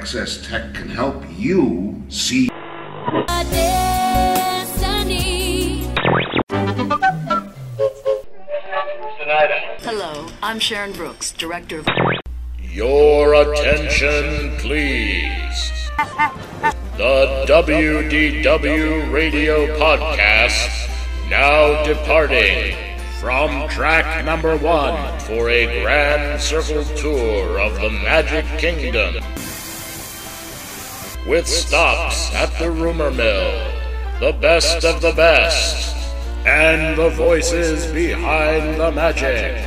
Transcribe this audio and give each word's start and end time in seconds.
Access 0.00 0.46
Tech 0.46 0.72
can 0.72 0.88
help 0.88 1.22
you 1.36 2.02
see. 2.08 2.48
Hello, 9.82 10.26
I'm 10.42 10.58
Sharon 10.58 10.92
Brooks, 10.92 11.32
director 11.32 11.80
of. 11.80 11.88
Your 12.62 13.34
attention, 13.34 14.56
please. 14.56 15.70
The 16.96 17.44
WDW 17.46 19.12
Radio 19.12 19.66
Podcast 19.76 20.88
now 21.28 21.84
departing 21.84 22.74
from 23.20 23.68
track 23.68 24.24
number 24.24 24.56
one 24.56 25.20
for 25.20 25.50
a 25.50 25.82
grand 25.82 26.40
circle 26.40 26.84
tour 26.96 27.60
of 27.60 27.74
the 27.82 27.90
Magic 27.90 28.46
Kingdom. 28.58 29.22
With 31.28 31.46
stops 31.46 32.34
at 32.34 32.58
the 32.58 32.70
rumor 32.70 33.10
mill, 33.10 33.70
the 34.20 34.32
best 34.40 34.86
of 34.86 35.02
the 35.02 35.12
best, 35.12 35.94
and 36.46 36.98
the 36.98 37.10
voices 37.10 37.86
behind 37.92 38.80
the 38.80 38.90
magic. 38.90 39.62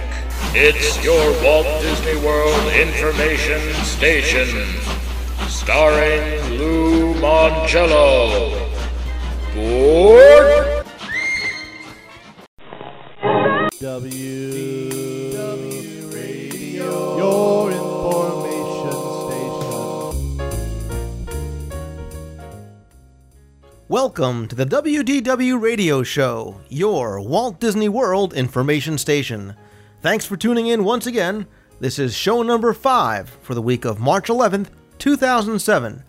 It's 0.56 1.04
your 1.04 1.32
Walt 1.44 1.68
Disney 1.82 2.16
World 2.26 2.74
Information 2.74 3.62
Station, 3.86 4.66
starring 5.48 6.58
Lou 6.58 7.14
Mongello. 7.16 8.60
Board? 9.54 10.86
W 13.80 15.03
Welcome 23.94 24.48
to 24.48 24.56
the 24.56 24.66
WDW 24.66 25.62
Radio 25.62 26.02
Show, 26.02 26.60
your 26.68 27.22
Walt 27.22 27.60
Disney 27.60 27.90
World 27.90 28.34
information 28.34 28.98
station. 28.98 29.56
Thanks 30.02 30.26
for 30.26 30.36
tuning 30.36 30.66
in 30.66 30.84
once 30.84 31.06
again. 31.06 31.46
This 31.80 32.00
is 32.00 32.16
show 32.16 32.42
number 32.42 32.74
5 32.74 33.30
for 33.44 33.54
the 33.54 33.62
week 33.62 33.86
of 33.86 34.00
March 34.00 34.30
11th, 34.30 34.70
2007. 34.98 36.04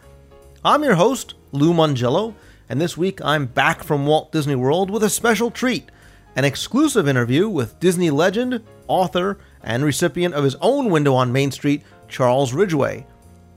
I'm 0.64 0.82
your 0.82 0.94
host, 0.94 1.34
Lou 1.52 1.74
Mongello, 1.74 2.34
and 2.70 2.80
this 2.80 2.96
week 2.96 3.22
I'm 3.22 3.44
back 3.44 3.84
from 3.84 4.06
Walt 4.06 4.32
Disney 4.32 4.55
World 4.55 4.90
with 4.90 5.05
a 5.05 5.10
special 5.10 5.50
treat 5.50 5.90
an 6.36 6.46
exclusive 6.46 7.06
interview 7.06 7.50
with 7.50 7.78
Disney 7.80 8.08
legend, 8.08 8.62
author, 8.88 9.36
and 9.62 9.84
recipient 9.84 10.32
of 10.32 10.42
his 10.42 10.56
own 10.62 10.88
window 10.88 11.12
on 11.12 11.32
Main 11.32 11.50
Street, 11.50 11.82
Charles 12.08 12.55
Ridgway. 12.55 13.06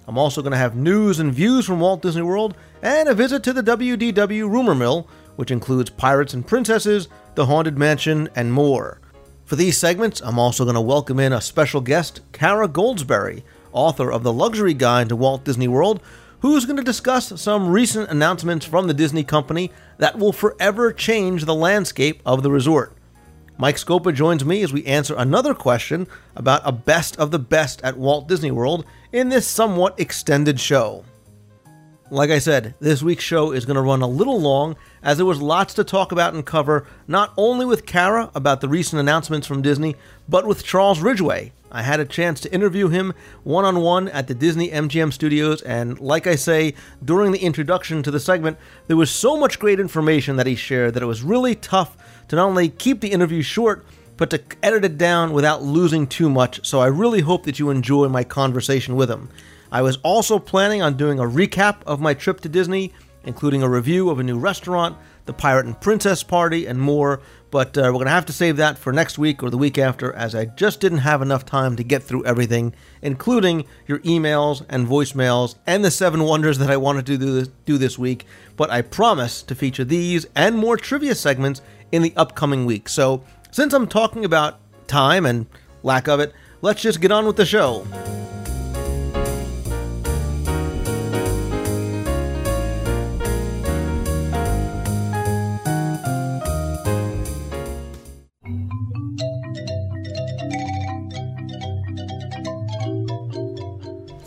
I'm 0.07 0.17
also 0.17 0.41
going 0.41 0.53
to 0.53 0.57
have 0.57 0.75
news 0.75 1.19
and 1.19 1.33
views 1.33 1.65
from 1.65 1.81
Walt 1.81 2.01
Disney 2.01 2.21
World 2.21 2.55
and 2.81 3.09
a 3.09 3.13
visit 3.13 3.43
to 3.43 3.51
the 3.51 3.61
WDW 3.61 4.49
Rumor 4.49 4.73
Mill, 4.73 5.05
which 5.35 5.51
includes 5.51 5.89
Pirates 5.89 6.33
and 6.33 6.47
Princesses, 6.47 7.09
The 7.35 7.45
Haunted 7.45 7.77
Mansion, 7.77 8.29
and 8.33 8.53
more. 8.53 9.01
For 9.43 9.57
these 9.57 9.77
segments, 9.77 10.21
I'm 10.21 10.39
also 10.39 10.63
going 10.63 10.75
to 10.75 10.81
welcome 10.81 11.19
in 11.19 11.33
a 11.33 11.41
special 11.41 11.81
guest, 11.81 12.21
Cara 12.31 12.69
Goldsbury, 12.69 13.43
author 13.73 14.09
of 14.09 14.23
The 14.23 14.31
Luxury 14.31 14.73
Guide 14.73 15.09
to 15.09 15.17
Walt 15.17 15.43
Disney 15.43 15.67
World, 15.67 16.01
who's 16.39 16.65
going 16.65 16.77
to 16.77 16.83
discuss 16.83 17.39
some 17.41 17.69
recent 17.69 18.09
announcements 18.09 18.65
from 18.65 18.87
the 18.87 18.93
Disney 18.93 19.25
company 19.25 19.71
that 19.97 20.17
will 20.17 20.31
forever 20.31 20.93
change 20.93 21.43
the 21.43 21.55
landscape 21.55 22.21
of 22.25 22.43
the 22.43 22.51
resort. 22.51 22.93
Mike 23.57 23.75
Scopa 23.75 24.13
joins 24.13 24.45
me 24.45 24.61
as 24.61 24.71
we 24.71 24.85
answer 24.85 25.15
another 25.17 25.53
question 25.53 26.07
about 26.35 26.61
a 26.63 26.71
best 26.71 27.17
of 27.17 27.31
the 27.31 27.39
best 27.39 27.81
at 27.81 27.97
Walt 27.97 28.27
Disney 28.27 28.51
World 28.51 28.85
in 29.11 29.29
this 29.29 29.47
somewhat 29.47 29.99
extended 29.99 30.59
show. 30.59 31.03
Like 32.09 32.29
I 32.29 32.39
said, 32.39 32.73
this 32.79 33.03
week's 33.03 33.23
show 33.23 33.51
is 33.51 33.65
going 33.65 33.75
to 33.75 33.81
run 33.81 34.01
a 34.01 34.07
little 34.07 34.39
long 34.39 34.77
as 35.03 35.17
there 35.17 35.25
was 35.25 35.41
lots 35.41 35.73
to 35.73 35.83
talk 35.83 36.13
about 36.13 36.33
and 36.33 36.45
cover, 36.45 36.87
not 37.05 37.33
only 37.35 37.65
with 37.65 37.85
Cara 37.85 38.31
about 38.33 38.61
the 38.61 38.69
recent 38.69 39.01
announcements 39.01 39.45
from 39.45 39.61
Disney, 39.61 39.97
but 40.29 40.47
with 40.47 40.63
Charles 40.63 41.01
Ridgway. 41.01 41.51
I 41.69 41.81
had 41.81 41.99
a 41.99 42.05
chance 42.05 42.39
to 42.41 42.53
interview 42.53 42.87
him 42.87 43.13
one 43.43 43.65
on 43.65 43.81
one 43.81 44.07
at 44.07 44.27
the 44.27 44.33
Disney 44.33 44.69
MGM 44.69 45.11
studios, 45.11 45.61
and 45.63 45.99
like 45.99 46.27
I 46.27 46.35
say, 46.35 46.75
during 47.03 47.33
the 47.33 47.43
introduction 47.43 48.01
to 48.03 48.11
the 48.11 48.21
segment, 48.21 48.57
there 48.87 48.95
was 48.95 49.11
so 49.11 49.37
much 49.37 49.59
great 49.59 49.79
information 49.79 50.37
that 50.37 50.47
he 50.47 50.55
shared 50.55 50.93
that 50.93 51.03
it 51.03 51.07
was 51.07 51.23
really 51.23 51.55
tough 51.55 51.97
to 52.29 52.37
not 52.37 52.45
only 52.45 52.69
keep 52.69 53.01
the 53.01 53.11
interview 53.11 53.41
short, 53.41 53.85
but 54.17 54.29
to 54.31 54.41
edit 54.61 54.83
it 54.83 54.97
down 54.97 55.31
without 55.31 55.63
losing 55.63 56.07
too 56.07 56.29
much. 56.29 56.65
So 56.67 56.79
I 56.79 56.87
really 56.87 57.21
hope 57.21 57.43
that 57.43 57.59
you 57.59 57.69
enjoy 57.69 58.09
my 58.09 58.23
conversation 58.23 58.95
with 58.95 59.09
him. 59.09 59.29
I 59.71 59.81
was 59.81 59.97
also 59.97 60.39
planning 60.39 60.81
on 60.81 60.97
doing 60.97 61.19
a 61.19 61.23
recap 61.23 61.77
of 61.85 62.01
my 62.01 62.13
trip 62.13 62.41
to 62.41 62.49
Disney, 62.49 62.93
including 63.23 63.61
a 63.61 63.69
review 63.69 64.09
of 64.09 64.19
a 64.19 64.23
new 64.23 64.39
restaurant, 64.39 64.97
the 65.25 65.33
Pirate 65.33 65.65
and 65.65 65.79
Princess 65.79 66.23
Party, 66.23 66.65
and 66.65 66.79
more. 66.79 67.21
But 67.51 67.77
uh, 67.77 67.81
we're 67.81 67.93
going 67.93 68.05
to 68.05 68.11
have 68.11 68.25
to 68.27 68.33
save 68.33 68.57
that 68.57 68.77
for 68.77 68.91
next 68.91 69.17
week 69.17 69.43
or 69.43 69.49
the 69.49 69.57
week 69.57 69.77
after, 69.77 70.11
as 70.13 70.35
I 70.35 70.45
just 70.45 70.79
didn't 70.79 70.99
have 70.99 71.21
enough 71.21 71.45
time 71.45 71.75
to 71.75 71.83
get 71.83 72.03
through 72.03 72.25
everything, 72.25 72.73
including 73.01 73.65
your 73.85 73.99
emails 73.99 74.65
and 74.69 74.87
voicemails 74.87 75.55
and 75.65 75.83
the 75.83 75.91
seven 75.91 76.23
wonders 76.23 76.57
that 76.57 76.69
I 76.69 76.77
wanted 76.77 77.05
to 77.05 77.17
do 77.17 77.33
this, 77.33 77.49
do 77.65 77.77
this 77.77 77.97
week. 77.97 78.25
But 78.55 78.69
I 78.69 78.81
promise 78.81 79.43
to 79.43 79.55
feature 79.55 79.85
these 79.85 80.25
and 80.35 80.57
more 80.57 80.77
trivia 80.77 81.15
segments 81.15 81.61
in 81.91 82.01
the 82.01 82.13
upcoming 82.15 82.65
week. 82.65 82.89
So, 82.89 83.23
since 83.51 83.73
I'm 83.73 83.87
talking 83.87 84.25
about 84.25 84.59
time 84.87 85.25
and 85.25 85.47
lack 85.83 86.07
of 86.07 86.19
it, 86.19 86.33
let's 86.61 86.81
just 86.81 87.01
get 87.01 87.11
on 87.11 87.25
with 87.25 87.37
the 87.37 87.45
show. 87.45 87.85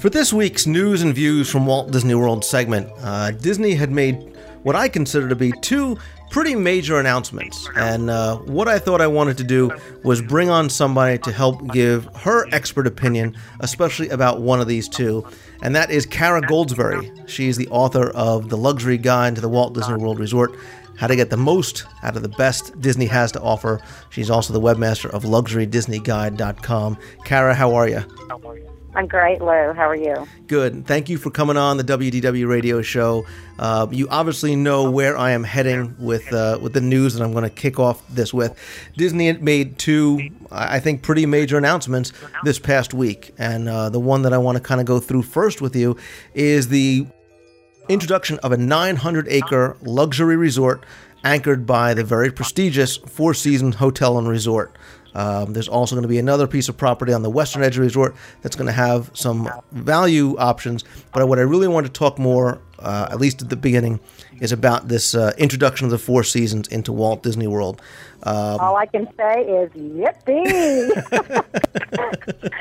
For 0.01 0.09
this 0.09 0.33
week's 0.33 0.67
news 0.67 1.03
and 1.03 1.15
views 1.15 1.51
from 1.51 1.67
Walt 1.67 1.91
Disney 1.91 2.15
World 2.15 2.43
segment, 2.43 2.91
uh, 3.03 3.33
Disney 3.33 3.75
had 3.75 3.91
made 3.91 4.35
what 4.63 4.75
I 4.75 4.89
consider 4.89 5.29
to 5.29 5.37
be 5.37 5.53
two 5.61 5.99
pretty 6.31 6.55
major 6.55 6.99
announcements. 6.99 7.69
And 7.77 8.09
uh, 8.09 8.37
what 8.39 8.69
I 8.69 8.79
thought 8.79 9.01
I 9.01 9.07
wanted 9.07 9.37
to 9.39 9.45
do 9.45 9.71
was 10.03 10.23
bring 10.23 10.49
on 10.49 10.71
somebody 10.71 11.19
to 11.19 11.33
help 11.33 11.67
give 11.73 12.09
her 12.17 12.47
expert 12.55 12.87
opinion, 12.87 13.37
especially 13.61 14.09
about 14.09 14.41
one 14.41 14.61
of 14.61 14.67
these 14.67 14.89
two. 14.89 15.27
And 15.63 15.77
that 15.77 15.91
is 15.91 16.07
Cara 16.07 16.41
Goldsbury. 16.41 17.29
She's 17.29 17.57
the 17.57 17.69
author 17.69 18.11
of 18.11 18.49
The 18.49 18.57
Luxury 18.57 18.97
Guide 18.97 19.35
to 19.35 19.41
the 19.41 19.49
Walt 19.49 19.75
Disney 19.75 19.97
World 19.97 20.19
Resort 20.19 20.57
how 20.97 21.07
to 21.07 21.17
get 21.17 21.31
the 21.31 21.37
most 21.37 21.87
out 22.03 22.15
of 22.15 22.21
the 22.23 22.29
best 22.29 22.79
Disney 22.79 23.07
has 23.07 23.33
to 23.33 23.41
offer. 23.41 23.81
She's 24.11 24.29
also 24.29 24.53
the 24.53 24.61
webmaster 24.61 25.09
of 25.09 25.23
luxurydisneyguide.com. 25.23 26.99
Cara, 27.25 27.55
how 27.55 27.75
are 27.75 27.89
you? 27.89 28.70
I'm 28.95 29.07
great, 29.07 29.41
Lou. 29.41 29.73
How 29.73 29.89
are 29.89 29.95
you? 29.95 30.27
Good. 30.49 30.85
Thank 30.85 31.09
you 31.09 31.17
for 31.17 31.31
coming 31.31 31.57
on 31.57 31.77
the 31.77 31.85
WDW 31.85 32.49
radio 32.49 32.83
show. 32.83 33.25
Uh, 33.59 33.87
you 33.91 34.09
obviously 34.09 34.57
know 34.57 34.91
where 34.91 35.17
I 35.17 35.31
am 35.31 35.45
heading 35.45 35.95
with 35.99 36.33
uh, 36.33 36.59
with 36.61 36.73
the 36.73 36.81
news 36.81 37.15
that 37.15 37.23
I'm 37.23 37.31
going 37.31 37.45
to 37.45 37.51
kick 37.51 37.79
off 37.79 38.07
this 38.09 38.35
with. 38.35 38.59
Disney 38.97 39.33
made 39.35 39.79
two, 39.79 40.31
I 40.51 40.81
think, 40.81 41.03
pretty 41.03 41.25
major 41.25 41.57
announcements 41.57 42.13
this 42.43 42.59
past 42.59 42.93
week, 42.93 43.33
and 43.39 43.69
uh, 43.69 43.91
the 43.91 44.01
one 44.01 44.23
that 44.23 44.33
I 44.33 44.39
want 44.39 44.57
to 44.57 44.63
kind 44.63 44.81
of 44.81 44.87
go 44.87 44.99
through 44.99 45.23
first 45.23 45.61
with 45.61 45.77
you 45.77 45.97
is 46.35 46.69
the 46.69 47.07
introduction 47.89 48.39
of 48.41 48.51
a 48.51 48.57
900 48.57 49.29
acre 49.29 49.77
luxury 49.83 50.37
resort 50.37 50.85
anchored 51.23 51.67
by 51.67 51.95
the 51.95 52.05
very 52.05 52.31
prestigious 52.31 52.97
Four 52.97 53.35
Seasons 53.35 53.77
Hotel 53.77 54.19
and 54.19 54.29
Resort. 54.29 54.75
Um, 55.15 55.53
there's 55.53 55.69
also 55.69 55.95
going 55.95 56.03
to 56.03 56.09
be 56.09 56.19
another 56.19 56.47
piece 56.47 56.69
of 56.69 56.77
property 56.77 57.13
on 57.13 57.23
the 57.23 57.31
Western 57.31 57.63
Edge 57.63 57.77
of 57.77 57.81
the 57.81 57.87
Resort 57.87 58.15
that's 58.43 58.57
going 58.57 58.67
to 58.67 58.73
have 58.73 59.11
some 59.15 59.49
value 59.73 60.37
options. 60.39 60.85
But 61.13 61.27
what 61.29 61.39
I 61.39 61.43
really 61.43 61.69
want 61.69 61.87
to 61.87 61.93
talk 61.93 62.19
more, 62.19 62.61
uh, 62.79 63.09
at 63.11 63.21
least 63.21 63.43
at 63.43 63.49
the 63.51 63.57
beginning, 63.57 64.01
is 64.41 64.53
about 64.53 64.89
this 64.89 65.15
uh, 65.15 65.33
introduction 65.37 65.85
of 65.85 65.91
the 65.91 65.99
Four 65.99 66.25
Seasons 66.25 66.69
into 66.69 66.93
Walt 66.93 67.23
Disney 67.23 67.47
World. 67.47 67.81
Um, 68.23 68.61
All 68.61 68.77
I 68.77 68.87
can 68.87 69.09
say 69.17 69.43
is 69.43 69.71
yippee! 69.73 70.91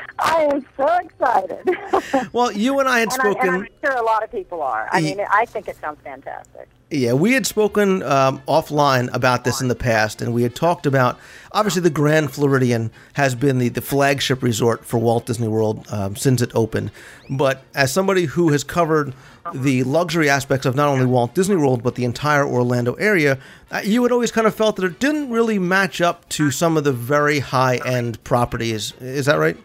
I 0.18 0.42
am 0.44 0.64
so 0.76 0.86
excited. 0.98 2.32
well, 2.32 2.50
you 2.52 2.78
and 2.80 2.88
I 2.88 3.00
had 3.00 3.08
and 3.08 3.12
spoken. 3.12 3.48
I, 3.48 3.54
and 3.54 3.62
I'm 3.64 3.68
sure 3.84 3.96
a 3.96 4.02
lot 4.02 4.24
of 4.24 4.30
people 4.30 4.62
are. 4.62 4.88
I 4.90 5.00
mean, 5.00 5.20
I 5.30 5.44
think 5.44 5.68
it 5.68 5.76
sounds 5.76 5.98
fantastic. 6.02 6.68
Yeah, 6.92 7.12
we 7.12 7.34
had 7.34 7.46
spoken 7.46 8.02
um, 8.02 8.42
offline 8.48 9.14
about 9.14 9.44
this 9.44 9.60
in 9.60 9.68
the 9.68 9.76
past, 9.76 10.20
and 10.20 10.34
we 10.34 10.42
had 10.42 10.56
talked 10.56 10.86
about 10.86 11.20
obviously 11.52 11.82
the 11.82 11.90
Grand 11.90 12.32
Floridian 12.32 12.90
has 13.12 13.36
been 13.36 13.58
the, 13.58 13.68
the 13.68 13.80
flagship 13.80 14.42
resort 14.42 14.84
for 14.84 14.98
Walt 14.98 15.26
Disney 15.26 15.46
World 15.46 15.86
um, 15.92 16.16
since 16.16 16.42
it 16.42 16.50
opened. 16.52 16.90
But 17.28 17.62
as 17.76 17.92
somebody 17.92 18.24
who 18.24 18.48
has 18.50 18.64
covered 18.64 19.14
the 19.54 19.84
luxury 19.84 20.28
aspects 20.28 20.66
of 20.66 20.74
not 20.74 20.88
only 20.88 21.06
Walt 21.06 21.34
Disney 21.34 21.56
World 21.56 21.82
but 21.82 21.94
the 21.94 22.04
entire 22.04 22.44
Orlando 22.44 22.94
area, 22.94 23.38
uh, 23.70 23.80
you 23.84 24.02
had 24.02 24.12
always 24.12 24.32
kind 24.32 24.46
of 24.46 24.54
felt 24.54 24.76
that 24.76 24.84
it 24.84 24.98
didn't 24.98 25.30
really 25.30 25.49
match 25.58 26.00
up 26.00 26.28
to 26.30 26.50
some 26.50 26.76
of 26.76 26.84
the 26.84 26.92
very 26.92 27.40
high 27.40 27.80
end 27.84 28.22
properties. 28.24 28.92
Is 29.00 29.26
that 29.26 29.36
right? 29.36 29.56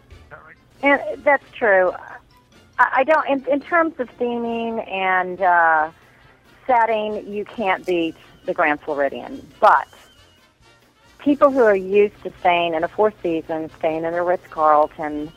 And 0.82 1.00
that's 1.24 1.44
true. 1.52 1.92
I 2.78 3.04
don't. 3.04 3.26
In, 3.28 3.52
in 3.52 3.60
terms 3.60 3.94
of 3.98 4.08
theming 4.18 4.86
and 4.90 5.40
uh, 5.40 5.90
setting, 6.66 7.26
you 7.26 7.44
can't 7.44 7.86
beat 7.86 8.16
the 8.44 8.52
Grand 8.52 8.80
Floridian. 8.80 9.46
But 9.60 9.88
people 11.18 11.50
who 11.50 11.62
are 11.62 11.76
used 11.76 12.22
to 12.22 12.32
staying 12.40 12.74
in 12.74 12.84
a 12.84 12.88
Four 12.88 13.12
Seasons, 13.22 13.70
staying 13.78 14.04
in 14.04 14.12
a 14.12 14.22
Ritz 14.22 14.46
Carlton, 14.48 15.32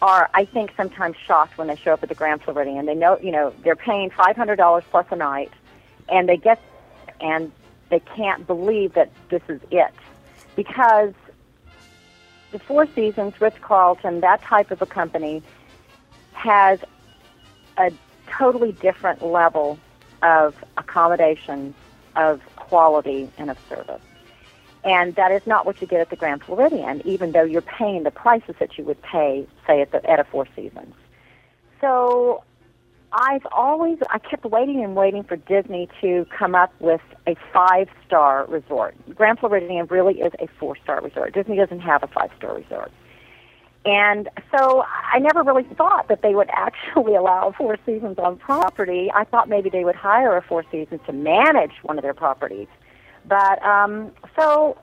are 0.00 0.30
I 0.32 0.44
think 0.44 0.72
sometimes 0.76 1.16
shocked 1.26 1.58
when 1.58 1.66
they 1.66 1.76
show 1.76 1.92
up 1.92 2.02
at 2.04 2.08
the 2.08 2.14
Grand 2.14 2.42
Floridian. 2.42 2.86
They 2.86 2.94
know, 2.94 3.18
you 3.18 3.32
know, 3.32 3.52
they're 3.64 3.76
paying 3.76 4.10
five 4.10 4.36
hundred 4.36 4.56
dollars 4.56 4.84
plus 4.90 5.06
a 5.10 5.16
night, 5.16 5.52
and 6.08 6.28
they 6.28 6.36
get 6.36 6.62
and 7.20 7.50
they 7.90 8.00
can't 8.00 8.46
believe 8.46 8.94
that 8.94 9.10
this 9.30 9.42
is 9.48 9.60
it 9.70 9.92
because 10.56 11.12
the 12.50 12.58
Four 12.58 12.86
Seasons, 12.94 13.40
Ritz 13.40 13.58
Carlton, 13.60 14.20
that 14.20 14.42
type 14.42 14.70
of 14.70 14.80
a 14.80 14.86
company 14.86 15.42
has 16.32 16.80
a 17.76 17.92
totally 18.26 18.72
different 18.72 19.22
level 19.22 19.78
of 20.22 20.54
accommodation, 20.76 21.74
of 22.16 22.40
quality, 22.56 23.30
and 23.38 23.50
of 23.50 23.58
service. 23.68 24.02
And 24.84 25.14
that 25.16 25.32
is 25.32 25.46
not 25.46 25.66
what 25.66 25.80
you 25.80 25.86
get 25.86 26.00
at 26.00 26.10
the 26.10 26.16
Grand 26.16 26.42
Floridian, 26.42 27.02
even 27.04 27.32
though 27.32 27.42
you're 27.42 27.60
paying 27.60 28.04
the 28.04 28.10
prices 28.10 28.54
that 28.58 28.78
you 28.78 28.84
would 28.84 29.00
pay, 29.02 29.46
say, 29.66 29.82
at, 29.82 29.92
the, 29.92 30.08
at 30.08 30.18
a 30.18 30.24
Four 30.24 30.46
Seasons. 30.56 30.94
So 31.80 32.42
I've 33.12 33.46
always, 33.52 33.98
I 34.10 34.18
kept 34.18 34.44
waiting 34.44 34.84
and 34.84 34.94
waiting 34.94 35.24
for 35.24 35.36
Disney 35.36 35.88
to 36.00 36.26
come 36.36 36.54
up 36.54 36.72
with 36.80 37.00
a 37.26 37.36
five 37.52 37.88
star 38.06 38.44
resort. 38.46 38.94
Grand 39.14 39.38
Floridian 39.38 39.86
really 39.86 40.20
is 40.20 40.32
a 40.40 40.46
four 40.58 40.76
star 40.82 41.00
resort. 41.00 41.32
Disney 41.32 41.56
doesn't 41.56 41.80
have 41.80 42.02
a 42.02 42.08
five 42.08 42.30
star 42.36 42.54
resort. 42.54 42.92
And 43.84 44.28
so 44.54 44.84
I 45.12 45.18
never 45.18 45.42
really 45.42 45.64
thought 45.76 46.08
that 46.08 46.20
they 46.20 46.34
would 46.34 46.50
actually 46.52 47.14
allow 47.14 47.54
Four 47.56 47.78
Seasons 47.86 48.18
on 48.18 48.36
property. 48.36 49.10
I 49.14 49.24
thought 49.24 49.48
maybe 49.48 49.70
they 49.70 49.84
would 49.84 49.96
hire 49.96 50.36
a 50.36 50.42
Four 50.42 50.64
Seasons 50.70 51.00
to 51.06 51.12
manage 51.12 51.72
one 51.82 51.96
of 51.98 52.02
their 52.02 52.14
properties. 52.14 52.68
But 53.26 53.62
um, 53.64 54.12
so 54.38 54.76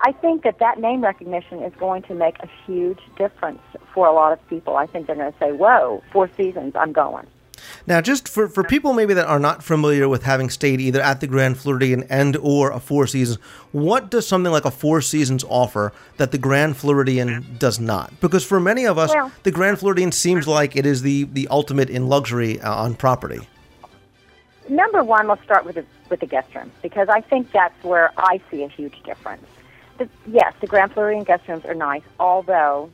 I 0.00 0.12
think 0.12 0.42
that 0.42 0.58
that 0.58 0.80
name 0.80 1.02
recognition 1.02 1.62
is 1.62 1.72
going 1.78 2.02
to 2.04 2.14
make 2.14 2.36
a 2.40 2.48
huge 2.66 3.00
difference 3.16 3.60
for 3.92 4.06
a 4.06 4.12
lot 4.12 4.32
of 4.32 4.48
people. 4.48 4.76
I 4.76 4.86
think 4.86 5.06
they're 5.06 5.16
going 5.16 5.32
to 5.32 5.38
say, 5.38 5.52
"Whoa, 5.52 6.02
Four 6.12 6.28
Seasons, 6.36 6.74
I'm 6.74 6.92
going." 6.92 7.26
Now, 7.86 8.00
just 8.00 8.28
for, 8.28 8.48
for 8.48 8.64
people 8.64 8.92
maybe 8.92 9.14
that 9.14 9.26
are 9.26 9.38
not 9.38 9.62
familiar 9.62 10.08
with 10.08 10.22
having 10.22 10.50
stayed 10.50 10.80
either 10.80 11.00
at 11.00 11.20
the 11.20 11.26
Grand 11.26 11.58
Floridian 11.58 12.04
and 12.04 12.36
or 12.36 12.70
a 12.70 12.80
Four 12.80 13.06
Seasons, 13.06 13.38
what 13.72 14.10
does 14.10 14.26
something 14.26 14.52
like 14.52 14.64
a 14.64 14.70
Four 14.70 15.00
Seasons 15.00 15.44
offer 15.48 15.92
that 16.16 16.32
the 16.32 16.38
Grand 16.38 16.76
Floridian 16.76 17.56
does 17.58 17.78
not? 17.80 18.18
Because 18.20 18.44
for 18.44 18.60
many 18.60 18.86
of 18.86 18.98
us, 18.98 19.12
the 19.42 19.50
Grand 19.50 19.78
Floridian 19.78 20.12
seems 20.12 20.46
like 20.46 20.76
it 20.76 20.86
is 20.86 21.02
the, 21.02 21.24
the 21.24 21.48
ultimate 21.48 21.90
in 21.90 22.08
luxury 22.08 22.60
uh, 22.60 22.74
on 22.74 22.94
property. 22.94 23.46
Number 24.68 25.04
one, 25.04 25.28
let's 25.28 25.42
start 25.44 25.64
with 25.66 25.74
the 25.74 25.84
with 26.08 26.20
the 26.20 26.26
guest 26.26 26.54
rooms 26.54 26.72
because 26.82 27.08
I 27.08 27.20
think 27.20 27.50
that's 27.52 27.82
where 27.82 28.12
I 28.16 28.40
see 28.50 28.62
a 28.62 28.68
huge 28.68 29.02
difference. 29.02 29.44
The, 29.98 30.08
yes, 30.26 30.52
the 30.60 30.66
Grand 30.66 30.92
Floridian 30.92 31.24
guest 31.24 31.46
rooms 31.48 31.64
are 31.64 31.74
nice, 31.74 32.02
although 32.18 32.90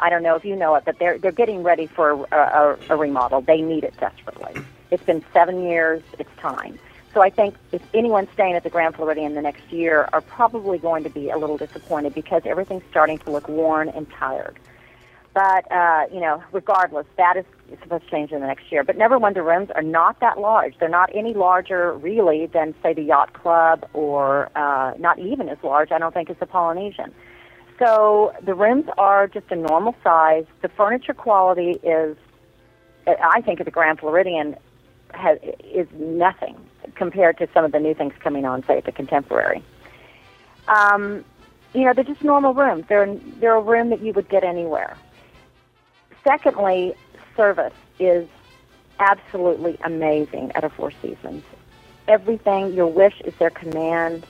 I 0.00 0.10
don't 0.10 0.22
know 0.22 0.34
if 0.34 0.44
you 0.44 0.56
know 0.56 0.74
it, 0.74 0.84
but 0.84 0.98
they're 0.98 1.18
they're 1.18 1.32
getting 1.32 1.62
ready 1.62 1.86
for 1.86 2.26
a, 2.32 2.36
a, 2.36 2.78
a 2.90 2.96
remodel. 2.96 3.40
They 3.40 3.60
need 3.60 3.84
it 3.84 3.94
desperately. 3.98 4.62
It's 4.90 5.02
been 5.04 5.24
seven 5.32 5.62
years. 5.62 6.02
It's 6.18 6.30
time. 6.40 6.78
So 7.14 7.22
I 7.22 7.30
think 7.30 7.56
if 7.72 7.82
anyone's 7.94 8.28
staying 8.34 8.54
at 8.54 8.62
the 8.62 8.70
Grand 8.70 8.94
Floridian 8.94 9.34
the 9.34 9.42
next 9.42 9.72
year 9.72 10.08
are 10.12 10.20
probably 10.20 10.78
going 10.78 11.04
to 11.04 11.10
be 11.10 11.30
a 11.30 11.38
little 11.38 11.56
disappointed 11.56 12.14
because 12.14 12.42
everything's 12.44 12.84
starting 12.90 13.18
to 13.18 13.30
look 13.30 13.48
worn 13.48 13.88
and 13.88 14.08
tired. 14.10 14.58
But 15.34 15.70
uh, 15.70 16.06
you 16.12 16.20
know, 16.20 16.42
regardless, 16.52 17.06
that 17.16 17.36
is 17.36 17.44
supposed 17.82 18.04
to 18.04 18.10
change 18.10 18.32
in 18.32 18.40
the 18.40 18.46
next 18.46 18.70
year. 18.72 18.82
But 18.82 18.96
Never 18.96 19.18
Wonder 19.18 19.42
rooms 19.42 19.70
are 19.74 19.82
not 19.82 20.20
that 20.20 20.38
large. 20.38 20.76
They're 20.78 20.88
not 20.88 21.14
any 21.14 21.34
larger, 21.34 21.92
really, 21.92 22.46
than 22.46 22.74
say 22.82 22.92
the 22.92 23.02
Yacht 23.02 23.34
Club, 23.34 23.88
or 23.92 24.50
uh, 24.56 24.94
not 24.98 25.18
even 25.18 25.48
as 25.48 25.58
large. 25.62 25.92
I 25.92 25.98
don't 25.98 26.12
think 26.12 26.30
as 26.30 26.36
the 26.38 26.46
Polynesian. 26.46 27.14
So 27.78 28.34
the 28.42 28.54
rooms 28.54 28.86
are 28.98 29.28
just 29.28 29.50
a 29.50 29.56
normal 29.56 29.94
size. 30.02 30.46
The 30.62 30.68
furniture 30.68 31.14
quality 31.14 31.78
is, 31.82 32.16
I 33.06 33.40
think, 33.42 33.60
at 33.60 33.66
the 33.66 33.70
Grand 33.70 34.00
Floridian 34.00 34.56
has 35.14 35.38
is 35.64 35.86
nothing 35.94 36.56
compared 36.94 37.38
to 37.38 37.48
some 37.54 37.64
of 37.64 37.72
the 37.72 37.80
new 37.80 37.94
things 37.94 38.12
coming 38.20 38.44
on, 38.44 38.64
say 38.66 38.78
at 38.78 38.84
the 38.84 38.92
Contemporary. 38.92 39.62
Um, 40.66 41.24
you 41.72 41.84
know, 41.84 41.92
they're 41.92 42.04
just 42.04 42.24
normal 42.24 42.52
rooms. 42.52 42.84
They're 42.88 43.14
they're 43.40 43.54
a 43.54 43.62
room 43.62 43.90
that 43.90 44.02
you 44.02 44.12
would 44.12 44.28
get 44.28 44.42
anywhere. 44.42 44.96
Secondly, 46.24 46.94
service 47.36 47.74
is 47.98 48.28
absolutely 48.98 49.78
amazing 49.84 50.50
at 50.52 50.64
a 50.64 50.68
Four 50.68 50.90
Seasons. 51.02 51.44
Everything, 52.08 52.72
your 52.72 52.86
wish 52.86 53.20
is 53.24 53.34
their 53.36 53.50
command. 53.50 54.26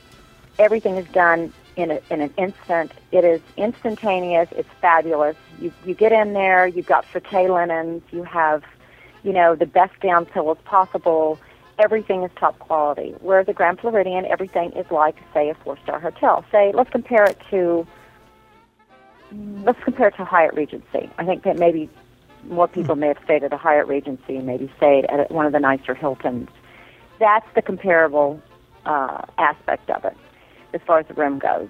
Everything 0.59 0.97
is 0.97 1.07
done 1.09 1.53
in, 1.79 1.93
a, 1.93 2.01
in 2.11 2.21
an 2.21 2.35
instant. 2.37 2.93
It 3.13 3.25
is 3.25 3.41
instantaneous. 3.57 4.49
It's 4.53 4.69
fabulous. 4.81 5.37
You, 5.61 5.73
you 5.87 5.95
get 5.95 6.13
in 6.13 6.33
there, 6.33 6.67
you've 6.67 6.87
got 6.87 7.07
Frette 7.07 7.49
linens, 7.49 8.03
you 8.11 8.25
have, 8.25 8.65
you 9.23 9.33
know, 9.33 9.55
the 9.55 9.67
best 9.67 9.99
down 10.01 10.27
pillows 10.27 10.59
possible. 10.65 11.39
Everything 11.79 12.25
is 12.25 12.31
top 12.37 12.59
quality. 12.59 13.15
Whereas 13.21 13.47
the 13.47 13.53
Grand 13.53 13.79
Floridian, 13.79 14.27
everything 14.27 14.73
is 14.73 14.91
like, 14.91 15.17
say, 15.33 15.49
a 15.51 15.55
four-star 15.55 16.01
hotel. 16.01 16.45
Say, 16.51 16.73
let's 16.75 16.91
compare 16.91 17.25
it 17.25 17.39
to 17.51 17.87
let's 19.63 19.79
compare 19.85 20.09
it 20.09 20.17
to 20.17 20.25
Hyatt 20.25 20.55
Regency. 20.55 21.09
I 21.19 21.25
think 21.25 21.45
that 21.45 21.59
maybe 21.59 21.89
more 22.45 22.67
people 22.67 22.97
may 22.97 23.09
have 23.09 23.19
stayed 23.25 23.45
at 23.45 23.53
a 23.53 23.59
Hyatt 23.59 23.87
Regency 23.87 24.37
and 24.37 24.47
maybe 24.47 24.73
stayed 24.79 25.05
at 25.05 25.31
one 25.31 25.47
of 25.47 25.53
the 25.53 25.61
nicer 25.61 25.95
Hiltons. 25.95 26.49
That's 27.21 27.47
the 27.55 27.63
comparable 27.63 28.43
uh, 28.87 29.23
aspect 29.37 29.91
of 29.91 30.05
it 30.07 30.17
as 30.75 30.81
far 30.87 30.99
as 30.99 31.07
the 31.07 31.15
room 31.15 31.39
goes. 31.39 31.69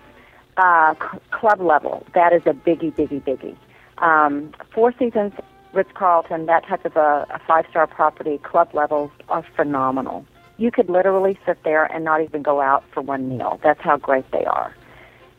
Uh, 0.57 0.95
c- 0.95 1.19
club 1.31 1.61
level, 1.61 2.05
that 2.15 2.33
is 2.33 2.43
a 2.47 2.53
biggie, 2.53 2.93
biggie, 2.93 3.23
biggie. 3.23 3.57
Um, 3.99 4.53
Four 4.73 4.93
Seasons, 4.99 5.33
Ritz 5.73 5.91
Carlton, 5.95 6.47
that 6.47 6.67
type 6.67 6.85
of 6.85 6.97
a, 6.97 7.27
a 7.31 7.41
five 7.47 7.67
star 7.71 7.87
property, 7.87 8.39
club 8.39 8.75
levels 8.75 9.11
are 9.29 9.45
phenomenal. 9.57 10.25
You 10.57 10.73
could 10.73 10.91
literally 10.91 11.39
sit 11.47 11.63
there 11.63 11.85
and 11.85 12.05
not 12.05 12.21
even 12.23 12.43
go 12.43 12.61
out 12.61 12.83
for 12.93 13.01
one 13.01 13.29
meal. 13.29 13.61
That's 13.63 13.81
how 13.81 13.97
great 13.97 14.29
they 14.33 14.45
are 14.45 14.75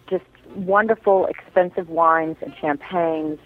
just 0.09 0.25
wonderful, 0.55 1.27
expensive 1.27 1.89
wines 1.89 2.37
and 2.41 2.53
champagnes, 2.59 3.39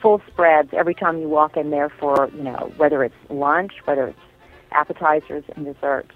full 0.00 0.22
spreads 0.26 0.70
every 0.72 0.94
time 0.94 1.20
you 1.20 1.28
walk 1.28 1.56
in 1.56 1.70
there 1.70 1.90
for, 1.90 2.30
you 2.34 2.42
know, 2.42 2.72
whether 2.76 3.04
it's 3.04 3.14
lunch, 3.28 3.72
whether 3.84 4.08
it's 4.08 4.18
appetizers 4.72 5.44
and 5.54 5.64
desserts. 5.66 6.10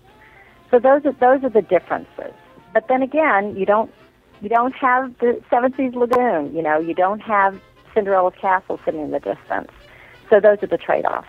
So 0.71 0.79
those 0.79 1.05
are 1.05 1.13
those 1.13 1.45
are 1.45 1.51
the 1.51 1.63
differences. 1.63 2.33
But 2.73 2.89
then 2.89 3.03
again, 3.03 3.57
you 3.57 3.67
don't 3.67 3.93
you 4.41 4.49
don't 4.49 4.75
have 4.75 5.17
the 5.19 5.41
Seven 5.51 5.75
Seas 5.77 5.95
Lagoon, 5.95 6.55
you 6.55 6.63
know, 6.63 6.79
you 6.79 6.95
don't 6.95 7.21
have 7.21 7.61
Cinderella's 7.93 8.35
Castle 8.41 8.81
sitting 8.85 9.01
in 9.01 9.11
the 9.11 9.21
distance. 9.21 9.71
So 10.31 10.41
those 10.41 10.63
are 10.63 10.67
the 10.67 10.79
trade-offs. 10.79 11.29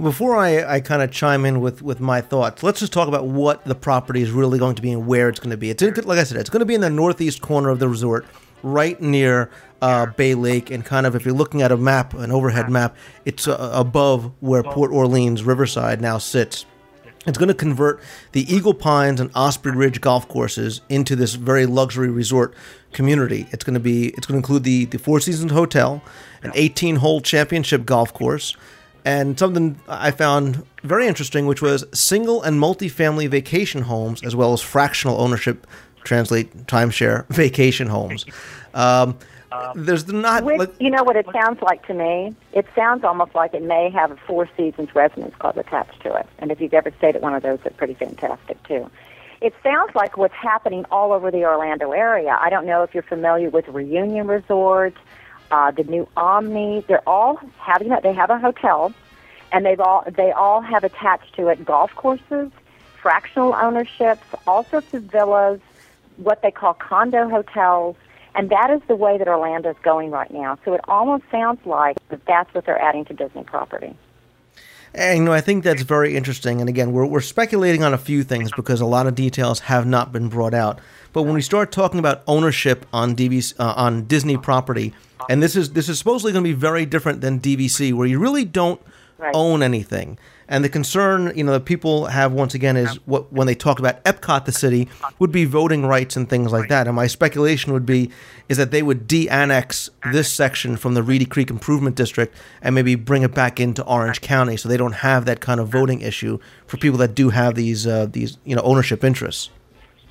Before 0.00 0.36
I, 0.36 0.74
I 0.74 0.80
kind 0.80 1.02
of 1.02 1.10
chime 1.10 1.44
in 1.44 1.60
with, 1.60 1.82
with 1.82 2.00
my 2.00 2.20
thoughts, 2.20 2.62
let's 2.62 2.80
just 2.80 2.92
talk 2.92 3.08
about 3.08 3.26
what 3.26 3.64
the 3.64 3.74
property 3.74 4.22
is 4.22 4.30
really 4.30 4.58
going 4.58 4.76
to 4.76 4.82
be 4.82 4.92
and 4.92 5.06
where 5.06 5.28
it's 5.28 5.40
going 5.40 5.50
to 5.50 5.56
be. 5.56 5.70
It's 5.70 5.82
like 5.82 6.18
I 6.18 6.24
said, 6.24 6.36
it's 6.36 6.50
going 6.50 6.60
to 6.60 6.66
be 6.66 6.74
in 6.74 6.80
the 6.80 6.90
northeast 6.90 7.40
corner 7.40 7.70
of 7.70 7.78
the 7.78 7.88
resort, 7.88 8.26
right 8.62 9.00
near 9.00 9.50
uh, 9.80 10.06
Bay 10.06 10.34
Lake, 10.34 10.70
and 10.70 10.84
kind 10.84 11.06
of 11.06 11.16
if 11.16 11.24
you're 11.24 11.34
looking 11.34 11.62
at 11.62 11.72
a 11.72 11.76
map, 11.76 12.14
an 12.14 12.30
overhead 12.30 12.70
map, 12.70 12.96
it's 13.24 13.48
uh, 13.48 13.70
above 13.72 14.32
where 14.40 14.62
Port 14.62 14.92
Orleans 14.92 15.42
Riverside 15.42 16.00
now 16.00 16.18
sits. 16.18 16.66
It's 17.28 17.38
going 17.38 17.48
to 17.48 17.54
convert 17.54 18.00
the 18.32 18.52
Eagle 18.52 18.74
Pines 18.74 19.20
and 19.20 19.30
Osprey 19.34 19.72
Ridge 19.72 20.00
golf 20.00 20.26
courses 20.28 20.80
into 20.88 21.14
this 21.14 21.34
very 21.34 21.66
luxury 21.66 22.08
resort 22.08 22.54
community. 22.92 23.46
It's 23.52 23.64
going 23.64 23.74
to 23.74 23.80
be 23.80 24.08
it's 24.08 24.26
going 24.26 24.40
to 24.40 24.44
include 24.44 24.64
the 24.64 24.86
the 24.86 24.98
Four 24.98 25.20
Seasons 25.20 25.52
Hotel, 25.52 26.02
an 26.42 26.52
18-hole 26.52 27.20
championship 27.20 27.84
golf 27.84 28.14
course, 28.14 28.56
and 29.04 29.38
something 29.38 29.78
I 29.88 30.10
found 30.10 30.64
very 30.82 31.06
interesting, 31.06 31.46
which 31.46 31.60
was 31.60 31.84
single 31.92 32.42
and 32.42 32.58
multi-family 32.58 33.26
vacation 33.26 33.82
homes, 33.82 34.22
as 34.24 34.34
well 34.34 34.54
as 34.54 34.62
fractional 34.62 35.20
ownership, 35.20 35.66
translate 36.04 36.66
timeshare 36.66 37.26
vacation 37.28 37.88
homes. 37.88 38.24
Um, 38.74 39.18
there's 39.74 40.08
not 40.08 40.44
Which, 40.44 40.58
like, 40.58 40.80
you 40.80 40.90
know 40.90 41.02
what 41.04 41.16
it 41.16 41.26
sounds 41.32 41.60
like 41.62 41.86
to 41.86 41.94
me? 41.94 42.34
It 42.52 42.66
sounds 42.74 43.04
almost 43.04 43.34
like 43.34 43.54
it 43.54 43.62
may 43.62 43.90
have 43.90 44.10
a 44.10 44.16
Four 44.26 44.48
Seasons 44.56 44.94
Residence 44.94 45.34
Club 45.36 45.56
attached 45.56 46.00
to 46.02 46.14
it. 46.14 46.26
And 46.38 46.50
if 46.50 46.60
you've 46.60 46.74
ever 46.74 46.92
stayed 46.98 47.16
at 47.16 47.22
one 47.22 47.34
of 47.34 47.42
those, 47.42 47.58
they're 47.62 47.72
pretty 47.72 47.94
fantastic 47.94 48.62
too. 48.64 48.90
It 49.40 49.54
sounds 49.62 49.94
like 49.94 50.16
what's 50.16 50.34
happening 50.34 50.84
all 50.90 51.12
over 51.12 51.30
the 51.30 51.44
Orlando 51.44 51.92
area. 51.92 52.36
I 52.40 52.50
don't 52.50 52.66
know 52.66 52.82
if 52.82 52.92
you're 52.92 53.04
familiar 53.04 53.50
with 53.50 53.68
Reunion 53.68 54.26
Resort, 54.26 54.94
uh, 55.50 55.70
the 55.70 55.84
new 55.84 56.08
Omni. 56.16 56.84
They're 56.88 57.08
all 57.08 57.40
having 57.58 57.88
they 58.02 58.12
have 58.12 58.30
a 58.30 58.38
hotel, 58.38 58.92
and 59.52 59.64
they've 59.64 59.80
all 59.80 60.04
they 60.10 60.32
all 60.32 60.60
have 60.60 60.84
attached 60.84 61.34
to 61.36 61.48
it 61.48 61.64
golf 61.64 61.94
courses, 61.94 62.50
fractional 63.00 63.54
ownerships, 63.54 64.24
all 64.46 64.64
sorts 64.64 64.92
of 64.92 65.04
villas, 65.04 65.60
what 66.16 66.42
they 66.42 66.50
call 66.50 66.74
condo 66.74 67.28
hotels, 67.28 67.96
And 68.38 68.50
that 68.50 68.70
is 68.70 68.80
the 68.86 68.94
way 68.94 69.18
that 69.18 69.26
Orlando 69.26 69.70
is 69.70 69.76
going 69.82 70.12
right 70.12 70.30
now. 70.30 70.58
So 70.64 70.72
it 70.72 70.80
almost 70.86 71.24
sounds 71.28 71.58
like 71.66 71.96
that 72.08 72.24
that's 72.24 72.54
what 72.54 72.66
they're 72.66 72.80
adding 72.80 73.04
to 73.06 73.12
Disney 73.12 73.42
property. 73.42 73.96
And 74.94 75.18
you 75.18 75.24
know, 75.24 75.32
I 75.32 75.40
think 75.40 75.64
that's 75.64 75.82
very 75.82 76.16
interesting. 76.16 76.60
And 76.60 76.68
again, 76.68 76.92
we're, 76.92 77.04
we're 77.04 77.20
speculating 77.20 77.82
on 77.82 77.92
a 77.92 77.98
few 77.98 78.22
things 78.22 78.52
because 78.52 78.80
a 78.80 78.86
lot 78.86 79.08
of 79.08 79.16
details 79.16 79.58
have 79.60 79.86
not 79.86 80.12
been 80.12 80.28
brought 80.28 80.54
out. 80.54 80.78
But 81.12 81.24
when 81.24 81.34
we 81.34 81.42
start 81.42 81.72
talking 81.72 81.98
about 81.98 82.22
ownership 82.28 82.86
on 82.92 83.16
DVC, 83.16 83.58
uh, 83.58 83.74
on 83.76 84.04
Disney 84.04 84.36
property, 84.36 84.94
and 85.28 85.42
this 85.42 85.56
is 85.56 85.72
this 85.72 85.88
is 85.88 85.98
supposedly 85.98 86.32
going 86.32 86.44
to 86.44 86.48
be 86.48 86.54
very 86.54 86.86
different 86.86 87.20
than 87.20 87.40
DVC, 87.40 87.92
where 87.92 88.06
you 88.06 88.20
really 88.20 88.44
don't 88.44 88.80
Right. 89.18 89.32
own 89.34 89.64
anything. 89.64 90.16
And 90.50 90.64
the 90.64 90.70
concern, 90.70 91.30
you 91.36 91.44
know, 91.44 91.52
that 91.52 91.66
people 91.66 92.06
have 92.06 92.32
once 92.32 92.54
again 92.54 92.78
is 92.78 92.94
what 93.06 93.30
when 93.30 93.46
they 93.46 93.54
talk 93.54 93.78
about 93.78 94.02
Epcot, 94.04 94.46
the 94.46 94.52
city, 94.52 94.88
would 95.18 95.30
be 95.30 95.44
voting 95.44 95.84
rights 95.84 96.16
and 96.16 96.28
things 96.28 96.50
like 96.52 96.70
that. 96.70 96.86
And 96.86 96.96
my 96.96 97.06
speculation 97.06 97.74
would 97.74 97.84
be 97.84 98.10
is 98.48 98.56
that 98.56 98.70
they 98.70 98.82
would 98.82 99.06
de-annex 99.06 99.90
this 100.10 100.32
section 100.32 100.78
from 100.78 100.94
the 100.94 101.02
Reedy 101.02 101.26
Creek 101.26 101.50
Improvement 101.50 101.96
District 101.96 102.34
and 102.62 102.74
maybe 102.74 102.94
bring 102.94 103.22
it 103.24 103.34
back 103.34 103.60
into 103.60 103.84
Orange 103.84 104.22
County, 104.22 104.56
so 104.56 104.70
they 104.70 104.78
don't 104.78 104.92
have 104.92 105.26
that 105.26 105.40
kind 105.40 105.60
of 105.60 105.68
voting 105.68 106.00
issue 106.00 106.38
for 106.66 106.78
people 106.78 106.98
that 106.98 107.14
do 107.14 107.28
have 107.28 107.54
these 107.54 107.86
uh, 107.86 108.06
these 108.06 108.38
you 108.44 108.56
know 108.56 108.62
ownership 108.62 109.04
interests. 109.04 109.50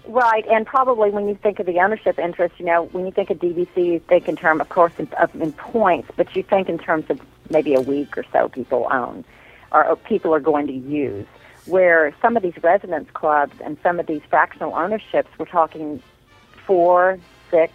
Right, 0.08 0.46
and 0.48 0.66
probably 0.66 1.10
when 1.10 1.28
you 1.28 1.36
think 1.36 1.60
of 1.60 1.66
the 1.66 1.80
ownership 1.80 2.18
interest, 2.18 2.56
you 2.60 2.66
know, 2.66 2.86
when 2.94 3.06
you 3.06 3.12
think 3.12 3.30
of 3.30 3.40
DVC, 3.40 3.76
you 3.76 4.00
think 4.08 4.30
in 4.30 4.38
terms, 4.38 4.62
of 4.62 4.70
course, 4.70 4.94
in, 4.98 5.10
of, 5.20 5.36
in 5.36 5.52
points, 5.52 6.10
but 6.16 6.34
you 6.34 6.44
think 6.44 6.70
in 6.70 6.78
terms 6.78 7.06
of 7.10 7.20
maybe 7.50 7.74
a 7.74 7.82
week 7.82 8.18
or 8.18 8.24
so 8.32 8.48
people 8.48 8.88
own, 8.90 9.26
or, 9.72 9.86
or 9.86 9.92
uh, 9.92 9.96
people 9.96 10.34
are 10.34 10.40
going 10.40 10.68
to 10.68 10.74
use. 10.74 11.26
Where 11.66 12.16
some 12.22 12.38
of 12.38 12.44
these 12.44 12.54
residence 12.64 13.10
clubs 13.14 13.54
and 13.62 13.78
some 13.84 14.00
of 14.00 14.08
these 14.08 14.22
fractional 14.30 14.74
ownerships, 14.74 15.30
we're 15.38 15.46
talking 15.46 16.02
four, 16.66 17.20
six, 17.52 17.74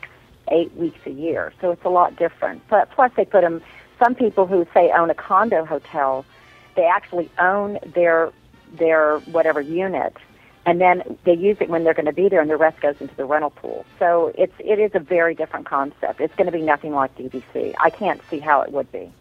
eight 0.51 0.75
weeks 0.77 0.99
a 1.05 1.11
year, 1.11 1.53
so 1.61 1.73
it's 1.73 1.85
a 1.85 1.91
lot 1.91 2.17
different. 2.17 2.67
But 2.69 2.91
plus, 2.93 3.13
they 3.17 3.27
put 3.27 3.43
them. 3.43 3.61
Some 3.99 4.15
people 4.15 4.47
who 4.47 4.67
say 4.73 4.91
own 4.91 5.11
a 5.11 5.15
condo 5.15 5.67
hotel, 5.67 6.25
they 6.75 6.85
actually 6.85 7.31
own 7.39 7.79
their 7.95 8.33
their 8.79 9.19
whatever 9.19 9.61
unit 9.61 10.17
and 10.65 10.81
then 10.81 11.19
they 11.25 11.35
use 11.35 11.57
it 11.61 11.69
when 11.69 11.85
they're 11.85 11.95
going 11.95 12.07
to 12.07 12.13
be 12.13 12.29
there, 12.29 12.41
and 12.41 12.49
the 12.49 12.57
rest 12.57 12.81
goes 12.81 12.95
into 13.01 13.15
the 13.17 13.25
rental 13.25 13.51
pool. 13.51 13.85
So 13.99 14.33
it's 14.39 14.53
it 14.59 14.79
is 14.79 14.93
a 14.95 15.01
very 15.01 15.35
different 15.35 15.67
concept. 15.67 16.21
It's 16.21 16.35
going 16.37 16.47
to 16.47 16.53
be 16.53 16.63
nothing 16.63 16.93
like 16.93 17.17
DVC. 17.17 17.75
I 17.81 17.91
can't 17.91 18.21
see 18.31 18.39
how 18.39 18.63
it 18.63 18.71
would 18.73 18.91
be. 18.93 19.13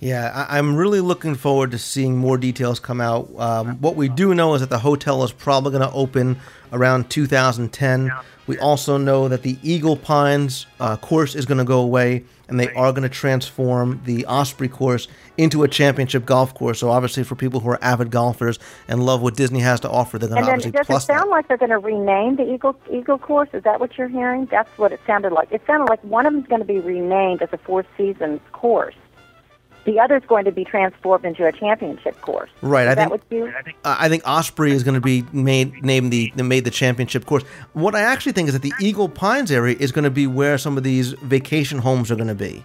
Yeah, 0.00 0.46
I- 0.48 0.58
I'm 0.58 0.76
really 0.76 1.00
looking 1.00 1.34
forward 1.34 1.70
to 1.70 1.78
seeing 1.78 2.16
more 2.16 2.36
details 2.36 2.78
come 2.80 3.00
out. 3.00 3.28
Um, 3.38 3.76
what 3.80 3.96
we 3.96 4.08
do 4.08 4.34
know 4.34 4.54
is 4.54 4.60
that 4.60 4.70
the 4.70 4.78
hotel 4.80 5.22
is 5.24 5.32
probably 5.32 5.70
going 5.72 5.88
to 5.88 5.94
open 5.94 6.36
around 6.72 7.08
2010. 7.10 8.10
We 8.46 8.58
also 8.58 8.98
know 8.98 9.28
that 9.28 9.42
the 9.42 9.56
Eagle 9.62 9.96
Pines 9.96 10.66
uh, 10.78 10.96
course 10.96 11.34
is 11.34 11.46
going 11.46 11.56
to 11.58 11.64
go 11.64 11.80
away, 11.80 12.24
and 12.46 12.60
they 12.60 12.70
are 12.74 12.92
going 12.92 13.04
to 13.04 13.08
transform 13.08 14.02
the 14.04 14.26
Osprey 14.26 14.68
course 14.68 15.08
into 15.38 15.62
a 15.62 15.68
championship 15.68 16.26
golf 16.26 16.52
course. 16.52 16.78
So 16.80 16.90
obviously, 16.90 17.24
for 17.24 17.36
people 17.36 17.60
who 17.60 17.70
are 17.70 17.78
avid 17.82 18.10
golfers 18.10 18.58
and 18.86 19.06
love 19.06 19.22
what 19.22 19.34
Disney 19.34 19.60
has 19.60 19.80
to 19.80 19.88
offer, 19.90 20.18
they're 20.18 20.28
going 20.28 20.44
to 20.44 20.50
obviously 20.50 20.72
does 20.72 20.90
it 20.90 21.00
sound 21.06 21.20
that. 21.22 21.30
like 21.30 21.48
they're 21.48 21.56
going 21.56 21.70
to 21.70 21.78
rename 21.78 22.36
the 22.36 22.52
Eagle 22.52 22.76
Eagle 22.92 23.16
course? 23.16 23.48
Is 23.54 23.62
that 23.62 23.80
what 23.80 23.96
you're 23.96 24.08
hearing? 24.08 24.44
That's 24.50 24.68
what 24.76 24.92
it 24.92 25.00
sounded 25.06 25.32
like. 25.32 25.50
It 25.50 25.62
sounded 25.66 25.86
like 25.88 26.04
one 26.04 26.26
of 26.26 26.34
them 26.34 26.42
is 26.42 26.48
going 26.48 26.60
to 26.60 26.66
be 26.66 26.80
renamed 26.80 27.40
as 27.40 27.48
a 27.52 27.56
Four 27.58 27.86
Seasons 27.96 28.40
course. 28.52 28.94
The 29.84 30.00
other 30.00 30.16
is 30.16 30.24
going 30.26 30.46
to 30.46 30.52
be 30.52 30.64
transformed 30.64 31.24
into 31.26 31.46
a 31.46 31.52
championship 31.52 32.18
course. 32.22 32.50
Right, 32.62 32.84
Is 32.86 32.92
I 32.92 32.94
that 32.94 33.10
think- 33.10 33.10
what 33.10 33.22
you? 33.30 33.52
Uh, 33.84 33.96
I 33.98 34.08
think 34.08 34.26
Osprey 34.26 34.72
is 34.72 34.82
going 34.82 34.94
to 34.94 35.00
be 35.00 35.24
made 35.32 35.84
named 35.84 36.12
the, 36.12 36.32
the 36.36 36.42
made 36.42 36.64
the 36.64 36.70
championship 36.70 37.26
course. 37.26 37.42
What 37.74 37.94
I 37.94 38.00
actually 38.00 38.32
think 38.32 38.48
is 38.48 38.54
that 38.54 38.62
the 38.62 38.72
Eagle 38.80 39.08
Pines 39.08 39.50
area 39.50 39.76
is 39.78 39.92
going 39.92 40.04
to 40.04 40.10
be 40.10 40.26
where 40.26 40.56
some 40.56 40.78
of 40.78 40.84
these 40.84 41.12
vacation 41.12 41.78
homes 41.78 42.10
are 42.10 42.16
going 42.16 42.28
to 42.28 42.34
be. 42.34 42.64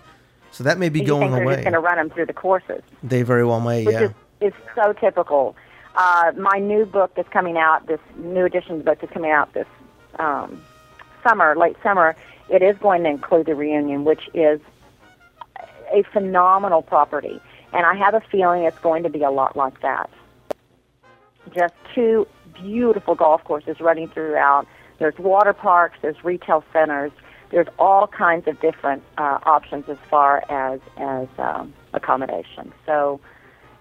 So 0.52 0.64
that 0.64 0.78
may 0.78 0.90
be 0.90 1.02
you 1.02 1.08
going 1.08 1.22
think 1.24 1.34
they're 1.34 1.44
away. 1.44 1.54
just 1.56 1.64
going 1.64 1.74
to 1.74 1.80
run 1.80 1.98
them 1.98 2.10
through 2.10 2.26
the 2.26 2.34
courses? 2.34 2.82
They 3.04 3.22
very 3.22 3.46
well 3.46 3.60
may, 3.60 3.86
which 3.86 3.94
yeah. 3.94 4.10
is, 4.42 4.54
is 4.54 4.54
so 4.76 4.94
typical. 4.94 5.56
Uh, 5.96 6.32
my 6.38 6.60
new 6.60 6.86
book 6.86 7.12
that's 7.16 7.30
coming 7.30 7.58
out, 7.58 7.88
this 7.88 8.00
new 8.18 8.46
edition 8.46 8.74
of 8.74 8.78
the 8.80 8.84
book 8.84 9.00
that's 9.02 9.12
coming 9.14 9.32
out 9.32 9.54
this 9.54 9.68
um, 10.20 10.62
summer, 11.24 11.56
late 11.56 11.76
summer, 11.84 12.16
it 12.50 12.62
is 12.62 12.78
going 12.78 13.04
to 13.04 13.10
include 13.10 13.46
the 13.46 13.56
reunion, 13.56 14.06
which 14.06 14.30
is 14.34 14.60
a 15.94 16.04
phenomenal 16.12 16.82
property. 16.82 17.40
And 17.74 17.86
I 17.86 17.96
have 17.96 18.14
a 18.14 18.22
feeling 18.32 18.64
it's 18.64 18.80
going 18.80 19.04
to 19.04 19.10
be 19.10 19.24
a 19.24 19.32
lot 19.32 19.56
like 19.56 19.82
that. 19.82 20.10
Just 21.54 21.74
two 21.94 22.28
beautiful 22.54 23.16
golf 23.16 23.44
courses 23.44 23.80
running 23.80 24.10
throughout. 24.10 24.68
There's 24.98 25.18
water 25.18 25.54
parks, 25.54 25.98
there's 26.02 26.24
retail 26.24 26.64
centers, 26.74 27.12
there's 27.52 27.68
all 27.78 28.08
kinds 28.08 28.48
of 28.48 28.60
different 28.60 29.04
uh, 29.18 29.40
options 29.44 29.86
as 29.90 29.98
far 30.10 30.44
as 30.50 30.80
as 30.98 31.28
um, 31.38 31.74
accommodation. 31.94 32.72
So, 32.86 33.20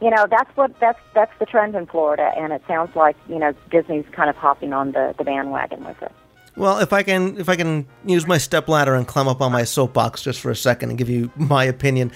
you 0.01 0.11
know, 0.11 0.27
that's 0.31 0.55
what 0.57 0.79
that's 0.81 1.01
that's 1.15 1.33
the 1.39 1.47
trend 1.47 1.75
in 1.75 1.87
Florida, 1.87 2.33
and 2.37 2.53
it 2.53 2.63
sounds 2.67 2.95
like 2.97 3.17
you 3.29 3.39
know 3.39 3.53
Disney's 3.71 4.07
kind 4.13 4.31
of 4.31 4.37
hopping 4.37 4.73
on 4.73 4.93
the, 4.93 5.15
the 5.19 5.25
bandwagon 5.25 5.85
with 5.85 6.01
it. 6.03 6.13
Well, 6.59 6.81
if 6.81 6.93
I 6.93 7.05
can, 7.05 7.39
if 7.39 7.49
I 7.49 7.55
can 7.55 7.87
use 8.05 8.27
my 8.27 8.37
stepladder 8.37 8.97
and 8.97 9.07
climb 9.07 9.29
up 9.29 9.41
on 9.41 9.53
my 9.53 9.63
soapbox 9.63 10.23
just 10.23 10.41
for 10.41 10.51
a 10.51 10.57
second 10.57 10.91
and 10.91 10.99
give 10.99 11.09
you 11.09 11.31
my 11.37 11.65
opinion, 11.65 12.11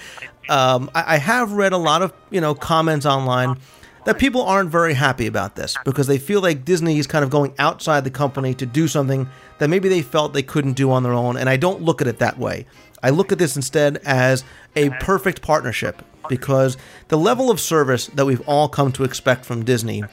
um, 0.49 0.91
I, 0.93 1.15
I 1.15 1.17
have 1.17 1.53
read 1.53 1.71
a 1.71 1.77
lot 1.77 2.01
of 2.01 2.13
you 2.29 2.41
know 2.41 2.53
comments 2.53 3.05
online 3.05 3.57
that 4.05 4.19
people 4.19 4.41
aren't 4.41 4.69
very 4.69 4.93
happy 4.93 5.27
about 5.27 5.55
this 5.55 5.77
because 5.85 6.07
they 6.07 6.17
feel 6.17 6.41
like 6.41 6.65
Disney 6.65 6.99
is 6.99 7.07
kind 7.07 7.23
of 7.23 7.29
going 7.29 7.55
outside 7.57 8.03
the 8.03 8.11
company 8.11 8.53
to 8.55 8.65
do 8.65 8.89
something 8.89 9.29
that 9.59 9.69
maybe 9.69 9.87
they 9.87 10.01
felt 10.01 10.33
they 10.33 10.43
couldn't 10.43 10.73
do 10.73 10.91
on 10.91 11.03
their 11.03 11.13
own. 11.13 11.37
And 11.37 11.49
I 11.49 11.55
don't 11.55 11.81
look 11.81 12.01
at 12.01 12.07
it 12.07 12.19
that 12.19 12.37
way. 12.37 12.65
I 13.01 13.11
look 13.11 13.31
at 13.31 13.37
this 13.37 13.55
instead 13.55 13.97
as 14.03 14.43
a 14.75 14.89
perfect 14.89 15.41
partnership 15.41 16.03
because 16.27 16.75
the 17.07 17.17
level 17.17 17.49
of 17.49 17.61
service 17.61 18.07
that 18.07 18.25
we've 18.25 18.45
all 18.47 18.67
come 18.67 18.91
to 18.91 19.05
expect 19.05 19.45
from 19.45 19.63
Disney 19.63 20.03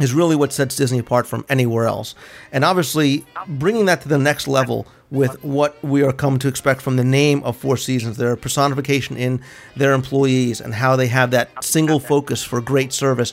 is 0.00 0.12
really 0.12 0.36
what 0.36 0.52
sets 0.52 0.76
Disney 0.76 0.98
apart 0.98 1.26
from 1.26 1.44
anywhere 1.48 1.86
else. 1.86 2.14
And 2.52 2.64
obviously, 2.64 3.24
bringing 3.46 3.86
that 3.86 4.02
to 4.02 4.08
the 4.08 4.18
next 4.18 4.48
level 4.48 4.86
with 5.10 5.42
what 5.44 5.82
we 5.84 6.02
are 6.02 6.12
come 6.12 6.38
to 6.40 6.48
expect 6.48 6.82
from 6.82 6.96
the 6.96 7.04
name 7.04 7.42
of 7.44 7.56
Four 7.56 7.76
Seasons, 7.76 8.16
their 8.16 8.34
personification 8.36 9.16
in 9.16 9.40
their 9.76 9.92
employees 9.92 10.60
and 10.60 10.74
how 10.74 10.96
they 10.96 11.06
have 11.06 11.30
that 11.30 11.62
single 11.62 12.00
focus 12.00 12.42
for 12.42 12.60
great 12.60 12.92
service. 12.92 13.32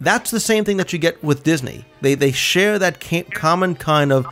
That's 0.00 0.30
the 0.30 0.40
same 0.40 0.64
thing 0.64 0.78
that 0.78 0.92
you 0.92 0.98
get 0.98 1.22
with 1.22 1.42
Disney. 1.42 1.84
They 2.00 2.14
they 2.14 2.32
share 2.32 2.78
that 2.78 3.00
common 3.34 3.74
kind 3.74 4.12
of 4.12 4.26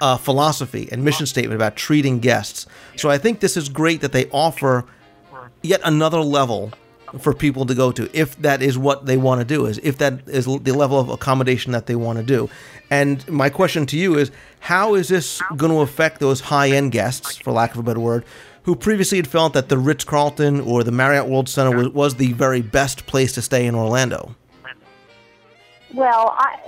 uh, 0.00 0.16
philosophy 0.16 0.88
and 0.90 1.04
mission 1.04 1.26
statement 1.26 1.54
about 1.54 1.76
treating 1.76 2.18
guests. 2.18 2.66
So 2.96 3.08
I 3.08 3.18
think 3.18 3.40
this 3.40 3.56
is 3.56 3.68
great 3.68 4.00
that 4.00 4.12
they 4.12 4.28
offer 4.30 4.84
yet 5.62 5.80
another 5.84 6.20
level 6.20 6.72
for 7.18 7.34
people 7.34 7.66
to 7.66 7.74
go 7.74 7.92
to 7.92 8.08
if 8.12 8.36
that 8.36 8.62
is 8.62 8.78
what 8.78 9.06
they 9.06 9.16
want 9.16 9.40
to 9.40 9.44
do 9.44 9.66
is 9.66 9.78
if 9.82 9.98
that 9.98 10.26
is 10.28 10.46
the 10.46 10.72
level 10.72 10.98
of 10.98 11.08
accommodation 11.08 11.72
that 11.72 11.86
they 11.86 11.94
want 11.94 12.18
to 12.18 12.24
do 12.24 12.48
and 12.90 13.28
my 13.28 13.48
question 13.48 13.86
to 13.86 13.96
you 13.96 14.16
is 14.16 14.30
how 14.60 14.94
is 14.94 15.08
this 15.08 15.40
going 15.56 15.72
to 15.72 15.80
affect 15.80 16.20
those 16.20 16.40
high-end 16.40 16.92
guests 16.92 17.36
for 17.38 17.52
lack 17.52 17.72
of 17.72 17.78
a 17.78 17.82
better 17.82 18.00
word 18.00 18.24
who 18.64 18.76
previously 18.76 19.18
had 19.18 19.26
felt 19.26 19.52
that 19.52 19.68
the 19.68 19.78
ritz-carlton 19.78 20.60
or 20.60 20.82
the 20.82 20.92
marriott 20.92 21.26
world 21.26 21.48
center 21.48 21.76
was, 21.76 21.88
was 21.90 22.14
the 22.16 22.32
very 22.32 22.62
best 22.62 23.06
place 23.06 23.32
to 23.32 23.42
stay 23.42 23.66
in 23.66 23.74
orlando 23.74 24.34
Well, 25.94 26.34
I 26.38 26.58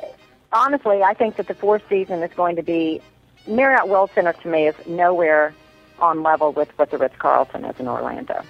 honestly, 0.54 1.02
I 1.02 1.14
think 1.14 1.36
that 1.36 1.48
the 1.48 1.54
Four 1.54 1.80
Season 1.88 2.22
is 2.22 2.32
going 2.34 2.56
to 2.56 2.62
be 2.62 3.02
Marriott 3.46 3.88
World 3.88 4.10
Center 4.14 4.32
to 4.32 4.48
me 4.48 4.68
is 4.68 4.74
nowhere 4.86 5.54
on 5.98 6.22
level 6.22 6.52
with 6.52 6.68
what 6.78 6.90
the 6.90 6.98
Ritz 6.98 7.16
Carlton 7.18 7.64
is 7.64 7.78
in 7.78 7.88
Orlando. 7.88 8.42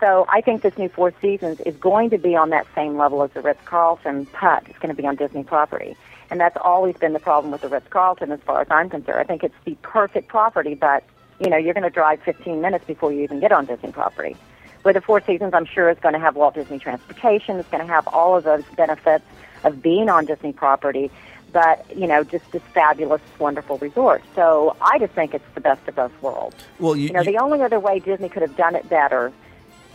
So 0.00 0.26
I 0.28 0.40
think 0.40 0.62
this 0.62 0.76
new 0.78 0.88
Four 0.88 1.12
Seasons 1.20 1.60
is 1.60 1.76
going 1.76 2.10
to 2.10 2.18
be 2.18 2.36
on 2.36 2.50
that 2.50 2.66
same 2.74 2.96
level 2.96 3.22
as 3.22 3.30
the 3.32 3.40
Ritz 3.40 3.60
Carlton, 3.64 4.26
but 4.40 4.62
it's 4.68 4.78
going 4.78 4.94
to 4.94 5.00
be 5.00 5.06
on 5.06 5.16
Disney 5.16 5.42
property. 5.42 5.96
And 6.30 6.38
that's 6.38 6.56
always 6.60 6.96
been 6.96 7.14
the 7.14 7.18
problem 7.18 7.50
with 7.52 7.62
the 7.62 7.68
Ritz 7.68 7.88
Carlton 7.88 8.30
as 8.30 8.40
far 8.40 8.60
as 8.60 8.68
I'm 8.70 8.90
concerned. 8.90 9.18
I 9.18 9.24
think 9.24 9.42
it's 9.42 9.54
the 9.64 9.76
perfect 9.82 10.28
property, 10.28 10.74
but 10.74 11.02
you 11.40 11.50
know, 11.50 11.56
you're 11.56 11.74
going 11.74 11.84
to 11.84 11.90
drive 11.90 12.20
15 12.22 12.60
minutes 12.60 12.84
before 12.84 13.12
you 13.12 13.22
even 13.22 13.40
get 13.40 13.52
on 13.52 13.64
Disney 13.64 13.92
property. 13.92 14.36
With 14.84 14.94
the 14.94 15.00
Four 15.00 15.20
Seasons, 15.24 15.54
I'm 15.54 15.66
sure 15.66 15.88
it's 15.88 16.00
going 16.00 16.14
to 16.14 16.20
have 16.20 16.36
Walt 16.36 16.54
Disney 16.54 16.78
Transportation. 16.78 17.56
It's 17.58 17.68
going 17.68 17.84
to 17.84 17.92
have 17.92 18.06
all 18.08 18.36
of 18.36 18.44
those 18.44 18.64
benefits 18.76 19.24
of 19.64 19.82
being 19.82 20.08
on 20.08 20.26
Disney 20.26 20.52
property, 20.52 21.10
but 21.52 21.84
you 21.96 22.06
know, 22.06 22.22
just 22.22 22.50
this 22.52 22.62
fabulous, 22.74 23.20
wonderful 23.38 23.78
resort. 23.78 24.22
So 24.36 24.76
I 24.80 24.98
just 24.98 25.12
think 25.14 25.34
it's 25.34 25.44
the 25.54 25.60
best 25.60 25.86
of 25.88 25.96
both 25.96 26.12
worlds. 26.22 26.56
well 26.78 26.94
you, 26.94 27.08
You 27.08 27.12
know, 27.14 27.20
you- 27.20 27.32
the 27.32 27.38
only 27.38 27.62
other 27.62 27.80
way 27.80 27.98
Disney 27.98 28.28
could 28.28 28.42
have 28.42 28.56
done 28.56 28.76
it 28.76 28.88
better, 28.88 29.32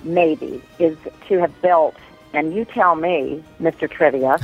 maybe, 0.04 0.62
is 0.80 0.98
to 1.28 1.40
have 1.40 1.62
built. 1.62 1.96
And 2.34 2.54
you 2.54 2.66
tell 2.66 2.96
me, 2.96 3.44
Mr. 3.62 3.90
Trivia. 3.90 4.40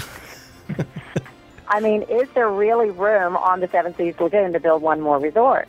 I 1.68 1.80
mean, 1.80 2.04
is 2.04 2.28
there 2.34 2.50
really 2.50 2.90
room 2.90 3.38
on 3.38 3.60
the 3.60 3.68
Seven 3.68 3.96
Seas 3.96 4.20
Lagoon 4.20 4.54
to 4.54 4.60
build 4.60 4.82
one 4.82 5.02
more 5.02 5.20
resort? 5.20 5.68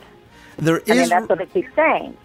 there 0.57 0.81
I 0.87 0.93
mean, 0.93 1.09
that's 1.09 1.27
what 1.27 1.37
they 1.37 1.45
keep 1.45 1.67
saying. 1.75 2.15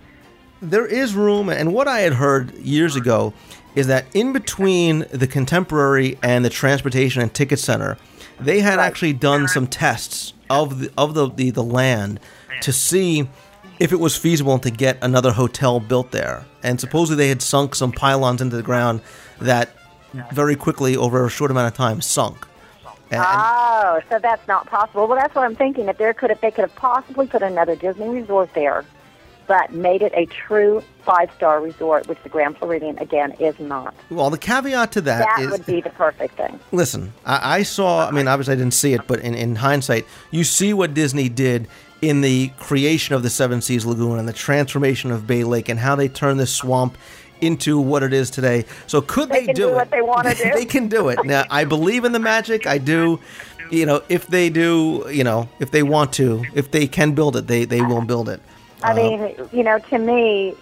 there 0.61 0.87
is 0.87 1.15
room, 1.15 1.49
and 1.49 1.73
what 1.73 1.89
I 1.89 2.01
had 2.01 2.15
heard 2.15 2.55
years 2.55 2.97
ago 2.97 3.33
is 3.75 3.87
that 3.89 4.07
in 4.15 4.33
between 4.33 5.05
the 5.11 5.27
contemporary 5.27 6.19
and 6.23 6.45
the 6.45 6.51
transportation 6.51 7.23
and 7.23 7.33
ticket 7.33 7.59
center, 7.59 7.99
they 8.41 8.61
had 8.61 8.79
actually 8.79 9.13
done 9.13 9.49
some 9.49 9.67
tests 9.67 10.33
of 10.49 10.81
the 10.81 10.91
of 10.97 11.15
the, 11.15 11.31
the, 11.31 11.51
the 11.51 11.63
land 11.63 12.21
to 12.63 12.73
see 12.73 13.29
if 13.79 13.93
it 13.93 14.01
was 14.01 14.17
feasible 14.17 14.59
to 14.61 14.71
get 14.71 14.99
another 15.03 15.33
hotel 15.33 15.81
built 15.81 16.11
there. 16.11 16.45
And 16.63 16.81
supposedly 16.81 17.25
they 17.25 17.29
had 17.29 17.43
sunk 17.43 17.75
some 17.75 17.93
pylons 17.93 18.41
into 18.41 18.57
the 18.57 18.63
ground 18.63 19.01
that 19.41 19.71
very 20.33 20.57
quickly, 20.57 20.97
over 20.97 21.27
a 21.27 21.29
short 21.31 21.51
amount 21.51 21.69
of 21.69 21.75
time, 21.77 22.01
sunk. 22.01 22.47
And, 23.11 23.21
and- 23.21 23.25
Oh, 23.25 24.01
so 24.11 24.19
that's 24.19 24.47
not 24.49 24.67
possible. 24.67 25.07
Well, 25.07 25.19
that's 25.19 25.35
what 25.35 25.45
I'm 25.45 25.55
thinking. 25.55 25.89
If 25.89 25.99
there 25.99 26.13
could, 26.15 26.31
if 26.31 26.41
they 26.41 26.51
could 26.51 26.63
have 26.63 26.75
possibly 26.75 27.27
put 27.27 27.43
another 27.43 27.77
Disney 27.77 28.09
resort 28.09 28.53
there, 28.55 28.85
but 29.47 29.73
made 29.73 30.03
it 30.03 30.13
a 30.17 30.27
true 30.27 30.83
five-star 31.05 31.61
resort, 31.61 32.09
which 32.09 32.19
the 32.25 32.29
Grand 32.29 32.57
Floridian 32.59 32.99
again 32.99 33.31
is 33.39 33.57
not. 33.61 33.95
well, 34.11 34.29
the 34.29 34.39
caveat 34.39 34.91
to 34.93 35.01
that 35.03 35.21
That 35.37 35.41
is 35.45 35.51
would 35.53 35.65
be 35.67 35.81
the 35.81 35.91
perfect 35.91 36.37
thing. 36.37 36.59
listen, 36.73 37.13
I, 37.25 37.59
I 37.59 37.63
saw, 37.63 38.09
I 38.09 38.11
mean, 38.11 38.27
obviously 38.27 38.55
I 38.55 38.57
didn't 38.57 38.75
see 38.75 38.93
it, 38.95 39.07
but 39.07 39.21
in, 39.21 39.35
in 39.35 39.55
hindsight, 39.55 40.05
you 40.33 40.43
see 40.43 40.73
what 40.73 40.95
Disney 40.95 41.29
did 41.29 41.69
in 42.07 42.21
the 42.21 42.49
creation 42.59 43.15
of 43.17 43.23
the 43.25 43.31
Seven 43.31 43.61
Seas 43.61 43.85
Lagoon 43.85 44.19
and 44.19 44.29
the 44.29 44.33
transformation 44.33 45.11
of 45.11 45.27
Bay 45.27 45.43
Lake 45.43 45.69
and 45.69 45.81
how 45.81 45.97
they 45.97 46.09
turn 46.09 46.37
this 46.37 46.55
swamp 46.55 46.97
into 47.41 47.81
what 47.81 48.03
it 48.05 48.13
is 48.13 48.31
today. 48.31 48.65
So 48.87 49.01
could 49.01 49.29
They 49.29 49.47
they, 49.47 49.53
do 49.53 49.69
it? 49.71 49.75
what 49.75 49.91
they 49.91 50.03
wanna 50.03 50.35
do. 50.43 50.51
they 50.55 50.65
can 50.65 50.87
do 50.89 51.09
it. 51.09 51.19
Now, 51.25 51.43
I 51.51 51.65
believe 51.65 52.05
in 52.05 52.13
the 52.13 52.21
magic. 52.21 52.67
I 52.67 52.79
do. 52.79 53.19
You 53.73 53.85
know, 53.85 54.03
if 54.09 54.29
they 54.29 54.49
do, 54.49 55.05
you 55.11 55.25
know, 55.25 55.49
if 55.59 55.73
they 55.73 55.83
want 55.83 56.13
to, 56.15 56.45
if 56.55 56.71
they 56.71 56.87
can 56.87 57.13
build 57.13 57.35
it, 57.37 57.49
they, 57.49 57.65
they 57.65 57.81
will 57.83 58.03
build 58.03 58.29
it. 58.29 58.41
I 58.85 58.93
Uh, 58.93 58.95
mean, 58.95 59.49
you 59.53 59.65
know, 59.65 59.81
to 59.81 59.99
me, 59.99 60.55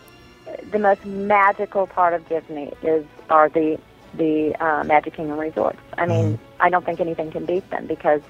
the 0.70 0.78
most 0.78 1.04
magical 1.04 1.86
part 1.86 2.14
of 2.14 2.26
Disney 2.28 2.72
is 2.82 3.04
are 3.28 3.50
the 3.50 3.78
the 4.14 4.54
uh, 4.64 4.84
Magic 4.84 5.12
Kingdom 5.14 5.38
resorts. 5.38 5.80
I 5.98 6.06
mean, 6.06 6.38
I 6.60 6.70
don't 6.70 6.84
think 6.86 7.00
anything 7.00 7.30
can 7.32 7.44
beat 7.44 7.68
them 7.70 7.86
because 7.86 8.22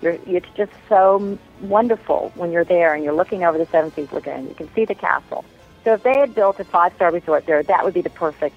you're 0.00 0.18
it's 0.26 0.48
just 0.56 0.72
so 0.88 1.38
wonderful 1.60 2.32
when 2.34 2.52
you're 2.52 2.64
there 2.64 2.94
and 2.94 3.04
you're 3.04 3.14
looking 3.14 3.44
over 3.44 3.58
the 3.58 3.66
Seven 3.66 3.92
Seas 3.92 4.10
Lagoon. 4.12 4.48
You 4.48 4.54
can 4.54 4.72
see 4.74 4.84
the 4.84 4.94
castle. 4.94 5.44
So 5.84 5.94
if 5.94 6.02
they 6.02 6.18
had 6.18 6.34
built 6.34 6.60
a 6.60 6.64
five 6.64 6.94
star 6.94 7.10
resort 7.10 7.46
there, 7.46 7.62
that 7.62 7.84
would 7.84 7.94
be 7.94 8.02
the 8.02 8.10
perfect 8.10 8.56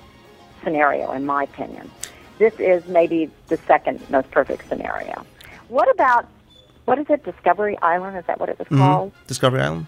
scenario, 0.63 1.12
in 1.12 1.25
my 1.25 1.43
opinion. 1.43 1.89
This 2.39 2.53
is 2.59 2.85
maybe 2.88 3.29
the 3.47 3.57
second 3.57 4.07
most 4.09 4.31
perfect 4.31 4.67
scenario. 4.67 5.25
What 5.67 5.89
about 5.91 6.27
what 6.85 7.00
is 7.00 7.05
it? 7.09 7.23
Discovery 7.23 7.77
Island? 7.81 8.17
Is 8.17 8.25
that 8.25 8.39
what 8.39 8.50
it 8.50 8.59
was 8.59 8.67
mm-hmm. 8.67 8.79
called? 8.79 9.12
Discovery 9.27 9.62
Island. 9.62 9.88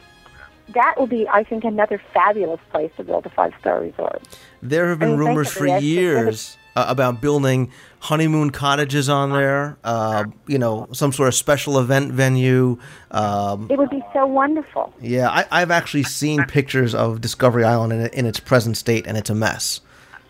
that 0.69 0.95
will 0.97 1.07
be, 1.07 1.27
I 1.27 1.43
think, 1.43 1.63
another 1.63 2.01
fabulous 2.13 2.61
place 2.71 2.91
to 2.97 3.03
build 3.03 3.25
a 3.25 3.29
five 3.29 3.53
star 3.59 3.81
resort. 3.81 4.21
There 4.61 4.89
have 4.89 4.99
been 4.99 5.11
mean, 5.11 5.19
rumors 5.19 5.51
for 5.51 5.67
years 5.67 6.57
uh, 6.75 6.85
about 6.87 7.21
building 7.21 7.71
honeymoon 7.99 8.49
cottages 8.49 9.09
on 9.09 9.31
there. 9.31 9.77
Uh, 9.83 10.25
you 10.47 10.57
know, 10.57 10.87
some 10.91 11.11
sort 11.11 11.27
of 11.27 11.35
special 11.35 11.79
event 11.79 12.11
venue. 12.11 12.77
Um, 13.11 13.67
It 13.69 13.77
would 13.77 13.89
be 13.89 14.03
so 14.13 14.25
wonderful. 14.25 14.93
yeah, 14.99 15.29
I, 15.29 15.45
I've 15.51 15.71
actually 15.71 16.03
seen 16.03 16.43
pictures 16.45 16.93
of 16.93 17.21
Discovery 17.21 17.63
Island 17.63 17.93
in, 17.93 18.07
in 18.07 18.25
its 18.25 18.39
present 18.39 18.77
state, 18.77 19.07
and 19.07 19.17
it's 19.17 19.29
a 19.29 19.35
mess. 19.35 19.81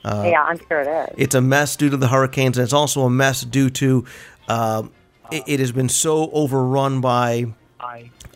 yeah, 0.05 0.43
I'm 0.43 0.59
sure 0.67 0.81
it 0.81 1.09
is. 1.09 1.15
It's 1.17 1.35
a 1.35 1.41
mess 1.41 1.75
due 1.75 1.89
to 1.89 1.97
the 1.97 2.07
hurricanes, 2.09 2.57
and 2.57 2.63
it's 2.63 2.73
also 2.73 3.01
a 3.01 3.09
mess 3.09 3.41
due 3.41 3.69
to 3.71 4.05
uh, 4.47 4.83
it, 5.31 5.43
it 5.47 5.59
has 5.59 5.71
been 5.71 5.89
so 5.89 6.29
overrun 6.31 7.01
by 7.01 7.47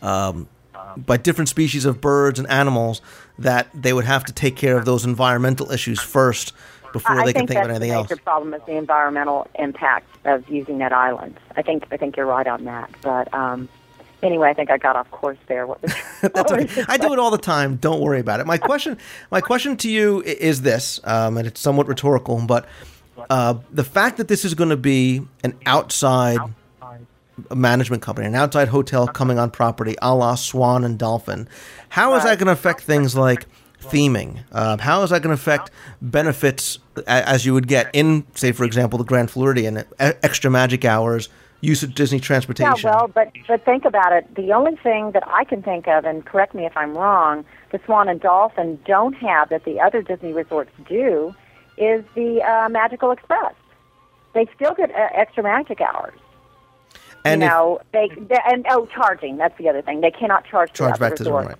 um, 0.01 0.47
by 0.97 1.17
different 1.17 1.49
species 1.49 1.85
of 1.85 2.01
birds 2.01 2.39
and 2.39 2.49
animals 2.49 3.01
that 3.37 3.67
they 3.73 3.93
would 3.93 4.05
have 4.05 4.25
to 4.25 4.33
take 4.33 4.55
care 4.55 4.77
of 4.77 4.85
those 4.85 5.05
environmental 5.05 5.71
issues 5.71 5.99
first 5.99 6.53
before 6.93 7.19
I 7.19 7.25
they 7.25 7.33
can 7.33 7.41
think 7.41 7.49
think 7.49 7.59
about 7.59 7.69
anything 7.71 7.89
the 7.89 7.95
else. 7.95 8.09
major 8.09 8.21
problem 8.21 8.53
is 8.53 8.61
the 8.65 8.75
environmental 8.77 9.47
impact 9.55 10.07
of 10.25 10.47
using 10.49 10.77
that 10.79 10.91
island. 10.93 11.37
I 11.55 11.61
think 11.61 11.85
I 11.91 11.97
think 11.97 12.17
you're 12.17 12.25
right 12.25 12.47
on 12.47 12.65
that. 12.65 12.89
But 13.01 13.33
um, 13.33 13.69
anyway, 14.23 14.49
I 14.49 14.53
think 14.53 14.69
I 14.71 14.77
got 14.77 14.95
off 14.95 15.09
course 15.11 15.37
there. 15.47 15.67
What 15.67 15.81
was, 15.81 15.93
That's 16.21 16.51
okay. 16.51 16.83
I 16.87 16.97
do 16.97 17.13
it 17.13 17.19
all 17.19 17.31
the 17.31 17.37
time. 17.37 17.77
Don't 17.77 18.01
worry 18.01 18.19
about 18.19 18.39
it. 18.39 18.47
My 18.47 18.57
question, 18.57 18.97
my 19.31 19.41
question 19.41 19.77
to 19.77 19.89
you 19.89 20.21
is 20.23 20.61
this, 20.61 20.99
um, 21.03 21.37
and 21.37 21.47
it's 21.47 21.59
somewhat 21.59 21.87
rhetorical, 21.87 22.39
but 22.45 22.65
uh, 23.29 23.55
the 23.71 23.83
fact 23.83 24.17
that 24.17 24.27
this 24.27 24.45
is 24.45 24.53
going 24.53 24.69
to 24.69 24.77
be 24.77 25.21
an 25.43 25.57
outside 25.65 26.39
management 27.53 28.01
company, 28.01 28.27
an 28.27 28.35
outside 28.35 28.67
hotel 28.67 29.07
coming 29.07 29.39
on 29.39 29.49
property, 29.51 29.95
a 30.01 30.13
la 30.13 30.35
Swan 30.35 30.83
and 30.83 30.97
Dolphin, 30.97 31.47
how 31.89 32.13
is 32.15 32.23
that 32.23 32.37
going 32.37 32.47
to 32.47 32.53
affect 32.53 32.81
things 32.81 33.15
like 33.15 33.45
theming? 33.81 34.43
Uh, 34.51 34.77
how 34.77 35.03
is 35.03 35.09
that 35.09 35.21
going 35.21 35.35
to 35.35 35.41
affect 35.41 35.71
benefits 36.01 36.79
as 37.07 37.45
you 37.45 37.53
would 37.53 37.67
get 37.67 37.89
in, 37.93 38.25
say, 38.35 38.51
for 38.51 38.63
example, 38.63 38.97
the 38.97 39.05
Grand 39.05 39.31
Floridian, 39.31 39.83
extra 39.99 40.49
magic 40.51 40.85
hours, 40.85 41.29
use 41.61 41.83
of 41.83 41.93
Disney 41.95 42.19
transportation? 42.19 42.89
Yeah, 42.89 42.95
well, 42.95 43.07
but 43.07 43.31
but 43.47 43.63
think 43.65 43.85
about 43.85 44.13
it. 44.13 44.35
The 44.35 44.53
only 44.53 44.75
thing 44.77 45.11
that 45.11 45.23
I 45.27 45.43
can 45.43 45.61
think 45.61 45.87
of, 45.87 46.05
and 46.05 46.25
correct 46.25 46.53
me 46.53 46.65
if 46.65 46.75
I'm 46.75 46.97
wrong, 46.97 47.45
the 47.71 47.79
Swan 47.85 48.09
and 48.09 48.19
Dolphin 48.19 48.79
don't 48.85 49.13
have 49.15 49.49
that 49.49 49.63
the 49.65 49.79
other 49.79 50.01
Disney 50.01 50.33
resorts 50.33 50.71
do, 50.87 51.33
is 51.77 52.03
the 52.15 52.41
uh, 52.41 52.69
Magical 52.69 53.11
Express. 53.11 53.53
They 54.33 54.47
still 54.55 54.73
get 54.73 54.91
uh, 54.91 55.09
extra 55.13 55.43
magic 55.43 55.81
hours. 55.81 56.13
and 57.25 57.41
you 57.41 57.47
if- 57.47 57.91
they, 57.91 58.09
they 58.25 58.39
and 58.45 58.65
oh, 58.69 58.85
charging. 58.87 59.37
That's 59.37 59.57
the 59.57 59.69
other 59.69 59.81
thing. 59.81 60.01
They 60.01 60.11
cannot 60.11 60.45
charge 60.45 60.73
charge 60.73 60.99
back 60.99 61.15
to 61.15 61.23
the 61.23 61.29
the 61.29 61.35
right. 61.35 61.55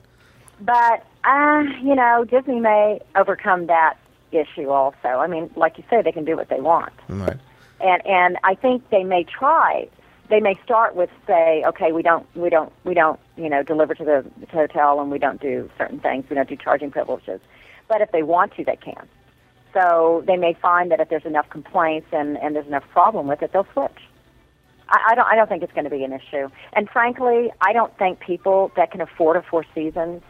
But 0.62 1.06
uh, 1.24 1.64
you 1.82 1.96
know, 1.96 2.26
Disney 2.30 2.60
may 2.60 3.02
overcome 3.16 3.68
that 3.68 3.96
issue 4.32 4.70
also. 4.70 5.08
I 5.08 5.28
mean, 5.28 5.50
like 5.56 5.78
you 5.78 5.84
say, 5.90 6.02
they 6.02 6.12
can 6.12 6.26
do 6.26 6.36
what 6.36 6.50
they 6.50 6.62
want, 6.62 6.94
Right. 7.08 7.38
and 7.82 8.06
and 8.06 8.38
I 8.44 8.56
think 8.56 8.90
they 8.90 9.04
may 9.04 9.24
try. 9.24 9.88
They 10.30 10.40
may 10.40 10.60
start 10.64 10.96
with 10.96 11.10
say, 11.26 11.64
okay, 11.66 11.92
we 11.92 12.04
don't, 12.04 12.24
we 12.36 12.52
don't, 12.52 12.72
we 12.84 12.94
don't, 12.94 13.20
you 13.36 13.50
know, 13.50 13.64
deliver 13.64 13.96
to 13.96 14.06
the, 14.06 14.24
the 14.40 14.46
hotel, 14.46 15.00
and 15.02 15.10
we 15.10 15.18
don't 15.18 15.42
do 15.42 15.68
certain 15.76 16.00
things. 16.00 16.26
We 16.30 16.36
don't 16.36 16.48
do 16.48 16.56
charging 16.56 16.92
privileges. 16.92 17.42
But 17.88 18.02
if 18.02 18.12
they 18.12 18.22
want 18.22 18.54
to, 18.58 18.64
they 18.64 18.76
can. 18.76 19.08
So 19.74 20.24
they 20.28 20.38
may 20.38 20.54
find 20.54 20.92
that 20.92 21.00
if 21.00 21.10
there's 21.10 21.26
enough 21.26 21.50
complaints 21.50 22.08
and, 22.12 22.38
and 22.38 22.56
there's 22.56 22.68
enough 22.68 22.88
problem 22.92 23.26
with 23.26 23.42
it, 23.42 23.52
they'll 23.54 23.66
switch. 23.74 23.98
I, 24.88 25.00
I 25.10 25.16
don't. 25.16 25.26
I 25.26 25.36
don't 25.36 25.48
think 25.50 25.64
it's 25.64 25.74
going 25.74 25.86
to 25.86 25.90
be 25.90 26.04
an 26.04 26.14
issue. 26.14 26.50
And 26.74 26.88
frankly, 26.90 27.52
I 27.62 27.74
don't 27.74 27.96
think 27.98 28.20
people 28.20 28.72
that 28.76 28.92
can 28.92 29.02
afford 29.02 29.36
a 29.36 29.42
Four 29.42 29.66
Seasons, 29.74 30.22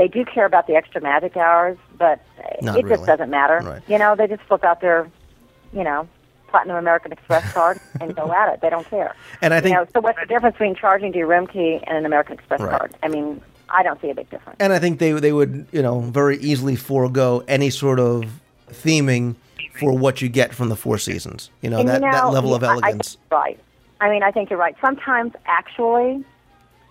they 0.00 0.08
do 0.08 0.24
care 0.24 0.46
about 0.46 0.66
the 0.66 0.74
extra 0.76 0.98
magic 1.02 1.36
hours, 1.36 1.76
but 1.98 2.20
Not 2.62 2.78
it 2.78 2.84
really. 2.84 2.96
just 2.96 3.06
doesn't 3.06 3.28
matter. 3.28 3.60
Right. 3.62 3.82
You 3.86 3.98
know, 3.98 4.16
they 4.16 4.26
just 4.26 4.40
flip 4.44 4.64
out 4.64 4.80
their, 4.80 5.10
you 5.74 5.84
know, 5.84 6.08
Platinum 6.48 6.76
American 6.76 7.12
Express 7.12 7.52
card 7.58 7.78
and 8.00 8.16
go 8.16 8.32
at 8.32 8.54
it. 8.54 8.62
They 8.62 8.70
don't 8.70 8.88
care. 8.88 9.14
And 9.42 9.52
I 9.52 9.60
think- 9.60 9.74
you 9.74 9.78
know, 9.80 9.86
so 9.92 10.00
what's 10.00 10.18
the 10.18 10.24
difference 10.24 10.54
between 10.54 10.74
charging 10.74 11.12
to 11.12 11.18
your 11.18 11.26
room 11.26 11.46
key 11.46 11.80
and 11.86 11.98
an 11.98 12.06
American 12.06 12.32
Express 12.38 12.60
Right. 12.62 12.78
card? 12.78 12.94
I 13.02 13.08
mean, 13.08 13.42
I 13.68 13.82
don't 13.82 14.00
see 14.00 14.08
a 14.08 14.14
big 14.14 14.30
difference. 14.30 14.56
And 14.58 14.72
I 14.72 14.78
think 14.78 15.00
they 15.00 15.12
they 15.12 15.32
would 15.32 15.66
you 15.70 15.82
know 15.82 16.00
very 16.00 16.38
easily 16.38 16.76
forego 16.76 17.44
any 17.46 17.68
sort 17.68 18.00
of 18.00 18.24
theming 18.72 19.34
for 19.78 19.92
what 19.96 20.22
you 20.22 20.28
get 20.30 20.54
from 20.54 20.70
the 20.70 20.76
Four 20.76 20.96
Seasons. 20.96 21.50
You 21.60 21.68
know 21.70 21.78
And 21.78 21.88
that, 21.90 22.00
you 22.02 22.10
that 22.10 22.24
know, 22.24 22.30
level 22.30 22.54
of 22.54 22.64
I- 22.64 22.68
I 22.68 22.72
elegance. 22.72 23.18
right. 23.30 23.60
I 24.00 24.08
mean, 24.08 24.22
I 24.22 24.30
think 24.30 24.48
you're 24.48 24.58
right. 24.58 24.74
Sometimes, 24.80 25.34
actually, 25.44 26.24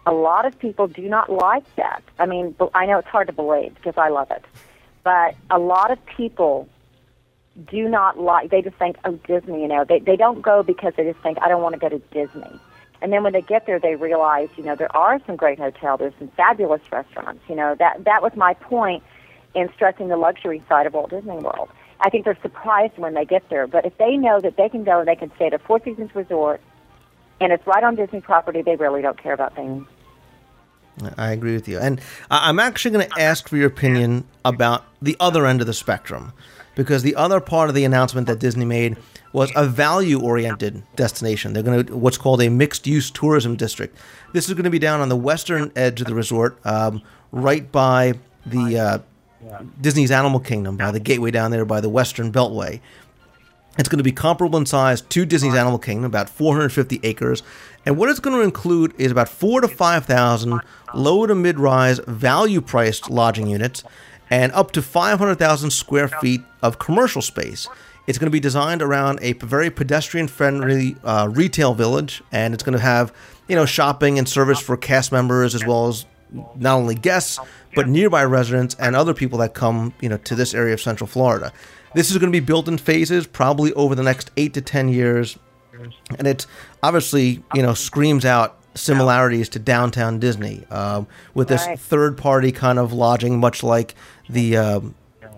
a 0.10 0.14
lot 0.14 0.46
of 0.46 0.58
people 0.58 0.88
do 0.88 1.04
not 1.04 1.32
like 1.32 1.64
that. 1.76 2.02
I 2.18 2.26
mean, 2.26 2.56
I 2.74 2.88
know 2.88 2.98
it's 2.98 3.08
hard 3.08 3.28
to 3.28 3.34
believe 3.34 3.76
because 3.76 3.94
I 3.96 4.10
love 4.10 4.32
it, 4.32 4.44
but 5.04 5.36
a 5.52 5.60
lot 5.60 5.92
of 5.92 6.04
people 6.08 6.68
do 7.72 7.88
not 7.88 8.20
like. 8.20 8.50
They 8.50 8.64
just 8.64 8.76
think, 8.78 8.98
oh, 9.06 9.20
Disney. 9.28 9.62
You 9.62 9.68
know, 9.68 9.86
they 9.88 10.00
they 10.00 10.16
don't 10.16 10.42
go 10.42 10.64
because 10.64 10.94
they 10.98 11.04
just 11.04 11.22
think, 11.22 11.38
I 11.44 11.48
don't 11.48 11.62
want 11.62 11.74
to 11.74 11.80
go 11.80 11.90
to 11.90 12.00
Disney. 12.12 12.60
And 13.04 13.14
then 13.14 13.22
when 13.22 13.34
they 13.34 13.44
get 13.44 13.68
there, 13.68 13.80
they 13.80 13.96
realize, 13.96 14.50
you 14.58 14.64
know, 14.64 14.76
there 14.76 14.94
are 14.98 15.22
some 15.28 15.36
great 15.36 15.60
hotels. 15.60 16.00
There's 16.00 16.14
some 16.18 16.32
fabulous 16.36 16.82
restaurants. 16.92 17.44
You 17.48 17.56
know, 17.56 17.76
that 17.78 18.04
that 18.06 18.24
was 18.24 18.32
my 18.36 18.56
point 18.56 19.04
in 19.54 19.70
stressing 19.76 20.08
the 20.08 20.18
luxury 20.18 20.64
side 20.68 20.88
of 20.88 20.94
Walt 20.96 21.12
Disney 21.12 21.38
World. 21.38 21.70
I 22.02 22.10
think 22.10 22.26
they're 22.26 22.38
surprised 22.42 22.98
when 22.98 23.14
they 23.14 23.26
get 23.26 23.48
there, 23.50 23.68
but 23.68 23.86
if 23.86 23.96
they 24.00 24.18
know 24.18 24.40
that 24.40 24.58
they 24.58 24.70
can 24.70 24.84
go 24.84 25.00
and 25.00 25.08
they 25.08 25.16
can 25.16 25.32
stay 25.36 25.48
at 25.48 25.54
a 25.54 25.60
Four 25.60 25.80
Seasons 25.84 26.16
resort, 26.16 26.62
and 27.42 27.52
it's 27.52 27.66
right 27.68 27.84
on 27.84 27.96
Disney 27.96 28.22
property, 28.22 28.62
they 28.62 28.76
really 28.76 29.02
don't 29.02 29.22
care 29.22 29.34
about 29.34 29.56
things. 29.56 29.86
I 31.18 31.32
agree 31.32 31.54
with 31.54 31.68
you. 31.68 31.80
And 31.80 32.02
I'm 32.30 32.60
actually 32.60 32.92
going 32.92 33.10
to 33.10 33.22
ask 33.22 33.48
for 33.48 33.58
your 33.58 33.68
opinion 33.68 34.26
about 34.44 34.84
the 35.02 35.16
other 35.20 35.46
end 35.46 35.62
of 35.62 35.68
the 35.68 35.74
spectrum, 35.74 36.34
because 36.76 37.04
the 37.04 37.16
other 37.16 37.40
part 37.40 37.70
of 37.70 37.76
the 37.76 37.86
announcement 37.86 38.28
that 38.28 38.40
Disney 38.40 38.66
made 38.66 38.98
was 39.32 39.52
a 39.56 39.66
value-oriented 39.66 40.84
destination. 40.96 41.54
They're 41.54 41.64
going 41.64 41.86
to 41.86 41.96
what's 41.96 42.18
called 42.18 42.42
a 42.42 42.50
mixed-use 42.50 43.12
tourism 43.12 43.56
district. 43.56 43.98
This 44.34 44.48
is 44.48 44.54
going 44.56 44.64
to 44.64 44.70
be 44.70 44.80
down 44.80 45.02
on 45.02 45.10
the 45.10 45.16
western 45.16 45.72
edge 45.76 46.02
of 46.02 46.08
the 46.08 46.16
resort, 46.16 46.60
um, 46.66 47.02
right 47.32 47.72
by 47.72 48.14
the 48.46 48.80
uh, 48.80 49.00
Disney's 49.80 50.12
Animal 50.12 50.40
Kingdom, 50.40 50.78
by 50.78 50.92
the 50.92 51.00
gateway 51.00 51.32
down 51.32 51.52
there 51.52 51.64
by 51.64 51.80
the 51.80 51.90
Western 51.90 52.32
Beltway. 52.32 52.82
It's 53.80 53.88
going 53.88 54.00
to 54.00 54.04
be 54.04 54.12
comparable 54.12 54.60
in 54.60 54.66
size 54.66 55.00
to 55.00 55.26
Disney's 55.26 55.56
Animal 55.56 55.80
Kingdom, 55.80 56.04
about 56.04 56.30
450 56.30 57.00
acres. 57.02 57.44
And 57.86 57.96
what 57.98 58.10
it's 58.10 58.20
going 58.20 58.36
to 58.36 58.44
include 58.44 58.94
is 58.98 59.10
about 59.10 59.30
four 59.30 59.62
to 59.62 59.70
5,000 59.70 60.60
low 60.94 61.26
to 61.26 61.34
mid 61.34 61.58
rise 61.58 62.00
value 62.00 62.60
priced 62.60 63.10
lodging 63.10 63.48
units 63.48 63.86
and 64.30 64.52
up 64.52 64.72
to 64.72 64.82
500,000 64.82 65.72
square 65.72 66.10
feet 66.10 66.42
of 66.62 66.78
commercial 66.78 67.22
space. 67.22 67.70
It's 68.06 68.18
going 68.18 68.28
to 68.28 68.32
be 68.32 68.42
designed 68.42 68.82
around 68.82 69.20
a 69.22 69.32
very 69.34 69.70
pedestrian 69.70 70.28
friendly 70.28 70.98
uh, 71.06 71.30
retail 71.32 71.74
village, 71.74 72.22
and 72.34 72.54
it's 72.54 72.64
going 72.64 72.78
to 72.78 72.84
have, 72.84 73.14
you 73.48 73.56
know, 73.56 73.66
shopping 73.66 74.20
and 74.20 74.28
service 74.28 74.60
for 74.60 74.76
cast 74.76 75.14
members 75.14 75.56
as 75.56 75.66
well 75.66 75.88
as 75.88 76.06
not 76.56 76.76
only 76.76 76.96
guests 76.96 77.40
but 77.76 77.88
nearby 77.88 78.24
residents 78.24 78.76
and 78.80 78.96
other 78.96 79.14
people 79.14 79.40
that 79.40 79.54
come 79.54 79.94
you 80.00 80.10
know 80.10 80.18
to 80.18 80.36
this 80.36 80.54
area 80.54 80.74
of 80.74 80.82
Central 80.82 81.08
Florida. 81.08 81.52
This 81.94 82.12
is 82.12 82.18
going 82.18 82.32
to 82.32 82.36
be 82.40 82.46
built 82.46 82.68
in 82.68 82.78
phases, 82.78 83.26
probably 83.28 83.74
over 83.74 83.96
the 83.96 84.04
next 84.04 84.32
eight 84.38 84.54
to 84.54 84.62
ten 84.62 84.90
years, 84.90 85.38
and 86.18 86.28
it 86.28 86.46
obviously 86.84 87.44
you 87.54 87.62
know 87.62 87.74
screams 87.74 88.26
out 88.26 88.58
similarities 88.76 89.50
to 89.50 89.60
downtown 89.60 90.20
Disney 90.20 90.66
um, 90.70 91.08
with 91.34 91.48
this 91.48 91.66
Right. 91.66 91.80
third 91.80 92.18
party 92.18 92.52
kind 92.52 92.78
of 92.80 92.94
lodging, 92.94 93.40
much 93.40 93.64
like 93.64 93.96
the. 94.30 94.58
Um, 94.58 94.96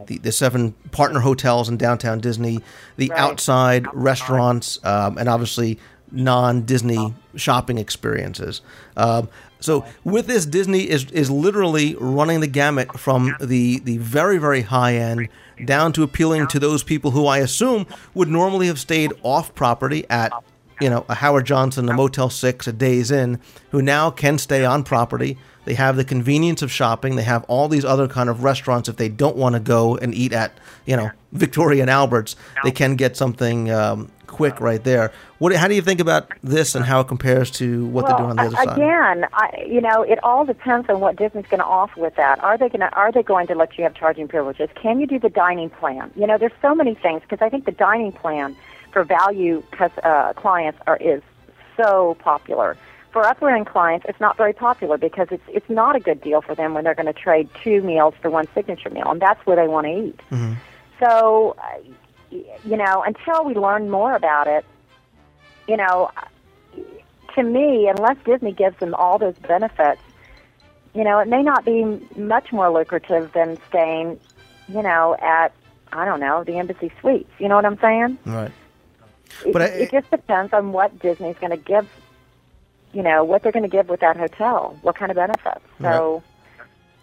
the, 0.08 0.18
the 0.18 0.32
seven 0.32 0.72
partner 0.92 1.20
hotels 1.20 1.70
in 1.70 1.78
downtown 1.78 2.20
Disney, 2.20 2.58
the 2.98 3.10
Right. 3.10 3.20
outside 3.20 3.86
restaurants, 3.94 4.80
um, 4.84 5.20
and 5.20 5.30
obviously 5.30 5.78
non 6.12 6.64
Disney 6.64 7.14
shopping 7.36 7.78
experiences. 7.78 8.62
Um, 8.98 9.30
so 9.62 9.86
with 10.04 10.28
this, 10.28 10.46
Disney 10.46 10.90
is 10.90 11.10
is 11.12 11.30
literally 11.32 11.96
running 12.00 12.42
the 12.42 12.48
gamut 12.48 13.00
from 13.00 13.36
the 13.40 13.80
the 13.80 13.98
very 13.98 14.38
very 14.38 14.62
high 14.62 14.96
end 14.96 15.30
down 15.66 15.94
to 15.94 16.04
appealing 16.04 16.48
to 16.48 16.60
those 16.60 16.84
people 16.84 17.12
who 17.12 17.28
I 17.28 17.38
assume 17.38 17.88
would 18.14 18.28
normally 18.28 18.68
have 18.68 18.80
stayed 18.80 19.14
off 19.24 19.54
property 19.56 20.06
at 20.10 20.34
you 20.82 20.90
know 20.90 21.06
a 21.08 21.16
Howard 21.16 21.46
Johnson, 21.46 21.88
a 21.88 21.94
Motel 21.94 22.30
Six, 22.30 22.68
a 22.68 22.74
Days 22.74 23.12
Inn, 23.12 23.40
who 23.70 23.82
now 23.82 24.10
can 24.12 24.38
stay 24.38 24.66
on 24.66 24.84
property. 24.84 25.38
They 25.64 25.76
have 25.76 25.96
the 25.96 26.04
convenience 26.04 26.64
of 26.64 26.72
shopping. 26.72 27.16
They 27.16 27.24
have 27.24 27.44
all 27.44 27.68
these 27.68 27.86
other 27.86 28.08
kind 28.08 28.30
of 28.30 28.44
restaurants. 28.44 28.90
If 28.90 28.98
they 28.98 29.10
don't 29.10 29.38
want 29.38 29.54
to 29.54 29.60
go 29.60 29.96
and 29.96 30.14
eat 30.14 30.34
at, 30.34 30.52
you 30.88 30.96
know, 30.96 31.12
Victoria 31.34 31.82
and 31.82 31.90
Alberts, 31.90 32.36
they 32.64 32.72
can 32.72 32.96
get 32.96 33.16
something 33.16 33.70
um, 33.70 34.12
quick 34.26 34.60
right 34.60 34.84
there. 34.84 35.12
What? 35.38 35.54
How 35.54 35.68
do 35.68 35.76
you 35.76 35.84
think 35.84 36.00
about 36.00 36.32
this 36.44 36.74
and 36.74 36.84
how 36.84 37.02
it 37.02 37.08
compares 37.08 37.52
to 37.52 37.86
what 37.88 38.08
they're 38.08 38.18
doing 38.18 38.32
on 38.32 38.38
the 38.38 38.44
other 38.44 38.56
a- 38.56 38.64
side? 38.64 38.78
again, 38.78 39.26
I, 39.34 39.66
you 39.68 39.82
know, 39.82 40.02
it 40.02 40.18
all 40.24 40.46
depends 40.46 40.90
on 40.90 41.00
what 41.00 41.16
Disney's 41.16 41.46
going 41.46 41.60
to 41.60 41.66
offer 41.66 42.02
with 42.02 42.16
that. 42.16 42.44
Are 42.44 42.58
they 42.58 42.68
going 42.68 42.80
to 42.80 42.92
Are 42.94 43.12
they 43.12 43.22
going 43.22 43.46
to 43.48 43.56
let 43.56 43.78
you 43.78 43.84
have 43.84 43.94
charging 43.94 44.28
privileges? 44.28 44.70
Can 44.74 45.00
you 45.00 45.06
do 45.06 45.20
the 45.20 45.30
dining 45.30 45.70
plan? 45.70 46.12
You 46.16 46.26
know, 46.26 46.40
there's 46.40 46.52
so 46.62 46.74
many 46.74 46.96
things 46.96 47.22
because 47.22 47.44
I 47.46 47.50
think 47.50 47.66
the 47.66 47.72
dining 47.72 48.12
plan 48.12 48.56
for 48.92 49.04
value 49.04 49.64
uh, 50.04 50.34
clients 50.34 50.80
are 50.88 50.98
is 50.98 51.22
so 51.78 52.16
popular. 52.20 52.78
For 53.12 53.26
upper 53.26 53.50
end 53.50 53.66
clients, 53.68 54.06
it's 54.08 54.20
not 54.22 54.38
very 54.38 54.54
popular 54.54 54.98
because 54.98 55.28
it's 55.32 55.44
it's 55.48 55.70
not 55.70 55.96
a 55.96 56.00
good 56.00 56.22
deal 56.22 56.42
for 56.42 56.56
them 56.56 56.74
when 56.74 56.84
they're 56.84 56.96
going 56.96 57.14
to 57.14 57.14
trade 57.14 57.50
two 57.64 57.82
meals 57.82 58.14
for 58.22 58.30
one 58.30 58.48
signature 58.54 58.90
meal, 58.90 59.10
and 59.12 59.22
that's 59.22 59.46
where 59.46 59.56
they 59.56 59.68
want 59.68 59.86
to 59.88 60.08
eat. 60.08 60.20
So, 61.00 61.56
uh, 61.58 62.38
you 62.64 62.78
know, 62.78 63.04
until 63.04 63.44
we 63.44 63.54
learn 63.56 63.90
more 63.90 64.16
about 64.16 64.48
it, 64.48 64.64
you 65.68 65.76
know, 65.76 66.12
to 67.36 67.44
me, 67.44 67.90
unless 67.90 68.18
Disney 68.24 68.54
gives 68.54 68.78
them 68.80 68.94
all 68.94 69.18
those 69.18 69.36
benefits, 69.36 70.02
you 70.94 71.04
know, 71.04 71.20
it 71.20 71.28
may 71.28 71.42
not 71.42 71.66
be 71.66 71.84
much 72.16 72.52
more 72.52 72.72
lucrative 72.72 73.32
than 73.34 73.58
staying, 73.68 74.20
you 74.70 74.82
know, 74.82 75.16
at 75.22 75.54
I 75.92 76.06
don't 76.06 76.20
know 76.20 76.44
the 76.44 76.58
Embassy 76.58 76.92
Suites. 77.02 77.30
You 77.40 77.50
know 77.50 77.56
what 77.56 77.66
I'm 77.66 77.80
saying? 77.80 78.18
Right. 78.26 78.52
It, 79.46 79.54
But 79.54 79.62
I- 79.64 79.66
it 79.66 79.92
just 79.92 80.10
depends 80.12 80.54
on 80.54 80.72
what 80.72 80.98
Disney's 81.00 81.38
going 81.40 81.52
to 81.52 81.58
give. 81.58 81.88
You 82.94 83.04
know 83.04 83.24
what 83.24 83.42
they're 83.42 83.54
going 83.54 83.64
to 83.64 83.70
give 83.70 83.88
with 83.88 84.02
that 84.02 84.18
hotel, 84.18 84.78
what 84.82 84.98
kind 84.98 85.12
of 85.12 85.16
benefits. 85.16 85.62
So, 85.80 86.22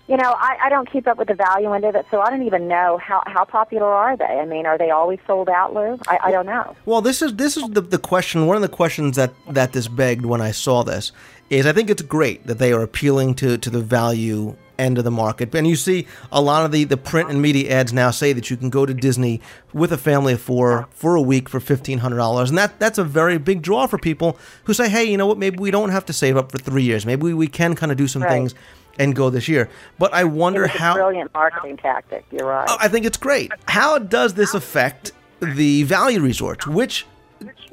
you 0.06 0.18
know, 0.18 0.34
I, 0.36 0.58
I 0.64 0.68
don't 0.68 0.90
keep 0.90 1.06
up 1.06 1.16
with 1.16 1.28
the 1.28 1.34
value 1.34 1.72
end 1.72 1.84
of 1.86 1.94
it, 1.94 2.04
so 2.10 2.20
I 2.20 2.28
don't 2.28 2.42
even 2.42 2.68
know 2.68 2.98
how 2.98 3.22
how 3.26 3.44
popular 3.46 3.86
are 3.86 4.14
they. 4.14 4.24
I 4.24 4.44
mean, 4.44 4.66
are 4.66 4.76
they 4.76 4.90
always 4.90 5.18
sold 5.26 5.48
out, 5.48 5.72
Lou? 5.72 5.98
I, 6.06 6.18
I 6.24 6.30
don't 6.30 6.44
know. 6.46 6.76
Well, 6.84 7.00
this 7.00 7.22
is 7.22 7.36
this 7.36 7.56
is 7.56 7.70
the, 7.70 7.80
the 7.80 7.98
question. 7.98 8.46
One 8.46 8.56
of 8.56 8.62
the 8.62 8.68
questions 8.68 9.16
that 9.16 9.32
that 9.48 9.72
this 9.72 9.88
begged 9.88 10.26
when 10.26 10.42
I 10.42 10.50
saw 10.50 10.82
this 10.82 11.10
is, 11.48 11.64
I 11.64 11.72
think 11.72 11.88
it's 11.88 12.02
great 12.02 12.46
that 12.46 12.58
they 12.58 12.72
are 12.74 12.82
appealing 12.82 13.34
to 13.36 13.56
to 13.56 13.70
the 13.70 13.80
value 13.80 14.56
end 14.78 14.98
of 14.98 15.04
the 15.04 15.10
market, 15.10 15.54
and 15.54 15.66
you 15.66 15.76
see 15.76 16.06
a 16.30 16.40
lot 16.40 16.64
of 16.64 16.72
the 16.72 16.84
the 16.84 16.96
print 16.96 17.30
and 17.30 17.42
media 17.42 17.70
ads 17.70 17.92
now 17.92 18.10
say 18.10 18.32
that 18.32 18.50
you 18.50 18.56
can 18.56 18.70
go 18.70 18.86
to 18.86 18.94
Disney 18.94 19.40
with 19.72 19.92
a 19.92 19.98
family 19.98 20.32
of 20.34 20.40
four 20.40 20.86
for 20.90 21.16
a 21.16 21.20
week 21.22 21.48
for 21.48 21.60
fifteen 21.60 21.98
hundred 21.98 22.16
dollars, 22.18 22.48
and 22.48 22.58
that 22.58 22.78
that's 22.78 22.98
a 22.98 23.04
very 23.04 23.38
big 23.38 23.62
draw 23.62 23.86
for 23.86 23.98
people 23.98 24.38
who 24.64 24.72
say, 24.74 24.88
hey, 24.88 25.04
you 25.04 25.16
know 25.16 25.26
what? 25.26 25.38
Maybe 25.38 25.58
we 25.58 25.70
don't 25.70 25.90
have 25.90 26.06
to 26.06 26.12
save 26.12 26.36
up 26.36 26.52
for 26.52 26.58
three 26.58 26.82
years. 26.84 27.04
Maybe 27.04 27.22
we, 27.22 27.34
we 27.34 27.48
can 27.48 27.74
kind 27.74 27.90
of 27.92 27.98
do 27.98 28.06
some 28.08 28.22
Right. 28.22 28.30
things 28.30 28.54
and 28.98 29.14
go 29.14 29.30
this 29.30 29.46
year. 29.48 29.68
But 29.98 30.12
I 30.12 30.24
wonder 30.24 30.66
how. 30.66 30.94
brilliant 30.94 31.32
marketing 31.34 31.76
tactic. 31.76 32.24
You're 32.32 32.46
right. 32.46 32.66
Oh, 32.68 32.76
I 32.80 32.88
think 32.88 33.06
it's 33.06 33.16
great. 33.18 33.52
How 33.66 33.98
does 33.98 34.34
this 34.34 34.54
affect 34.54 35.12
the 35.40 35.84
value 35.84 36.20
resorts, 36.20 36.66
which 36.66 37.06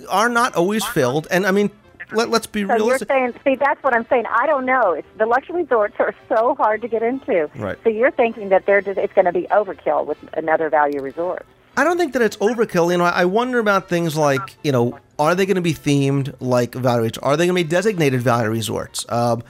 are 0.09 0.29
not 0.29 0.55
always 0.55 0.85
filled? 0.85 1.27
And 1.31 1.45
I 1.47 1.51
mean, 1.51 1.71
let, 2.11 2.29
let's 2.29 2.47
be 2.47 2.65
So 2.65 2.85
you're 2.85 2.97
saying, 2.97 3.33
see, 3.43 3.55
that's 3.55 3.81
what 3.83 3.93
I'm 3.93 4.05
saying. 4.07 4.25
I 4.29 4.45
don't 4.45 4.65
know. 4.65 4.93
It's 4.93 5.07
the 5.17 5.25
luxury 5.25 5.63
resorts 5.63 5.95
are 5.99 6.13
so 6.29 6.55
hard 6.55 6.81
to 6.81 6.87
get 6.87 7.03
into. 7.03 7.49
Right. 7.55 7.77
So 7.83 7.89
you're 7.89 8.11
thinking 8.11 8.49
that 8.49 8.65
they're 8.65 8.81
just, 8.81 8.97
it's 8.97 9.13
going 9.13 9.25
to 9.25 9.31
be 9.31 9.43
overkill 9.51 10.05
with 10.05 10.17
another 10.33 10.69
value 10.69 11.01
resort. 11.01 11.45
I 11.77 11.83
don't 11.83 11.97
think 11.97 12.13
that 12.13 12.21
it's 12.21 12.37
overkill. 12.37 12.91
You 12.91 12.97
know, 12.97 13.03
I 13.03 13.25
wonder 13.25 13.59
about 13.59 13.89
things 13.89 14.15
like, 14.15 14.55
you 14.63 14.71
know, 14.71 14.97
are 15.19 15.35
they 15.35 15.45
going 15.45 15.55
to 15.55 15.61
be 15.61 15.73
themed 15.73 16.33
like 16.39 16.73
value 16.73 17.03
resorts? 17.03 17.17
Are 17.19 17.35
they 17.35 17.47
going 17.47 17.57
to 17.57 17.63
be 17.63 17.69
designated 17.69 18.21
value 18.21 18.49
resorts? 18.49 19.05
Um, 19.09 19.43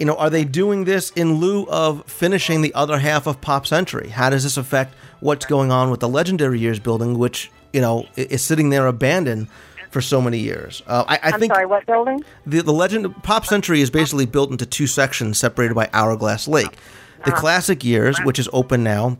you 0.00 0.06
know, 0.06 0.16
are 0.16 0.30
they 0.30 0.44
doing 0.44 0.84
this 0.84 1.10
in 1.10 1.34
lieu 1.34 1.66
of 1.68 2.04
finishing 2.06 2.62
the 2.62 2.72
other 2.74 2.98
half 2.98 3.26
of 3.26 3.40
Pop 3.40 3.66
Century? 3.66 4.08
How 4.08 4.30
does 4.30 4.42
this 4.42 4.56
affect 4.56 4.94
what's 5.20 5.46
going 5.46 5.70
on 5.70 5.90
with 5.90 6.00
the 6.00 6.08
Legendary 6.08 6.60
Years 6.60 6.78
building, 6.78 7.18
which 7.18 7.50
you 7.72 7.80
know 7.80 8.06
is 8.16 8.42
sitting 8.42 8.70
there 8.70 8.86
abandoned 8.86 9.48
for 9.96 10.02
so 10.02 10.20
many 10.20 10.38
years? 10.38 10.82
Uh, 10.86 11.04
I, 11.08 11.18
I 11.22 11.38
think 11.38 11.54
sorry, 11.54 11.64
what 11.64 11.86
building? 11.86 12.22
the, 12.44 12.60
the 12.60 12.72
legend 12.72 13.22
Pop 13.22 13.46
Century 13.46 13.80
is 13.80 13.88
basically 13.88 14.26
built 14.26 14.50
into 14.50 14.66
two 14.66 14.86
sections 14.86 15.38
separated 15.38 15.72
by 15.72 15.88
Hourglass 15.94 16.46
Lake. 16.46 16.76
The 17.24 17.32
classic 17.32 17.82
years, 17.82 18.18
which 18.18 18.38
is 18.38 18.46
open 18.52 18.84
now, 18.84 19.16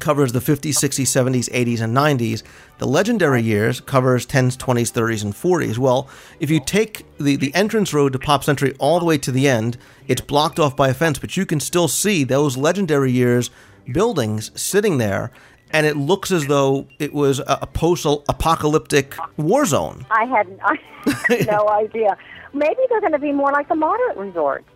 covers 0.00 0.32
the 0.32 0.38
50s, 0.38 0.70
60s, 0.70 1.04
70s, 1.04 1.50
80s, 1.50 1.82
and 1.82 1.94
90s. 1.94 2.42
The 2.78 2.86
legendary 2.86 3.42
years 3.42 3.80
covers 3.80 4.26
10s, 4.26 4.56
20s, 4.56 4.90
30s, 4.90 5.24
and 5.24 5.34
40s. 5.34 5.76
Well, 5.76 6.08
if 6.40 6.50
you 6.50 6.58
take 6.58 7.04
the, 7.18 7.36
the 7.36 7.54
entrance 7.54 7.92
road 7.92 8.14
to 8.14 8.18
Pop 8.18 8.44
Century 8.44 8.74
all 8.78 8.98
the 8.98 9.04
way 9.04 9.18
to 9.18 9.30
the 9.30 9.46
end, 9.46 9.76
it's 10.06 10.22
blocked 10.22 10.58
off 10.58 10.74
by 10.74 10.88
a 10.88 10.94
fence, 10.94 11.18
but 11.18 11.36
you 11.36 11.44
can 11.44 11.60
still 11.60 11.86
see 11.86 12.24
those 12.24 12.56
legendary 12.56 13.12
years 13.12 13.50
buildings 13.92 14.58
sitting 14.58 14.96
there, 14.96 15.30
and 15.72 15.86
it 15.86 15.96
looks 15.96 16.30
as 16.30 16.46
though 16.46 16.86
it 16.98 17.12
was 17.12 17.40
a, 17.40 17.58
a 17.62 17.66
post 17.66 18.04
apocalyptic 18.06 19.14
war 19.36 19.64
zone. 19.66 20.06
I 20.10 20.24
had, 20.24 20.58
I 20.62 20.78
had 21.28 21.46
no 21.46 21.68
idea. 21.68 22.16
Maybe 22.52 22.80
they're 22.88 23.00
going 23.00 23.12
to 23.12 23.18
be 23.18 23.32
more 23.32 23.52
like 23.52 23.68
the 23.68 23.74
moderate 23.74 24.16
resorts. 24.16 24.68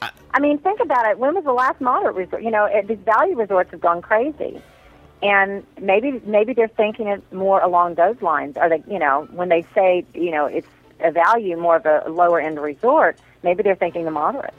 I 0.00 0.40
mean, 0.40 0.58
think 0.58 0.80
about 0.80 1.06
it. 1.06 1.18
When 1.18 1.34
was 1.34 1.44
the 1.44 1.52
last 1.52 1.80
moderate 1.80 2.14
resort? 2.14 2.42
You 2.42 2.50
know, 2.50 2.66
it, 2.66 2.86
these 2.86 2.98
value 2.98 3.34
resorts 3.36 3.70
have 3.72 3.80
gone 3.80 4.02
crazy, 4.02 4.60
and 5.22 5.66
maybe 5.80 6.20
maybe 6.24 6.52
they're 6.52 6.68
thinking 6.68 7.08
it 7.08 7.32
more 7.32 7.60
along 7.60 7.94
those 7.94 8.20
lines. 8.22 8.56
Are 8.56 8.68
they? 8.68 8.82
You 8.88 8.98
know, 8.98 9.26
when 9.32 9.48
they 9.48 9.66
say 9.74 10.04
you 10.14 10.30
know 10.30 10.46
it's 10.46 10.68
a 11.00 11.10
value 11.10 11.56
more 11.56 11.76
of 11.76 11.86
a 11.86 12.08
lower 12.08 12.40
end 12.40 12.60
resort, 12.60 13.18
maybe 13.42 13.62
they're 13.62 13.74
thinking 13.74 14.04
the 14.04 14.10
moderate 14.10 14.54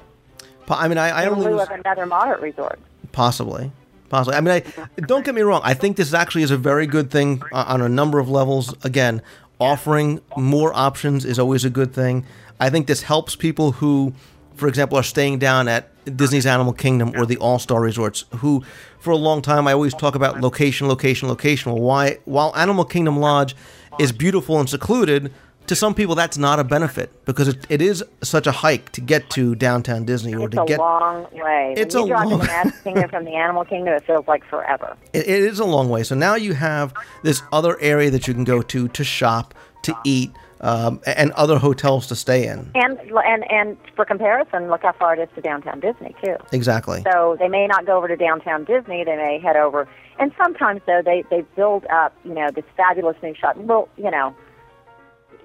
I 0.77 0.87
mean, 0.87 0.97
I, 0.97 1.09
I 1.09 1.23
in 1.23 1.29
only 1.29 1.47
lieu 1.47 1.55
was, 1.55 1.67
of 1.67 1.79
another 1.79 2.05
moderate 2.05 2.41
resort. 2.41 2.79
Possibly. 3.11 3.71
Possibly. 4.09 4.35
I 4.37 4.41
mean, 4.41 4.53
I, 4.53 5.01
don't 5.01 5.23
get 5.23 5.35
me 5.35 5.41
wrong. 5.41 5.61
I 5.63 5.73
think 5.73 5.97
this 5.97 6.13
actually 6.13 6.43
is 6.43 6.51
a 6.51 6.57
very 6.57 6.87
good 6.87 7.11
thing 7.11 7.41
uh, 7.51 7.65
on 7.67 7.81
a 7.81 7.89
number 7.89 8.19
of 8.19 8.29
levels. 8.29 8.73
Again, 8.83 9.21
offering 9.59 10.19
more 10.35 10.73
options 10.73 11.25
is 11.25 11.37
always 11.37 11.63
a 11.63 11.69
good 11.69 11.93
thing. 11.93 12.25
I 12.59 12.69
think 12.69 12.87
this 12.87 13.03
helps 13.03 13.35
people 13.35 13.73
who, 13.73 14.13
for 14.55 14.67
example, 14.67 14.97
are 14.97 15.03
staying 15.03 15.39
down 15.39 15.67
at 15.67 15.89
Disney's 16.17 16.45
Animal 16.45 16.73
Kingdom 16.73 17.13
or 17.15 17.25
the 17.25 17.37
All 17.37 17.59
Star 17.59 17.81
Resorts, 17.81 18.25
who, 18.37 18.63
for 18.99 19.11
a 19.11 19.17
long 19.17 19.41
time, 19.41 19.67
I 19.67 19.73
always 19.73 19.93
talk 19.93 20.15
about 20.15 20.41
location, 20.41 20.87
location, 20.87 21.29
location. 21.29 21.71
Why, 21.73 22.17
while 22.25 22.55
Animal 22.55 22.85
Kingdom 22.85 23.17
Lodge 23.19 23.55
is 23.99 24.11
beautiful 24.11 24.59
and 24.59 24.69
secluded, 24.69 25.31
to 25.69 25.75
some 25.75 25.93
people 25.93 26.15
that's 26.15 26.39
not 26.39 26.57
a 26.57 26.63
benefit 26.63 27.11
because 27.25 27.47
it, 27.47 27.67
it 27.69 27.79
is 27.79 28.03
such 28.23 28.47
a 28.47 28.51
hike 28.51 28.91
to 28.91 29.01
get 29.01 29.29
to 29.29 29.53
downtown 29.53 30.03
Disney 30.03 30.33
or 30.33 30.47
It's 30.47 30.55
to 30.55 30.63
a 30.63 30.77
long 30.77 31.27
way. 31.31 31.75
It's 31.77 31.93
when 31.93 32.05
a 32.05 32.07
drive 32.07 32.27
long- 32.27 32.39
the 32.39 32.45
Magic 32.47 32.83
Kingdom 32.83 33.09
from 33.11 33.25
the 33.25 33.35
Animal 33.35 33.65
Kingdom, 33.65 33.93
it 33.93 34.03
feels 34.03 34.27
like 34.27 34.43
forever. 34.45 34.97
It, 35.13 35.27
it 35.27 35.43
is 35.43 35.59
a 35.59 35.65
long 35.65 35.89
way. 35.89 36.01
So 36.01 36.15
now 36.15 36.33
you 36.33 36.55
have 36.55 36.91
this 37.21 37.43
other 37.53 37.79
area 37.81 38.09
that 38.09 38.27
you 38.27 38.33
can 38.33 38.45
go 38.45 38.63
to 38.63 38.87
to 38.87 39.03
shop, 39.03 39.53
to 39.83 39.95
eat, 40.03 40.31
um, 40.61 41.01
and 41.05 41.31
other 41.33 41.59
hotels 41.59 42.07
to 42.07 42.15
stay 42.15 42.47
in. 42.47 42.71
And 42.73 42.99
and 42.99 43.51
and 43.51 43.77
for 43.95 44.05
comparison, 44.05 44.69
look 44.69 44.81
how 44.81 44.93
far 44.93 45.13
it 45.13 45.19
is 45.19 45.29
to 45.35 45.41
downtown 45.41 45.81
Disney 45.81 46.15
too. 46.23 46.35
Exactly. 46.51 47.03
So 47.13 47.37
they 47.39 47.47
may 47.47 47.67
not 47.67 47.85
go 47.85 47.95
over 47.95 48.07
to 48.07 48.15
downtown 48.15 48.63
Disney. 48.63 49.03
They 49.03 49.17
may 49.17 49.37
head 49.37 49.55
over, 49.55 49.87
and 50.17 50.31
sometimes 50.35 50.81
though 50.87 51.03
they 51.05 51.25
they 51.29 51.41
build 51.55 51.85
up, 51.93 52.15
you 52.25 52.33
know, 52.33 52.49
this 52.49 52.65
fabulous 52.75 53.17
new 53.21 53.35
shop. 53.35 53.55
Well, 53.57 53.87
you 53.97 54.09
know, 54.09 54.35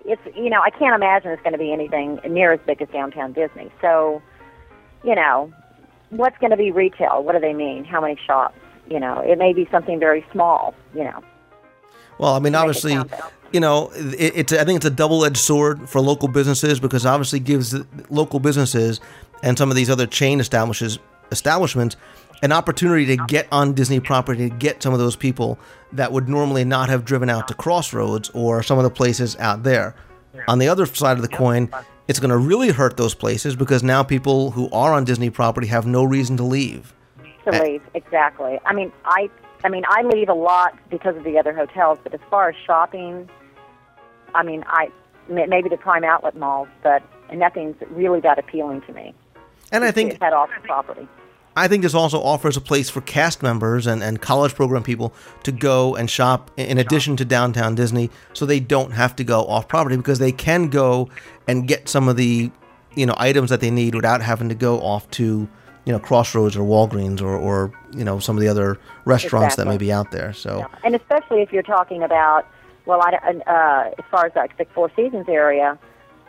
it's 0.05 0.23
you 0.37 0.51
know 0.51 0.61
I 0.61 0.71
can't 0.71 0.95
imagine 0.95 1.31
it's 1.31 1.43
going 1.43 1.53
to 1.53 1.59
be 1.59 1.73
anything 1.73 2.21
near 2.29 2.53
as 2.53 2.61
big 2.67 2.81
as 2.83 2.89
downtown 2.89 3.33
Disney. 3.33 3.71
So, 3.81 4.23
you 5.03 5.15
know, 5.15 5.53
what's 6.11 6.37
going 6.39 6.51
to 6.51 6.57
be 6.57 6.71
retail? 6.71 7.23
What 7.23 7.33
do 7.33 7.41
they 7.41 7.55
mean? 7.55 7.85
How 7.85 8.01
many 8.01 8.19
shops? 8.27 8.59
You 8.89 9.01
know, 9.01 9.21
it 9.21 9.39
may 9.39 9.53
be 9.53 9.69
something 9.71 9.99
very 9.99 10.25
small. 10.33 10.75
You 10.95 11.05
know. 11.05 11.23
Well, 12.19 12.35
I 12.35 12.39
mean, 12.39 12.55
obviously, 12.55 12.97
you 13.53 13.61
know, 13.61 13.91
it, 13.95 14.33
it's 14.37 14.53
I 14.53 14.65
think 14.65 14.77
it's 14.77 14.87
a 14.87 14.91
double-edged 14.91 15.37
sword 15.37 15.89
for 15.89 16.01
local 16.01 16.29
businesses 16.29 16.79
because 16.79 17.05
obviously 17.05 17.41
gives 17.41 17.75
local 18.11 18.41
businesses 18.41 19.01
and 19.43 19.59
some 19.59 19.71
of 19.71 19.77
these 19.77 19.91
other 19.91 20.07
chain 20.07 20.41
establishes 20.41 20.99
establishments 21.31 21.97
an 22.45 22.53
opportunity 22.53 23.07
to 23.07 23.25
get 23.27 23.49
on 23.51 23.73
Disney 23.73 23.99
property 23.99 24.51
to 24.51 24.55
get 24.55 24.83
some 24.83 24.93
of 24.93 24.99
those 24.99 25.17
people 25.17 25.59
that 25.93 26.13
would 26.13 26.29
normally 26.29 26.63
not 26.63 26.91
have 26.91 27.03
driven 27.03 27.31
out 27.31 27.49
to 27.49 27.55
Crossroads 27.55 28.31
or 28.35 28.63
some 28.63 28.77
of 28.77 28.85
the 28.85 28.91
places 28.91 29.35
out 29.39 29.63
there. 29.63 29.97
On 30.47 30.59
the 30.59 30.69
other 30.69 30.85
side 30.85 31.17
of 31.17 31.23
the 31.23 31.29
coin, 31.29 31.71
it's 32.07 32.21
going 32.21 32.31
to 32.31 32.37
really 32.37 32.69
hurt 32.69 32.99
those 32.99 33.15
places 33.15 33.57
because 33.57 33.83
now 33.83 34.03
people 34.03 34.51
who 34.51 34.69
are 34.73 34.93
on 34.93 35.05
Disney 35.05 35.31
property 35.31 35.69
have 35.69 35.87
no 35.87 36.05
reason 36.05 36.37
to 36.37 36.43
leave. 36.43 36.93
to 37.45 37.63
leave 37.63 37.81
exactly. 37.95 38.61
I 38.67 38.75
mean, 38.75 38.93
I 39.07 39.31
I 39.65 39.71
mean, 39.71 39.85
I 39.89 40.03
leave 40.03 40.29
a 40.29 40.35
lot 40.35 40.77
because 40.91 41.17
of 41.17 41.25
the 41.25 41.39
other 41.39 41.55
hotels, 41.55 41.99
but 42.03 42.13
as 42.13 42.21
far 42.29 42.51
as 42.51 42.57
shopping, 42.67 43.31
I 44.35 44.43
mean, 44.43 44.65
I 44.67 44.91
maybe 45.29 45.71
the 45.71 45.79
prime 45.79 46.05
outlet 46.05 46.37
malls, 46.37 46.69
but 46.83 47.03
nothing's 47.33 47.77
really 47.89 48.21
that 48.21 48.39
appealing 48.39 48.83
to 48.83 48.93
me. 48.93 49.15
And 49.73 49.83
I 49.83 49.91
think 49.93 50.21
head 50.21 50.35
off 50.35 50.51
the 50.55 50.67
property. 50.67 51.09
I 51.57 51.69
think 51.69 51.83
this 51.83 51.95
also 51.95 52.21
offers 52.21 52.57
a 52.57 52.61
place 52.61 52.91
for 52.91 53.01
cast 53.03 53.43
members 53.43 53.87
and, 53.87 54.03
and 54.03 54.21
college 54.21 54.55
program 54.55 54.83
people 54.83 55.15
to 55.45 55.53
go 55.53 55.95
and 55.95 56.11
shop 56.11 56.51
in 56.57 56.79
addition 56.79 57.17
to 57.17 57.25
downtown 57.25 57.75
Disney 57.75 58.11
so 58.33 58.45
they 58.45 58.61
don't 58.61 58.91
have 58.91 59.15
to 59.17 59.25
go 59.25 59.45
off 59.45 59.69
property 59.69 59.97
because 59.97 60.19
they 60.19 60.33
can 60.33 60.69
go 60.69 61.09
and 61.47 61.69
get 61.69 61.89
some 61.89 62.09
of 62.09 62.17
the 62.17 62.51
you 62.97 63.07
know 63.07 63.15
items 63.17 63.51
that 63.51 63.61
they 63.61 63.71
need 63.71 63.95
without 63.95 64.21
having 64.21 64.49
to 64.49 64.55
go 64.55 64.81
off 64.81 65.09
to 65.13 65.49
you 65.85 65.93
know 65.93 65.99
Crossroads 65.99 66.57
or 66.57 66.63
Walgreens 66.63 67.21
or, 67.21 67.37
or 67.37 67.73
you 67.93 68.05
know 68.05 68.19
some 68.19 68.37
of 68.37 68.41
the 68.41 68.49
other 68.49 68.79
restaurants 69.05 69.57
that 69.57 69.67
may 69.67 69.79
be 69.79 69.93
out 69.93 70.11
there. 70.11 70.33
So 70.33 70.59
Yeah. 70.59 70.69
And 70.85 70.95
especially 70.95 71.43
if 71.43 71.53
you're 71.53 71.63
talking 71.63 72.03
about, 72.03 72.47
well, 72.87 73.01
I, 73.01 73.13
uh, 73.47 73.95
as 73.99 74.05
far 74.11 74.27
as 74.27 74.33
like 74.35 74.57
the 74.59 74.67
Four 74.75 74.91
Seasons 74.97 75.27
area, 75.29 75.79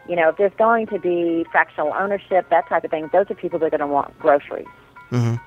you 0.07 0.15
know, 0.15 0.29
if 0.29 0.37
there's 0.37 0.53
going 0.57 0.87
to 0.87 0.99
be 0.99 1.45
fractional 1.51 1.93
ownership, 1.93 2.49
that 2.49 2.67
type 2.69 2.83
of 2.83 2.91
thing, 2.91 3.09
those 3.11 3.29
are 3.31 3.35
people 3.35 3.59
that 3.59 3.65
are 3.65 3.69
going 3.77 3.79
to 3.79 3.87
want 3.87 4.17
groceries. 4.19 4.67
Mhm. 5.11 5.39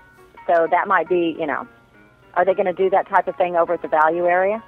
So 0.47 0.67
that 0.71 0.89
might 0.89 1.09
be, 1.09 1.37
you 1.39 1.47
know, 1.47 1.67
are 2.35 2.45
they 2.45 2.55
going 2.55 2.67
to 2.67 2.73
do 2.73 2.89
that 2.91 3.09
type 3.09 3.29
of 3.29 3.37
thing 3.37 3.57
over 3.57 3.75
at 3.75 3.83
the 3.83 3.89
value 3.89 4.27
area? 4.27 4.63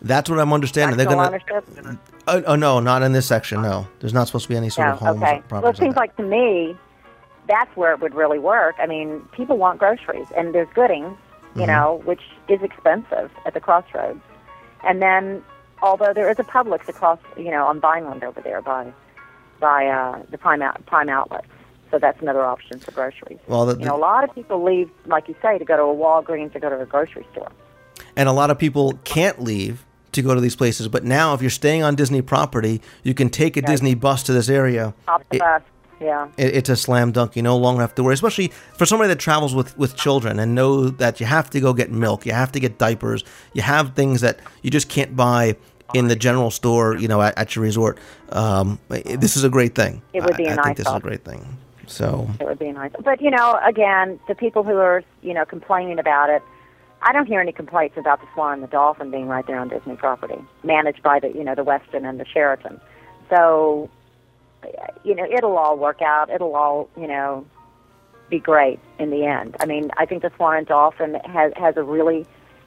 that's 0.00 0.30
what 0.30 0.38
I'm 0.38 0.52
understanding. 0.52 0.96
They're 0.96 1.06
gonna 1.06 1.26
ownership? 1.26 1.64
oh, 2.28 2.42
oh 2.46 2.54
no, 2.54 2.78
not 2.78 3.02
in 3.02 3.10
this 3.12 3.26
section. 3.26 3.62
No, 3.62 3.88
there's 3.98 4.14
not 4.14 4.28
supposed 4.28 4.44
to 4.44 4.48
be 4.48 4.56
any 4.56 4.68
sort 4.68 4.86
No, 4.86 4.92
of 4.92 4.98
homes 5.00 5.22
okay. 5.24 5.42
Well, 5.50 5.66
it 5.66 5.76
seems 5.76 5.96
like 5.96 6.10
like 6.10 6.16
to 6.18 6.22
me 6.22 6.76
that's 7.48 7.74
where 7.76 7.92
it 7.94 8.00
would 8.00 8.14
really 8.14 8.38
work. 8.38 8.76
I 8.78 8.86
mean, 8.86 9.22
people 9.32 9.58
want 9.58 9.80
groceries, 9.80 10.28
and 10.36 10.54
there's 10.54 10.68
Goodings, 10.72 11.16
you 11.56 11.62
Mm-hmm. 11.62 11.66
know, 11.66 12.00
which 12.04 12.20
is 12.48 12.62
expensive 12.62 13.32
at 13.44 13.54
the 13.54 13.60
crossroads. 13.60 14.20
And 14.86 15.02
then, 15.02 15.42
although 15.82 16.12
there 16.14 16.30
is 16.30 16.38
a 16.38 16.44
Publix 16.44 16.88
across, 16.88 17.18
you 17.36 17.50
know, 17.50 17.66
on 17.66 17.80
Vineland 17.80 18.22
over 18.22 18.40
there 18.40 18.62
by 18.62 18.92
by 19.58 19.86
uh, 19.86 20.22
the 20.30 20.38
Prime 20.38 20.62
out, 20.62 20.86
Prime 20.86 21.08
outlets, 21.08 21.48
so 21.90 21.98
that's 21.98 22.20
another 22.20 22.44
option 22.44 22.78
for 22.78 22.90
groceries. 22.92 23.38
Well, 23.46 23.66
the- 23.66 23.78
you 23.78 23.84
know, 23.86 23.96
a 23.96 23.98
lot 23.98 24.24
of 24.24 24.34
people 24.34 24.62
leave, 24.62 24.90
like 25.06 25.28
you 25.28 25.34
say, 25.42 25.58
to 25.58 25.64
go 25.64 25.76
to 25.76 25.82
a 25.82 25.94
Walgreens 25.94 26.54
or 26.54 26.60
go 26.60 26.68
to 26.70 26.80
a 26.80 26.86
grocery 26.86 27.26
store. 27.32 27.50
and 28.16 28.28
a 28.28 28.32
lot 28.32 28.50
of 28.50 28.58
people 28.58 28.98
can't 29.04 29.40
leave 29.42 29.84
to 30.12 30.22
go 30.22 30.34
to 30.34 30.40
these 30.40 30.56
places. 30.56 30.88
But 30.88 31.04
now, 31.04 31.34
if 31.34 31.40
you're 31.40 31.50
staying 31.50 31.82
on 31.82 31.94
Disney 31.94 32.22
property, 32.22 32.80
you 33.02 33.12
can 33.14 33.28
take 33.28 33.56
a 33.56 33.62
Disney 33.62 33.94
bus 33.94 34.22
to 34.24 34.32
this 34.32 34.48
area. 34.48 34.94
Top 35.06 35.22
the 35.30 35.36
It- 35.36 35.40
bus, 35.40 35.62
yeah. 36.00 36.28
it, 36.36 36.54
it's 36.56 36.68
a 36.68 36.76
slam 36.76 37.12
dunk. 37.12 37.36
You 37.36 37.42
no 37.42 37.56
longer 37.56 37.80
have 37.82 37.94
to 37.96 38.02
worry, 38.02 38.14
especially 38.14 38.48
for 38.76 38.86
somebody 38.86 39.08
that 39.08 39.18
travels 39.18 39.54
with, 39.54 39.76
with 39.78 39.94
children 39.96 40.38
and 40.40 40.54
know 40.54 40.88
that 40.88 41.20
you 41.20 41.26
have 41.26 41.50
to 41.50 41.60
go 41.60 41.72
get 41.74 41.90
milk, 41.92 42.24
you 42.26 42.32
have 42.32 42.50
to 42.52 42.60
get 42.60 42.78
diapers, 42.78 43.22
you 43.52 43.62
have 43.62 43.94
things 43.94 44.20
that 44.22 44.38
you 44.62 44.70
just 44.70 44.88
can't 44.88 45.14
buy 45.14 45.56
in 45.94 46.08
the 46.08 46.16
general 46.16 46.50
store, 46.50 46.96
you 46.96 47.08
know, 47.08 47.20
at, 47.22 47.36
at 47.38 47.54
your 47.56 47.62
resort. 47.62 47.98
Um, 48.30 48.78
this 48.88 49.36
is 49.36 49.44
a 49.44 49.48
great 49.50 49.74
thing. 49.74 50.02
It 50.12 50.22
would 50.24 50.36
be 50.36 50.46
I 50.46 50.50
a 50.50 50.52
I 50.52 50.56
nice 50.56 50.64
think 50.64 50.76
this 50.78 50.86
is 50.88 50.92
a 50.94 51.00
great 51.00 51.24
thing. 51.24 51.56
So 51.88 52.28
It 52.38 52.44
would 52.44 52.58
be 52.58 52.70
nice. 52.70 52.92
But, 53.02 53.20
you 53.20 53.30
know, 53.30 53.58
again, 53.66 54.20
the 54.28 54.34
people 54.34 54.62
who 54.62 54.76
are, 54.76 55.02
you 55.22 55.34
know, 55.34 55.44
complaining 55.44 55.98
about 55.98 56.30
it, 56.30 56.42
I 57.02 57.12
don't 57.12 57.26
hear 57.26 57.40
any 57.40 57.52
complaints 57.52 57.96
about 57.96 58.20
the 58.20 58.26
Swan 58.34 58.54
and 58.54 58.62
the 58.62 58.66
Dolphin 58.68 59.10
being 59.10 59.26
right 59.26 59.46
there 59.46 59.58
on 59.58 59.68
Disney 59.68 59.96
property, 59.96 60.38
managed 60.64 61.02
by 61.02 61.18
the, 61.18 61.28
you 61.28 61.44
know, 61.44 61.54
the 61.54 61.64
Westin 61.64 62.08
and 62.08 62.20
the 62.20 62.26
Sheraton. 62.26 62.80
So, 63.30 63.88
you 65.04 65.14
know, 65.14 65.24
it'll 65.24 65.56
all 65.56 65.78
work 65.78 66.02
out. 66.02 66.30
It'll 66.30 66.54
all, 66.54 66.88
you 66.96 67.06
know, 67.06 67.46
be 68.28 68.38
great 68.38 68.80
in 68.98 69.10
the 69.10 69.24
end. 69.24 69.56
I 69.60 69.66
mean, 69.66 69.90
I 69.96 70.06
think 70.06 70.22
the 70.22 70.32
Swan 70.36 70.58
and 70.58 70.66
Dolphin 70.66 71.14
has 71.24 71.52
has 71.56 71.76
a 71.76 71.82
really 71.82 72.26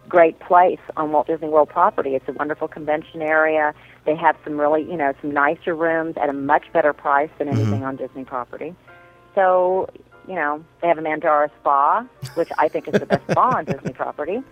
great 0.10 0.40
place 0.40 0.80
on 0.98 1.12
Walt 1.12 1.28
Disney 1.28 1.48
World 1.48 1.70
property. 1.70 2.16
It's 2.16 2.28
a 2.28 2.34
wonderful 2.34 2.68
convention 2.68 3.22
area. 3.22 3.74
They 4.06 4.16
have 4.16 4.36
some 4.44 4.60
really, 4.60 4.82
you 4.82 4.98
know, 4.98 5.14
some 5.22 5.32
nicer 5.32 5.76
rooms 5.76 6.16
at 6.18 6.30
a 6.30 6.34
much 6.34 6.72
better 6.74 6.94
price 6.94 7.30
than 7.38 7.48
mm-hmm. 7.48 7.60
anything 7.60 7.84
on 7.84 7.96
Disney 7.98 8.24
property. 8.24 8.76
So, 9.36 9.90
you 10.28 10.36
know, 10.36 10.64
they 10.82 10.88
have 10.88 10.98
a 10.98 11.02
Mandara 11.02 11.50
spa, 11.60 12.06
which 12.36 12.50
I 12.58 12.68
think 12.68 12.88
is 12.88 13.00
the 13.00 13.06
best 13.06 13.30
spa 13.30 13.56
on 13.58 13.66
Disney 13.66 13.94
property. 13.94 14.44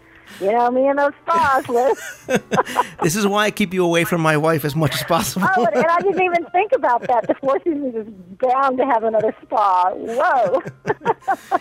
You 0.42 0.52
know 0.52 0.72
me 0.72 0.88
and 0.88 0.98
those 1.00 1.12
spas, 1.26 1.68
Liz. 1.68 2.00
this 3.04 3.16
is 3.16 3.28
why 3.28 3.46
I 3.46 3.52
keep 3.52 3.74
you 3.74 3.84
away 3.84 4.04
from 4.06 4.22
my 4.22 4.38
wife 4.38 4.64
as 4.64 4.76
much 4.76 4.94
as 4.96 5.04
possible. 5.04 5.48
Oh, 5.58 5.66
and, 5.66 5.76
and 5.76 5.86
I 5.86 6.00
didn't 6.02 6.22
even 6.24 6.46
think 6.48 6.72
about 6.74 7.02
that. 7.08 7.28
The 7.28 7.36
Four 7.36 7.60
Seasons 7.64 7.96
is 7.96 8.08
bound 8.40 8.78
to 8.78 8.86
have 8.86 9.04
another 9.04 9.36
spa. 9.42 9.92
Whoa! 9.94 10.62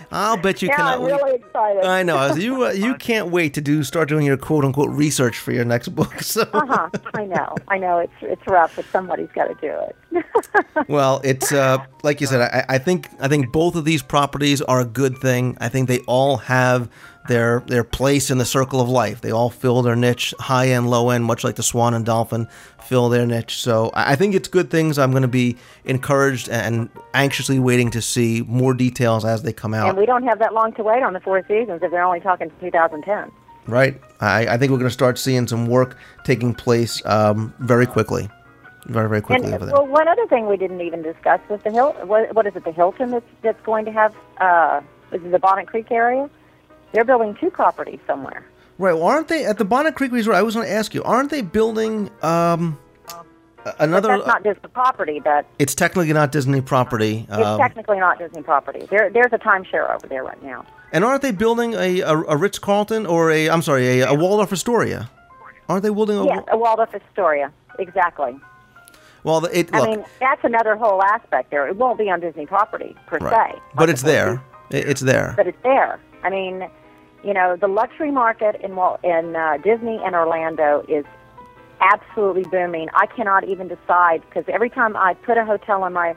I'll 0.13 0.37
bet 0.37 0.63
you 0.63 0.69
now 0.69 0.77
cannot 0.77 0.95
I'm 0.95 1.03
wait. 1.03 1.13
really 1.13 1.35
excited. 1.37 1.85
I 1.85 2.03
know. 2.03 2.35
You 2.35 2.67
uh, 2.67 2.71
you 2.71 2.95
can't 2.95 3.29
wait 3.31 3.55
to 3.55 3.61
do 3.61 3.83
start 3.83 4.09
doing 4.09 4.25
your 4.25 4.37
quote 4.37 4.65
unquote 4.65 4.91
research 4.91 5.39
for 5.39 5.53
your 5.53 5.65
next 5.65 5.89
book. 5.89 6.15
So 6.29 6.43
Uh 6.53 6.67
huh. 6.67 6.91
I 7.15 7.25
know. 7.25 7.55
I 7.69 7.79
know. 7.79 7.99
It's 7.99 8.13
it's 8.21 8.43
rough, 8.47 8.77
but 8.77 8.85
somebody's 8.93 9.31
got 9.35 9.47
to 9.47 9.55
do 9.55 9.75
it. 10.13 10.89
well, 10.89 11.21
it's 11.25 11.53
uh, 11.53 11.79
like 12.03 12.21
you 12.21 12.27
said. 12.27 12.41
I, 12.43 12.65
I 12.75 12.79
think 12.79 13.09
I 13.21 13.29
think 13.29 13.51
both 13.51 13.75
of 13.77 13.85
these 13.85 14.03
properties 14.03 14.61
are 14.63 14.81
a 14.81 14.85
good 14.85 15.17
thing. 15.19 15.57
I 15.61 15.69
think 15.69 15.89
they 15.89 16.01
all 16.01 16.37
have 16.37 16.91
their 17.29 17.61
their 17.67 17.85
place 17.85 18.31
in 18.31 18.39
the 18.39 18.45
circle 18.45 18.81
of 18.81 18.89
life. 18.89 19.21
They 19.21 19.31
all 19.31 19.51
fill 19.51 19.83
their 19.83 19.95
niche, 19.97 20.35
high 20.39 20.69
end, 20.71 20.91
low 20.91 21.11
end, 21.11 21.25
much 21.25 21.45
like 21.45 21.55
the 21.57 21.63
Swan 21.63 21.95
and 21.95 22.05
Dolphin 22.05 22.49
fill 22.83 23.09
their 23.09 23.27
niche. 23.27 23.57
So 23.61 23.91
I 23.95 24.17
think 24.17 24.35
it's 24.35 24.49
good 24.49 24.71
things. 24.71 24.99
I'm 24.99 25.11
going 25.11 25.23
to 25.23 25.29
be 25.29 25.57
encouraged 25.85 26.49
and 26.49 26.89
anxiously 27.15 27.59
waiting 27.59 27.91
to 27.93 28.03
see 28.03 28.43
more 28.47 28.75
details 28.75 29.25
as 29.25 29.43
they 29.43 29.53
come 29.53 29.75
out. 29.75 29.89
and 29.91 29.99
we 29.99 30.07
don't 30.07 30.25
have 30.25 30.39
that 30.41 30.53
long 30.55 30.73
to 30.75 30.83
wait 30.83 31.03
on 31.03 31.13
the 31.13 31.21
Four 31.21 31.43
Seasons 31.47 31.81
if 31.83 31.91
they're 31.91 32.03
only 32.03 32.21
talking 32.21 32.51
2010. 32.61 33.31
right? 33.67 34.01
I, 34.21 34.47
I 34.49 34.57
think 34.57 34.73
we're 34.73 34.79
going 34.79 34.89
to 34.89 34.95
start 34.95 35.19
seeing 35.19 35.47
some 35.47 35.67
work 35.67 35.97
taking 36.25 36.55
place 36.55 37.03
um, 37.07 37.53
very 37.61 37.87
quickly, 37.87 38.29
very 38.87 39.07
very 39.09 39.19
And 39.19 39.27
quickly 39.27 39.53
over 39.53 39.67
there. 39.67 39.75
well, 39.75 39.87
one 39.87 40.09
other 40.09 40.27
thing 40.27 40.47
we 40.47 40.57
didn't 40.57 40.81
even 40.81 41.03
discuss 41.03 41.41
was 41.51 41.61
the 41.63 41.71
Hil- 41.71 41.93
what, 42.07 42.35
what 42.35 42.47
is 42.47 42.57
it? 42.57 42.65
The 42.65 42.73
Hilton 42.73 43.11
that's 43.11 43.27
that's 43.43 43.61
going 43.67 43.85
to 43.85 43.93
have 43.93 44.15
uh, 44.41 44.81
is 45.13 45.23
it 45.23 45.31
the 45.31 45.39
Bonnet 45.39 45.67
Creek 45.67 45.91
area? 45.91 46.29
They're 46.93 47.05
building 47.05 47.37
two 47.41 47.51
properties 47.51 48.01
somewhere. 48.07 48.45
Right. 48.79 48.93
Well, 48.95 49.05
aren't 49.05 49.29
they 49.29 49.45
at 49.45 49.59
the 49.59 49.65
Bonnet 49.65 49.95
Creek 49.97 50.13
Resort? 50.13 50.37
I 50.37 50.43
was 50.43 50.55
going 50.55 50.67
to 50.67 50.73
ask 50.73 50.95
you, 50.95 51.03
aren't 51.03 51.31
they 51.31 51.43
building 51.43 52.11
um, 52.23 52.79
another? 53.79 54.09
That's 54.09 54.27
not 54.27 54.43
Disney 54.45 54.69
property, 54.73 55.21
but 55.21 55.47
it's 55.59 55.75
technically 55.75 56.13
not 56.13 56.31
Disney 56.33 56.61
property. 56.61 57.27
it's 57.29 57.39
Um, 57.39 57.59
technically 57.59 57.99
not 57.99 58.19
Disney 58.19 58.43
property. 58.43 58.87
There, 58.91 59.11
there's 59.11 59.33
a 59.33 59.39
timeshare 59.39 59.93
over 59.95 60.07
there 60.07 60.23
right 60.23 60.41
now. 60.43 60.65
and 60.93 61.05
aren't 61.05 61.23
they 61.23 61.33
building 61.33 61.75
a, 61.75 62.01
a, 62.01 62.17
a 62.17 62.37
Ritz 62.37 62.59
Carlton 62.61 63.05
or 63.07 63.31
a 63.31 63.51
I'm 63.51 63.63
sorry, 63.63 64.01
a, 64.01 64.09
a 64.11 64.15
Waldorf 64.15 64.53
Astoria? 64.53 65.11
Aren't 65.69 65.83
they 65.83 65.91
building 65.91 66.17
a? 66.19 66.25
Yes, 66.25 66.45
a 66.51 66.57
Waldorf 66.57 66.95
Astoria. 66.95 67.53
Exactly. 67.79 68.39
Well, 69.25 69.45
it 69.47 69.69
I 69.75 69.81
look, 69.81 69.89
mean, 69.91 70.05
that's 70.21 70.43
another 70.45 70.77
whole 70.77 71.03
aspect 71.03 71.51
there. 71.51 71.67
It 71.69 71.77
won't 71.77 71.99
be 71.99 72.09
on 72.09 72.21
Disney 72.21 72.47
property 72.47 72.97
per 73.09 73.19
right. 73.19 73.55
se, 73.55 73.61
but 73.75 73.91
it's 73.91 74.03
there. 74.03 74.41
It- 74.71 74.89
It's 74.89 75.01
there. 75.01 75.35
but 75.37 75.47
it's 75.47 75.63
there. 75.63 75.99
I 76.23 76.31
mean, 76.31 76.69
you 77.25 77.35
know, 77.35 77.57
the 77.57 77.69
luxury 77.69 78.11
market 78.11 78.61
in 78.63 78.77
Wal- 78.77 79.01
in 79.03 79.35
uh, 79.37 79.59
Disney 79.63 80.01
and 80.05 80.15
Orlando 80.15 80.85
is 80.89 81.05
absolutely 81.81 82.45
booming. 82.45 82.89
I 82.95 83.07
cannot 83.07 83.45
even 83.45 83.69
decide 83.69 84.23
because 84.29 84.45
every 84.49 84.71
time 84.71 84.97
I 84.97 85.15
put 85.15 85.39
a 85.39 85.45
hotel 85.45 85.83
on 85.85 85.93
my 85.93 86.15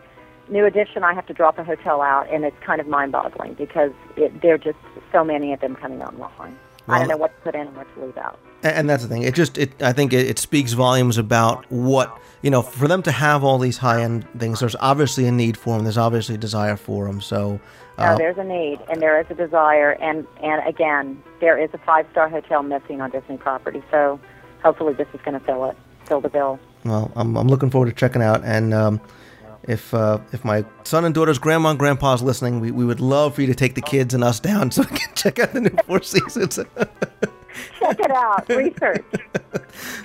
new 0.49 0.65
edition, 0.65 1.03
I 1.03 1.13
have 1.13 1.25
to 1.27 1.33
drop 1.33 1.59
a 1.59 1.63
hotel 1.63 2.01
out, 2.01 2.27
and 2.31 2.43
it's 2.43 2.57
kind 2.65 2.81
of 2.81 2.87
mind-boggling 2.87 3.53
because 3.53 3.91
it, 4.17 4.41
there 4.41 4.55
are 4.55 4.57
just 4.57 4.77
so 5.11 5.23
many 5.23 5.53
of 5.53 5.59
them 5.59 5.75
coming 5.75 6.01
online. 6.01 6.57
I 6.87 6.99
don't 6.99 7.07
know 7.07 7.15
what 7.17 7.33
to 7.37 7.41
put 7.43 7.55
in 7.55 7.67
and 7.67 7.77
what 7.77 7.87
to 7.95 8.05
leave 8.05 8.17
out. 8.17 8.37
And 8.63 8.89
that's 8.89 9.03
the 9.03 9.07
thing. 9.09 9.21
It 9.23 9.33
just, 9.33 9.57
it, 9.57 9.81
I 9.81 9.93
think 9.93 10.11
it, 10.13 10.27
it 10.27 10.39
speaks 10.39 10.73
volumes 10.73 11.17
about 11.17 11.71
what, 11.71 12.19
you 12.41 12.49
know, 12.49 12.61
for 12.61 12.87
them 12.87 13.01
to 13.03 13.11
have 13.11 13.43
all 13.45 13.59
these 13.59 13.77
high 13.77 14.01
end 14.01 14.27
things, 14.37 14.59
there's 14.59 14.75
obviously 14.79 15.25
a 15.25 15.31
need 15.31 15.57
for 15.57 15.75
them. 15.77 15.83
There's 15.85 15.97
obviously 15.97 16.35
a 16.35 16.37
desire 16.39 16.75
for 16.75 17.05
them. 17.05 17.21
So, 17.21 17.61
No, 18.01 18.07
uh, 18.13 18.17
there's 18.17 18.37
a 18.37 18.43
need 18.43 18.79
and 18.89 19.01
there 19.01 19.19
is 19.19 19.27
a 19.29 19.35
desire, 19.35 19.91
and 19.91 20.25
and 20.41 20.67
again, 20.67 21.21
there 21.39 21.57
is 21.57 21.69
a 21.73 21.77
five-star 21.79 22.29
hotel 22.29 22.63
missing 22.63 23.01
on 23.01 23.11
Disney 23.11 23.37
property. 23.37 23.81
So 23.91 24.19
hopefully, 24.63 24.93
this 24.93 25.07
is 25.13 25.21
going 25.21 25.39
to 25.39 25.45
fill 25.45 25.65
it, 25.69 25.77
fill 26.05 26.21
the 26.21 26.29
bill. 26.29 26.59
well, 26.85 27.11
I'm, 27.15 27.35
I'm 27.37 27.47
looking 27.47 27.69
forward 27.69 27.87
to 27.87 27.93
checking 27.93 28.21
out. 28.21 28.43
And 28.43 28.73
um, 28.73 29.01
if 29.63 29.93
uh, 29.93 30.19
if 30.31 30.43
my 30.43 30.65
son 30.83 31.05
and 31.05 31.13
daughter's 31.13 31.39
grandma 31.39 31.69
and 31.69 31.79
grandpa's 31.79 32.21
listening, 32.21 32.59
we, 32.59 32.71
we 32.71 32.85
would 32.85 32.99
love 32.99 33.35
for 33.35 33.41
you 33.41 33.47
to 33.47 33.55
take 33.55 33.75
the 33.75 33.81
kids 33.81 34.13
and 34.13 34.23
us 34.23 34.39
down 34.39 34.71
so 34.71 34.81
we 34.81 34.97
can 34.97 35.09
check 35.15 35.39
out 35.39 35.53
the 35.53 35.61
new 35.61 35.75
Four 35.85 36.01
Seasons. 36.01 36.59
Check 37.79 37.99
it 37.99 38.11
out, 38.11 38.47
research. 38.49 39.05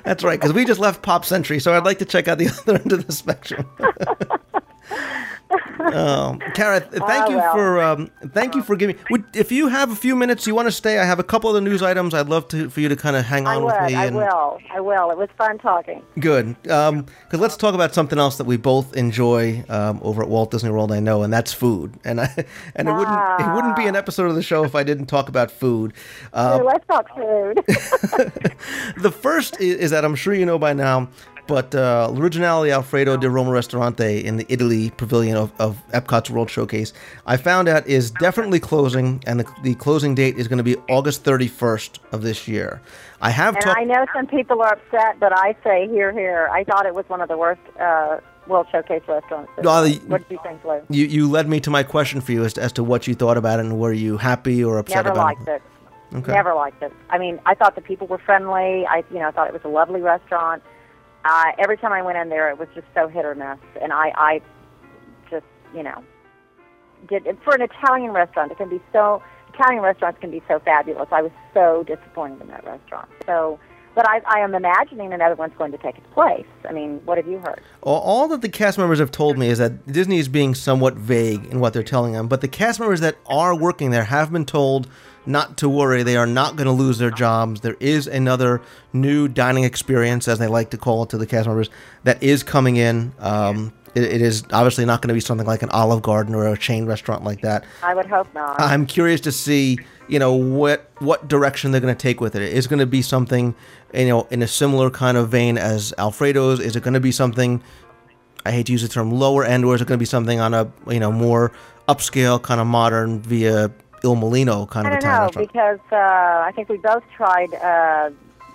That's 0.03 0.25
right, 0.25 0.39
because 0.39 0.53
we 0.53 0.65
just 0.65 0.81
left 0.81 1.03
Pop 1.03 1.25
Century, 1.25 1.59
so 1.61 1.73
I'd 1.75 1.85
like 1.85 1.99
to 2.01 2.05
check 2.05 2.29
out 2.29 2.39
the 2.39 2.49
other 2.63 2.79
end 2.81 2.93
of 2.93 3.07
the 3.07 3.13
spectrum. 3.13 3.67
Um, 5.93 6.39
Cara, 6.55 6.81
thank 7.07 7.27
Oh, 7.27 7.31
you 7.31 7.37
well. 7.37 7.53
for 7.55 7.83
um, 7.83 8.11
thank 8.33 8.55
you 8.55 8.63
for 8.63 8.75
giving. 8.77 8.97
Would, 9.11 9.25
if 9.35 9.53
you 9.53 9.69
have 9.69 9.91
a 9.93 9.97
few 9.97 10.17
minutes, 10.17 10.47
you 10.47 10.55
want 10.55 10.67
to 10.67 10.73
stay. 10.73 10.99
I 10.99 11.05
have 11.05 11.19
a 11.19 11.25
couple 11.25 11.49
other 11.51 11.61
news 11.61 11.83
items. 11.83 12.15
I'd 12.15 12.29
love 12.29 12.49
to 12.49 12.69
for 12.71 12.81
you 12.81 12.89
to 12.89 12.97
kind 12.97 13.15
of 13.17 13.25
hang 13.25 13.47
on 13.47 13.63
would. 13.65 13.75
with 13.75 13.87
me. 13.91 13.95
I 13.95 14.07
and, 14.07 14.17
will. 14.17 14.59
I 14.73 14.81
will. 14.81 15.11
It 15.11 15.19
was 15.19 15.29
fun 15.39 15.59
talking. 15.59 16.03
Good. 16.19 16.57
Because 16.63 17.05
let's 17.41 17.57
talk 17.57 17.75
about 17.75 17.95
something 17.95 18.19
else 18.19 18.39
that 18.39 18.45
we 18.45 18.57
both 18.57 18.97
enjoy 18.97 19.65
um, 19.69 20.01
over 20.03 20.23
at 20.23 20.29
Walt 20.29 20.51
Disney 20.51 20.71
World. 20.71 20.91
I 20.93 21.01
know, 21.01 21.23
and 21.23 21.33
that's 21.33 21.53
food. 21.53 21.95
And 22.05 22.21
I, 22.21 22.25
and 22.75 22.89
it 22.89 22.93
wouldn't 22.93 23.41
it 23.41 23.55
wouldn't 23.55 23.77
be 23.77 23.87
an 23.87 23.97
episode 23.97 24.27
of 24.29 24.35
the 24.35 24.43
show 24.43 24.65
if 24.65 24.75
I 24.75 24.83
didn't 24.83 25.07
talk 25.07 25.29
about 25.29 25.51
food. 25.51 25.93
Uh, 26.33 26.59
So 26.59 26.65
let's 26.65 26.87
talk 26.87 27.07
food. 27.15 27.63
the 28.97 29.11
first 29.13 29.61
is, 29.61 29.77
is 29.77 29.91
that 29.91 30.05
I'm 30.05 30.15
sure 30.15 30.35
you 30.35 30.47
know 30.47 30.59
by 30.59 30.73
now, 30.73 31.09
but 31.47 31.75
uh, 31.75 32.09
L'Originale 32.13 32.71
Alfredo 32.71 33.17
di 33.17 33.27
Roma 33.27 33.51
Ristorante 33.51 34.25
in 34.25 34.37
the 34.37 34.47
Italy 34.49 34.91
Pavilion 34.91 35.37
of, 35.37 35.53
of 35.61 35.83
Epcot's 35.93 36.31
World 36.31 36.51
Showcase, 36.51 36.93
I 37.27 37.37
found 37.37 37.69
out 37.69 37.87
is 37.87 38.11
definitely 38.11 38.61
closing, 38.61 39.23
and 39.27 39.41
the, 39.41 39.53
the 39.63 39.75
closing 39.75 40.15
date 40.15 40.37
is 40.37 40.49
going 40.49 40.59
to 40.59 40.65
be 40.65 40.77
August 40.89 41.25
31st 41.25 41.99
of 42.13 42.23
this 42.23 42.49
year. 42.49 42.81
I 43.21 43.31
have 43.31 43.55
and 43.55 43.65
talked. 43.65 43.79
I 43.79 43.85
know 43.85 44.05
some 44.15 44.27
people 44.27 44.61
are 44.63 44.75
upset, 44.75 45.19
but 45.21 45.33
I 45.33 45.57
say 45.65 45.89
here, 45.89 46.13
here. 46.13 46.49
I 46.53 46.65
thought 46.65 46.87
it 46.87 46.95
was 46.95 47.09
one 47.09 47.21
of 47.21 47.29
the 47.29 47.37
worst 47.37 47.61
uh, 47.81 48.19
World 48.47 48.67
Showcase 48.71 49.03
restaurants. 49.09 49.51
What 49.57 50.29
do 50.29 50.35
you 50.35 50.41
think, 50.43 50.65
Lou? 50.65 50.83
You, 50.89 51.07
you 51.07 51.31
led 51.31 51.49
me 51.49 51.61
to 51.61 51.71
my 51.71 51.83
question 51.83 52.21
for 52.21 52.33
you 52.33 52.45
as 52.45 52.55
to, 52.55 52.63
as 52.63 52.73
to 52.73 52.85
what 52.85 53.07
you 53.07 53.15
thought 53.15 53.37
about 53.37 53.59
it 53.59 53.67
and 53.67 53.79
were 53.79 53.93
you 53.93 54.17
happy 54.17 54.63
or 54.63 54.79
upset 54.79 55.05
Never 55.05 55.11
about 55.11 55.25
liked 55.25 55.49
it. 55.49 55.63
Okay. 56.15 56.33
Never 56.33 56.55
liked 56.55 56.83
it. 56.83 56.93
I 57.11 57.19
mean, 57.19 57.41
I 57.47 57.55
thought 57.55 57.75
the 57.75 57.81
people 57.81 58.07
were 58.07 58.19
friendly. 58.19 58.87
I, 58.87 59.03
you 59.11 59.19
know, 59.19 59.29
I 59.29 59.31
thought 59.33 59.49
it 59.49 59.53
was 59.53 59.65
a 59.65 59.69
lovely 59.69 60.01
restaurant. 60.01 60.63
Uh, 61.27 61.53
every 61.59 61.77
time 61.77 61.93
I 61.93 62.03
went 62.03 62.17
in 62.19 62.29
there, 62.29 62.49
it 62.51 62.59
was 62.59 62.69
just 62.75 62.87
so 62.95 63.09
hit 63.09 63.25
or 63.25 63.35
miss, 63.35 63.59
and 63.83 63.93
I, 63.93 64.13
I 64.15 64.41
just, 65.29 65.47
you 65.75 65.83
know, 65.83 66.05
did 67.09 67.25
for 67.43 67.55
an 67.55 67.63
Italian 67.63 68.13
restaurant. 68.13 68.53
It 68.53 68.59
can 68.59 68.69
be 68.69 68.81
so 68.93 69.21
Italian 69.53 69.83
restaurants 69.83 70.21
can 70.21 70.31
be 70.31 70.41
so 70.47 70.61
fabulous. 70.61 71.09
I 71.11 71.23
was 71.23 71.33
so 71.53 71.83
disappointed 71.85 72.43
in 72.43 72.49
that 72.49 72.65
restaurant. 72.65 73.09
So, 73.25 73.59
but 73.97 74.09
I, 74.09 74.21
I 74.27 74.41
am 74.41 74.55
imagining 74.55 75.13
another 75.13 75.35
one's 75.35 75.55
going 75.59 75.73
to 75.73 75.79
take 75.79 75.97
its 75.99 76.07
place. 76.13 76.47
I 76.69 76.73
mean, 76.73 77.01
what 77.05 77.17
have 77.19 77.27
you 77.27 77.39
heard? 77.39 77.61
All, 77.81 78.01
all 78.01 78.29
that 78.29 78.43
the 78.43 78.49
cast 78.49 78.79
members 78.79 79.01
have 79.01 79.11
told 79.11 79.37
me 79.37 79.49
is 79.49 79.59
that 79.59 79.85
Disney 79.87 80.19
is 80.19 80.29
being 80.29 80.55
somewhat 80.55 80.95
vague 80.95 81.47
in 81.47 81.59
what 81.59 81.73
they're 81.73 81.83
telling 81.83 82.13
them, 82.13 82.29
but 82.29 82.41
the 82.41 82.49
cast 82.49 82.79
members 82.79 83.01
that 83.01 83.17
are 83.27 83.55
working 83.55 83.91
there 83.91 84.05
have 84.05 84.31
been 84.31 84.45
told 84.45 84.89
not 85.27 85.57
to 85.59 85.69
worry. 85.69 86.03
They 86.03 86.17
are 86.17 86.27
not 86.27 86.57
going 86.57 86.67
to 86.67 86.73
lose 86.73 86.99
their 86.99 87.11
jobs. 87.11 87.61
There 87.61 87.77
is 87.81 88.07
another 88.07 88.63
new 88.93 89.29
dining 89.29 89.65
experience, 89.65 90.29
as 90.29 90.39
they 90.39 90.47
like 90.47 90.71
to 90.71 90.79
call 90.79 91.03
it 91.03 91.11
to 91.11 91.19
the 91.19 91.27
cast 91.27 91.47
members, 91.47 91.71
that 92.05 92.23
is 92.23 92.43
coming 92.43 92.77
in. 92.77 93.13
Um, 93.19 93.73
it, 93.95 94.05
it 94.05 94.23
is 94.23 94.45
obviously 94.53 94.85
not 94.85 95.01
going 95.01 95.09
to 95.09 95.15
be 95.15 95.21
something 95.21 95.47
like 95.47 95.63
an 95.63 95.71
Olive 95.71 96.03
Garden 96.03 96.35
or 96.35 96.47
a 96.47 96.57
chain 96.57 96.87
restaurant 96.87 97.25
like 97.25 97.41
that. 97.41 97.65
I 97.83 97.95
would 97.95 98.07
hope 98.07 98.33
not. 98.35 98.61
I'm 98.61 98.87
curious 98.87 99.21
to 99.23 99.33
see, 99.33 99.79
you 100.07 100.19
know, 100.19 100.35
what 100.35 100.91
what 100.99 101.29
direction 101.29 101.71
they're 101.71 101.81
going 101.81 101.95
to 101.95 102.01
take 102.01 102.21
with 102.21 102.37
it. 102.37 102.43
Is 102.43 102.67
it 102.67 102.69
going 102.69 102.79
to 102.79 102.87
be 102.87 103.03
something, 103.03 103.55
you 103.95 104.07
know, 104.07 104.27
in 104.31 104.43
a 104.43 104.49
similar 104.49 104.91
kind 104.91 105.17
of 105.17 105.31
vein 105.31 105.57
as 105.57 105.95
Alfredo's? 105.99 106.61
Is 106.61 106.77
it 106.77 106.83
going 106.83 106.95
to 106.95 107.01
be 107.01 107.13
something? 107.13 107.63
I 108.45 108.53
hate 108.53 108.67
to 108.67 108.73
use 108.73 108.83
the 108.83 108.89
term 108.89 109.11
lower 109.11 109.45
end, 109.45 109.65
or 109.65 109.75
is 109.75 109.81
it 109.81 109.89
going 109.89 109.99
to 109.99 110.03
be 110.03 110.07
something 110.07 110.41
on 110.41 110.55
a 110.55 110.71
you 110.89 111.01
know 111.01 111.11
more 111.11 111.53
upscale 111.89 112.41
kind 112.41 112.61
of 112.61 112.67
modern 112.67 113.21
via 113.21 113.71
Il 114.07 114.17
Mulino 114.17 114.69
kind 114.71 114.87
I 114.87 114.91
of 114.95 115.01
don't 115.01 115.05
Italian 115.05 115.21
know 115.21 115.27
restaurant? 115.27 115.49
because 115.49 115.81
uh, 115.93 115.97
I 116.49 116.53
think 116.55 116.69
we 116.69 116.79
both 116.79 117.03
tried 117.17 117.53
uh, 117.55 118.11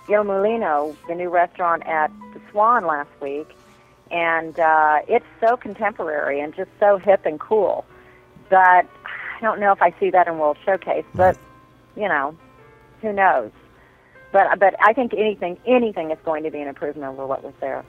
Il 0.08 0.24
Mulino, 0.24 0.96
the 1.08 1.14
new 1.14 1.28
restaurant 1.30 1.86
at 1.86 2.10
the 2.34 2.40
Swan 2.50 2.86
last 2.86 3.10
week, 3.20 3.48
and 4.10 4.58
uh, 4.58 5.00
it's 5.08 5.26
so 5.40 5.56
contemporary 5.56 6.40
and 6.40 6.54
just 6.54 6.70
so 6.80 6.98
hip 6.98 7.24
and 7.24 7.38
cool. 7.38 7.84
But 8.50 8.86
I 8.86 9.40
don't 9.40 9.60
know 9.60 9.72
if 9.72 9.80
I 9.82 9.94
see 10.00 10.10
that 10.10 10.26
in 10.28 10.38
World 10.38 10.56
Showcase. 10.64 11.04
But 11.14 11.36
you 11.96 12.08
know, 12.08 12.36
who 13.00 13.12
knows? 13.12 13.50
But 14.32 14.58
but 14.58 14.74
I 14.80 14.92
think 14.94 15.12
anything 15.14 15.58
anything 15.66 16.10
is 16.10 16.18
going 16.24 16.42
to 16.44 16.50
be 16.50 16.60
an 16.60 16.68
improvement 16.68 17.12
over 17.12 17.26
what 17.26 17.42
was 17.44 17.54
there. 17.60 17.84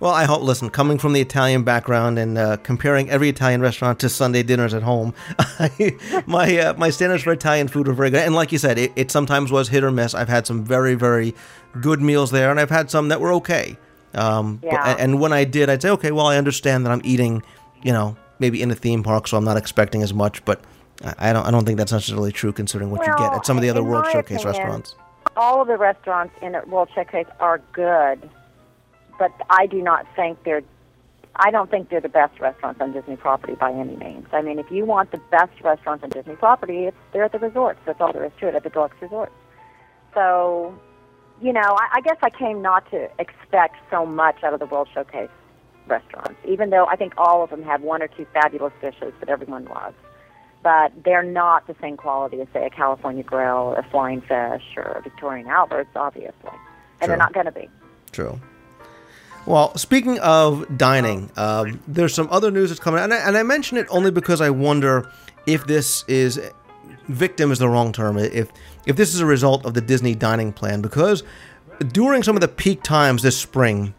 Well, 0.00 0.12
I 0.12 0.24
hope. 0.24 0.42
Listen, 0.42 0.68
coming 0.70 0.98
from 0.98 1.12
the 1.12 1.20
Italian 1.20 1.62
background 1.62 2.18
and 2.18 2.36
uh, 2.36 2.56
comparing 2.58 3.08
every 3.10 3.28
Italian 3.28 3.60
restaurant 3.60 3.98
to 4.00 4.08
Sunday 4.08 4.42
dinners 4.42 4.74
at 4.74 4.82
home, 4.82 5.14
my 6.26 6.58
uh, 6.58 6.74
my 6.76 6.90
standards 6.90 7.22
for 7.22 7.32
Italian 7.32 7.68
food 7.68 7.88
are 7.88 7.92
very 7.92 8.10
good. 8.10 8.20
And 8.24 8.34
like 8.34 8.52
you 8.52 8.58
said, 8.58 8.78
it, 8.78 8.92
it 8.96 9.10
sometimes 9.10 9.50
was 9.52 9.68
hit 9.68 9.84
or 9.84 9.90
miss. 9.90 10.14
I've 10.14 10.28
had 10.28 10.46
some 10.46 10.64
very 10.64 10.94
very 10.94 11.34
good 11.80 12.00
meals 12.00 12.30
there, 12.30 12.50
and 12.50 12.58
I've 12.60 12.70
had 12.70 12.90
some 12.90 13.08
that 13.08 13.20
were 13.20 13.32
okay. 13.34 13.76
Um, 14.14 14.56
but- 14.56 14.72
Yeah. 14.72 14.96
and 14.98 15.20
when 15.20 15.32
I 15.32 15.44
did, 15.44 15.70
I'd 15.70 15.80
say, 15.82 15.88
okay, 15.90 16.10
well, 16.12 16.26
I 16.26 16.36
understand 16.36 16.84
that 16.84 16.90
I'm 16.92 17.00
eating, 17.02 17.42
you 17.82 17.92
know, 17.92 18.16
maybe 18.40 18.60
in 18.60 18.70
a 18.70 18.74
theme 18.74 19.02
park, 19.02 19.26
so 19.26 19.36
I'm 19.38 19.44
not 19.44 19.56
expecting 19.56 20.02
as 20.02 20.12
much. 20.12 20.44
But 20.44 20.60
I 21.18 21.32
don't 21.32 21.46
I 21.46 21.50
don't 21.50 21.64
think 21.64 21.78
that's 21.78 21.92
necessarily 21.92 22.32
true 22.32 22.52
considering 22.52 22.90
what 22.90 23.06
you 23.06 23.12
get 23.16 23.32
at 23.32 23.46
some 23.46 23.56
of 23.56 23.62
the 23.62 23.70
other 23.70 23.82
World 23.82 24.06
Showcase 24.12 24.42
opinion, 24.42 24.46
restaurants. 24.46 24.94
all 25.36 25.62
of 25.62 25.68
the 25.68 25.76
restaurants 25.78 26.34
in 26.42 26.52
the 26.52 26.62
World 26.66 26.88
Showcase 26.94 27.26
are 27.40 27.58
good, 27.72 28.28
but 29.18 29.32
I 29.50 29.66
do 29.66 29.82
not 29.82 30.06
think 30.16 30.42
they're. 30.44 30.62
I 31.34 31.50
don't 31.50 31.70
think 31.70 31.88
they're 31.88 32.00
the 32.00 32.10
best 32.10 32.38
restaurants 32.40 32.78
on 32.82 32.92
Disney 32.92 33.16
property 33.16 33.54
by 33.54 33.72
any 33.72 33.96
means. 33.96 34.26
I 34.32 34.42
mean, 34.42 34.58
if 34.58 34.70
you 34.70 34.84
want 34.84 35.12
the 35.12 35.20
best 35.30 35.58
restaurants 35.62 36.04
on 36.04 36.10
Disney 36.10 36.36
property, 36.36 36.84
it's 36.84 36.96
they're 37.12 37.24
at 37.24 37.32
the 37.32 37.38
resorts. 37.38 37.80
That's 37.86 38.00
all 38.02 38.12
there 38.12 38.24
is 38.24 38.32
to 38.40 38.48
it 38.48 38.54
at 38.54 38.64
the 38.64 38.68
deluxe 38.68 38.96
resorts. 39.00 39.32
So, 40.12 40.78
you 41.40 41.54
know, 41.54 41.60
I, 41.62 41.88
I 41.94 42.00
guess 42.02 42.18
I 42.22 42.28
came 42.28 42.60
not 42.60 42.90
to 42.90 43.08
expect 43.18 43.76
so 43.90 44.04
much 44.04 44.44
out 44.44 44.52
of 44.52 44.60
the 44.60 44.66
World 44.66 44.88
Showcase 44.92 45.30
restaurants, 45.86 46.38
even 46.46 46.68
though 46.68 46.84
I 46.86 46.96
think 46.96 47.14
all 47.16 47.42
of 47.42 47.48
them 47.48 47.62
have 47.62 47.80
one 47.80 48.02
or 48.02 48.08
two 48.08 48.26
fabulous 48.34 48.74
dishes 48.82 49.14
that 49.20 49.30
everyone 49.30 49.64
loves. 49.64 49.96
But 50.62 50.92
they're 51.02 51.24
not 51.24 51.66
the 51.66 51.74
same 51.80 51.96
quality 51.96 52.40
as, 52.42 52.46
say, 52.52 52.66
a 52.66 52.70
California 52.70 53.22
Grill 53.24 53.56
or 53.56 53.78
a 53.78 53.82
Flying 53.90 54.20
Fish 54.20 54.62
or 54.76 54.82
a 54.82 55.00
Victoria 55.02 55.42
and 55.42 55.50
Albert's, 55.50 55.90
obviously. 55.96 56.32
And 56.44 56.60
Sure. 57.00 57.08
they're 57.08 57.16
not 57.16 57.32
going 57.32 57.46
to 57.46 57.52
be. 57.52 57.68
True. 58.12 58.38
Well, 59.44 59.76
speaking 59.76 60.20
of 60.20 60.78
dining, 60.78 61.30
um, 61.36 61.80
there's 61.88 62.14
some 62.14 62.28
other 62.30 62.50
news 62.50 62.70
that's 62.70 62.80
coming 62.80 63.00
out, 63.00 63.04
and 63.04 63.14
I, 63.14 63.16
and 63.18 63.36
I 63.36 63.42
mention 63.42 63.76
it 63.76 63.86
only 63.90 64.12
because 64.12 64.40
I 64.40 64.50
wonder 64.50 65.10
if 65.46 65.66
this 65.66 66.04
is 66.06 66.40
victim 67.08 67.50
is 67.50 67.58
the 67.58 67.68
wrong 67.68 67.92
term. 67.92 68.18
If 68.18 68.50
if 68.86 68.96
this 68.96 69.14
is 69.14 69.20
a 69.20 69.26
result 69.26 69.66
of 69.66 69.74
the 69.74 69.80
Disney 69.80 70.14
dining 70.14 70.52
plan, 70.52 70.80
because 70.80 71.24
during 71.92 72.22
some 72.22 72.36
of 72.36 72.40
the 72.40 72.48
peak 72.48 72.84
times 72.84 73.22
this 73.22 73.36
spring, 73.36 73.94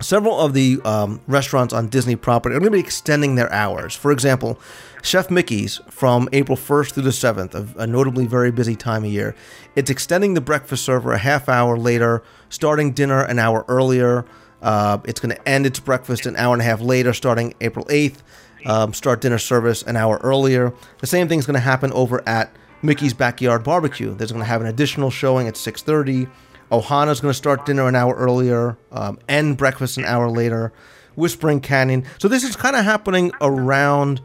several 0.00 0.38
of 0.38 0.52
the 0.52 0.80
um, 0.84 1.20
restaurants 1.26 1.72
on 1.72 1.88
Disney 1.88 2.16
property 2.16 2.54
are 2.54 2.60
going 2.60 2.70
to 2.70 2.76
be 2.76 2.80
extending 2.80 3.34
their 3.34 3.52
hours. 3.52 3.94
For 3.94 4.12
example, 4.12 4.60
Chef 5.02 5.30
Mickey's 5.30 5.80
from 5.88 6.28
April 6.32 6.56
1st 6.56 6.92
through 6.92 7.02
the 7.04 7.10
7th, 7.10 7.54
a, 7.54 7.82
a 7.82 7.86
notably 7.86 8.26
very 8.26 8.50
busy 8.50 8.76
time 8.76 9.04
of 9.04 9.10
year. 9.10 9.34
It's 9.74 9.90
extending 9.90 10.34
the 10.34 10.40
breakfast 10.40 10.84
server 10.84 11.12
a 11.12 11.18
half 11.18 11.48
hour 11.48 11.78
later, 11.78 12.22
starting 12.48 12.92
dinner 12.92 13.22
an 13.22 13.38
hour 13.38 13.64
earlier. 13.68 14.24
Uh, 14.62 14.98
it's 15.04 15.20
going 15.20 15.34
to 15.34 15.48
end 15.48 15.66
its 15.66 15.78
breakfast 15.78 16.26
an 16.26 16.36
hour 16.36 16.52
and 16.52 16.62
a 16.62 16.64
half 16.64 16.80
later, 16.80 17.12
starting 17.12 17.54
April 17.60 17.84
8th. 17.86 18.18
Um, 18.64 18.92
start 18.92 19.20
dinner 19.20 19.38
service 19.38 19.82
an 19.82 19.96
hour 19.96 20.18
earlier. 20.22 20.72
The 20.98 21.06
same 21.06 21.28
thing's 21.28 21.46
going 21.46 21.54
to 21.54 21.60
happen 21.60 21.92
over 21.92 22.26
at 22.26 22.52
Mickey's 22.82 23.14
Backyard 23.14 23.62
Barbecue. 23.62 24.14
There's 24.14 24.32
going 24.32 24.42
to 24.42 24.48
have 24.48 24.60
an 24.60 24.66
additional 24.66 25.10
showing 25.10 25.46
at 25.46 25.54
6:30. 25.54 26.28
Ohana's 26.72 27.20
going 27.20 27.30
to 27.30 27.36
start 27.36 27.64
dinner 27.64 27.86
an 27.86 27.94
hour 27.94 28.14
earlier, 28.16 28.76
um, 28.90 29.18
end 29.28 29.56
breakfast 29.56 29.98
an 29.98 30.04
hour 30.04 30.28
later. 30.28 30.72
Whispering 31.14 31.60
Canyon. 31.60 32.04
So 32.18 32.28
this 32.28 32.44
is 32.44 32.56
kind 32.56 32.76
of 32.76 32.84
happening 32.84 33.32
around 33.40 34.20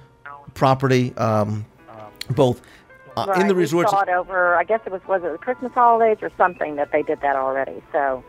property, 0.54 1.16
um, 1.16 1.66
both 2.30 2.62
uh, 3.16 3.32
in 3.36 3.48
the 3.48 3.56
Right, 3.56 3.62
resorts. 3.62 3.92
We 3.92 3.98
saw 3.98 4.02
it 4.02 4.10
over, 4.10 4.56
I 4.56 4.64
guess 4.64 4.82
it 4.86 4.92
was, 4.92 5.02
was 5.08 5.24
it 5.24 5.32
the 5.32 5.38
Christmas 5.38 5.72
holidays 5.74 6.18
or 6.22 6.32
something 6.38 6.76
that 6.76 6.92
they 6.92 7.02
did 7.02 7.22
that 7.22 7.36
already. 7.36 7.82
So 7.92 8.24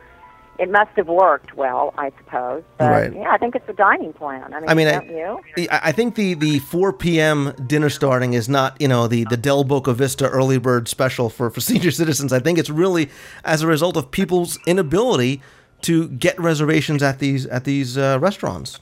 it 0.63 0.71
must 0.71 0.93
have 0.93 1.09
worked 1.09 1.57
well, 1.57 1.93
I 1.99 2.13
suppose. 2.19 2.63
But 2.79 2.91
Right. 2.91 3.13
yeah, 3.13 3.33
I 3.33 3.37
think 3.37 3.57
it's 3.57 3.69
a 3.69 3.73
dining 3.73 4.13
plan. 4.13 4.55
I 4.55 4.61
mean, 4.61 4.69
I 4.69 4.75
mean, 4.75 4.87
don't 4.87 5.11
I, 5.11 5.13
you? 5.13 5.41
I 5.73 5.81
I 5.89 5.93
think 5.93 6.15
the, 6.15 6.35
the 6.35 6.61
4 6.61 6.93
p.m. 6.93 7.53
dinner 7.67 7.91
starting 7.91 8.35
is 8.35 8.49
not, 8.49 8.81
you 8.81 8.87
know, 8.87 9.09
the, 9.09 9.25
the 9.25 9.37
Del 9.37 9.65
Boca 9.65 9.93
Vista 9.93 10.29
early 10.29 10.59
bird 10.59 10.87
special 10.87 11.29
for, 11.29 11.51
for 11.51 11.61
senior 11.71 11.91
citizens. 11.91 12.33
I 12.33 12.39
think 12.39 12.59
it's 12.59 12.71
really 12.71 13.11
as 13.45 13.63
a 13.63 13.67
result 13.67 13.97
of 13.97 14.13
people's 14.13 14.57
inability 14.65 15.43
to 15.83 16.09
get 16.11 16.39
reservations 16.39 17.03
at 17.03 17.19
these 17.19 17.45
at 17.47 17.65
these 17.65 17.99
uh, 17.99 18.19
restaurants. 18.21 18.79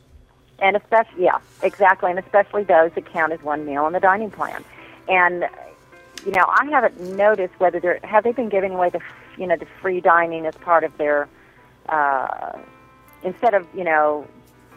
And 0.58 0.76
especially, 0.76 1.24
yeah, 1.24 1.38
exactly, 1.62 2.10
and 2.10 2.18
especially 2.18 2.64
those 2.64 2.92
that 2.94 3.06
count 3.10 3.32
as 3.32 3.40
one 3.42 3.64
meal 3.64 3.84
on 3.86 3.94
the 3.94 4.00
dining 4.00 4.30
plan. 4.30 4.62
And 5.08 5.48
you 6.26 6.32
know, 6.32 6.44
I 6.46 6.66
haven't 6.66 7.00
noticed 7.16 7.54
whether 7.58 7.80
they're 7.80 8.00
have 8.02 8.24
they 8.24 8.32
been 8.32 8.50
giving 8.50 8.72
away 8.74 8.90
the 8.90 9.00
you 9.38 9.46
know 9.46 9.56
the 9.56 9.66
free 9.80 10.02
dining 10.02 10.44
as 10.44 10.54
part 10.56 10.84
of 10.84 10.94
their 10.98 11.26
uh, 11.90 12.58
instead 13.22 13.54
of 13.54 13.66
you 13.74 13.84
know 13.84 14.26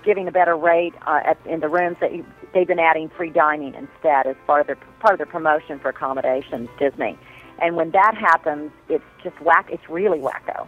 giving 0.03 0.27
a 0.27 0.31
better 0.31 0.55
rate 0.55 0.93
uh, 1.07 1.21
at, 1.23 1.37
in 1.45 1.61
the 1.61 1.69
rooms 1.69 1.95
that 2.01 2.13
you, 2.13 2.25
they've 2.53 2.67
been 2.67 2.79
adding 2.79 3.09
free 3.09 3.29
dining 3.29 3.73
instead 3.73 4.27
as 4.27 4.35
part 4.45 4.61
of 4.61 4.67
their 4.67 4.75
part 4.99 5.13
of 5.13 5.17
their 5.19 5.25
promotion 5.27 5.79
for 5.79 5.89
accommodations 5.89 6.69
Disney. 6.77 7.17
And 7.61 7.75
when 7.77 7.91
that 7.91 8.15
happens, 8.17 8.71
it's 8.89 9.03
just 9.23 9.39
whack. 9.41 9.67
It's 9.71 9.87
really 9.89 10.19
wacko. 10.19 10.67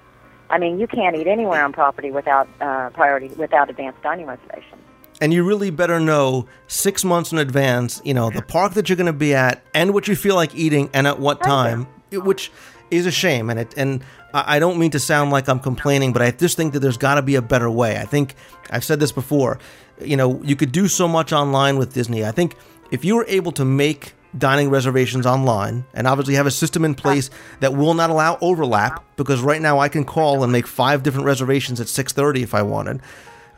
I 0.49 0.59
mean, 0.59 0.79
you 0.79 0.87
can't 0.87 1.15
eat 1.15 1.27
anywhere 1.27 1.63
on 1.65 1.73
property 1.73 2.11
without 2.11 2.47
uh, 2.61 2.91
priority 2.91 3.27
without 3.29 3.69
advanced 3.69 4.01
dining 4.03 4.27
reservations. 4.27 4.81
and 5.19 5.33
you 5.33 5.43
really 5.43 5.71
better 5.71 5.99
know 5.99 6.45
six 6.67 7.03
months 7.03 7.31
in 7.31 7.37
advance, 7.39 8.01
you 8.05 8.13
know, 8.13 8.29
the 8.29 8.41
park 8.43 8.73
that 8.75 8.87
you're 8.87 8.95
going 8.97 9.05
to 9.07 9.13
be 9.13 9.33
at 9.33 9.63
and 9.73 9.93
what 9.93 10.07
you 10.07 10.15
feel 10.15 10.35
like 10.35 10.53
eating 10.55 10.89
and 10.93 11.07
at 11.07 11.19
what 11.19 11.41
time, 11.41 11.87
it- 12.11 12.23
which 12.23 12.51
is 12.91 13.05
a 13.05 13.11
shame. 13.11 13.49
And 13.49 13.59
it, 13.59 13.73
and 13.77 14.03
I 14.33 14.59
don't 14.59 14.77
mean 14.77 14.91
to 14.91 14.99
sound 14.99 15.31
like 15.31 15.47
I'm 15.47 15.59
complaining, 15.59 16.11
but 16.11 16.21
I 16.21 16.31
just 16.31 16.57
think 16.57 16.73
that 16.73 16.79
there's 16.79 16.97
got 16.97 17.15
to 17.15 17.21
be 17.21 17.35
a 17.35 17.41
better 17.41 17.69
way. 17.69 17.97
I 17.97 18.05
think 18.05 18.35
I've 18.69 18.83
said 18.83 18.99
this 18.99 19.11
before. 19.11 19.59
You 20.01 20.17
know, 20.17 20.41
you 20.43 20.55
could 20.55 20.71
do 20.71 20.87
so 20.87 21.07
much 21.07 21.31
online 21.31 21.77
with 21.77 21.93
Disney. 21.93 22.25
I 22.25 22.31
think 22.31 22.55
if 22.91 23.05
you 23.05 23.15
were 23.15 23.25
able 23.27 23.53
to 23.53 23.63
make 23.63 24.13
dining 24.37 24.69
reservations 24.69 25.25
online 25.25 25.85
and 25.93 26.07
obviously 26.07 26.35
have 26.35 26.45
a 26.45 26.51
system 26.51 26.83
in 26.83 26.93
place 26.93 27.29
that 27.61 27.73
will 27.73 27.93
not 27.93 28.09
allow 28.09 28.37
overlap 28.41 29.03
because 29.15 29.41
right 29.41 29.61
now 29.61 29.79
I 29.79 29.87
can 29.87 30.03
call 30.03 30.43
and 30.43 30.51
make 30.51 30.67
five 30.67 31.03
different 31.03 31.25
reservations 31.25 31.79
at 31.79 31.87
6:30 31.87 32.43
if 32.43 32.53
I 32.53 32.61
wanted 32.61 33.01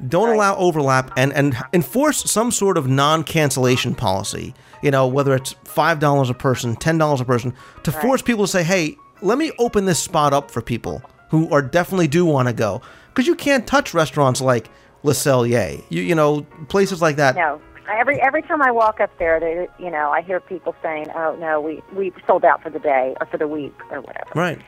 don't 0.07 0.30
allow 0.30 0.55
overlap 0.57 1.11
and, 1.17 1.34
and 1.34 1.57
enforce 1.73 2.30
some 2.30 2.51
sort 2.51 2.78
of 2.78 2.88
non-cancellation 2.88 3.95
policy 3.95 4.53
you 4.84 4.91
know 4.91 5.07
whether 5.07 5.34
it's 5.34 5.55
$5 5.65 6.30
a 6.30 6.34
person 6.36 6.75
$10 6.75 7.19
a 7.19 7.25
person 7.25 7.53
to 7.84 7.91
force 7.91 8.21
people 8.21 8.45
to 8.45 8.51
say 8.51 8.63
hey 8.63 8.97
let 9.22 9.38
me 9.38 9.51
open 9.59 9.86
this 9.86 10.01
spot 10.01 10.34
up 10.34 10.51
for 10.51 10.61
people 10.61 11.01
who 11.30 11.49
are 11.51 11.61
definitely 11.61 12.07
do 12.07 12.26
want 12.26 12.47
to 12.47 12.53
go 12.53 12.82
because 13.09 13.28
you 13.28 13.36
can't 13.36 13.68
touch 13.68 13.93
restaurants 13.93 14.41
like 14.41 14.70
le 15.03 15.13
cellier 15.13 15.84
you, 15.89 16.01
you 16.01 16.15
know 16.15 16.41
places 16.70 17.01
like 17.01 17.15
that 17.18 17.36
No. 17.36 17.61
Every 17.89 18.20
every 18.22 18.41
time 18.41 18.61
I 18.61 18.70
walk 18.70 18.99
up 18.99 19.18
there, 19.18 19.39
they, 19.39 19.65
you 19.82 19.89
know, 19.89 20.11
I 20.11 20.22
hear 20.22 20.41
people 20.41 20.76
saying, 20.84 21.07
"Oh 21.15 21.38
no, 21.39 21.61
we 21.61 21.82
we 21.93 22.11
sold 22.26 22.43
out 22.43 22.61
for 22.61 22.70
the 22.70 22.80
day 22.80 23.15
or 23.22 23.26
for 23.28 23.38
the 23.38 23.47
week 23.47 23.74
or 23.89 24.01
whatever." 24.01 24.30
right 24.36 24.61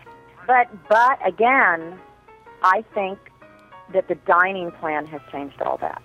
But 0.47 0.69
but 0.87 1.19
again, 1.27 1.99
I 2.63 2.85
think 2.93 3.19
that 3.91 4.07
the 4.07 4.15
dining 4.15 4.71
plan 4.71 5.05
has 5.07 5.19
changed 5.33 5.61
all 5.61 5.77
that. 5.79 6.01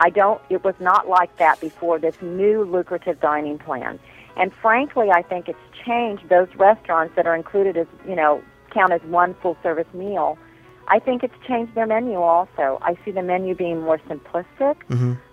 I 0.00 0.08
don't. 0.08 0.40
It 0.48 0.64
was 0.64 0.74
not 0.80 1.06
like 1.06 1.36
that 1.36 1.60
before 1.60 1.98
this 1.98 2.14
new 2.22 2.64
lucrative 2.64 3.20
dining 3.20 3.58
plan, 3.58 3.98
and 4.38 4.52
frankly, 4.62 5.10
I 5.10 5.22
think 5.22 5.48
it's 5.48 5.58
changed 5.84 6.28
those 6.28 6.48
restaurants 6.56 7.14
that 7.16 7.26
are 7.26 7.34
included 7.34 7.76
as 7.76 7.86
you 8.06 8.14
know 8.14 8.42
count 8.72 8.92
as 8.92 9.02
one 9.02 9.34
full 9.42 9.56
service 9.62 9.92
meal. 9.92 10.38
I 10.86 10.98
think 10.98 11.22
it's 11.22 11.34
changed 11.46 11.74
their 11.74 11.86
menu 11.86 12.16
also. 12.16 12.78
I 12.80 12.96
see 13.04 13.10
the 13.10 13.22
menu 13.22 13.54
being 13.54 13.80
more 13.80 13.98
simplistic. 14.08 14.76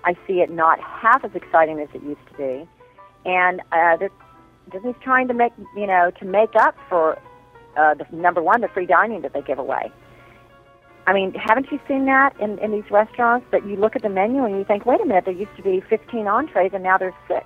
I 0.03 0.17
see 0.27 0.41
it 0.41 0.49
not 0.49 0.79
half 0.81 1.23
as 1.23 1.31
exciting 1.33 1.79
as 1.79 1.87
it 1.93 2.03
used 2.03 2.27
to 2.31 2.37
be, 2.37 2.67
and 3.25 3.61
uh, 3.71 3.97
Disney's 4.71 4.95
trying 5.01 5.27
to 5.27 5.33
make 5.33 5.53
you 5.75 5.87
know 5.87 6.11
to 6.19 6.25
make 6.25 6.55
up 6.55 6.75
for 6.89 7.17
uh, 7.77 7.93
the 7.93 8.05
number 8.11 8.41
one, 8.41 8.61
the 8.61 8.67
free 8.69 8.85
dining 8.85 9.21
that 9.21 9.33
they 9.33 9.41
give 9.41 9.59
away. 9.59 9.91
I 11.07 11.13
mean, 11.13 11.33
haven't 11.35 11.71
you 11.71 11.79
seen 11.87 12.05
that 12.05 12.35
in, 12.39 12.57
in 12.59 12.71
these 12.71 12.89
restaurants? 12.89 13.45
That 13.51 13.65
you 13.65 13.75
look 13.75 13.95
at 13.95 14.01
the 14.01 14.09
menu 14.09 14.43
and 14.43 14.57
you 14.57 14.63
think, 14.63 14.85
wait 14.85 14.99
a 15.01 15.05
minute, 15.05 15.25
there 15.25 15.35
used 15.35 15.55
to 15.57 15.61
be 15.61 15.81
15 15.87 16.27
entrees 16.27 16.71
and 16.73 16.83
now 16.83 16.97
there's 16.97 17.13
six. 17.27 17.45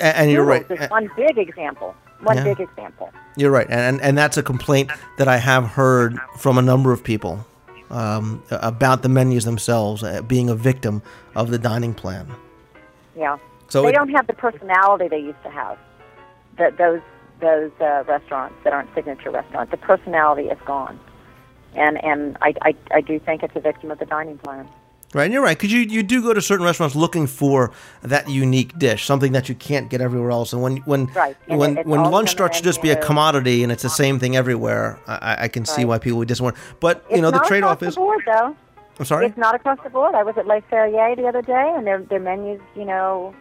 And 0.00 0.30
you're 0.30 0.44
right 0.44 0.66
There's 0.68 0.90
one 0.90 1.10
big 1.16 1.38
example. 1.38 1.94
One 2.22 2.36
Yeah. 2.36 2.44
big 2.44 2.60
example. 2.60 3.10
You're 3.36 3.50
right, 3.50 3.66
and 3.70 4.00
and 4.00 4.16
that's 4.16 4.36
a 4.36 4.42
complaint 4.42 4.90
that 5.18 5.26
I 5.28 5.38
have 5.38 5.64
heard 5.64 6.18
from 6.38 6.56
a 6.58 6.62
number 6.62 6.92
of 6.92 7.02
people 7.02 7.44
um, 7.90 8.42
about 8.50 9.02
the 9.02 9.08
menus 9.08 9.44
themselves 9.44 10.02
uh, 10.02 10.22
being 10.22 10.48
a 10.48 10.54
victim 10.54 11.02
of 11.34 11.50
the 11.50 11.58
dining 11.58 11.94
plan. 11.94 12.26
Yeah. 13.16 13.38
So 13.68 13.82
they 13.82 13.88
it- 13.88 13.92
don't 13.92 14.10
have 14.10 14.26
the 14.26 14.34
personality 14.34 15.08
they 15.08 15.18
used 15.18 15.42
to 15.42 15.50
have. 15.50 15.78
That 16.58 16.76
those 16.78 17.00
those 17.40 17.72
uh, 17.80 18.04
restaurants 18.06 18.54
that 18.62 18.72
aren't 18.72 18.94
signature 18.94 19.30
restaurants, 19.30 19.70
the 19.72 19.76
personality 19.78 20.48
is 20.48 20.58
gone. 20.64 21.00
And 21.74 22.02
and 22.04 22.36
I, 22.42 22.54
I 22.62 22.74
I 22.92 23.00
do 23.00 23.18
think 23.18 23.42
it's 23.42 23.56
a 23.56 23.60
victim 23.60 23.90
of 23.90 23.98
the 23.98 24.06
dining 24.06 24.38
plan. 24.38 24.68
Right, 25.14 25.24
and 25.24 25.32
you're 25.32 25.42
right 25.42 25.58
because 25.58 25.70
you, 25.70 25.80
you 25.80 26.02
do 26.02 26.22
go 26.22 26.32
to 26.32 26.40
certain 26.40 26.64
restaurants 26.64 26.96
looking 26.96 27.26
for 27.26 27.70
that 28.00 28.30
unique 28.30 28.78
dish, 28.78 29.04
something 29.04 29.32
that 29.32 29.46
you 29.46 29.54
can't 29.54 29.90
get 29.90 30.00
everywhere 30.00 30.30
else. 30.30 30.54
And 30.54 30.62
when 30.62 30.78
when 30.78 31.06
Right, 31.14 31.36
and 31.48 31.58
when 31.58 31.76
it- 31.78 31.86
when 31.86 32.02
lunch 32.04 32.30
starts 32.30 32.58
to 32.58 32.64
just 32.64 32.80
be 32.80 32.90
a 32.90 32.96
commodity 32.96 33.62
and 33.62 33.70
it's 33.70 33.82
the 33.82 33.90
same 33.90 34.18
thing 34.18 34.36
everywhere, 34.36 34.98
I, 35.06 35.36
I 35.40 35.48
can 35.48 35.66
see 35.66 35.84
why 35.84 35.98
people 35.98 36.18
would 36.18 36.28
disappoint. 36.28 36.56
But 36.80 37.04
you 37.10 37.16
It's 37.16 37.22
know 37.22 37.30
the 37.30 37.40
trade 37.40 37.62
off 37.62 37.82
is 37.82 37.96
not 37.98 38.02
across 38.02 38.22
the 38.22 38.22
board 38.22 38.22
though. 38.26 38.56
I'm 38.98 39.04
sorry. 39.04 39.26
It's 39.26 39.36
not 39.36 39.54
across 39.54 39.78
the 39.84 39.90
board. 39.90 40.14
I 40.14 40.22
was 40.22 40.36
at 40.38 40.46
Le 40.46 40.62
Ferrier 40.70 41.14
the 41.16 41.26
other 41.26 41.42
day, 41.42 41.72
and 41.76 41.86
their 41.86 41.98
their 41.98 42.20
menus, 42.20 42.60
you 42.74 42.86
know, 42.86 43.34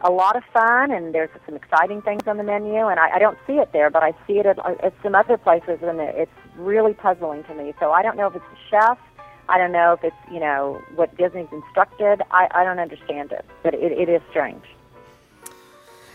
a 0.00 0.10
lot 0.10 0.34
of 0.34 0.42
fun, 0.52 0.90
and 0.90 1.14
there's 1.14 1.30
some 1.46 1.54
exciting 1.54 2.02
things 2.02 2.22
on 2.26 2.38
the 2.38 2.42
menu, 2.42 2.88
and 2.88 2.98
I, 2.98 3.16
I 3.16 3.18
don't 3.20 3.38
see 3.46 3.54
it 3.54 3.70
there, 3.72 3.88
but 3.88 4.02
I 4.02 4.12
see 4.26 4.38
it 4.40 4.46
at, 4.46 4.58
at 4.82 4.92
some 5.02 5.14
other 5.14 5.38
places, 5.38 5.78
and 5.82 6.00
it's 6.00 6.30
really 6.56 6.92
puzzling 6.94 7.44
to 7.44 7.54
me. 7.54 7.72
So 7.78 7.92
I 7.92 8.02
don't 8.02 8.16
know 8.16 8.26
if 8.26 8.34
it's 8.34 8.44
the 8.50 8.58
chef. 8.70 8.98
I 9.48 9.58
don't 9.58 9.72
know 9.72 9.92
if 9.92 10.02
it's 10.04 10.16
you 10.32 10.40
know 10.40 10.80
what 10.94 11.16
Disney's 11.16 11.48
instructed. 11.52 12.22
I, 12.30 12.48
I 12.52 12.64
don't 12.64 12.78
understand 12.78 13.32
it, 13.32 13.44
but 13.62 13.74
it, 13.74 13.92
it 13.92 14.08
is 14.08 14.22
strange. 14.30 14.62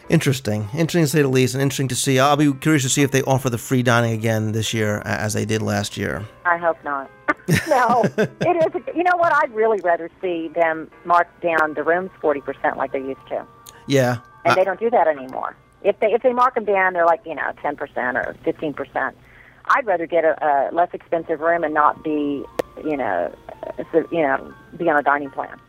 Interesting, 0.10 0.62
interesting 0.74 1.04
to 1.04 1.08
say 1.08 1.22
the 1.22 1.28
least, 1.28 1.54
and 1.54 1.62
interesting 1.62 1.88
to 1.90 1.96
see. 1.96 2.18
I'll 2.18 2.36
be 2.36 2.52
curious 2.52 2.82
to 2.82 2.90
see 2.90 3.04
if 3.04 3.12
they 3.12 3.22
offer 3.24 3.52
the 3.52 3.60
free 3.60 3.84
dining 3.84 4.14
again 4.14 4.54
this 4.54 4.74
year 4.74 5.04
as 5.06 5.34
they 5.34 5.46
did 5.46 5.62
last 5.62 5.98
year. 5.98 6.26
I 6.46 6.58
hope 6.58 6.84
not. 6.84 7.12
no, 7.68 8.04
it 8.18 8.76
is. 8.76 8.96
You 8.96 9.04
know 9.04 9.16
what? 9.18 9.32
I'd 9.36 9.54
really 9.54 9.80
rather 9.84 10.10
see 10.20 10.48
them 10.56 10.90
mark 11.06 11.28
down 11.42 11.76
the 11.76 11.84
rooms 11.84 12.10
forty 12.22 12.42
percent 12.42 12.76
like 12.78 12.92
they 12.92 13.00
used 13.02 13.26
to. 13.30 13.46
Yeah, 13.86 14.18
and 14.46 14.54
I- 14.54 14.56
they 14.56 14.64
don't 14.64 14.80
do 14.80 14.90
that 14.90 15.08
anymore. 15.08 15.56
If 15.84 16.00
they 16.00 16.08
if 16.08 16.24
they 16.24 16.34
mark 16.34 16.56
them 16.56 16.66
down, 16.66 16.94
they're 16.94 17.06
like 17.06 17.22
you 17.24 17.36
know 17.36 17.52
ten 17.62 17.76
percent 17.76 18.18
or 18.18 18.36
fifteen 18.44 18.74
percent. 18.74 19.16
I'd 19.66 19.86
rather 19.86 20.08
get 20.08 20.26
a, 20.26 20.44
a 20.44 20.74
less 20.74 20.90
expensive 20.94 21.40
room 21.40 21.64
and 21.64 21.74
not 21.76 22.04
be 22.04 22.44
you 22.84 22.98
know 22.98 23.34
you 24.12 24.22
know 24.22 24.54
be 24.78 24.90
on 24.90 24.98
a 24.98 25.04
dining 25.04 25.30
plan. 25.30 25.60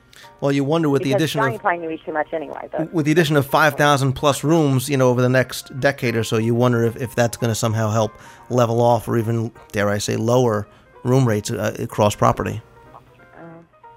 well, 0.41 0.53
you 0.53 0.65
wonder 0.65 0.89
with 0.89 1.03
the 1.03 1.11
because 1.11 1.23
addition 1.23 1.41
dining 1.41 1.57
of 1.57 1.61
plan 1.63 1.83
you 1.83 1.91
eat 1.91 2.05
too 2.05 2.13
much 2.13 2.33
anyway. 2.33 2.69
But 2.71 2.93
with 2.93 3.07
the 3.07 3.13
addition 3.13 3.37
of 3.37 3.47
5,000 3.47 4.13
plus 4.13 4.45
rooms, 4.45 4.89
you 4.89 4.97
know, 4.97 5.09
over 5.09 5.23
the 5.23 5.29
next 5.29 5.79
decade 5.81 6.17
or 6.17 6.25
so, 6.25 6.37
you 6.37 6.55
wonder 6.55 6.85
if, 6.85 6.97
if 6.97 7.15
that's 7.15 7.37
going 7.37 7.51
to 7.51 7.55
somehow 7.55 7.91
help 7.91 8.13
level 8.51 8.81
off 8.81 9.09
or 9.09 9.17
even, 9.19 9.53
dare 9.73 9.89
I 9.89 9.99
say, 9.99 10.17
lower 10.17 10.69
room 11.05 11.27
rates 11.27 11.51
uh, 11.51 11.75
across 11.79 12.15
property. 12.15 12.61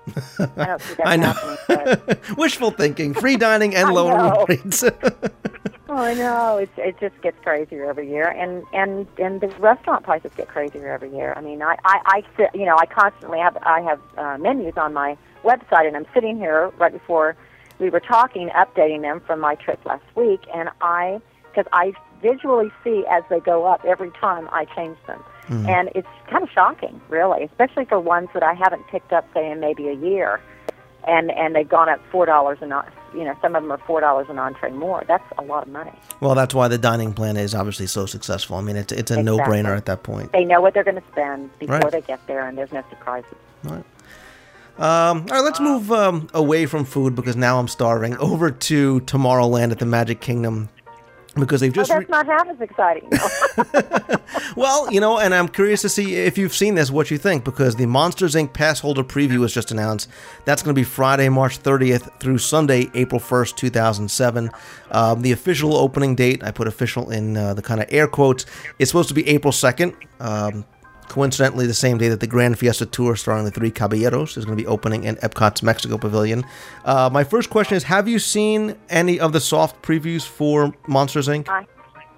I 0.08 0.22
see 0.28 0.46
that 0.56 0.82
I 1.06 1.16
know. 1.18 2.18
Wishful 2.38 2.72
thinking, 2.72 3.14
free 3.14 3.38
dining 3.38 3.76
and 3.76 3.90
lower 3.94 4.18
room 4.18 4.46
rates. 4.50 4.84
oh, 5.94 5.98
I 5.98 6.14
know. 6.14 6.58
It's 6.58 6.72
it 6.78 7.00
just 7.00 7.22
gets 7.22 7.38
crazier 7.44 7.86
every 7.86 8.10
year, 8.10 8.28
and 8.28 8.64
and 8.74 9.08
and 9.18 9.42
the 9.42 9.48
restaurant 9.60 10.04
prices 10.04 10.32
get 10.36 10.48
crazier 10.48 10.88
every 10.92 11.14
year. 11.16 11.34
I 11.36 11.42
mean, 11.42 11.62
I 11.62 11.76
I, 11.86 12.00
I 12.06 12.24
sit, 12.38 12.50
you 12.54 12.66
know 12.66 12.76
I 12.78 12.86
constantly 12.86 13.40
have 13.40 13.58
I 13.62 13.82
have 13.82 14.00
uh, 14.18 14.38
menus 14.38 14.78
on 14.78 14.94
my 14.94 15.18
website, 15.44 15.88
and 15.88 15.96
I'm 15.96 16.08
sitting 16.14 16.38
here 16.38 16.72
right 16.78 16.92
before 16.92 17.36
we 17.80 17.90
were 17.90 18.00
talking, 18.00 18.50
updating 18.50 19.02
them 19.02 19.22
from 19.22 19.40
my 19.40 19.56
trip 19.56 19.86
last 19.86 20.06
week, 20.16 20.42
and 20.54 20.70
I 20.82 21.22
because 21.44 21.66
I 21.72 21.94
visually 22.22 22.72
see 22.84 23.06
as 23.10 23.24
they 23.30 23.40
go 23.40 23.66
up 23.66 23.86
every 23.86 24.12
time 24.12 24.50
I 24.52 24.66
change 24.66 24.98
them. 25.08 25.22
And 25.68 25.90
it's 25.94 26.08
kind 26.30 26.42
of 26.42 26.50
shocking, 26.50 27.02
really, 27.10 27.44
especially 27.44 27.84
for 27.86 28.00
ones 28.00 28.30
that 28.34 28.44
I 28.44 28.54
haven't 28.54 28.88
picked 28.88 29.12
up, 29.12 29.28
say, 29.34 29.52
in 29.52 29.60
maybe 29.60 29.90
a 29.90 29.94
year, 29.94 30.40
and 31.06 31.30
and 31.32 31.54
they've 31.54 31.68
gone 31.68 31.90
up 31.90 32.00
four 32.12 32.26
dollars 32.26 32.60
an 32.62 32.72
on- 32.72 32.90
you 33.14 33.24
know 33.24 33.36
some 33.42 33.56
of 33.56 33.64
them 33.64 33.72
are 33.72 33.78
four 33.80 34.02
dollars 34.02 34.28
an 34.30 34.40
entree 34.40 34.72
more. 34.72 35.04
That's 35.08 35.24
a 35.38 35.42
lot 35.44 35.68
of 35.68 35.74
money. 35.74 35.92
well, 36.20 36.36
that's 36.36 36.54
why 36.54 36.68
the 36.68 36.78
dining 36.78 37.14
plan 37.14 37.38
is 37.38 37.54
obviously 37.56 37.88
so 37.88 38.06
successful. 38.06 38.58
I 38.58 38.62
mean, 38.62 38.76
it's, 38.76 38.92
it's 38.92 39.12
a 39.12 39.22
no-brainer 39.22 39.76
at 39.78 39.86
that 39.86 40.04
point. 40.04 40.32
They 40.32 40.46
know 40.46 40.62
what 40.62 40.74
they're 40.74 40.84
going 40.84 41.02
to 41.02 41.08
spend 41.12 41.58
before 41.60 41.80
Right. 41.80 41.92
they 41.92 42.02
get 42.02 42.26
there, 42.28 42.48
and 42.48 42.58
there's 42.58 42.72
no 42.72 42.84
surprises. 42.90 43.36
Um, 43.66 43.84
all 44.80 45.22
right, 45.30 45.40
let's 45.42 45.60
move 45.60 45.92
um, 45.92 46.28
away 46.34 46.66
from 46.66 46.84
food 46.84 47.14
because 47.16 47.36
now 47.36 47.60
I'm 47.60 47.68
starving 47.68 48.18
over 48.18 48.50
to 48.50 49.02
Tomorrowland 49.02 49.72
at 49.72 49.78
the 49.80 49.86
Magic 49.86 50.20
Kingdom 50.20 50.70
because 51.36 51.62
they've 51.62 51.72
Oh, 51.72 51.76
just. 51.76 51.90
that's 51.90 52.02
re- 52.02 52.06
not 52.10 52.26
half 52.26 52.48
as 52.48 52.62
exciting. 52.62 53.10
well, 54.56 54.92
you 54.92 55.00
know, 55.00 55.20
and 55.20 55.34
I'm 55.34 55.48
curious 55.48 55.82
to 55.82 55.90
see 55.90 56.16
if 56.16 56.38
you've 56.38 56.54
seen 56.54 56.76
this, 56.76 56.92
what 56.92 57.10
you 57.12 57.18
think, 57.18 57.44
because 57.44 57.76
the 57.76 57.86
Monsters 57.86 58.36
Inc. 58.36 58.54
pass 58.54 58.80
holder 58.80 59.04
preview 59.04 59.38
was 59.40 59.54
just 59.54 59.72
announced. 59.72 60.10
That's 60.46 60.62
going 60.62 60.76
to 60.76 60.80
be 60.80 60.84
Friday, 60.84 61.30
March 61.30 61.62
30th 61.62 62.20
through 62.20 62.38
Sunday, 62.38 62.90
April 62.94 63.20
1st, 63.20 63.56
2007. 63.56 64.50
Um, 64.92 65.22
the 65.22 65.32
official 65.32 65.76
opening 65.76 66.16
date, 66.16 66.44
I 66.44 66.52
put 66.52 66.68
official 66.68 67.10
in 67.10 67.36
uh, 67.38 67.54
the 67.54 67.62
kind 67.62 67.82
of 67.82 67.88
air 67.92 68.08
quotes, 68.08 68.46
is 68.80 68.90
supposed 68.90 69.10
to 69.10 69.16
be 69.16 69.28
April 69.28 69.52
2nd. 69.54 69.96
Um, 70.20 70.66
coincidentally, 71.10 71.68
the 71.68 71.74
same 71.74 71.98
day 71.98 72.10
that 72.10 72.20
the 72.20 72.28
Grand 72.28 72.58
Fiesta 72.58 72.86
Tour 72.86 73.16
starring 73.16 73.46
the 73.46 73.52
Three 73.52 73.72
Caballeros 73.72 74.38
is 74.38 74.46
going 74.46 74.58
to 74.58 74.62
be 74.62 74.68
opening 74.68 75.04
in 75.04 75.16
Epcot's 75.18 75.64
Mexico 75.64 75.98
Pavilion. 75.98 76.46
Uh, 76.86 77.10
my 77.12 77.24
first 77.24 77.50
question 77.50 77.76
is 77.78 77.84
Have 77.84 78.08
you 78.08 78.20
seen 78.20 78.76
any 78.90 79.20
of 79.20 79.34
the 79.34 79.40
soft 79.40 79.82
previews 79.82 80.24
for 80.24 80.74
Monsters 80.88 81.28
Inc.? 81.28 81.48
I, 81.50 81.66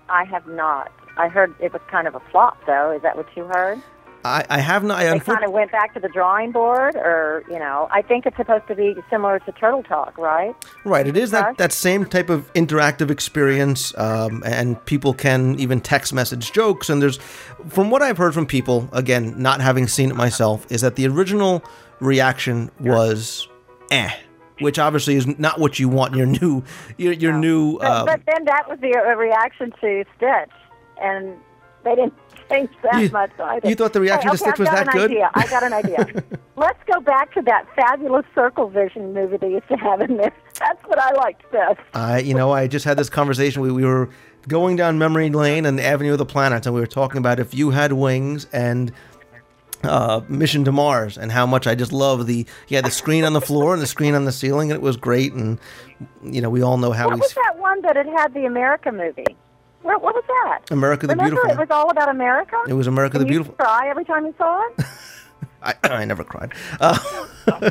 I 0.10 0.24
have 0.26 0.48
not. 0.48 0.92
I 1.18 1.30
heard 1.30 1.56
it 1.60 1.72
was 1.72 1.82
kind 1.90 2.08
of 2.08 2.16
a 2.16 2.22
flop, 2.32 2.58
though. 2.66 2.92
Is 2.92 3.02
that 3.02 3.16
what 3.16 3.28
you 3.36 3.46
heard? 3.46 3.82
I, 4.26 4.46
I 4.50 4.60
have 4.60 4.84
not. 4.84 4.98
I 4.98 5.04
They 5.04 5.20
unfor- 5.20 5.36
kind 5.36 5.46
of 5.46 5.52
went 5.52 5.72
back 5.72 5.94
to 5.94 6.00
the 6.00 6.10
drawing 6.10 6.52
board, 6.52 6.96
or 6.96 7.44
you 7.48 7.60
know, 7.60 7.88
I 7.92 8.02
think 8.02 8.26
it's 8.26 8.36
supposed 8.36 8.68
to 8.68 8.76
be 8.76 8.96
similar 9.10 9.38
to 9.40 9.52
Turtle 9.52 9.84
Talk, 9.84 10.18
right? 10.18 10.56
Right, 10.84 11.06
it 11.06 11.16
is 11.16 11.30
that, 11.32 11.58
that 11.58 11.72
same 11.72 12.06
type 12.06 12.30
of 12.30 12.52
interactive 12.54 13.12
experience, 13.12 13.96
um, 14.00 14.42
and 14.44 14.84
people 14.86 15.14
can 15.14 15.60
even 15.60 15.80
text 15.80 16.12
message 16.12 16.52
jokes. 16.52 16.90
And 16.90 17.02
there's, 17.02 17.18
from 17.68 17.92
what 17.92 18.02
I've 18.02 18.18
heard 18.18 18.34
from 18.34 18.48
people, 18.48 18.90
again, 18.94 19.36
not 19.40 19.62
having 19.62 19.88
seen 19.88 20.10
it 20.10 20.16
myself, 20.16 20.66
is 20.72 20.82
that 20.82 20.96
the 20.96 21.08
original 21.08 21.64
reaction 22.00 22.72
was 22.80 23.48
eh. 23.92 24.10
which 24.60 24.80
obviously 24.80 25.16
is 25.16 25.28
not 25.38 25.60
what 25.60 25.78
you 25.80 25.88
want 25.88 26.14
in 26.14 26.18
your 26.18 26.28
new 26.28 26.64
your, 26.98 27.14
your 27.14 27.34
new. 27.34 27.78
But, 27.78 27.86
Uh, 27.86 28.06
but 28.06 28.22
then 28.26 28.46
that 28.46 28.68
was 28.68 28.80
the 28.80 28.98
uh, 28.98 29.16
reaction 29.16 29.72
to 29.82 30.04
Stitch, 30.18 30.50
and 31.00 31.38
they 31.84 31.94
didn't 31.94 32.14
change 32.50 32.70
that 32.84 33.02
You- 33.02 33.10
much 33.10 33.32
you 33.64 33.76
thought 33.76 33.94
the 33.94 34.02
reaction 34.02 34.30
Hey, 34.32 34.38
to 34.38 34.44
okay, 34.44 34.52
Stitch 34.52 34.60
was 34.60 34.70
that 34.70 34.88
an 34.88 34.94
good? 34.94 35.12
Idea. 35.12 35.30
I 35.34 35.48
got 35.48 35.64
an 35.64 35.74
idea. 35.74 36.24
Let's 36.56 36.80
go 36.92 37.00
back 37.02 37.34
to 37.34 37.42
that 37.44 37.66
fabulous 37.76 38.26
Circle 38.34 38.70
Vision 38.70 39.14
movie 39.14 39.38
they 39.38 39.52
used 39.52 39.68
to 39.68 39.76
have 39.78 40.02
in 40.02 40.18
there. 40.18 40.32
That's 40.60 40.82
what 40.86 41.00
I 41.00 41.12
liked 41.14 41.50
best. 41.52 41.80
I, 41.94 42.20
you 42.20 42.34
know, 42.34 42.52
I 42.52 42.68
just 42.68 42.86
had 42.86 42.98
this 42.98 43.10
conversation. 43.10 43.62
We, 43.62 43.72
we 43.72 43.84
were 43.84 44.10
going 44.48 44.76
down 44.76 44.98
memory 44.98 45.30
lane 45.30 45.66
and 45.66 45.80
Avenue 45.80 46.14
of 46.14 46.18
the 46.18 46.26
Planets, 46.26 46.66
and 46.66 46.74
we 46.76 46.80
were 46.82 46.88
talking 46.88 47.18
about 47.18 47.40
if 47.40 47.54
you 47.54 47.72
had 47.72 47.94
wings 47.94 48.48
and 48.54 48.92
uh, 49.84 50.22
Mission 50.30 50.64
to 50.66 50.72
Mars, 50.72 51.18
and 51.18 51.32
how 51.32 51.46
much 51.46 51.68
I 51.68 51.76
just 51.76 51.92
love 51.92 52.26
the 52.26 52.46
yeah 52.70 52.82
the 52.82 52.90
screen 52.90 53.24
on 53.24 53.34
the 53.34 53.42
floor 53.42 53.74
and 53.74 53.82
the 53.82 53.88
screen 53.88 54.16
on 54.16 54.26
the 54.26 54.32
ceiling, 54.32 54.72
and 54.72 54.78
it 54.78 54.82
was 54.82 54.98
great. 54.98 55.34
And 55.34 55.60
you 56.24 56.42
know, 56.42 56.50
we 56.50 56.62
all 56.64 56.78
know 56.78 56.92
how 56.92 57.06
What 57.08 57.16
we 57.16 57.20
was 57.22 57.34
that 57.34 57.58
one 57.58 57.82
that 57.82 57.96
it 57.98 58.08
had 58.08 58.34
the 58.34 58.46
America 58.46 58.92
movie? 58.92 59.26
What, 59.86 60.02
what 60.02 60.16
was 60.16 60.24
that? 60.28 60.72
America 60.72 61.06
the 61.06 61.14
Beautiful. 61.14 61.44
Remember, 61.44 61.48
Beautiful. 61.48 61.64
it 61.64 61.70
was 61.70 61.86
all 61.86 61.92
about 61.92 62.10
America. 62.10 62.58
It 62.68 62.74
was 62.74 62.88
America 62.88 63.20
the 63.20 63.26
And 63.26 63.30
you 63.32 63.44
Beautiful. 63.44 63.54
Cry 63.54 63.88
every 63.88 64.04
time 64.04 64.26
you 64.26 64.34
saw 64.36 64.64
it. 64.70 64.86
I, 65.62 65.76
I 65.84 66.06
never 66.06 66.24
cried. 66.24 66.54
Uh, 66.80 66.98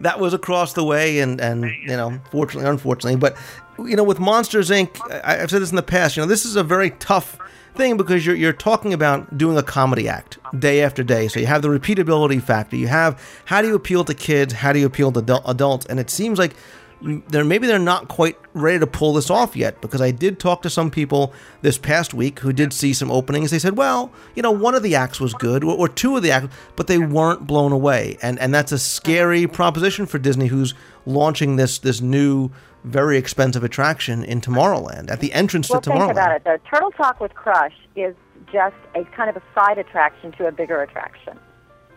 that 0.00 0.20
was 0.20 0.34
across 0.34 0.74
the 0.74 0.84
way, 0.84 1.18
and 1.18 1.40
and 1.40 1.64
you 1.64 1.88
know, 1.88 2.20
fortunately, 2.30 2.70
unfortunately, 2.70 3.16
but 3.16 3.36
you 3.78 3.96
know, 3.96 4.04
with 4.04 4.20
Monsters 4.20 4.70
Inc., 4.70 5.00
I, 5.24 5.42
I've 5.42 5.50
said 5.50 5.62
this 5.62 5.70
in 5.70 5.76
the 5.76 5.82
past. 5.82 6.16
You 6.16 6.22
know, 6.22 6.28
this 6.28 6.44
is 6.44 6.54
a 6.54 6.62
very 6.62 6.90
tough 6.90 7.38
thing 7.74 7.96
because 7.96 8.24
you're 8.24 8.36
you're 8.36 8.52
talking 8.52 8.92
about 8.92 9.36
doing 9.36 9.56
a 9.58 9.62
comedy 9.64 10.08
act 10.08 10.38
day 10.60 10.80
after 10.82 11.02
day. 11.02 11.26
So 11.26 11.40
you 11.40 11.46
have 11.46 11.62
the 11.62 11.68
repeatability 11.68 12.40
factor. 12.40 12.76
You 12.76 12.86
have 12.86 13.20
how 13.46 13.62
do 13.62 13.68
you 13.68 13.74
appeal 13.74 14.04
to 14.04 14.14
kids? 14.14 14.52
How 14.52 14.72
do 14.72 14.78
you 14.78 14.86
appeal 14.86 15.10
to 15.10 15.18
adult, 15.18 15.42
adults? 15.44 15.86
And 15.86 15.98
it 15.98 16.08
seems 16.08 16.38
like 16.38 16.54
they're 17.00 17.44
maybe 17.44 17.66
they're 17.66 17.78
not 17.78 18.08
quite 18.08 18.36
ready 18.54 18.78
to 18.78 18.86
pull 18.86 19.12
this 19.12 19.30
off 19.30 19.54
yet 19.54 19.80
because 19.80 20.00
I 20.00 20.10
did 20.10 20.40
talk 20.40 20.62
to 20.62 20.70
some 20.70 20.90
people 20.90 21.32
this 21.62 21.78
past 21.78 22.12
week 22.12 22.40
who 22.40 22.52
did 22.52 22.72
see 22.72 22.92
some 22.92 23.10
openings. 23.10 23.50
They 23.50 23.58
said, 23.60 23.76
well, 23.76 24.12
you 24.34 24.42
know, 24.42 24.50
one 24.50 24.74
of 24.74 24.82
the 24.82 24.94
acts 24.96 25.20
was 25.20 25.32
good 25.34 25.62
or, 25.62 25.76
or 25.76 25.88
two 25.88 26.16
of 26.16 26.22
the 26.22 26.32
acts, 26.32 26.48
but 26.76 26.88
they 26.88 26.98
weren't 26.98 27.46
blown 27.46 27.72
away, 27.72 28.18
and 28.20 28.38
and 28.40 28.52
that's 28.52 28.72
a 28.72 28.78
scary 28.78 29.46
proposition 29.46 30.06
for 30.06 30.18
Disney, 30.18 30.48
who's 30.48 30.74
launching 31.06 31.56
this 31.56 31.78
this 31.78 32.00
new 32.00 32.50
very 32.84 33.16
expensive 33.16 33.64
attraction 33.64 34.24
in 34.24 34.40
Tomorrowland 34.40 35.10
at 35.10 35.20
the 35.20 35.32
entrance 35.32 35.68
Well, 35.68 35.80
to 35.80 35.90
think 35.90 36.00
Tomorrowland. 36.02 36.10
about 36.12 36.32
it 36.36 36.44
though. 36.44 36.58
Turtle 36.68 36.90
Talk 36.92 37.20
with 37.20 37.34
Crush 37.34 37.74
is 37.96 38.14
just 38.52 38.76
a 38.94 39.04
kind 39.04 39.28
of 39.28 39.36
a 39.36 39.42
side 39.54 39.78
attraction 39.78 40.32
to 40.32 40.46
a 40.46 40.52
bigger 40.52 40.80
attraction, 40.82 41.38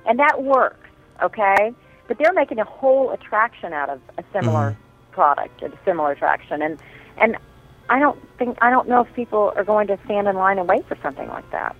and 0.05 0.19
that 0.19 0.43
works. 0.43 0.77
Okay, 1.23 1.73
but 2.07 2.17
they're 2.17 2.33
making 2.33 2.59
a 2.59 2.65
whole 2.65 3.11
attraction 3.11 3.73
out 3.73 3.89
of 3.89 3.99
a 4.17 4.23
similar 4.31 4.71
Mm-hmm. 4.71 4.81
Product, 5.11 5.61
at 5.63 5.73
a 5.73 5.77
similar 5.85 6.11
attraction, 6.11 6.61
and 6.61 6.79
and 7.17 7.37
I 7.89 7.99
don't 7.99 8.19
think 8.37 8.57
I 8.61 8.69
don't 8.69 8.87
know 8.87 9.01
if 9.01 9.13
people 9.13 9.53
are 9.55 9.63
going 9.63 9.87
to 9.87 9.97
stand 10.05 10.27
in 10.27 10.35
line 10.35 10.57
and 10.59 10.67
wait 10.67 10.85
for 10.87 10.97
something 11.03 11.27
like 11.27 11.49
that. 11.51 11.75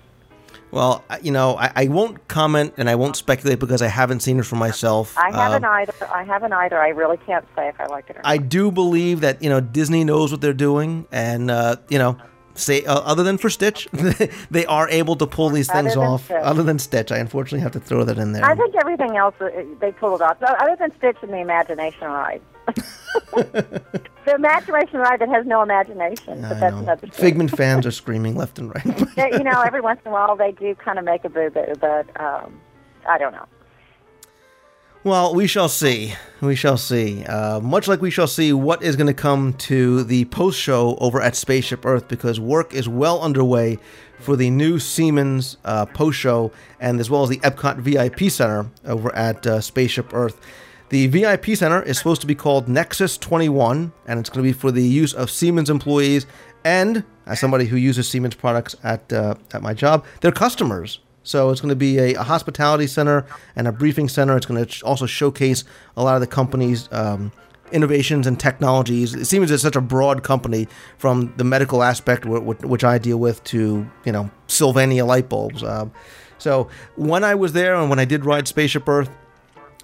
Well, 0.70 1.04
you 1.20 1.32
know, 1.32 1.56
I, 1.58 1.70
I 1.76 1.88
won't 1.88 2.26
comment 2.28 2.74
and 2.78 2.88
I 2.88 2.94
won't 2.94 3.14
speculate 3.14 3.58
because 3.58 3.82
I 3.82 3.88
haven't 3.88 4.20
seen 4.20 4.38
it 4.38 4.46
for 4.46 4.56
myself. 4.56 5.16
I 5.18 5.30
haven't 5.30 5.64
Um, 5.64 5.70
either. 5.70 5.92
I 6.10 6.22
haven't 6.24 6.54
either. 6.54 6.80
I 6.80 6.88
really 6.88 7.18
can't 7.18 7.44
say 7.54 7.68
if 7.68 7.78
I 7.78 7.86
like 7.86 8.08
it 8.08 8.16
or 8.16 8.22
not. 8.22 8.26
I 8.26 8.38
do 8.38 8.70
believe 8.70 9.20
that 9.20 9.42
you 9.42 9.50
know 9.50 9.60
Disney 9.60 10.02
knows 10.04 10.32
what 10.32 10.40
they're 10.40 10.54
doing, 10.54 11.06
and 11.12 11.50
uh, 11.50 11.76
you 11.90 11.98
know, 11.98 12.16
say 12.54 12.84
uh, 12.86 13.00
other 13.00 13.22
than 13.22 13.36
for 13.36 13.50
Stitch, 13.50 13.86
they 14.50 14.64
are 14.66 14.88
able 14.88 15.16
to 15.16 15.26
pull 15.26 15.50
these 15.50 15.70
things 15.70 15.92
Other 15.92 16.06
off. 16.06 16.24
Stitch. 16.24 16.36
Other 16.42 16.62
than 16.62 16.78
Stitch, 16.78 17.12
I 17.12 17.18
unfortunately 17.18 17.60
have 17.60 17.72
to 17.72 17.80
throw 17.80 18.04
that 18.04 18.16
in 18.18 18.32
there. 18.32 18.44
I 18.44 18.54
think 18.54 18.74
everything 18.76 19.16
else 19.16 19.34
uh, 19.40 19.50
they 19.80 19.92
pulled 19.92 20.22
off. 20.22 20.38
Other 20.42 20.76
than 20.78 20.90
Stitch 20.96 21.16
and 21.22 21.32
the 21.32 21.38
Imagination 21.38 22.08
Ride. 22.08 22.40
the 23.32 24.34
Imagination 24.34 24.98
Ride 25.00 25.20
that 25.20 25.28
has 25.28 25.46
no 25.46 25.62
imagination, 25.62 26.42
but 26.42 26.60
that's 26.60 26.76
another 26.76 27.00
thing. 27.06 27.10
Figment 27.10 27.50
fans 27.56 27.86
are 27.86 27.90
screaming 28.02 28.36
left 28.36 28.58
and 28.58 28.74
right. 28.74 28.84
They- 29.16 29.32
you 29.32 29.44
know, 29.44 29.60
every 29.62 29.80
once 29.80 30.00
in 30.04 30.10
a 30.10 30.12
while 30.12 30.36
they 30.36 30.52
do 30.52 30.74
kind 30.74 30.98
of 30.98 31.04
make 31.04 31.24
a 31.24 31.28
boo 31.28 31.50
boo, 31.50 31.72
but 31.80 32.08
um, 32.20 32.60
I 33.08 33.18
don't 33.18 33.32
know. 33.32 33.46
Well, 35.04 35.34
we 35.34 35.48
shall 35.48 35.68
see. 35.68 36.14
We 36.40 36.54
shall 36.54 36.76
see. 36.76 37.24
Uh, 37.24 37.58
much 37.58 37.88
like 37.88 38.00
we 38.00 38.10
shall 38.12 38.28
see 38.28 38.52
what 38.52 38.84
is 38.84 38.94
going 38.94 39.08
to 39.08 39.14
come 39.14 39.52
to 39.54 40.04
the 40.04 40.26
post 40.26 40.60
show 40.60 40.96
over 41.00 41.20
at 41.20 41.34
Spaceship 41.34 41.84
Earth, 41.84 42.06
because 42.06 42.38
work 42.38 42.72
is 42.72 42.88
well 42.88 43.20
underway 43.20 43.80
for 44.20 44.36
the 44.36 44.48
new 44.48 44.78
Siemens 44.78 45.56
uh, 45.64 45.86
post 45.86 46.20
show, 46.20 46.52
and 46.78 47.00
as 47.00 47.10
well 47.10 47.24
as 47.24 47.30
the 47.30 47.38
Epcot 47.38 47.78
VIP 47.78 48.30
Center 48.30 48.66
over 48.86 49.12
at 49.16 49.44
uh, 49.44 49.60
Spaceship 49.60 50.14
Earth. 50.14 50.40
The 50.92 51.06
VIP 51.06 51.56
Center 51.56 51.82
is 51.82 51.96
supposed 51.96 52.20
to 52.20 52.26
be 52.26 52.34
called 52.34 52.68
Nexus 52.68 53.16
21, 53.16 53.94
and 54.06 54.20
it's 54.20 54.28
going 54.28 54.44
to 54.44 54.46
be 54.46 54.52
for 54.52 54.70
the 54.70 54.82
use 54.82 55.14
of 55.14 55.30
Siemens 55.30 55.70
employees 55.70 56.26
and, 56.64 57.02
as 57.24 57.40
somebody 57.40 57.64
who 57.64 57.78
uses 57.78 58.06
Siemens 58.10 58.34
products 58.34 58.76
at 58.84 59.10
uh, 59.10 59.36
at 59.54 59.62
my 59.62 59.72
job, 59.72 60.04
their 60.20 60.32
customers. 60.32 60.98
So 61.22 61.48
it's 61.48 61.62
going 61.62 61.70
to 61.70 61.76
be 61.76 61.98
a, 61.98 62.12
a 62.16 62.22
hospitality 62.22 62.86
center 62.86 63.24
and 63.56 63.66
a 63.66 63.72
briefing 63.72 64.06
center. 64.06 64.36
It's 64.36 64.44
going 64.44 64.62
to 64.62 64.84
also 64.84 65.06
showcase 65.06 65.64
a 65.96 66.04
lot 66.04 66.16
of 66.16 66.20
the 66.20 66.26
company's 66.26 66.90
um, 66.92 67.32
innovations 67.72 68.26
and 68.26 68.38
technologies. 68.38 69.14
It 69.14 69.24
seems 69.24 69.62
such 69.62 69.76
a 69.76 69.80
broad 69.80 70.22
company 70.22 70.68
from 70.98 71.32
the 71.38 71.44
medical 71.44 71.82
aspect, 71.82 72.26
wh- 72.26 72.42
wh- 72.42 72.68
which 72.68 72.84
I 72.84 72.98
deal 72.98 73.16
with, 73.16 73.42
to 73.44 73.90
you 74.04 74.12
know 74.12 74.30
Sylvania 74.46 75.06
light 75.06 75.30
bulbs. 75.30 75.62
Um, 75.62 75.90
so 76.36 76.68
when 76.96 77.24
I 77.24 77.34
was 77.34 77.54
there 77.54 77.76
and 77.76 77.88
when 77.88 77.98
I 77.98 78.04
did 78.04 78.26
ride 78.26 78.46
Spaceship 78.46 78.86
Earth, 78.86 79.08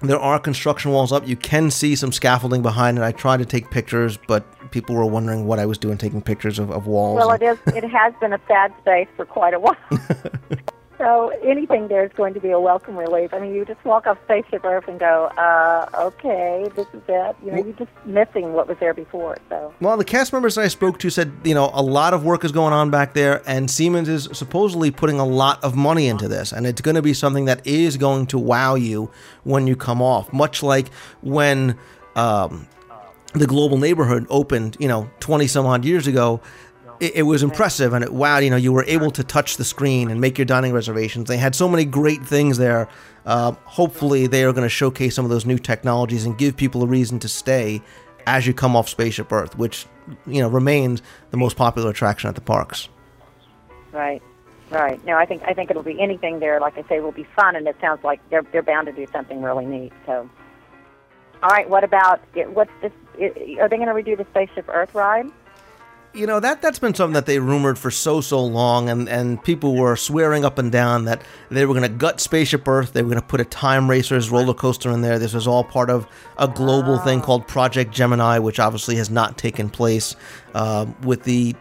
there 0.01 0.19
are 0.19 0.39
construction 0.39 0.91
walls 0.93 1.13
up. 1.13 1.27
You 1.27 1.37
can 1.37 1.71
see 1.71 1.97
some 1.97 2.13
scaffolding 2.13 2.63
behind 2.63 2.99
it. 2.99 3.03
I 3.03 3.13
tried 3.13 3.39
to 3.39 3.45
take 3.45 3.71
pictures, 3.71 4.19
but 4.29 4.45
people 4.71 4.95
were 4.95 5.07
wondering 5.07 5.47
what 5.47 5.59
I 5.59 5.67
was 5.67 5.79
doing 5.79 5.99
taking 5.99 6.23
pictures 6.23 6.59
of, 6.59 6.71
of 6.71 6.87
walls. 6.87 7.17
Well, 7.17 7.33
it 7.33 7.43
is. 7.43 7.59
It 7.75 7.85
has 7.89 8.15
been 8.21 8.33
a 8.33 8.41
sad 8.47 8.73
space 8.81 9.09
for 9.17 9.25
quite 9.25 9.55
a 9.55 9.61
while. 9.61 9.77
so 10.99 11.29
anything 11.43 11.89
there 11.89 12.05
is 12.05 12.13
going 12.13 12.35
to 12.35 12.41
be 12.41 12.51
a 12.51 12.61
welcome 12.61 12.97
relief. 12.97 13.33
I 13.33 13.39
mean, 13.39 13.55
you 13.55 13.65
just 13.65 13.83
walk 13.85 14.07
off 14.07 14.19
Spaceship 14.25 14.65
Earth 14.65 14.89
and 14.89 14.99
go, 14.99 15.27
uh, 15.39 15.89
okay, 15.95 16.69
this 16.75 16.87
is 16.93 17.03
it. 17.09 17.37
You 17.45 17.53
know, 17.53 17.59
you're 17.59 17.73
just 17.75 17.91
missing 18.05 18.53
what 18.53 18.69
was 18.69 18.77
there 18.79 18.93
before. 18.93 19.39
So 19.49 19.73
Well, 19.81 19.97
the 19.97 20.05
cast 20.05 20.33
members 20.33 20.57
that 20.57 20.63
I 20.63 20.69
spoke 20.69 20.99
to 20.99 21.11
said, 21.11 21.33
you 21.45 21.55
know, 21.55 21.71
a 21.73 21.83
lot 21.83 22.15
of 22.15 22.25
work 22.25 22.45
is 22.45 22.53
going 22.53 22.73
on 22.73 22.91
back 22.91 23.15
there, 23.15 23.43
and 23.47 23.71
Siemens 23.71 24.09
is 24.09 24.29
supposedly 24.33 24.91
putting 24.91 25.21
a 25.21 25.27
lot 25.27 25.63
of 25.63 25.77
money 25.77 26.09
into 26.09 26.27
this, 26.29 26.53
and 26.53 26.67
it's 26.67 26.81
going 26.81 26.97
to 26.97 27.03
be 27.03 27.15
something 27.15 27.45
that 27.45 27.67
is 27.67 27.97
going 27.97 28.27
to 28.27 28.39
wow 28.39 28.75
you 28.75 29.11
when 29.45 29.67
you 29.67 29.77
come 29.77 30.03
off, 30.03 30.33
much 30.33 30.63
like 30.63 30.89
when 31.23 31.79
um, 32.17 32.67
the 33.35 33.47
Global 33.47 33.79
Neighborhood 33.79 34.27
opened, 34.31 34.77
you 34.81 34.89
know, 34.89 35.09
20 35.21 35.47
some 35.47 35.67
odd 35.67 35.85
years 35.85 36.07
ago. 36.07 36.41
It, 37.01 37.17
it 37.17 37.23
was 37.23 37.43
impressive, 37.43 37.93
and 37.93 38.03
it 38.03 38.13
wow, 38.13 38.39
you 38.39 38.51
know, 38.51 38.57
you 38.57 38.73
were 38.73 38.85
able 38.85 39.11
to 39.13 39.23
touch 39.23 39.57
the 39.57 39.65
screen 39.65 40.11
and 40.11 40.21
make 40.21 40.39
your 40.39 40.45
dining 40.45 40.73
reservations. 40.73 41.29
They 41.29 41.37
had 41.37 41.55
so 41.55 41.69
many 41.69 41.85
great 41.85 42.25
things 42.25 42.59
there. 42.59 42.89
Uh, 43.25 43.53
hopefully, 43.65 44.27
they 44.27 44.45
are 44.45 44.53
going 44.53 44.65
to 44.65 44.69
showcase 44.69 45.15
some 45.15 45.25
of 45.25 45.31
those 45.31 45.47
new 45.47 45.59
technologies 45.59 46.25
and 46.25 46.37
give 46.37 46.57
people 46.57 46.83
a 46.83 46.87
reason 46.87 47.19
to 47.21 47.29
stay 47.29 47.83
as 48.27 48.47
you 48.47 48.53
come 48.53 48.77
off 48.77 48.89
Spaceship 48.89 49.33
Earth, 49.33 49.57
which 49.57 49.87
you 50.27 50.41
know 50.41 50.49
remains 50.49 51.03
the 51.31 51.37
most 51.37 51.57
popular 51.57 51.91
attraction 51.91 52.29
at 52.29 52.35
the 52.35 52.41
parks. 52.41 52.89
right, 53.93 54.23
right. 54.71 55.03
No, 55.05 55.17
I 55.17 55.25
think 55.25 55.43
I 55.45 55.55
think 55.55 55.71
it'll 55.71 55.83
be 55.83 56.01
anything 56.01 56.41
there. 56.41 56.61
Like 56.61 56.77
I 56.77 56.89
say, 56.89 57.01
will 57.01 57.13
be 57.13 57.27
fun, 57.37 57.57
and 57.57 57.67
it 57.67 57.77
sounds 57.81 58.05
like 58.05 58.21
they're 58.31 58.43
they're 58.53 58.63
bound 58.63 58.87
to 58.87 58.93
do 58.93 59.07
something 59.13 59.43
really 59.43 59.67
neat. 59.67 59.93
So, 60.05 60.29
all 61.43 61.51
right. 61.51 61.69
What 61.69 61.85
about 61.85 62.21
what's 62.35 62.71
this? 62.83 62.93
Are 63.61 63.69
they 63.69 63.77
going 63.77 63.87
to 63.89 63.95
redo 63.95 64.17
the 64.17 64.27
Spaceship 64.31 64.69
Earth 64.69 64.95
ride? 64.95 65.27
You 66.15 66.27
know 66.27 66.41
that 66.41 66.63
that's 66.63 66.79
been 66.79 66.95
something 66.95 67.13
that 67.15 67.27
they 67.27 67.39
rumored 67.39 67.79
for 67.79 67.91
so 67.91 68.21
so 68.23 68.43
long, 68.43 68.89
and 68.89 69.09
and 69.09 69.43
people 69.45 69.77
were 69.77 69.95
swearing 69.95 70.45
up 70.45 70.59
and 70.59 70.73
down 70.73 71.05
that 71.05 71.23
they 71.51 71.67
were 71.67 71.75
going 71.75 71.89
to 71.89 71.97
gut 71.97 72.19
Spaceship 72.19 72.67
Earth. 72.67 72.95
They 72.95 73.03
were 73.03 73.11
going 73.11 73.21
to 73.21 73.27
put 73.27 73.41
a 73.41 73.45
Time 73.45 73.91
Racers 73.91 74.31
roller 74.31 74.55
coaster 74.55 74.91
in 74.91 75.03
there. 75.03 75.19
This 75.19 75.35
was 75.35 75.47
all 75.47 75.65
part 75.65 75.91
of 75.91 76.09
a 76.39 76.49
global 76.49 76.99
thing 76.99 77.21
called 77.21 77.47
Project 77.47 77.93
Gemini, 77.93 78.39
which 78.39 78.59
obviously 78.59 78.97
has 78.97 79.11
not 79.11 79.37
taken 79.37 79.69
place. 79.69 80.17
Uh, 80.55 80.87
with 81.03 81.25
the 81.25 81.55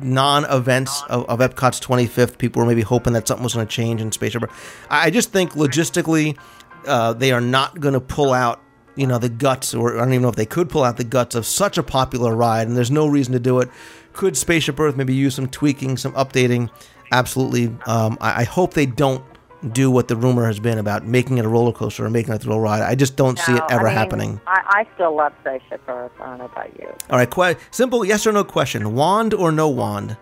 non-events 0.00 1.02
of, 1.10 1.28
of 1.28 1.40
Epcot's 1.40 1.80
25th, 1.80 2.38
people 2.38 2.62
were 2.62 2.66
maybe 2.66 2.82
hoping 2.82 3.12
that 3.12 3.26
something 3.26 3.42
was 3.42 3.54
going 3.54 3.66
to 3.66 3.70
change 3.70 4.00
in 4.00 4.12
Spaceship 4.12 4.44
Earth. 4.44 4.86
I 4.88 5.06
I 5.06 5.10
just 5.10 5.32
think 5.32 5.52
logistically, 5.52 6.38
uh, 6.86 7.14
they 7.14 7.32
are 7.32 7.40
not 7.40 7.80
going 7.80 7.94
to 7.94 8.00
pull 8.00 8.32
out 8.32 8.62
you 8.98 9.06
know 9.06 9.18
the 9.18 9.28
guts 9.28 9.74
or 9.74 9.96
i 9.96 10.00
don't 10.00 10.12
even 10.12 10.22
know 10.22 10.28
if 10.28 10.36
they 10.36 10.46
could 10.46 10.68
pull 10.68 10.82
out 10.84 10.96
the 10.96 11.04
guts 11.04 11.34
of 11.34 11.46
such 11.46 11.78
a 11.78 11.82
popular 11.82 12.34
ride 12.34 12.66
and 12.66 12.76
there's 12.76 12.90
no 12.90 13.06
reason 13.06 13.32
to 13.32 13.38
do 13.40 13.60
it. 13.60 13.68
Could 14.12 14.36
spaceship 14.36 14.80
earth 14.80 14.96
maybe 14.96 15.14
use 15.14 15.34
some 15.36 15.48
tweaking 15.48 15.96
some 15.96 16.12
updating? 16.14 16.70
Absolutely. 17.12 17.66
Um, 17.86 18.18
I, 18.20 18.40
I 18.40 18.44
hope 18.44 18.74
they 18.74 18.86
don't 18.86 19.24
do 19.72 19.90
what 19.90 20.08
the 20.08 20.16
rumor 20.16 20.46
has 20.46 20.60
been 20.60 20.78
about 20.78 21.04
making 21.06 21.38
it 21.38 21.44
a 21.44 21.48
roller 21.48 21.72
coaster 21.72 22.04
or 22.04 22.10
making 22.10 22.32
it 22.32 22.36
a 22.36 22.38
thrill 22.40 22.60
ride. 22.60 22.82
I 22.82 22.94
just 22.94 23.16
don't 23.16 23.38
see 23.38 23.52
it 23.52 23.62
ever 23.70 23.86
I 23.86 23.90
mean, 23.90 23.98
happening. 23.98 24.40
I, 24.46 24.62
I 24.66 24.94
still 24.94 25.16
love 25.16 25.32
Spaceship 25.40 25.80
Earth. 25.88 26.12
I 26.20 26.26
don't 26.26 26.38
know 26.38 26.44
about 26.46 26.78
you. 26.78 26.92
all 27.10 27.18
right 27.18 27.56
simple 27.70 28.04
yes 28.04 28.26
or 28.26 28.32
no 28.32 28.44
question. 28.44 28.94
Wand 28.94 29.34
or 29.34 29.52
no 29.52 29.68
wand? 29.68 30.16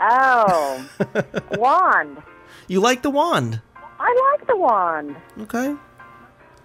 Oh, 0.00 0.88
wand. 1.52 2.22
you 2.68 2.80
like 2.80 3.02
the 3.02 3.10
wand? 3.10 3.60
I 4.00 4.34
like 4.36 4.46
the 4.48 4.56
wand. 4.56 5.16
okay 5.40 5.76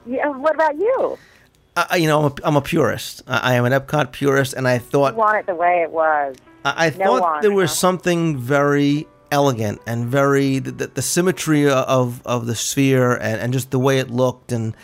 Yeah, 0.08 0.30
what 0.30 0.56
about 0.56 0.76
you? 0.78 1.18
I, 1.76 1.98
you 1.98 2.08
know, 2.08 2.20
I'm 2.22 2.26
a, 2.32 2.36
I'm 2.48 2.56
a 2.56 2.62
purist. 2.62 3.22
I, 3.28 3.52
I 3.52 3.54
am 3.56 3.66
an 3.66 3.72
Epcot 3.74 4.12
purist, 4.12 4.54
and 4.54 4.68
I 4.68 4.80
thought 4.80 5.14
You 5.14 5.20
want 5.20 5.38
it 5.38 5.46
the 5.46 5.56
way 5.56 5.82
it 5.84 5.92
was. 5.92 6.36
I, 6.66 6.88
I 6.88 6.90
No 6.92 7.06
thought 7.18 7.22
one, 7.22 7.42
there 7.42 7.52
was 7.52 7.78
something 7.78 8.38
very 8.38 9.08
elegant 9.32 9.82
and 9.86 10.06
very 10.08 10.58
the, 10.60 10.72
the, 10.72 10.88
the 10.88 11.02
symmetry 11.02 11.70
of 11.70 12.26
of 12.26 12.48
the 12.48 12.56
sphere 12.56 13.12
and, 13.14 13.40
and 13.42 13.54
just 13.54 13.70
the 13.72 13.80
way 13.80 14.00
it 14.00 14.10
looked, 14.10 14.52
and 14.52 14.76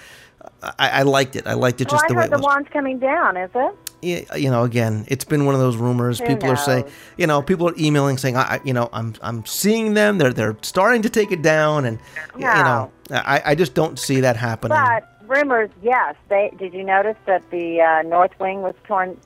I, 0.62 0.90
I 1.00 1.02
liked 1.04 1.36
it. 1.36 1.48
I 1.48 1.54
liked 1.54 1.82
it 1.82 1.90
just 1.90 2.04
I 2.06 2.08
the 2.10 2.14
way 2.14 2.22
heard 2.22 2.28
it 2.28 2.32
the 2.32 2.38
was. 2.38 2.46
wand's 2.46 2.70
coming 2.70 3.00
down. 3.00 3.38
Is 3.38 3.50
it? 3.56 3.76
Yeah, 4.02 4.36
you 4.36 4.52
know, 4.52 4.64
again, 4.64 5.06
it's 5.08 5.24
been 5.24 5.46
one 5.46 5.56
of 5.56 5.62
those 5.62 5.78
rumors. 5.78 6.20
Who 6.20 6.26
people 6.28 6.50
are 6.52 6.58
saying, 6.58 6.92
you 7.16 7.26
know, 7.26 7.42
people 7.42 7.70
are 7.70 7.74
emailing 7.80 8.18
saying, 8.18 8.36
I, 8.36 8.42
I- 8.56 8.62
you 8.66 8.74
know, 8.74 8.90
I'm 8.94 9.16
I'm 9.22 9.46
seeing 9.46 9.94
them. 9.94 10.18
They're 10.20 10.34
they're 10.34 10.58
starting 10.62 11.02
to 11.04 11.10
take 11.10 11.32
it 11.32 11.42
down, 11.42 11.86
and 11.86 12.00
y- 12.36 12.58
you 12.58 12.64
know, 12.64 12.92
I 13.12 13.42
I 13.46 13.56
just 13.56 13.74
don't 13.74 13.98
see 13.98 14.20
that 14.22 14.36
happening. 14.36 14.78
But 14.78 15.10
rumors, 15.34 15.70
yes. 15.82 16.16
They 16.30 16.52
did 16.58 16.74
you 16.74 16.84
notice 16.84 17.18
that 17.26 17.50
the 17.50 17.82
uh, 17.82 18.02
north 18.04 18.38
wing 18.40 18.62
was 18.62 18.76
torn, 18.86 19.20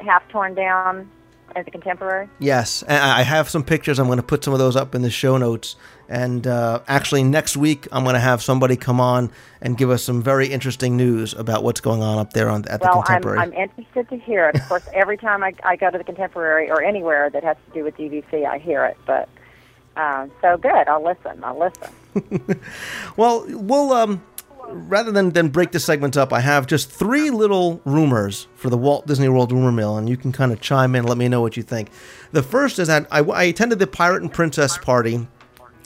half 0.00 0.26
torn 0.28 0.54
down 0.54 1.10
at 1.56 1.64
the 1.64 1.70
Contemporary? 1.70 2.28
Yes, 2.38 2.82
and 2.82 2.96
I 2.98 3.22
have 3.22 3.48
some 3.48 3.64
pictures. 3.64 3.98
I'm 3.98 4.06
going 4.06 4.18
to 4.18 4.22
put 4.22 4.44
some 4.44 4.52
of 4.52 4.58
those 4.58 4.76
up 4.76 4.94
in 4.94 5.02
the 5.02 5.10
show 5.10 5.36
notes. 5.36 5.76
And 6.08 6.46
uh, 6.46 6.80
actually, 6.88 7.22
next 7.22 7.56
week 7.56 7.86
I'm 7.92 8.02
going 8.02 8.14
to 8.14 8.20
have 8.20 8.42
somebody 8.42 8.76
come 8.76 9.00
on 9.00 9.30
and 9.60 9.78
give 9.78 9.90
us 9.90 10.02
some 10.02 10.22
very 10.22 10.48
interesting 10.48 10.96
news 10.96 11.34
about 11.34 11.62
what's 11.62 11.80
going 11.80 12.02
on 12.02 12.18
up 12.18 12.32
there 12.32 12.48
on 12.48 12.64
at 12.66 12.80
the 12.80 12.88
Well, 12.88 12.98
I'm, 12.98 13.04
Contemporary. 13.04 13.38
I'm 13.38 13.52
interested 13.52 14.08
to 14.08 14.16
hear 14.18 14.48
it. 14.48 14.56
Of 14.56 14.68
course, 14.68 14.88
every 14.94 15.16
time 15.16 15.44
I, 15.44 15.54
I 15.62 15.76
go 15.76 15.90
to 15.90 15.98
the 15.98 16.04
Contemporary 16.04 16.68
or 16.70 16.82
anywhere 16.82 17.30
that 17.30 17.44
has 17.44 17.56
to 17.66 17.72
do 17.72 17.84
with 17.84 17.96
DVC, 17.96 18.44
I 18.44 18.58
hear 18.58 18.84
it. 18.86 18.96
But 19.06 19.28
uh, 19.96 20.26
so 20.40 20.56
good. 20.56 20.88
I'll 20.88 21.04
listen. 21.04 21.42
I'll 21.44 21.58
listen. 21.58 21.94
Well, 23.16 23.44
we'll 23.48 23.92
um, 23.92 24.22
rather 24.72 25.10
than 25.12 25.30
than 25.30 25.48
break 25.48 25.72
the 25.72 25.80
segments 25.80 26.16
up, 26.16 26.32
I 26.32 26.40
have 26.40 26.66
just 26.66 26.90
three 26.90 27.30
little 27.30 27.80
rumors 27.84 28.46
for 28.54 28.70
the 28.70 28.78
Walt 28.78 29.06
Disney 29.06 29.28
World 29.28 29.52
rumor 29.52 29.72
mill, 29.72 29.96
and 29.96 30.08
you 30.08 30.16
can 30.16 30.32
kind 30.32 30.52
of 30.52 30.60
chime 30.60 30.94
in, 30.94 31.00
and 31.00 31.08
let 31.08 31.18
me 31.18 31.28
know 31.28 31.40
what 31.40 31.56
you 31.56 31.62
think. 31.62 31.90
The 32.32 32.42
first 32.42 32.78
is 32.78 32.88
that 32.88 33.06
I, 33.10 33.20
I 33.20 33.44
attended 33.44 33.78
the 33.78 33.86
Pirate 33.86 34.22
and 34.22 34.32
Princess 34.32 34.78
party 34.78 35.26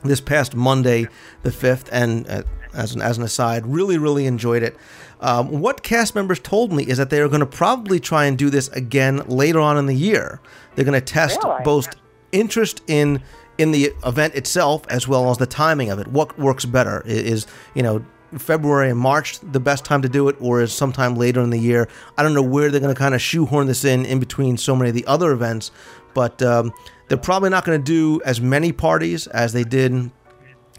this 0.03 0.21
past 0.21 0.55
Monday, 0.55 1.09
the 1.43 1.51
fifth, 1.51 1.89
and 1.93 2.29
uh, 2.29 2.43
as 2.75 2.95
an 2.95 3.03
as 3.03 3.19
an 3.19 3.25
aside, 3.25 3.67
really 3.67 3.99
really 3.99 4.27
enjoyed 4.27 4.63
it. 4.63 4.77
Um, 5.21 5.61
what 5.61 5.83
cast 5.83 6.15
members 6.15 6.39
told 6.41 6.73
me 6.73 6.85
is 6.85 6.99
that 6.99 7.09
they 7.09 7.21
are 7.21 7.29
going 7.29 7.41
to 7.41 7.47
probably 7.47 7.99
try 7.99 8.27
and 8.27 8.37
do 8.37 8.51
this 8.51 8.69
again 8.69 9.19
later 9.27 9.61
on 9.61 9.79
in 9.79 9.87
the 9.87 9.95
year. 9.95 10.41
They're 10.75 10.85
going 10.85 11.01
to 11.01 11.05
test 11.05 11.41
Really? 11.43 11.63
both 11.65 11.89
interest 12.33 12.83
in 12.87 13.23
in 13.57 13.71
the 13.71 13.93
event 14.05 14.35
itself 14.35 14.85
as 14.89 15.07
well 15.07 15.31
as 15.31 15.39
the 15.39 15.47
timing 15.47 15.89
of 15.89 15.99
it. 16.01 16.09
What 16.09 16.37
works 16.39 16.65
better 16.65 17.03
is 17.07 17.47
you 17.75 17.83
know 17.83 18.05
February 18.39 18.91
and 18.91 18.99
March 18.99 19.39
the 19.41 19.61
best 19.61 19.85
time 19.85 20.03
to 20.03 20.09
do 20.09 20.29
it, 20.29 20.37
or 20.41 20.61
is 20.61 20.73
sometime 20.73 21.15
later 21.15 21.41
in 21.41 21.51
the 21.51 21.59
year? 21.59 21.89
I 22.17 22.23
don't 22.23 22.35
know 22.35 22.43
where 22.43 22.71
they're 22.71 22.81
going 22.81 22.95
to 22.95 22.99
kind 22.99 23.15
of 23.15 23.21
shoehorn 23.21 23.67
this 23.67 23.85
in 23.85 24.05
in 24.07 24.21
between 24.21 24.57
so 24.57 24.75
many 24.77 24.91
of 24.91 24.95
the 24.95 25.07
other 25.07 25.33
events, 25.33 25.71
but 26.15 26.43
um, 26.43 26.73
they're 27.09 27.19
probably 27.19 27.51
not 27.51 27.65
going 27.65 27.79
to 27.79 27.85
do 27.85 28.21
as 28.25 28.41
many 28.41 28.73
parties 28.73 29.27
as 29.29 29.53
they 29.53 29.65
did 29.65 30.11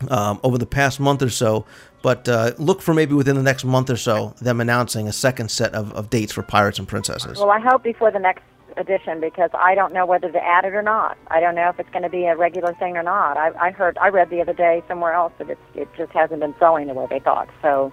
um, 0.10 0.40
over 0.44 0.58
the 0.58 0.66
past 0.66 1.00
month 1.00 1.22
or 1.22 1.30
so. 1.30 1.66
But 2.02 2.30
uh, 2.30 2.54
look 2.60 2.82
for 2.82 2.94
maybe 2.94 3.16
within 3.16 3.36
the 3.36 3.42
next 3.42 3.66
month 3.66 3.90
or 3.90 3.98
so 3.98 4.36
them 4.40 4.62
announcing 4.62 5.08
a 5.08 5.14
second 5.14 5.50
set 5.50 5.74
of, 5.74 5.92
of 5.94 6.10
dates 6.12 6.32
for 6.32 6.44
Pirates 6.44 6.78
and 6.78 6.88
Princesses. 6.88 7.40
Well, 7.40 7.50
I 7.50 7.60
hope 7.60 7.82
before 7.82 8.12
the 8.12 8.20
next 8.20 8.44
edition 8.78 9.20
because 9.20 9.50
I 9.54 9.76
don't 9.76 9.94
know 9.94 10.06
whether 10.06 10.32
to 10.32 10.44
add 10.44 10.66
it 10.66 10.74
or 10.74 10.82
not. 10.82 11.18
I 11.28 11.40
don't 11.40 11.56
know 11.56 11.70
if 11.70 11.80
it's 11.80 11.90
going 11.92 12.04
to 12.04 12.10
be 12.10 12.26
a 12.26 12.36
regular 12.36 12.74
thing 12.74 12.98
or 12.98 13.04
not. 13.04 13.38
I, 13.38 13.52
I 13.68 13.72
heard, 13.72 13.98
I 14.00 14.10
read 14.10 14.30
the 14.30 14.42
other 14.42 14.54
day 14.54 14.84
somewhere 14.88 15.14
else 15.14 15.34
that 15.38 15.50
it's, 15.50 15.62
it 15.74 15.88
just 15.98 16.12
hasn't 16.12 16.40
been 16.42 16.56
selling 16.60 16.88
the 16.88 16.94
way 16.94 17.08
they 17.10 17.20
thought. 17.20 17.50
So 17.62 17.92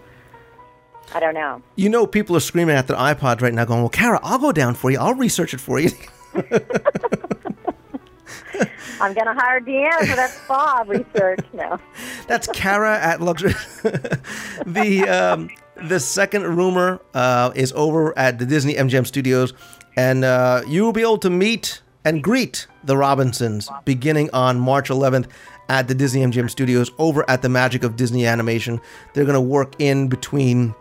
I 1.14 1.20
don't 1.20 1.34
know. 1.34 1.62
You 1.76 1.88
know, 1.88 2.06
people 2.06 2.36
are 2.36 2.40
screaming 2.40 2.76
at 2.76 2.86
their 2.86 2.96
iPods 2.96 3.42
right 3.42 3.52
now, 3.52 3.64
going, 3.64 3.80
"Well, 3.80 3.88
Cara, 3.88 4.20
I'll 4.22 4.38
go 4.38 4.52
down 4.52 4.74
for 4.74 4.90
you. 4.90 4.98
I'll 4.98 5.14
research 5.14 5.52
it 5.52 5.60
for 5.60 5.78
you." 5.78 5.90
I'm 9.00 9.14
going 9.14 9.26
to 9.26 9.34
hire 9.34 9.60
Deanna 9.60 9.98
for 9.98 10.16
that 10.16 10.30
spa 10.30 10.84
research. 10.86 11.44
now. 11.52 11.80
That's 12.28 12.46
Cara 12.48 12.98
at 12.98 13.20
Luxury. 13.20 13.52
the 14.64 15.08
um, 15.08 15.50
the 15.76 15.98
second 15.98 16.44
rumor 16.56 17.00
uh, 17.12 17.50
is 17.54 17.72
over 17.72 18.16
at 18.16 18.38
the 18.38 18.46
Disney 18.46 18.74
MGM 18.74 19.06
Studios, 19.06 19.54
and 19.96 20.24
uh, 20.24 20.62
you 20.66 20.82
will 20.82 20.92
be 20.92 21.02
able 21.02 21.18
to 21.18 21.30
meet 21.30 21.82
and 22.04 22.22
greet 22.22 22.66
the 22.84 22.96
Robinsons 22.96 23.68
beginning 23.84 24.30
on 24.32 24.58
March 24.58 24.88
11th 24.88 25.28
at 25.68 25.88
the 25.88 25.94
Disney 25.94 26.22
MGM 26.22 26.50
Studios 26.50 26.90
over 26.98 27.28
at 27.30 27.42
the 27.42 27.48
Magic 27.48 27.84
of 27.84 27.96
Disney 27.96 28.26
Animation. 28.26 28.80
They're 29.14 29.24
going 29.24 29.34
to 29.34 29.40
work 29.40 29.74
in 29.78 30.08
between 30.08 30.74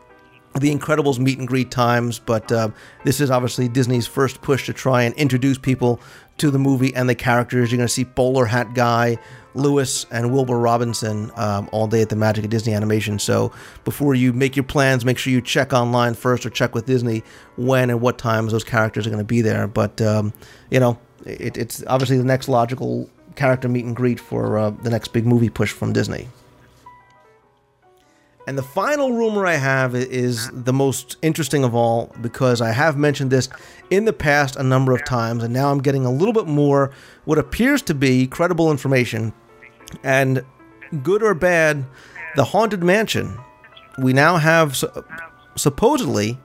the 0.59 0.75
Incredibles 0.75 1.17
meet 1.17 1.39
and 1.39 1.47
greet 1.47 1.71
times, 1.71 2.19
but 2.19 2.51
uh, 2.51 2.69
this 3.05 3.21
is 3.21 3.31
obviously 3.31 3.69
Disney's 3.69 4.07
first 4.07 4.41
push 4.41 4.65
to 4.65 4.73
try 4.73 5.03
and 5.03 5.15
introduce 5.15 5.57
people 5.57 6.01
to 6.39 6.51
the 6.51 6.59
movie 6.59 6.93
and 6.93 7.07
the 7.07 7.15
characters. 7.15 7.71
You're 7.71 7.77
going 7.77 7.87
to 7.87 7.93
see 7.93 8.03
Bowler 8.03 8.45
Hat 8.45 8.73
Guy, 8.73 9.17
Lewis, 9.53 10.05
and 10.11 10.31
Wilbur 10.31 10.57
Robinson 10.57 11.31
um, 11.35 11.69
all 11.71 11.87
day 11.87 12.01
at 12.01 12.09
the 12.09 12.15
Magic 12.15 12.43
of 12.45 12.49
Disney 12.49 12.73
Animation. 12.73 13.19
So 13.19 13.51
before 13.83 14.15
you 14.15 14.33
make 14.33 14.55
your 14.55 14.63
plans, 14.63 15.03
make 15.05 15.17
sure 15.17 15.31
you 15.31 15.41
check 15.41 15.73
online 15.73 16.13
first 16.13 16.45
or 16.45 16.49
check 16.49 16.73
with 16.73 16.85
Disney 16.85 17.23
when 17.57 17.89
and 17.89 18.01
what 18.01 18.17
times 18.17 18.51
those 18.51 18.63
characters 18.63 19.05
are 19.05 19.09
going 19.09 19.19
to 19.19 19.25
be 19.25 19.41
there. 19.41 19.67
But 19.67 20.01
um, 20.01 20.33
you 20.69 20.79
know, 20.79 20.97
it, 21.25 21.57
it's 21.57 21.83
obviously 21.87 22.17
the 22.17 22.23
next 22.23 22.47
logical 22.47 23.09
character 23.35 23.67
meet 23.67 23.85
and 23.85 23.95
greet 23.95 24.19
for 24.19 24.57
uh, 24.57 24.69
the 24.69 24.89
next 24.89 25.09
big 25.09 25.25
movie 25.25 25.49
push 25.49 25.71
from 25.71 25.93
Disney. 25.93 26.27
And 28.47 28.57
the 28.57 28.63
final 28.63 29.13
rumor 29.13 29.45
I 29.45 29.53
have 29.53 29.93
is 29.93 30.49
the 30.51 30.73
most 30.73 31.15
interesting 31.21 31.63
of 31.63 31.75
all 31.75 32.13
because 32.21 32.59
I 32.59 32.71
have 32.71 32.97
mentioned 32.97 33.29
this 33.29 33.49
in 33.91 34.05
the 34.05 34.13
past 34.13 34.55
a 34.55 34.63
number 34.63 34.93
of 34.93 35.05
times, 35.05 35.43
and 35.43 35.53
now 35.53 35.71
I'm 35.71 35.79
getting 35.81 36.05
a 36.05 36.11
little 36.11 36.33
bit 36.33 36.47
more 36.47 36.91
what 37.25 37.37
appears 37.37 37.83
to 37.83 37.93
be 37.93 38.25
credible 38.25 38.71
information. 38.71 39.31
And 40.03 40.43
good 41.03 41.23
or 41.23 41.33
bad, 41.33 41.85
the 42.35 42.45
Haunted 42.45 42.83
Mansion, 42.83 43.37
we 43.97 44.13
now 44.13 44.37
have 44.37 44.75
su- 44.75 45.05
supposedly 45.55 46.39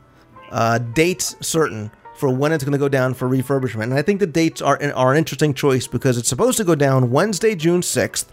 uh, 0.51 0.79
dates 0.79 1.37
certain 1.41 1.91
for 2.17 2.31
when 2.31 2.53
it's 2.53 2.65
going 2.65 2.73
to 2.73 2.79
go 2.79 2.89
down 2.89 3.15
for 3.15 3.29
refurbishment. 3.29 3.85
And 3.85 3.95
I 3.95 4.03
think 4.03 4.21
the 4.21 4.27
dates 4.27 4.63
are, 4.63 4.81
are 4.95 5.13
an 5.13 5.19
interesting 5.19 5.53
choice 5.55 5.87
because 5.87 6.17
it's 6.17 6.29
supposed 6.29 6.57
to 6.59 6.65
go 6.65 6.75
down 6.75 7.11
Wednesday, 7.11 7.55
June 7.55 7.83
6th 7.83 8.27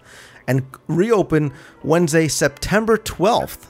and 0.48 0.66
reopen 0.88 1.54
Wednesday, 1.84 2.28
September 2.28 2.98
12th. 2.98 3.68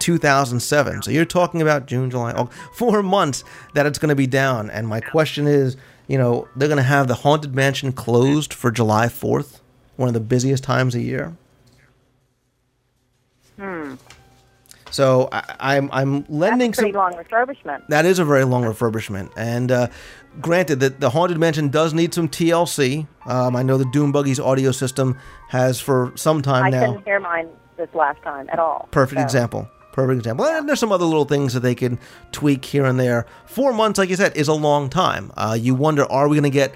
2007. 0.00 1.02
So 1.02 1.10
you're 1.10 1.26
talking 1.26 1.60
about 1.60 1.86
June, 1.86 2.10
July, 2.10 2.32
August, 2.32 2.58
four 2.72 3.02
months 3.02 3.44
that 3.74 3.84
it's 3.84 3.98
going 3.98 4.08
to 4.08 4.14
be 4.14 4.26
down. 4.26 4.70
And 4.70 4.88
my 4.88 4.98
question 4.98 5.46
is, 5.46 5.76
you 6.08 6.18
know, 6.18 6.48
they're 6.56 6.68
going 6.68 6.78
to 6.78 6.82
have 6.82 7.06
the 7.06 7.16
Haunted 7.16 7.54
Mansion 7.54 7.92
closed 7.92 8.54
for 8.54 8.70
July 8.70 9.06
4th, 9.06 9.60
one 9.96 10.08
of 10.08 10.14
the 10.14 10.20
busiest 10.20 10.64
times 10.64 10.94
of 10.94 11.02
year. 11.02 11.36
Hmm. 13.58 13.94
So 14.90 15.28
I, 15.30 15.42
I'm 15.60 15.88
I'm 15.92 16.24
lending. 16.28 16.70
That's 16.70 16.78
a 16.78 16.82
pretty 16.82 16.92
some. 16.92 17.00
long 17.00 17.12
refurbishment. 17.14 17.86
That 17.88 18.04
is 18.04 18.18
a 18.18 18.24
very 18.24 18.44
long 18.44 18.64
refurbishment, 18.64 19.30
and 19.36 19.70
uh, 19.70 19.86
granted 20.40 20.80
that 20.80 20.98
the 21.00 21.10
Haunted 21.10 21.38
Mansion 21.38 21.68
does 21.68 21.94
need 21.94 22.12
some 22.12 22.28
TLC. 22.28 23.06
Um, 23.26 23.54
I 23.54 23.62
know 23.62 23.78
the 23.78 23.84
Doom 23.92 24.10
Buggy's 24.12 24.40
audio 24.40 24.72
system 24.72 25.16
has 25.50 25.80
for 25.80 26.12
some 26.16 26.42
time 26.42 26.64
I 26.64 26.70
now. 26.70 26.86
couldn't 26.86 27.04
hear 27.04 27.20
mine 27.20 27.48
this 27.76 27.88
last 27.94 28.20
time 28.22 28.48
at 28.50 28.58
all. 28.58 28.88
Perfect 28.90 29.20
So- 29.20 29.24
example. 29.24 29.68
Perfect 29.92 30.18
example. 30.18 30.46
And 30.46 30.68
there's 30.68 30.78
some 30.78 30.92
other 30.92 31.04
little 31.04 31.24
things 31.24 31.52
that 31.52 31.60
they 31.60 31.74
can 31.74 31.98
tweak 32.30 32.64
here 32.64 32.84
and 32.84 32.98
there. 32.98 33.26
Four 33.46 33.72
months, 33.72 33.98
like 33.98 34.08
you 34.08 34.14
said, 34.14 34.36
is 34.36 34.46
a 34.46 34.52
long 34.54 34.88
time. 34.88 35.32
Uh, 35.36 35.56
you 35.60 35.74
wonder, 35.74 36.04
are 36.10 36.28
we 36.28 36.36
going 36.36 36.44
to 36.44 36.48
get 36.50 36.72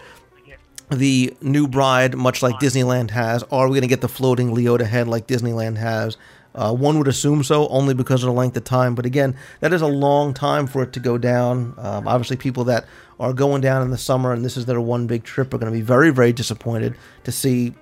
the 0.90 1.34
new 1.40 1.66
bride, 1.66 2.16
much 2.16 2.42
like 2.42 2.56
Disneyland 2.56 3.10
has? 3.10 3.42
Are 3.44 3.68
we 3.68 3.72
going 3.72 3.82
to 3.82 3.88
get 3.88 4.00
the 4.00 4.08
floating 4.08 4.54
Leota 4.54 4.86
head 4.86 5.08
like 5.08 5.26
Disneyland 5.26 5.76
has? 5.76 6.16
Uh, 6.54 6.72
one 6.72 6.98
would 6.98 7.08
assume 7.08 7.42
so, 7.42 7.66
only 7.68 7.94
because 7.94 8.22
of 8.22 8.28
the 8.28 8.32
length 8.32 8.56
of 8.56 8.64
time. 8.64 8.94
But 8.94 9.06
again, 9.06 9.36
that 9.60 9.72
is 9.72 9.82
a 9.82 9.86
long 9.86 10.34
time 10.34 10.66
for 10.66 10.82
it 10.82 10.92
to 10.92 11.00
go 11.00 11.18
down. 11.18 11.74
Um, 11.78 12.06
obviously, 12.06 12.36
people 12.36 12.64
that 12.64 12.86
are 13.18 13.32
going 13.32 13.60
down 13.60 13.82
in 13.82 13.90
the 13.90 13.98
summer 13.98 14.32
and 14.32 14.44
this 14.44 14.56
is 14.56 14.66
their 14.66 14.80
one 14.80 15.06
big 15.06 15.24
trip 15.24 15.52
are 15.52 15.58
going 15.58 15.72
to 15.72 15.76
be 15.76 15.82
very, 15.82 16.10
very 16.10 16.32
disappointed 16.32 16.96
to 17.24 17.32
see 17.32 17.74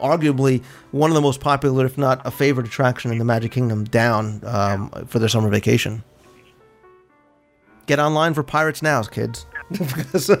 arguably 0.00 0.62
one 0.90 1.10
of 1.10 1.14
the 1.14 1.20
most 1.20 1.40
popular, 1.40 1.84
if 1.84 1.98
not 1.98 2.20
a 2.24 2.30
favorite 2.30 2.66
attraction 2.66 3.12
in 3.12 3.18
the 3.18 3.24
Magic 3.24 3.52
Kingdom, 3.52 3.84
down 3.84 4.40
um, 4.44 4.90
for 5.06 5.18
their 5.18 5.28
summer 5.28 5.50
vacation. 5.50 6.02
Get 7.86 7.98
online 7.98 8.32
for 8.32 8.42
Pirates 8.42 8.80
Now, 8.80 9.02
kids. 9.02 9.44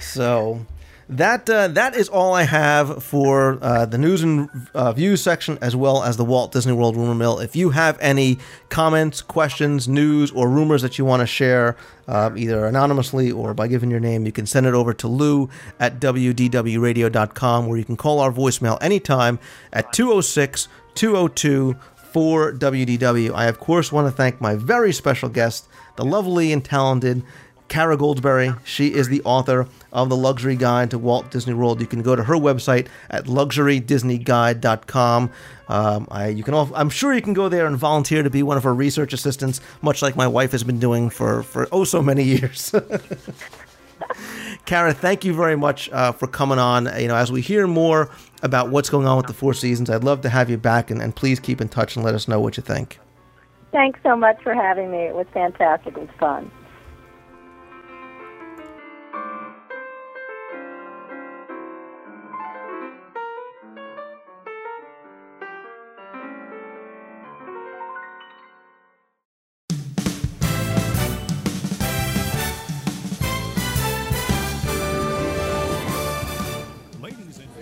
So 0.00 0.66
that 1.08 1.48
uh, 1.50 1.68
that 1.68 1.94
is 1.94 2.08
all 2.08 2.32
I 2.32 2.44
have 2.44 3.02
for 3.02 3.58
uh, 3.60 3.84
the 3.84 3.98
news 3.98 4.22
and 4.22 4.48
uh, 4.74 4.92
views 4.92 5.22
section, 5.22 5.58
as 5.60 5.76
well 5.76 6.02
as 6.02 6.16
the 6.16 6.24
Walt 6.24 6.52
Disney 6.52 6.72
World 6.72 6.96
rumor 6.96 7.14
mill. 7.14 7.38
If 7.38 7.54
you 7.54 7.70
have 7.70 7.98
any 8.00 8.38
comments, 8.70 9.20
questions, 9.20 9.86
news, 9.86 10.30
or 10.30 10.48
rumors 10.48 10.82
that 10.82 10.98
you 10.98 11.04
want 11.04 11.20
to 11.20 11.26
share, 11.26 11.76
uh, 12.08 12.30
either 12.34 12.64
anonymously 12.64 13.30
or 13.30 13.52
by 13.52 13.68
giving 13.68 13.90
your 13.90 14.00
name, 14.00 14.24
you 14.24 14.32
can 14.32 14.46
send 14.46 14.66
it 14.66 14.74
over 14.74 14.94
to 14.94 15.08
Lou 15.08 15.50
at 15.78 16.00
wdwradio.com, 16.00 17.66
where 17.66 17.78
you 17.78 17.84
can 17.84 17.96
call 17.96 18.20
our 18.20 18.32
voicemail 18.32 18.78
anytime 18.80 19.38
at 19.72 19.92
206 19.92 20.68
202 20.94 21.76
for 22.14 22.52
WDW. 22.52 23.34
I, 23.34 23.46
of 23.46 23.58
course, 23.58 23.90
want 23.90 24.06
to 24.06 24.12
thank 24.12 24.40
my 24.40 24.54
very 24.54 24.92
special 24.92 25.28
guest, 25.28 25.68
the 25.96 26.04
lovely 26.04 26.52
and 26.52 26.64
talented 26.64 27.24
Cara 27.74 27.96
Goldsbury. 27.96 28.56
She 28.64 28.94
is 28.94 29.08
the 29.08 29.20
author 29.22 29.66
of 29.92 30.08
The 30.08 30.16
Luxury 30.16 30.54
Guide 30.54 30.92
to 30.92 30.98
Walt 30.98 31.32
Disney 31.32 31.54
World. 31.54 31.80
You 31.80 31.88
can 31.88 32.02
go 32.02 32.14
to 32.14 32.22
her 32.22 32.36
website 32.36 32.86
at 33.10 33.24
luxurydisneyguide.com. 33.24 35.30
Um, 35.66 36.06
I, 36.08 36.28
you 36.28 36.44
can 36.44 36.54
all, 36.54 36.70
I'm 36.72 36.88
sure 36.88 37.12
you 37.12 37.20
can 37.20 37.32
go 37.32 37.48
there 37.48 37.66
and 37.66 37.76
volunteer 37.76 38.22
to 38.22 38.30
be 38.30 38.44
one 38.44 38.56
of 38.56 38.62
her 38.62 38.72
research 38.72 39.12
assistants, 39.12 39.60
much 39.82 40.02
like 40.02 40.14
my 40.14 40.28
wife 40.28 40.52
has 40.52 40.62
been 40.62 40.78
doing 40.78 41.10
for, 41.10 41.42
for 41.42 41.66
oh 41.72 41.82
so 41.82 42.00
many 42.00 42.22
years. 42.22 42.72
Cara, 44.66 44.94
thank 44.94 45.24
you 45.24 45.34
very 45.34 45.56
much 45.56 45.90
uh, 45.90 46.12
for 46.12 46.28
coming 46.28 46.60
on. 46.60 46.88
You 46.96 47.08
know, 47.08 47.16
as 47.16 47.32
we 47.32 47.40
hear 47.40 47.66
more 47.66 48.08
about 48.44 48.70
what's 48.70 48.88
going 48.88 49.08
on 49.08 49.16
with 49.16 49.26
the 49.26 49.34
Four 49.34 49.52
Seasons, 49.52 49.90
I'd 49.90 50.04
love 50.04 50.20
to 50.20 50.28
have 50.28 50.48
you 50.48 50.58
back, 50.58 50.92
and, 50.92 51.02
and 51.02 51.16
please 51.16 51.40
keep 51.40 51.60
in 51.60 51.68
touch 51.68 51.96
and 51.96 52.04
let 52.04 52.14
us 52.14 52.28
know 52.28 52.38
what 52.38 52.56
you 52.56 52.62
think. 52.62 53.00
Thanks 53.72 53.98
so 54.04 54.14
much 54.14 54.40
for 54.44 54.54
having 54.54 54.92
me. 54.92 54.98
It 54.98 55.16
was 55.16 55.26
fantastic. 55.34 55.96
It 55.96 56.02
was 56.02 56.10
fun. 56.20 56.52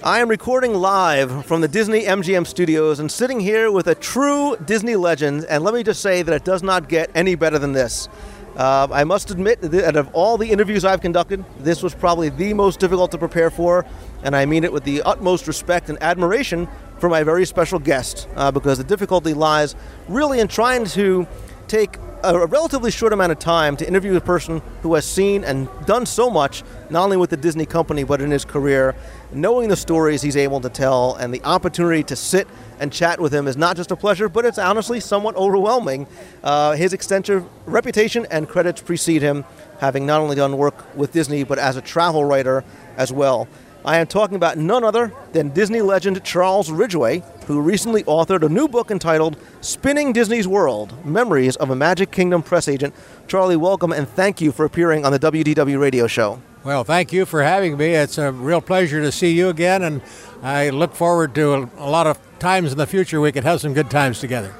I 0.05 0.19
am 0.19 0.29
recording 0.29 0.75
live 0.75 1.47
from 1.47 1.61
the 1.61 1.69
Disney 1.69 2.03
MGM 2.03 2.45
studios 2.45 2.99
and 2.99 3.11
sitting 3.11 3.39
here 3.39 3.71
with 3.71 3.87
a 3.87 3.95
true 3.95 4.57
Disney 4.57 4.97
legend. 4.97 5.45
And 5.45 5.63
let 5.63 5.75
me 5.75 5.85
just 5.85 6.03
say 6.03 6.23
that 6.23 6.35
it 6.35 6.45
does 6.45 6.61
not 6.61 6.89
get 6.89 7.09
any 7.15 7.37
better 7.37 7.57
than 7.57 7.73
this. 7.73 8.09
Uh, 8.57 8.89
I 8.91 9.05
must 9.05 9.31
admit 9.31 9.61
that 9.61 9.85
out 9.85 9.95
of 9.95 10.13
all 10.13 10.39
the 10.39 10.51
interviews 10.51 10.85
I've 10.85 11.03
conducted, 11.03 11.45
this 11.61 11.85
was 11.85 11.95
probably 11.95 12.31
the 12.31 12.53
most 12.53 12.81
difficult 12.81 13.13
to 13.13 13.19
prepare 13.19 13.49
for, 13.49 13.87
and 14.25 14.35
I 14.35 14.45
mean 14.45 14.65
it 14.65 14.73
with 14.73 14.83
the 14.83 15.03
utmost 15.03 15.47
respect 15.47 15.89
and 15.89 16.03
admiration 16.03 16.67
for 16.99 17.09
my 17.09 17.23
very 17.23 17.47
special 17.47 17.79
guest, 17.79 18.29
uh, 18.35 18.51
because 18.51 18.79
the 18.79 18.85
difficulty 18.85 19.35
lies 19.35 19.77
really 20.09 20.41
in 20.41 20.49
trying 20.49 20.85
to 20.87 21.29
take 21.73 21.97
a, 22.23 22.47
relatively 22.47 22.91
short 22.91 23.15
amount 23.15 23.33
of 23.33 23.39
time 23.39 23.79
to 23.79 23.89
interview 23.89 24.15
a 24.15 24.21
person 24.21 24.61
who 24.83 24.93
has 24.95 25.07
seen 25.07 25.43
and 25.43 25.71
done 25.87 26.05
so 26.05 26.29
much, 26.29 26.63
not 26.91 27.05
only 27.05 27.17
with 27.17 27.31
the 27.31 27.37
Disney 27.37 27.65
company, 27.65 28.05
but 28.05 28.21
in 28.21 28.31
his 28.31 28.45
career. 28.45 28.95
Knowing 29.33 29.71
the 29.71 29.77
stories 29.77 30.21
he's 30.21 30.37
able 30.37 30.61
to 30.61 30.69
tell 30.69 31.15
and 31.15 31.33
the 31.33 31.43
opportunity 31.45 32.03
to 32.03 32.15
sit 32.15 32.47
and 32.79 32.93
chat 32.93 33.19
with 33.19 33.33
him 33.33 33.49
is 33.49 33.57
not 33.57 33.75
just 33.75 33.91
a 33.91 33.97
pleasure, 33.97 34.29
but 34.29 34.45
it's 34.45 34.59
honestly 34.59 35.01
somewhat 35.01 35.35
overwhelming. 35.35 36.07
Uh, 36.45 36.73
his 36.73 36.93
extensive 36.93 37.43
reputation 37.65 38.27
and 38.31 38.51
credits 38.51 38.83
precede 38.83 39.23
him, 39.23 39.43
having 39.81 40.05
not 40.05 40.21
only 40.21 40.37
done 40.37 40.59
work 40.59 40.95
with 40.95 41.11
Disney, 41.13 41.43
but 41.43 41.59
as 41.59 41.79
a 41.79 41.81
travel 41.81 42.23
writer 42.23 42.65
as 42.99 43.11
well. 43.11 43.49
I 43.85 43.99
am 43.99 44.07
talking 44.07 44.37
about 44.37 44.59
none 44.59 44.85
other 44.85 45.13
than 45.33 45.49
Disney 45.49 45.81
legend 45.81 46.23
Charles 46.23 46.71
Ridgway, 46.71 47.25
who 47.47 47.61
recently 47.61 48.05
authored 48.05 48.47
a 48.47 48.49
new 48.49 48.69
book 48.69 48.93
entitled 48.93 49.37
Spinning 49.61 50.13
Disney's 50.13 50.47
World 50.47 51.05
Memories 51.05 51.57
of 51.57 51.69
a 51.69 51.75
Magic 51.75 52.13
Kingdom 52.13 52.45
Press 52.45 52.69
Agent. 52.69 52.95
Charlie, 53.27 53.57
welcome 53.57 53.93
and 53.93 54.09
thank 54.09 54.41
you 54.41 54.53
for 54.53 54.65
appearing 54.65 55.05
on 55.05 55.11
the 55.11 55.19
WDW 55.19 55.81
radio 55.81 56.07
show. 56.07 56.41
Well, 56.63 56.85
thank 56.85 57.13
you 57.13 57.27
for 57.27 57.43
having 57.43 57.77
me. 57.77 57.95
It's 57.95 58.19
a 58.19 58.31
real 58.31 58.61
pleasure 58.61 59.01
to 59.01 59.11
see 59.11 59.33
you 59.33 59.49
again, 59.49 59.83
and 59.83 60.01
I 60.45 60.71
look 60.71 60.95
forward 60.95 61.35
to 61.35 61.69
a, 61.77 61.91
lot 61.91 62.07
of 62.07 62.21
times 62.39 62.71
in 62.71 62.79
the 62.79 62.87
future 62.87 63.21
we 63.21 63.33
could 63.33 63.43
have 63.43 63.61
some 63.61 63.75
good 63.75 63.91
times 63.91 64.21
together. 64.21 64.55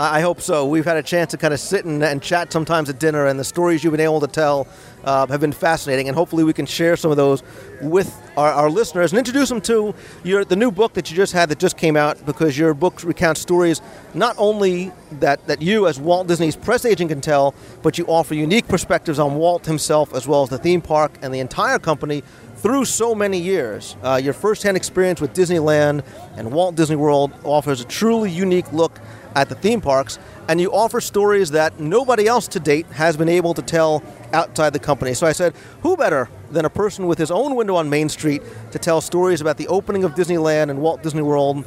I 0.00 0.20
hope 0.20 0.40
so. 0.40 0.64
We've 0.64 0.84
had 0.84 0.96
a 0.96 1.02
chance 1.02 1.32
to 1.32 1.36
kind 1.36 1.52
of 1.52 1.58
sit 1.58 1.84
and, 1.84 2.04
and 2.04 2.22
chat 2.22 2.52
sometimes 2.52 2.88
at 2.88 3.00
dinner, 3.00 3.26
and 3.26 3.38
the 3.38 3.42
stories 3.42 3.82
you've 3.82 3.90
been 3.90 4.00
able 4.00 4.20
to 4.20 4.28
tell 4.28 4.68
uh, 5.02 5.26
have 5.26 5.40
been 5.40 5.50
fascinating. 5.50 6.06
And 6.06 6.16
hopefully, 6.16 6.44
we 6.44 6.52
can 6.52 6.66
share 6.66 6.96
some 6.96 7.10
of 7.10 7.16
those 7.16 7.42
with 7.82 8.16
our, 8.36 8.52
our, 8.52 8.70
listeners 8.70 9.10
and 9.10 9.18
introduce 9.18 9.48
them 9.48 9.60
to 9.62 9.92
your 10.22 10.44
the 10.44 10.54
new 10.54 10.70
book 10.70 10.92
that 10.94 11.10
you 11.10 11.16
just 11.16 11.32
had 11.32 11.48
that 11.48 11.58
just 11.58 11.76
came 11.76 11.96
out. 11.96 12.24
Because 12.24 12.56
your 12.56 12.74
book 12.74 13.02
recounts 13.02 13.40
stories 13.40 13.82
not 14.14 14.36
only 14.38 14.92
that 15.18 15.44
that 15.48 15.60
you, 15.60 15.88
as 15.88 15.98
Walt 15.98 16.28
Disney's 16.28 16.54
press 16.54 16.84
agent, 16.84 17.10
can 17.10 17.20
tell, 17.20 17.52
but 17.82 17.98
you 17.98 18.06
offer 18.06 18.34
unique 18.34 18.68
perspectives 18.68 19.18
on 19.18 19.34
Walt 19.34 19.66
himself 19.66 20.14
as 20.14 20.28
well 20.28 20.44
as 20.44 20.48
the 20.48 20.58
theme 20.58 20.80
park 20.80 21.18
and 21.22 21.34
the 21.34 21.40
entire 21.40 21.80
company 21.80 22.22
through 22.58 22.84
so 22.84 23.16
many 23.16 23.38
years. 23.38 23.96
Uh, 24.02 24.20
your 24.22 24.32
firsthand 24.32 24.76
experience 24.76 25.20
with 25.20 25.32
Disneyland 25.34 26.04
and 26.36 26.52
Walt 26.52 26.74
Disney 26.74 26.96
World 26.96 27.32
offers 27.44 27.80
a 27.80 27.84
truly 27.84 28.30
unique 28.30 28.72
look 28.72 29.00
at 29.34 29.48
the 29.48 29.54
theme 29.54 29.80
parks, 29.80 30.18
and 30.48 30.60
you 30.60 30.72
offer 30.72 31.00
stories 31.00 31.50
that 31.50 31.78
nobody 31.78 32.26
else 32.26 32.48
to 32.48 32.60
date 32.60 32.86
has 32.86 33.16
been 33.16 33.28
able 33.28 33.54
to 33.54 33.62
tell 33.62 34.02
outside 34.32 34.72
the 34.72 34.78
company. 34.78 35.14
So 35.14 35.26
I 35.26 35.32
said, 35.32 35.54
who 35.82 35.96
better 35.96 36.28
than 36.50 36.64
a 36.64 36.70
person 36.70 37.06
with 37.06 37.18
his 37.18 37.30
own 37.30 37.54
window 37.54 37.76
on 37.76 37.90
Main 37.90 38.08
Street 38.08 38.42
to 38.72 38.78
tell 38.78 39.00
stories 39.00 39.40
about 39.40 39.56
the 39.56 39.68
opening 39.68 40.04
of 40.04 40.14
Disneyland 40.14 40.70
and 40.70 40.80
Walt 40.80 41.02
Disney 41.02 41.22
World 41.22 41.64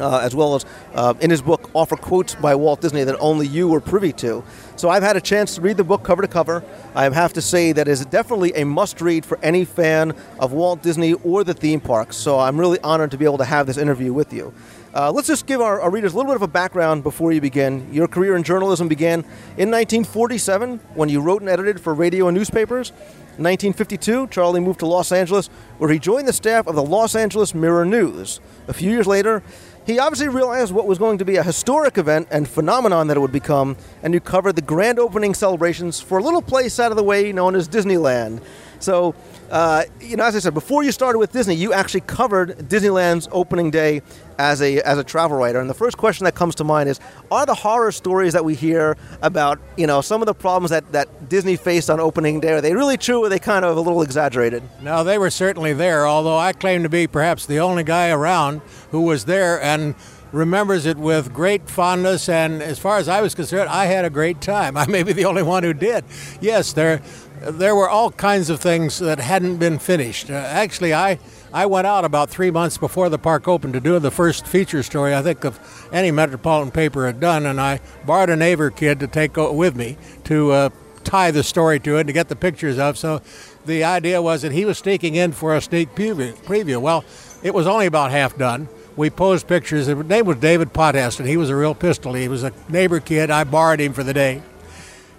uh, 0.00 0.18
as 0.18 0.34
well 0.34 0.54
as 0.54 0.64
uh, 0.94 1.14
in 1.20 1.30
his 1.30 1.42
book 1.42 1.70
offer 1.74 1.96
quotes 1.96 2.34
by 2.34 2.54
Walt 2.54 2.80
Disney 2.80 3.04
that 3.04 3.16
only 3.18 3.46
you 3.46 3.68
were 3.68 3.80
privy 3.80 4.12
to. 4.12 4.44
So 4.76 4.88
I've 4.88 5.02
had 5.02 5.16
a 5.16 5.20
chance 5.20 5.56
to 5.56 5.60
read 5.60 5.76
the 5.76 5.84
book 5.84 6.04
cover 6.04 6.22
to 6.22 6.28
cover. 6.28 6.62
I 6.94 7.08
have 7.10 7.32
to 7.34 7.42
say 7.42 7.72
that 7.72 7.88
is 7.88 8.04
definitely 8.06 8.52
a 8.54 8.64
must-read 8.64 9.24
for 9.24 9.38
any 9.42 9.64
fan 9.64 10.14
of 10.38 10.52
Walt 10.52 10.82
Disney 10.82 11.14
or 11.14 11.44
the 11.44 11.54
theme 11.54 11.80
parks. 11.80 12.16
So 12.16 12.38
I'm 12.38 12.58
really 12.58 12.80
honored 12.80 13.10
to 13.10 13.16
be 13.16 13.24
able 13.24 13.38
to 13.38 13.44
have 13.44 13.66
this 13.66 13.76
interview 13.76 14.12
with 14.12 14.32
you. 14.32 14.52
Uh, 14.94 15.12
let's 15.12 15.28
just 15.28 15.46
give 15.46 15.60
our, 15.60 15.80
our, 15.82 15.90
readers 15.90 16.14
a 16.14 16.16
little 16.16 16.30
bit 16.30 16.36
of 16.36 16.42
a 16.42 16.48
background 16.48 17.02
before 17.02 17.30
you 17.30 17.42
begin. 17.42 17.92
Your 17.92 18.08
career 18.08 18.36
in 18.36 18.42
journalism 18.42 18.88
began 18.88 19.20
in 19.58 19.70
1947 19.70 20.78
when 20.94 21.10
you 21.10 21.20
wrote 21.20 21.42
and 21.42 21.50
edited 21.50 21.78
for 21.78 21.92
radio 21.92 22.28
and 22.28 22.36
newspapers. 22.36 22.90
In 23.36 23.44
1952, 23.44 24.28
Charlie 24.28 24.60
moved 24.60 24.80
to 24.80 24.86
Los 24.86 25.12
Angeles, 25.12 25.48
where 25.76 25.90
he 25.90 25.98
joined 25.98 26.26
the 26.26 26.32
staff 26.32 26.66
of 26.66 26.74
the 26.74 26.82
Los 26.82 27.14
Angeles 27.14 27.54
Mirror 27.54 27.84
News. 27.84 28.40
A 28.66 28.72
few 28.72 28.90
years 28.90 29.06
later, 29.06 29.42
he 29.86 29.98
obviously 29.98 30.28
realized 30.28 30.72
what 30.72 30.86
was 30.86 30.98
going 30.98 31.18
to 31.18 31.24
be 31.24 31.36
a 31.36 31.42
historic 31.42 31.98
event 31.98 32.28
and 32.30 32.48
phenomenon 32.48 33.08
that 33.08 33.16
it 33.16 33.20
would 33.20 33.30
become, 33.30 33.76
and 34.02 34.12
you 34.14 34.20
covered 34.20 34.56
the 34.56 34.62
grand 34.62 34.98
opening 34.98 35.34
celebrations 35.34 36.00
for 36.00 36.18
a 36.18 36.22
little 36.22 36.42
place 36.42 36.80
out 36.80 36.90
of 36.90 36.96
the 36.96 37.04
way 37.04 37.30
known 37.30 37.54
as 37.54 37.68
Disneyland. 37.68 38.42
So, 38.80 39.14
uh, 39.50 39.84
you 40.00 40.16
know, 40.16 40.24
as 40.24 40.36
I 40.36 40.40
said, 40.40 40.54
before 40.54 40.82
you 40.82 40.92
started 40.92 41.18
with 41.18 41.32
Disney, 41.32 41.54
you 41.54 41.72
actually 41.72 42.02
covered 42.02 42.58
Disneyland's 42.68 43.28
opening 43.32 43.70
day 43.70 44.02
as 44.38 44.60
a 44.60 44.80
as 44.82 44.98
a 44.98 45.04
travel 45.04 45.36
writer. 45.36 45.58
And 45.58 45.68
the 45.68 45.74
first 45.74 45.96
question 45.96 46.24
that 46.24 46.34
comes 46.34 46.54
to 46.56 46.64
mind 46.64 46.88
is: 46.88 47.00
Are 47.30 47.46
the 47.46 47.54
horror 47.54 47.90
stories 47.92 48.34
that 48.34 48.44
we 48.44 48.54
hear 48.54 48.96
about, 49.22 49.58
you 49.76 49.86
know, 49.86 50.00
some 50.00 50.20
of 50.22 50.26
the 50.26 50.34
problems 50.34 50.70
that, 50.70 50.92
that 50.92 51.28
Disney 51.28 51.56
faced 51.56 51.88
on 51.88 51.98
opening 51.98 52.40
day 52.40 52.52
are 52.52 52.60
they 52.60 52.74
really 52.74 52.96
true, 52.96 53.22
or 53.22 53.26
are 53.26 53.28
they 53.28 53.38
kind 53.38 53.64
of 53.64 53.76
a 53.76 53.80
little 53.80 54.02
exaggerated? 54.02 54.62
No, 54.82 55.02
they 55.02 55.18
were 55.18 55.30
certainly 55.30 55.72
there. 55.72 56.06
Although 56.06 56.38
I 56.38 56.52
claim 56.52 56.82
to 56.82 56.88
be 56.88 57.06
perhaps 57.06 57.46
the 57.46 57.58
only 57.58 57.84
guy 57.84 58.10
around 58.10 58.60
who 58.90 59.02
was 59.02 59.24
there 59.24 59.60
and 59.62 59.94
remembers 60.32 60.86
it 60.86 60.96
with 60.96 61.32
great 61.32 61.68
fondness. 61.68 62.28
And 62.28 62.62
as 62.62 62.78
far 62.78 62.98
as 62.98 63.08
I 63.08 63.20
was 63.20 63.34
concerned, 63.34 63.68
I 63.70 63.86
had 63.86 64.04
a 64.04 64.10
great 64.10 64.40
time. 64.40 64.76
I 64.76 64.86
may 64.86 65.02
be 65.02 65.12
the 65.12 65.24
only 65.24 65.42
one 65.42 65.62
who 65.62 65.72
did. 65.72 66.04
Yes, 66.40 66.72
there 66.72 67.00
there 67.42 67.74
were 67.74 67.88
all 67.88 68.10
kinds 68.10 68.50
of 68.50 68.60
things 68.60 68.98
that 68.98 69.18
hadn't 69.18 69.56
been 69.58 69.78
finished. 69.78 70.30
Uh, 70.30 70.34
actually, 70.34 70.94
I 70.94 71.18
I 71.52 71.66
went 71.66 71.86
out 71.86 72.04
about 72.04 72.28
three 72.28 72.50
months 72.50 72.76
before 72.76 73.08
the 73.08 73.18
park 73.18 73.48
opened 73.48 73.72
to 73.74 73.80
do 73.80 73.98
the 73.98 74.10
first 74.10 74.46
feature 74.46 74.82
story 74.82 75.14
I 75.14 75.22
think 75.22 75.44
of 75.44 75.58
any 75.92 76.10
metropolitan 76.10 76.70
paper 76.70 77.06
had 77.06 77.20
done, 77.20 77.46
and 77.46 77.60
I 77.60 77.80
borrowed 78.04 78.30
a 78.30 78.36
neighbor 78.36 78.70
kid 78.70 79.00
to 79.00 79.06
take 79.06 79.36
with 79.36 79.74
me 79.74 79.96
to 80.24 80.50
uh, 80.50 80.70
tie 81.04 81.30
the 81.30 81.42
story 81.42 81.80
to 81.80 81.96
it 81.96 82.04
to 82.04 82.12
get 82.12 82.28
the 82.28 82.36
pictures 82.36 82.78
of. 82.78 82.98
So 82.98 83.22
the 83.64 83.84
idea 83.84 84.20
was 84.20 84.42
that 84.42 84.52
he 84.52 84.64
was 84.64 84.78
sneaking 84.78 85.14
in 85.14 85.32
for 85.32 85.56
a 85.56 85.60
sneak 85.60 85.94
preview. 85.94 86.80
Well, 86.80 87.04
it 87.42 87.54
was 87.54 87.66
only 87.66 87.86
about 87.86 88.10
half 88.10 88.36
done. 88.36 88.68
We 88.96 89.10
posed 89.10 89.46
pictures. 89.46 89.86
His 89.86 89.96
name 89.96 90.26
was 90.26 90.38
David 90.38 90.72
Potest, 90.72 91.20
and 91.20 91.28
he 91.28 91.36
was 91.36 91.50
a 91.50 91.56
real 91.56 91.74
pistol. 91.74 92.14
He 92.14 92.28
was 92.28 92.42
a 92.42 92.52
neighbor 92.68 93.00
kid. 93.00 93.30
I 93.30 93.44
borrowed 93.44 93.80
him 93.80 93.92
for 93.92 94.02
the 94.02 94.12
day. 94.12 94.42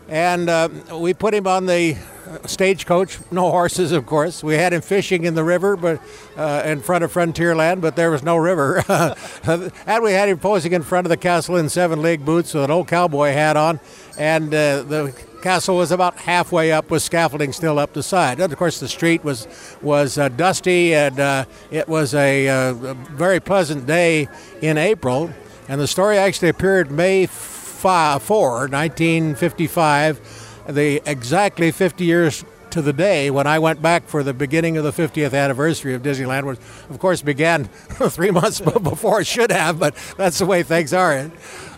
And 0.10 0.50
uh, 0.50 0.70
we 0.94 1.14
put 1.14 1.36
him 1.36 1.46
on 1.46 1.68
the 1.68 1.96
stagecoach, 2.46 3.20
no 3.32 3.52
horses, 3.52 3.92
of 3.92 4.06
course. 4.06 4.44
We 4.44 4.56
had 4.56 4.74
him 4.74 4.82
fishing 4.82 5.24
in 5.24 5.36
the 5.36 5.44
river, 5.44 5.76
but 5.76 6.02
uh, 6.36 6.64
in 6.66 6.82
front 6.82 7.04
of 7.04 7.14
Frontierland, 7.14 7.82
but 7.82 7.96
there 7.96 8.12
was 8.12 8.24
no 8.24 8.38
river. 8.38 8.84
and 9.88 10.04
we 10.04 10.14
had 10.14 10.30
him 10.30 10.40
posing 10.40 10.74
in 10.74 10.84
front 10.84 11.06
of 11.06 11.10
the 11.10 11.18
castle 11.18 11.58
in 11.58 11.70
seven 11.70 12.02
league 12.02 12.26
boots 12.26 12.54
with 12.54 12.64
an 12.64 12.72
old 12.72 12.88
cowboy 12.88 13.32
hat 13.32 13.56
on, 13.56 13.80
and 14.18 14.54
uh, 14.54 14.82
the 14.84 15.14
castle 15.42 15.78
was 15.78 15.92
about 15.92 16.18
halfway 16.18 16.72
up 16.72 16.90
with 16.90 17.02
scaffolding 17.02 17.54
still 17.54 17.80
up 17.80 17.94
the 17.94 18.04
side. 18.04 18.40
And 18.40 18.52
of 18.52 18.58
course, 18.58 18.80
the 18.80 18.90
street 18.90 19.24
was 19.24 19.48
was 19.82 20.18
uh, 20.18 20.30
dusty, 20.30 20.94
and 20.94 21.20
uh, 21.20 21.46
it 21.72 21.88
was 21.88 22.14
a, 22.14 22.48
uh, 22.48 22.74
a, 22.74 22.94
very 22.94 23.40
pleasant 23.40 23.86
day 23.86 24.28
in 24.62 24.78
April. 24.78 25.32
And 25.68 25.80
the 25.80 25.88
story 25.88 26.18
actually 26.18 26.50
appeared 26.50 26.90
May 26.92 27.28
4, 27.80 28.68
1955 28.68 30.48
the 30.70 31.02
exactly 31.06 31.72
50 31.72 32.06
years 32.06 32.46
to 32.72 32.82
the 32.82 32.94
day 32.94 33.32
when 33.32 33.48
I 33.48 33.58
went 33.58 33.82
back 33.82 34.08
for 34.08 34.22
the 34.22 34.34
beginning 34.34 34.78
of 34.78 34.84
the 34.84 34.92
50th 34.92 35.34
anniversary 35.34 35.96
of 35.96 36.04
Disneyland, 36.04 36.46
which 36.46 36.60
of 36.90 37.00
course 37.00 37.22
began 37.22 37.66
three 37.90 38.32
months 38.32 38.60
before 38.84 39.22
it 39.22 39.28
should 39.28 39.52
have, 39.52 39.80
but 39.80 39.96
that's 40.18 40.40
the 40.40 40.46
way 40.46 40.62
things 40.62 40.94
are. 40.94 41.32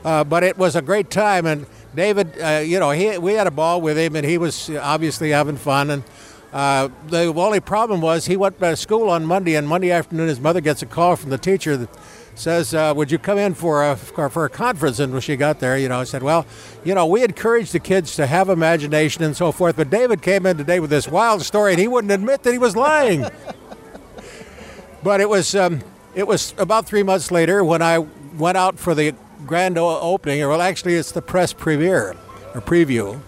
Uh, 0.03 0.23
but 0.23 0.43
it 0.43 0.57
was 0.57 0.75
a 0.75 0.81
great 0.81 1.09
time, 1.09 1.45
and 1.45 1.65
David, 1.95 2.41
uh, 2.41 2.61
you 2.65 2.79
know, 2.79 2.91
he, 2.91 3.17
we 3.17 3.33
had 3.33 3.47
a 3.47 3.51
ball 3.51 3.81
with 3.81 3.97
him, 3.97 4.15
and 4.15 4.25
he 4.25 4.37
was 4.37 4.69
obviously 4.69 5.29
having 5.29 5.57
fun. 5.57 5.89
And 5.89 6.03
uh, 6.53 6.89
the 7.07 7.27
only 7.33 7.61
problem 7.61 8.01
was 8.01 8.25
he 8.25 8.35
went 8.35 8.59
to 8.59 8.75
school 8.75 9.09
on 9.09 9.25
Monday, 9.25 9.55
and 9.55 9.67
Monday 9.67 9.91
afternoon 9.91 10.27
his 10.27 10.39
mother 10.39 10.59
gets 10.59 10.81
a 10.81 10.85
call 10.85 11.15
from 11.15 11.29
the 11.29 11.37
teacher 11.37 11.77
that 11.77 11.89
says, 12.35 12.73
uh, 12.73 12.93
"Would 12.95 13.09
you 13.09 13.17
come 13.17 13.37
in 13.37 13.53
for 13.53 13.83
a 13.89 13.95
for 13.95 14.45
a 14.45 14.49
conference?" 14.49 14.99
And 14.99 15.13
when 15.13 15.21
she 15.21 15.37
got 15.37 15.59
there, 15.61 15.77
you 15.77 15.87
know, 15.87 16.01
I 16.01 16.03
said, 16.03 16.23
"Well, 16.23 16.45
you 16.83 16.93
know, 16.93 17.05
we 17.05 17.23
encourage 17.23 17.71
the 17.71 17.79
kids 17.79 18.15
to 18.17 18.27
have 18.27 18.49
imagination 18.49 19.23
and 19.23 19.35
so 19.35 19.53
forth." 19.53 19.77
But 19.77 19.89
David 19.89 20.21
came 20.21 20.45
in 20.45 20.57
today 20.57 20.81
with 20.81 20.89
this 20.89 21.07
wild 21.07 21.41
story, 21.43 21.71
and 21.71 21.79
he 21.79 21.87
wouldn't 21.87 22.11
admit 22.11 22.43
that 22.43 22.51
he 22.51 22.57
was 22.57 22.75
lying. 22.75 23.25
but 25.03 25.21
it 25.21 25.29
was 25.29 25.55
um, 25.55 25.81
it 26.15 26.27
was 26.27 26.53
about 26.57 26.85
three 26.85 27.03
months 27.03 27.31
later 27.31 27.63
when 27.63 27.81
I 27.81 27.99
went 28.37 28.57
out 28.57 28.77
for 28.77 28.93
the 28.93 29.13
grand 29.45 29.77
opening, 29.77 30.41
or 30.41 30.49
well, 30.49 30.61
actually, 30.61 30.95
it's 30.95 31.13
the 31.13 31.21
press 31.21 31.53
premiere 31.53 32.15
or 32.53 32.61
preview. 32.61 33.21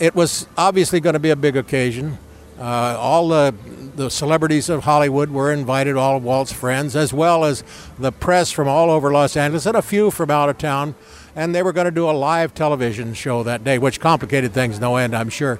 It 0.00 0.16
was 0.16 0.48
obviously 0.56 0.98
going 0.98 1.12
to 1.12 1.20
be 1.20 1.30
a 1.30 1.36
big 1.36 1.56
occasion. 1.56 2.18
Uh, 2.58 2.96
all 2.98 3.28
the 3.28 3.54
the 3.96 4.10
celebrities 4.10 4.68
of 4.68 4.84
Hollywood 4.84 5.30
were 5.30 5.52
invited, 5.52 5.96
all 5.96 6.16
of 6.16 6.24
Walt's 6.24 6.52
friends, 6.52 6.96
as 6.96 7.12
well 7.12 7.44
as 7.44 7.62
the 7.98 8.10
press 8.10 8.50
from 8.50 8.68
all 8.68 8.90
over 8.90 9.12
Los 9.12 9.36
Angeles 9.36 9.66
and 9.66 9.76
a 9.76 9.82
few 9.82 10.10
from 10.10 10.30
out 10.30 10.48
of 10.48 10.58
town. 10.58 10.94
And 11.36 11.54
they 11.54 11.62
were 11.62 11.72
going 11.72 11.86
to 11.86 11.90
do 11.90 12.08
a 12.08 12.12
live 12.12 12.54
television 12.54 13.14
show 13.14 13.42
that 13.42 13.64
day, 13.64 13.78
which 13.78 14.00
complicated 14.00 14.52
things 14.52 14.78
no 14.78 14.96
end, 14.96 15.14
I'm 15.14 15.28
sure. 15.28 15.58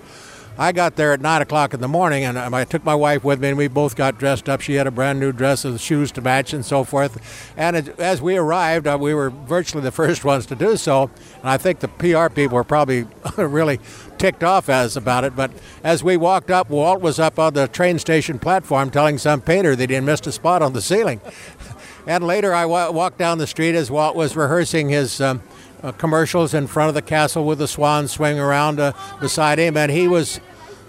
I 0.57 0.71
got 0.71 0.95
there 0.95 1.13
at 1.13 1.21
nine 1.21 1.43
o'clock 1.43 1.75
in 1.75 1.81
the 1.81 1.89
morning, 1.89 2.23
and 2.23 2.39
I 2.39 2.65
took 2.65 2.85
my 2.85 2.95
wife 2.95 3.25
with 3.25 3.41
me, 3.41 3.49
and 3.49 3.59
we 3.59 3.67
both 3.67 3.97
got 3.97 4.19
dressed 4.19 4.49
up. 4.49 4.61
She 4.61 4.75
had 4.75 4.87
a 4.87 4.93
brand 4.93 5.19
new 5.19 5.33
dress 5.33 5.65
and 5.65 5.81
shoes 5.81 6.13
to 6.13 6.21
match 6.21 6.53
and 6.53 6.65
so 6.65 6.85
forth. 6.85 7.53
And 7.57 7.89
as 7.99 8.23
we 8.23 8.37
arrived, 8.37 8.87
uh, 8.87 8.97
we 9.01 9.15
were 9.15 9.31
virtually 9.31 9.83
the 9.83 9.91
first 10.05 10.25
ones 10.25 10.47
to 10.47 10.55
do 10.55 10.77
so. 10.77 11.11
And 11.41 11.51
I 11.51 11.57
think 11.57 11.81
the 11.81 11.89
PR 11.89 12.33
people 12.33 12.55
were 12.55 12.65
probably 12.65 13.07
really 13.37 13.81
ticked 14.17 14.45
off 14.45 14.69
as 14.69 14.97
about 14.97 15.25
it. 15.25 15.35
But 15.35 15.51
as 15.83 16.05
we 16.05 16.17
walked 16.17 16.53
up, 16.53 16.71
Walt 16.71 17.01
was 17.01 17.19
up 17.19 17.39
on 17.41 17.55
the 17.55 17.67
train 17.67 17.99
station 17.99 18.39
platform 18.39 18.91
telling 18.91 19.19
some 19.19 19.41
painter 19.41 19.75
that 19.75 19.91
he 19.91 19.95
had 19.97 20.05
missed 20.05 20.29
a 20.29 20.33
spot 20.33 20.63
on 20.63 20.73
the 20.73 20.83
ceiling. 20.83 21.21
and 22.07 22.25
later, 22.25 22.55
I 22.55 22.63
w- 22.63 22.93
walked 22.93 23.19
down 23.19 23.39
the 23.39 23.49
street 23.49 23.75
as 23.75 23.91
Walt 23.91 24.15
was 24.15 24.37
rehearsing 24.37 24.89
his. 24.91 25.21
Um, 25.21 25.43
uh, 25.85 25.93
commercials 25.93 26.55
in 26.55 26.67
front 26.67 26.89
of 26.89 26.95
the 26.95 27.03
castle 27.03 27.45
with 27.45 27.59
the 27.59 27.69
swan 27.69 28.09
swinging 28.09 28.41
around 28.41 28.81
uh, 28.81 28.93
beside 29.21 29.59
him, 29.59 29.77
and 29.77 29.93
he 29.93 30.09
was 30.09 30.41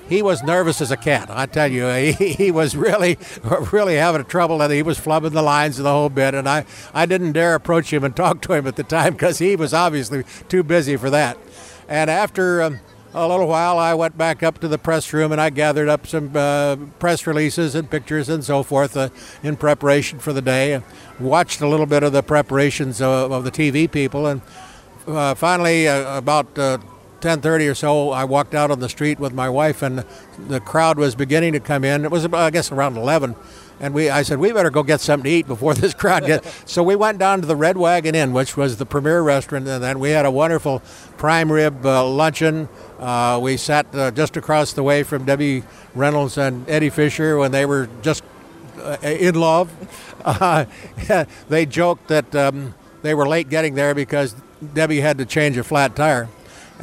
he 0.08 0.22
was 0.22 0.44
nervous 0.44 0.82
as 0.82 0.92
a 0.92 0.98
cat. 0.98 1.30
I 1.30 1.48
tell 1.48 1.72
you, 1.72 1.88
he, 2.14 2.34
he 2.34 2.52
was 2.52 2.76
really, 2.76 3.18
really 3.72 3.96
having 3.96 4.22
a 4.22 4.24
trouble, 4.24 4.62
and 4.62 4.72
he 4.72 4.84
was 4.84 5.00
flubbing 5.00 5.32
the 5.32 5.42
lines 5.42 5.78
and 5.78 5.86
the 5.86 5.92
whole 5.92 6.10
bit. 6.10 6.34
And 6.34 6.48
I, 6.48 6.66
I 6.94 7.06
didn't 7.06 7.34
dare 7.34 7.56
approach 7.56 7.92
him 7.92 8.04
and 8.04 8.16
talk 8.16 8.42
to 8.42 8.54
him 8.54 8.68
at 8.68 8.76
the 8.76 8.84
time 8.84 9.14
because 9.14 9.40
he 9.40 9.56
was 9.56 9.74
obviously 9.74 10.24
too 10.48 10.64
busy 10.64 10.96
for 10.96 11.10
that. 11.10 11.38
And 11.88 12.10
after 12.10 12.62
um, 12.62 12.80
a 13.14 13.28
little 13.28 13.48
while, 13.48 13.80
I 13.80 13.94
went 13.94 14.18
back 14.18 14.44
up 14.44 14.60
to 14.60 14.68
the 14.68 14.78
press 14.78 15.12
room 15.14 15.32
and 15.32 15.40
I 15.40 15.50
gathered 15.50 15.88
up 15.88 16.06
some 16.06 16.36
uh, 16.36 16.76
press 17.00 17.26
releases 17.26 17.76
and 17.76 17.90
pictures 17.90 18.28
and 18.28 18.44
so 18.44 18.62
forth 18.64 18.98
uh, 18.98 19.10
in 19.42 19.56
preparation 19.56 20.20
for 20.20 20.34
the 20.34 20.42
day. 20.42 20.82
Watched 21.20 21.62
a 21.62 21.68
little 21.68 21.86
bit 21.86 22.04
of 22.04 22.12
the 22.12 22.22
preparations 22.24 23.02
of, 23.02 23.32
of 23.32 23.44
the 23.44 23.52
TV 23.52 23.90
people, 23.90 24.28
and 24.28 24.42
uh, 25.08 25.36
finally, 25.36 25.88
uh, 25.88 26.18
about 26.18 26.54
10:30 26.56 27.68
uh, 27.68 27.72
or 27.72 27.76
so, 27.76 28.10
I 28.12 28.24
walked 28.24 28.56
out 28.56 28.72
on 28.72 28.80
the 28.80 28.90
street 28.90 29.20
with 29.20 29.34
my 29.34 29.50
wife, 29.50 29.82
and 29.82 30.04
the 30.48 30.60
crowd 30.60 30.98
was 30.98 31.16
beginning 31.16 31.54
to 31.54 31.60
come 31.60 31.84
in. 31.84 32.06
It 32.06 32.12
was, 32.12 32.26
I 32.26 32.50
guess, 32.50 32.72
around 32.72 32.98
11, 32.98 33.36
and 33.80 33.94
we, 33.94 34.10
I 34.10 34.24
said, 34.24 34.40
we 34.40 34.52
better 34.52 34.70
go 34.70 34.84
get 34.84 35.02
something 35.02 35.30
to 35.30 35.38
eat 35.38 35.48
before 35.48 35.74
this 35.74 35.94
crowd 36.02 36.26
gets. 36.26 36.64
so 36.72 36.82
we 36.82 36.96
went 36.96 37.20
down 37.20 37.42
to 37.42 37.48
the 37.48 37.56
Red 37.56 37.78
Wagon 37.78 38.16
Inn, 38.16 38.34
which 38.34 38.58
was 38.58 38.78
the 38.78 38.86
premier 38.86 39.22
restaurant, 39.22 39.68
and 39.68 39.84
then 39.84 40.00
we 40.00 40.12
had 40.12 40.26
a 40.26 40.32
wonderful 40.32 40.82
prime 41.18 41.52
rib 41.52 41.86
uh, 41.86 42.08
luncheon. 42.08 42.70
Uh, 43.00 43.40
we 43.42 43.58
sat 43.58 43.94
uh, 43.94 44.12
just 44.12 44.38
across 44.38 44.74
the 44.74 44.84
way 44.84 45.04
from 45.04 45.26
Debbie 45.26 45.64
Reynolds 45.94 46.38
and 46.38 46.68
Eddie 46.70 46.90
Fisher 46.90 47.38
when 47.38 47.52
they 47.52 47.66
were 47.66 47.90
just 48.02 48.24
in 49.02 49.36
love. 49.36 49.72
they 51.50 51.66
joked 51.66 52.08
that. 52.08 52.36
Um, 52.36 52.74
they 53.06 53.14
were 53.14 53.28
late 53.28 53.50
getting 53.50 53.76
there 53.76 53.94
because 53.94 54.36
Debbie 54.74 55.02
had 55.02 55.18
to 55.18 55.26
change 55.26 55.58
a 55.58 55.64
flat 55.64 55.96
tire. 55.96 56.30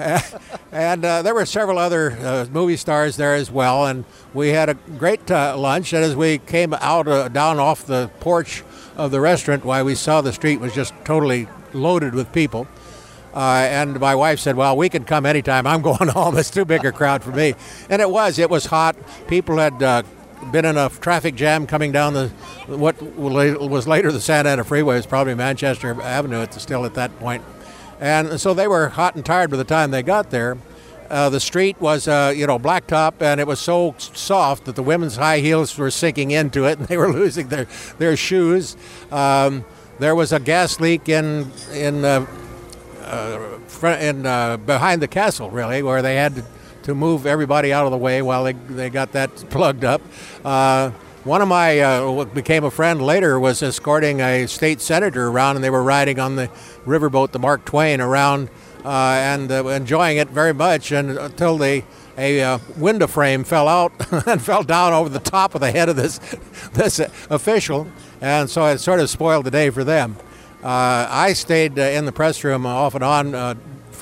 and 0.73 1.05
uh, 1.05 1.21
there 1.21 1.35
were 1.35 1.45
several 1.45 1.79
other 1.79 2.13
uh, 2.13 2.47
movie 2.51 2.77
stars 2.77 3.17
there 3.17 3.35
as 3.35 3.51
well, 3.51 3.85
and 3.87 4.05
we 4.33 4.49
had 4.49 4.71
a 4.71 4.75
great 4.75 5.31
uh, 5.31 5.57
lunch. 5.57 5.93
And 5.93 6.03
as 6.03 6.17
we 6.17 6.39
came 6.39 6.73
out 6.75 7.07
uh, 7.07 7.29
down 7.29 7.59
off 7.59 7.85
the 7.87 8.11
porch 8.21 8.65
of 8.97 9.11
the 9.11 9.21
restaurant, 9.21 9.65
why 9.65 9.83
we 9.83 9.95
saw 9.95 10.23
the 10.23 10.33
street 10.33 10.61
was 10.61 10.75
just 10.75 10.95
totally 11.05 11.47
loaded 11.75 12.15
with 12.15 12.33
people. 12.33 12.67
Uh, 13.35 13.67
and 13.69 14.01
my 14.01 14.15
wife 14.15 14.39
said, 14.39 14.57
"Well, 14.57 14.77
we 14.77 14.89
can 14.89 15.05
come 15.05 15.27
anytime. 15.27 15.67
I'm 15.67 15.83
going 15.91 16.09
home. 16.09 16.39
It's 16.39 16.51
too 16.51 16.65
big 16.65 16.85
a 16.87 16.93
crowd 16.93 17.23
for 17.23 17.31
me." 17.31 17.55
And 17.91 18.01
it 18.01 18.11
was. 18.11 18.39
It 18.39 18.49
was 18.49 18.67
hot. 18.67 18.97
People 19.29 19.59
had 19.59 19.83
uh, 19.83 20.03
been 20.51 20.65
in 20.65 20.79
a 20.79 20.89
traffic 20.89 21.35
jam 21.35 21.67
coming 21.67 21.93
down 21.93 22.15
the 22.15 22.29
what 22.67 23.01
was 23.03 23.87
later 23.87 24.11
the 24.11 24.21
Santa 24.21 24.51
Ana 24.51 24.65
Freeway. 24.65 24.95
It 24.95 24.99
was 24.99 25.07
probably 25.07 25.35
Manchester 25.35 26.01
Avenue. 26.01 26.41
It's 26.41 26.61
still 26.63 26.87
at 26.87 26.95
that 26.95 27.19
point. 27.19 27.43
And 28.01 28.41
so 28.41 28.55
they 28.55 28.69
were 28.69 28.89
hot 28.89 29.15
and 29.15 29.25
tired 29.25 29.51
by 29.51 29.57
the 29.57 29.65
time 29.65 29.91
they 29.91 30.03
got 30.03 30.31
there. 30.31 30.59
Uh, 31.13 31.29
the 31.29 31.41
street 31.41 31.79
was, 31.79 32.09
uh, 32.09 32.33
you 32.35 32.47
know, 32.47 32.59
blacktop, 32.59 33.21
and 33.21 33.39
it 33.39 33.47
was 33.47 33.61
so 33.61 33.95
soft 33.99 34.65
that 34.65 34.77
the 34.77 34.83
women's 34.83 35.17
high 35.17 35.41
heels 35.41 35.77
were 35.77 35.91
sinking 35.91 36.31
into 36.31 36.65
it, 36.65 36.79
and 36.79 36.89
they 36.89 36.97
were 36.97 37.13
losing 37.13 37.49
their 37.49 37.67
their 37.99 38.17
shoes. 38.17 38.77
Um, 39.11 39.65
there 39.99 40.15
was 40.15 40.33
a 40.33 40.41
gas 40.41 40.81
leak 40.81 41.11
in 41.11 41.51
in 41.73 42.05
uh, 42.05 42.27
uh 43.05 43.59
in 44.01 44.25
uh, 44.25 44.57
behind 44.57 45.03
the 45.03 45.09
castle, 45.09 45.51
really, 45.51 45.83
where 45.83 46.01
they 46.01 46.17
had 46.17 46.37
to, 46.37 46.45
to, 46.85 46.95
move 46.95 47.27
everybody 47.27 47.73
out 47.73 47.85
of 47.85 47.91
the 47.91 47.99
way 47.99 48.23
while 48.23 48.45
they 48.45 48.53
they 48.53 48.89
got 48.89 49.13
that 49.13 49.31
plugged 49.51 49.85
up. 49.85 50.01
Uh, 51.23 51.29
one 51.29 51.43
of 51.43 51.49
my 51.49 51.81
uh, 51.81 52.11
what 52.11 52.35
became 52.35 52.65
a 52.65 52.71
friend 52.71 53.01
later 53.01 53.39
was 53.39 53.63
escorting 53.63 54.21
a 54.21 54.47
state 54.47 54.81
senator 54.81 55.29
around, 55.29 55.57
and 55.57 55.65
they 55.65 55.71
were 55.71 55.83
riding 55.83 56.19
on 56.19 56.37
the 56.37 56.49
riverboat, 56.85 57.33
the 57.33 57.39
Mark 57.39 57.65
Twain, 57.65 58.01
around 58.01 58.49
uh, 58.85 58.89
and 58.89 59.51
uh, 59.51 59.67
enjoying 59.69 60.19
it 60.19 60.29
very 60.29 60.53
much. 60.53 60.93
And 60.93 61.19
until 61.19 61.59
the 61.59 61.85
a 62.19 62.43
uh, 62.43 62.59
window 62.77 63.07
frame 63.07 63.43
fell 63.43 63.69
out 63.69 63.93
and 64.27 64.43
fell 64.43 64.63
down 64.63 64.93
over 64.93 65.09
the 65.09 65.19
top 65.19 65.55
of 65.55 65.61
the 65.61 65.71
head 65.71 65.89
of 65.89 65.97
this 65.97 66.19
this 66.73 66.99
official, 67.31 67.87
and 68.21 68.51
so 68.51 68.67
it 68.67 68.79
sort 68.79 69.01
of 69.01 69.09
spoiled 69.09 69.45
the 69.45 69.51
day 69.51 69.71
for 69.71 69.85
them. 69.85 70.17
Uh, 70.63 71.07
I 71.09 71.33
stayed 71.33 71.79
uh, 71.79 71.83
in 71.83 72.05
the 72.05 72.13
press 72.13 72.45
room 72.45 72.67
off 72.67 72.95
and 72.95 73.05
on 73.05 73.35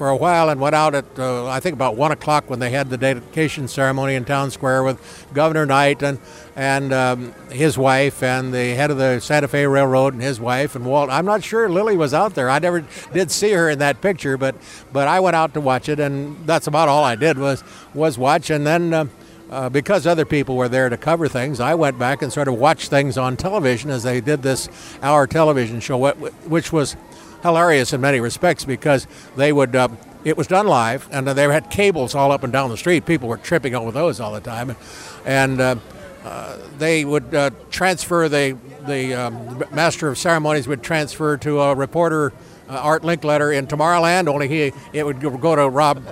for 0.01 0.09
a 0.09 0.17
while 0.17 0.49
and 0.49 0.59
went 0.59 0.75
out 0.75 0.95
at 0.95 1.19
uh, 1.19 1.47
I 1.47 1.61
think 1.61 1.75
about 1.75 1.95
one 1.95 2.11
o'clock 2.11 2.49
when 2.49 2.59
they 2.59 2.71
had 2.71 2.89
the 2.89 2.97
dedication 2.97 3.69
ceremony 3.69 4.15
in 4.15 4.25
Town 4.25 4.51
Square 4.51 4.85
with 4.85 5.29
Governor 5.35 5.67
Knight 5.67 6.03
and 6.03 6.19
and 6.57 6.91
um, 6.91 7.35
his 7.51 7.77
wife 7.77 8.23
and 8.23 8.51
the 8.55 8.71
head 8.71 8.91
of 8.91 8.97
the 8.97 9.21
Santa 9.21 9.47
Fe 9.47 9.67
Railroad 9.67 10.15
and 10.15 10.23
his 10.23 10.41
wife 10.41 10.75
and 10.75 10.87
Walt. 10.87 11.11
I'm 11.11 11.27
not 11.27 11.45
sure 11.45 11.69
Lily 11.69 11.99
was 11.99 12.15
out 12.15 12.35
there. 12.35 12.49
I 12.49 12.59
never 12.61 12.83
did 13.13 13.31
see 13.31 13.53
her 13.53 13.69
in 13.69 13.79
that 13.81 14.01
picture, 14.01 14.39
but 14.39 14.55
but 14.91 15.07
I 15.07 15.21
went 15.21 15.37
out 15.37 15.53
to 15.53 15.61
watch 15.61 15.87
it, 15.91 16.01
and 16.01 16.47
that's 16.47 16.67
about 16.67 16.89
all 16.89 17.05
I 17.05 17.15
did 17.15 17.37
was 17.37 17.63
was 17.93 18.17
watch. 18.17 18.49
And 18.49 18.67
then 18.67 18.95
uh, 18.95 19.05
uh, 19.51 19.69
because 19.69 20.07
other 20.07 20.25
people 20.25 20.57
were 20.57 20.71
there 20.71 20.89
to 20.89 20.97
cover 20.97 21.29
things, 21.29 21.61
I 21.61 21.75
went 21.75 21.99
back 21.99 22.23
and 22.23 22.33
sort 22.33 22.49
of 22.49 22.55
watched 22.55 22.89
things 22.89 23.19
on 23.19 23.37
television 23.37 23.91
as 23.91 24.05
they 24.05 24.23
did 24.23 24.41
this 24.43 24.71
hour 25.03 25.27
television 25.27 25.79
show, 25.81 26.11
which 26.15 26.73
was 26.73 26.97
hilarious 27.43 27.93
in 27.93 28.01
many 28.01 28.21
respects 28.21 28.65
because 28.65 29.07
they 29.37 29.53
would. 29.53 29.75
Uh, 29.75 29.89
it 30.23 30.37
was 30.37 30.47
done 30.47 30.67
live, 30.67 31.09
and 31.11 31.27
they 31.27 31.45
had 31.45 31.71
cables 31.71 32.15
all 32.15 32.31
up 32.31 32.43
and 32.45 32.53
down 32.53 32.69
the 32.69 32.77
street. 32.77 33.07
People 33.07 33.29
were 33.29 33.39
tripping 33.39 33.75
over 33.75 33.91
those 33.91 34.21
all 34.21 34.33
the 34.33 34.41
time, 34.41 34.77
and 35.25 35.61
uh, 35.61 35.77
uh, 36.25 36.59
they 36.79 37.05
would 37.05 37.35
uh, 37.35 37.51
transfer 37.71 38.29
the 38.29 38.57
the 38.87 39.15
um, 39.15 39.65
master 39.73 40.09
of 40.09 40.19
ceremonies 40.19 40.69
would 40.69 40.83
transfer 40.83 41.37
to 41.39 41.61
a 41.61 41.75
reporter. 41.75 42.33
Uh, 42.69 42.75
Art 42.75 43.03
Linkletter 43.03 43.57
in 43.57 43.67
Tomorrowland, 43.67 44.29
only 44.29 44.47
he 44.47 44.73
it 44.93 45.05
would 45.05 45.21
go 45.21 45.57
to 45.57 45.69
Rob 45.69 46.05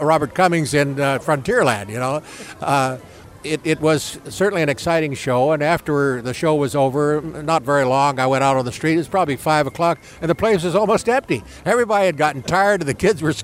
Robert 0.00 0.34
Cummings 0.34 0.74
in 0.74 1.00
uh, 1.00 1.18
Frontierland, 1.20 1.88
you 1.88 1.98
know 1.98 2.20
it, 3.44 3.60
it 3.64 3.80
was 3.80 4.18
certainly 4.28 4.62
an 4.62 4.68
exciting 4.68 5.14
show. 5.14 5.52
And 5.52 5.62
after 5.62 6.22
the 6.22 6.34
show 6.34 6.54
was 6.54 6.74
over, 6.74 7.20
not 7.20 7.62
very 7.62 7.84
long, 7.84 8.18
I 8.18 8.26
went 8.26 8.44
out 8.44 8.56
on 8.56 8.64
the 8.64 8.72
street. 8.72 8.94
It 8.94 8.98
was 8.98 9.08
probably 9.08 9.36
five 9.36 9.66
o'clock, 9.66 9.98
and 10.20 10.30
the 10.30 10.34
place 10.34 10.64
was 10.64 10.74
almost 10.74 11.08
empty. 11.08 11.42
Everybody 11.64 12.06
had 12.06 12.16
gotten 12.16 12.42
tired, 12.42 12.80
and 12.80 12.88
the 12.88 12.94
kids 12.94 13.22
were 13.22 13.34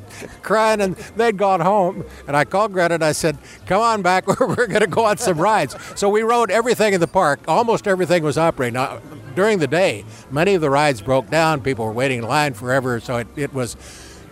crying, 0.42 0.80
and 0.80 0.96
they'd 1.16 1.36
gone 1.36 1.60
home. 1.60 2.04
And 2.26 2.36
I 2.36 2.44
called 2.44 2.72
Greta 2.72 2.94
and 2.94 3.04
I 3.04 3.12
said, 3.12 3.38
"Come 3.66 3.80
on 3.80 4.02
back. 4.02 4.26
We're 4.40 4.66
going 4.66 4.80
to 4.80 4.86
go 4.86 5.04
on 5.04 5.18
some 5.18 5.38
rides." 5.38 5.76
So 5.96 6.08
we 6.08 6.22
rode 6.22 6.50
everything 6.50 6.94
in 6.94 7.00
the 7.00 7.08
park. 7.08 7.40
Almost 7.48 7.86
everything 7.86 8.22
was 8.22 8.38
operating. 8.38 8.74
Now, 8.74 9.00
during 9.34 9.58
the 9.58 9.66
day, 9.66 10.04
many 10.30 10.54
of 10.54 10.60
the 10.60 10.70
rides 10.70 11.00
broke 11.00 11.30
down. 11.30 11.60
People 11.60 11.84
were 11.84 11.92
waiting 11.92 12.18
in 12.18 12.24
line 12.24 12.54
forever, 12.54 13.00
so 13.00 13.18
it, 13.18 13.28
it 13.36 13.54
was 13.54 13.76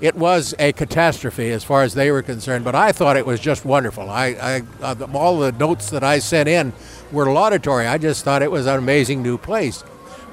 it 0.00 0.14
was 0.14 0.54
a 0.58 0.72
catastrophe 0.72 1.50
as 1.50 1.64
far 1.64 1.82
as 1.82 1.94
they 1.94 2.10
were 2.10 2.22
concerned. 2.22 2.64
But 2.64 2.74
I 2.74 2.92
thought 2.92 3.16
it 3.16 3.26
was 3.26 3.40
just 3.40 3.64
wonderful. 3.64 4.10
I, 4.10 4.26
I 4.40 4.62
uh, 4.82 5.06
all 5.14 5.38
the 5.38 5.52
notes 5.52 5.90
that 5.90 6.04
I 6.04 6.18
sent 6.18 6.48
in 6.48 6.72
were 7.12 7.32
laudatory. 7.32 7.86
I 7.86 7.98
just 7.98 8.24
thought 8.24 8.42
it 8.42 8.50
was 8.50 8.66
an 8.66 8.78
amazing 8.78 9.22
new 9.22 9.38
place. 9.38 9.84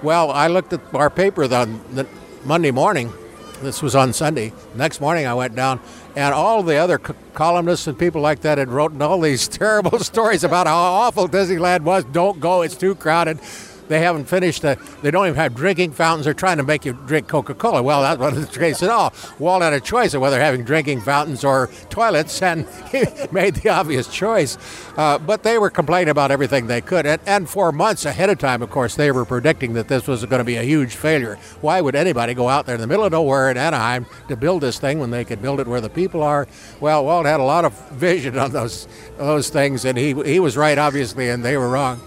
Well, 0.01 0.31
I 0.31 0.47
looked 0.47 0.73
at 0.73 0.81
our 0.93 1.09
paper 1.09 1.43
on 1.53 1.81
the 1.93 2.07
Monday 2.43 2.71
morning. 2.71 3.13
This 3.61 3.81
was 3.81 3.95
on 3.95 4.11
Sunday. 4.11 4.51
Next 4.75 4.99
morning, 4.99 5.25
I 5.25 5.33
went 5.33 5.55
down, 5.55 5.79
and 6.17 6.33
all 6.33 6.63
the 6.63 6.75
other 6.75 6.97
co- 6.97 7.15
columnists 7.33 7.87
and 7.87 7.97
people 7.97 8.19
like 8.19 8.41
that 8.41 8.57
had 8.57 8.67
written 8.67 9.01
all 9.01 9.21
these 9.21 9.47
terrible 9.59 9.99
stories 9.99 10.43
about 10.43 10.67
how 10.67 10.75
awful 10.75 11.29
Disneyland 11.29 11.81
was. 11.81 12.03
Don't 12.03 12.41
go; 12.41 12.63
it's 12.63 12.75
too 12.75 12.95
crowded. 12.95 13.39
They 13.87 13.99
haven't 13.99 14.25
finished. 14.25 14.61
The, 14.61 14.77
they 15.01 15.11
don't 15.11 15.27
even 15.27 15.35
have 15.35 15.55
drinking 15.55 15.91
fountains. 15.91 16.25
They're 16.25 16.33
trying 16.33 16.57
to 16.57 16.63
make 16.63 16.85
you 16.85 16.93
drink 16.93 17.27
Coca-Cola. 17.27 17.83
Well, 17.83 18.01
that 18.01 18.19
wasn't 18.19 18.51
the 18.51 18.59
case 18.59 18.81
at 18.83 18.89
all. 18.89 19.13
Walt 19.39 19.61
had 19.61 19.73
a 19.73 19.79
choice 19.79 20.13
of 20.13 20.21
whether 20.21 20.39
having 20.39 20.63
drinking 20.63 21.01
fountains 21.01 21.43
or 21.43 21.69
toilets, 21.89 22.41
and 22.41 22.67
he 22.91 23.03
made 23.31 23.55
the 23.55 23.69
obvious 23.69 24.07
choice. 24.07 24.57
Uh, 24.97 25.17
but 25.17 25.43
they 25.43 25.57
were 25.57 25.69
complaining 25.69 26.09
about 26.09 26.31
everything 26.31 26.67
they 26.67 26.81
could, 26.81 27.05
and, 27.05 27.21
and 27.25 27.49
for 27.49 27.71
months 27.71 28.05
ahead 28.05 28.29
of 28.29 28.37
time, 28.37 28.61
of 28.61 28.69
course, 28.69 28.95
they 28.95 29.11
were 29.11 29.25
predicting 29.25 29.73
that 29.73 29.87
this 29.87 30.07
was 30.07 30.23
going 30.25 30.39
to 30.39 30.45
be 30.45 30.55
a 30.55 30.63
huge 30.63 30.95
failure. 30.95 31.35
Why 31.61 31.81
would 31.81 31.95
anybody 31.95 32.33
go 32.33 32.49
out 32.49 32.65
there 32.65 32.75
in 32.75 32.81
the 32.81 32.87
middle 32.87 33.05
of 33.05 33.11
nowhere 33.11 33.49
in 33.49 33.57
Anaheim 33.57 34.05
to 34.27 34.35
build 34.35 34.61
this 34.61 34.79
thing 34.79 34.99
when 34.99 35.11
they 35.11 35.25
could 35.25 35.41
build 35.41 35.59
it 35.59 35.67
where 35.67 35.81
the 35.81 35.89
people 35.89 36.23
are? 36.23 36.47
Well, 36.79 37.05
Walt 37.05 37.25
had 37.25 37.39
a 37.39 37.43
lot 37.43 37.65
of 37.65 37.73
vision 37.91 38.37
on 38.37 38.51
those 38.51 38.87
those 39.17 39.49
things, 39.49 39.85
and 39.85 39.97
he 39.97 40.13
he 40.23 40.39
was 40.39 40.57
right, 40.57 40.77
obviously, 40.77 41.29
and 41.29 41.43
they 41.43 41.57
were 41.57 41.69
wrong 41.69 42.01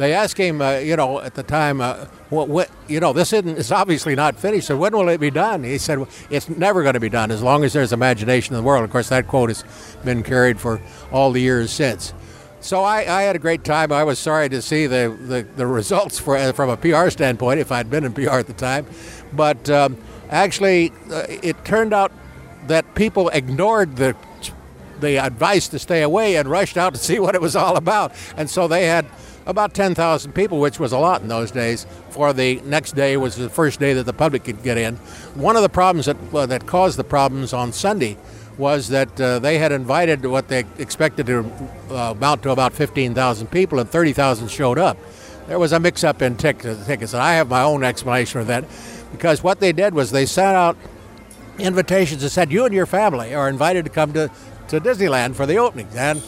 they 0.00 0.14
asked 0.14 0.38
him, 0.38 0.62
uh, 0.62 0.78
you 0.78 0.96
know, 0.96 1.20
at 1.20 1.34
the 1.34 1.42
time, 1.42 1.82
uh, 1.82 2.06
what, 2.30 2.48
what, 2.48 2.70
you 2.88 3.00
know, 3.00 3.12
this 3.12 3.34
isn't, 3.34 3.58
it's 3.58 3.70
obviously 3.70 4.14
not 4.14 4.34
finished. 4.34 4.68
So 4.68 4.78
when 4.78 4.96
will 4.96 5.10
it 5.10 5.20
be 5.20 5.30
done? 5.30 5.62
He 5.62 5.76
said, 5.76 6.06
it's 6.30 6.48
never 6.48 6.82
going 6.82 6.94
to 6.94 7.00
be 7.00 7.10
done 7.10 7.30
as 7.30 7.42
long 7.42 7.64
as 7.64 7.74
there's 7.74 7.92
imagination 7.92 8.54
in 8.54 8.62
the 8.62 8.66
world. 8.66 8.82
Of 8.82 8.90
course, 8.90 9.10
that 9.10 9.28
quote 9.28 9.50
has 9.50 9.62
been 10.02 10.22
carried 10.22 10.58
for 10.58 10.80
all 11.12 11.32
the 11.32 11.40
years 11.42 11.70
since. 11.70 12.14
So 12.60 12.82
I, 12.82 13.00
I 13.00 13.22
had 13.22 13.36
a 13.36 13.38
great 13.38 13.62
time. 13.62 13.92
I 13.92 14.04
was 14.04 14.18
sorry 14.18 14.48
to 14.48 14.62
see 14.62 14.86
the, 14.86 15.14
the, 15.20 15.46
the 15.56 15.66
results 15.66 16.18
for, 16.18 16.34
uh, 16.34 16.52
from 16.52 16.70
a 16.70 16.78
PR 16.78 17.10
standpoint, 17.10 17.60
if 17.60 17.70
I'd 17.70 17.90
been 17.90 18.04
in 18.04 18.14
PR 18.14 18.38
at 18.38 18.46
the 18.46 18.54
time. 18.54 18.86
But 19.34 19.68
um, 19.68 19.98
actually, 20.30 20.92
uh, 21.10 21.26
it 21.28 21.62
turned 21.66 21.92
out 21.92 22.10
that 22.68 22.94
people 22.94 23.28
ignored 23.28 23.96
the 23.96 24.16
the 25.00 25.16
advice 25.16 25.68
to 25.68 25.78
stay 25.78 26.02
away 26.02 26.36
and 26.36 26.46
rushed 26.46 26.76
out 26.76 26.92
to 26.92 27.00
see 27.00 27.18
what 27.18 27.34
it 27.34 27.40
was 27.40 27.56
all 27.56 27.76
about. 27.76 28.12
And 28.36 28.50
so 28.50 28.68
they 28.68 28.86
had 28.86 29.06
about 29.46 29.74
10,000 29.74 30.32
people, 30.32 30.60
which 30.60 30.78
was 30.78 30.92
a 30.92 30.98
lot 30.98 31.22
in 31.22 31.28
those 31.28 31.50
days. 31.50 31.86
For 32.10 32.32
the 32.32 32.60
next 32.62 32.92
day 32.92 33.16
was 33.16 33.36
the 33.36 33.50
first 33.50 33.80
day 33.80 33.92
that 33.94 34.04
the 34.04 34.12
public 34.12 34.44
could 34.44 34.62
get 34.62 34.78
in. 34.78 34.96
One 35.34 35.56
of 35.56 35.62
the 35.62 35.68
problems 35.68 36.06
that 36.06 36.16
uh, 36.32 36.46
that 36.46 36.66
caused 36.66 36.98
the 36.98 37.04
problems 37.04 37.52
on 37.52 37.72
Sunday 37.72 38.16
was 38.58 38.88
that 38.88 39.20
uh, 39.20 39.38
they 39.38 39.58
had 39.58 39.72
invited 39.72 40.24
what 40.26 40.48
they 40.48 40.64
expected 40.78 41.26
to 41.26 41.50
uh, 41.90 42.12
amount 42.12 42.42
to 42.42 42.50
about 42.50 42.74
15,000 42.74 43.50
people, 43.50 43.78
and 43.78 43.88
30,000 43.88 44.48
showed 44.48 44.78
up. 44.78 44.98
There 45.46 45.58
was 45.58 45.72
a 45.72 45.80
mix-up 45.80 46.20
in 46.22 46.36
tickets, 46.36 47.12
and 47.12 47.22
I 47.22 47.34
have 47.34 47.48
my 47.48 47.62
own 47.62 47.82
explanation 47.82 48.40
of 48.40 48.46
that, 48.48 48.64
because 49.12 49.42
what 49.42 49.60
they 49.60 49.72
did 49.72 49.94
was 49.94 50.10
they 50.10 50.26
sent 50.26 50.56
out 50.56 50.76
invitations 51.58 52.22
that 52.22 52.30
said, 52.30 52.52
"You 52.52 52.64
and 52.66 52.74
your 52.74 52.86
family 52.86 53.34
are 53.34 53.48
invited 53.48 53.84
to 53.86 53.90
come 53.90 54.12
to 54.12 54.30
to 54.68 54.80
Disneyland 54.80 55.34
for 55.34 55.46
the 55.46 55.56
opening," 55.56 55.88
and 55.96 56.22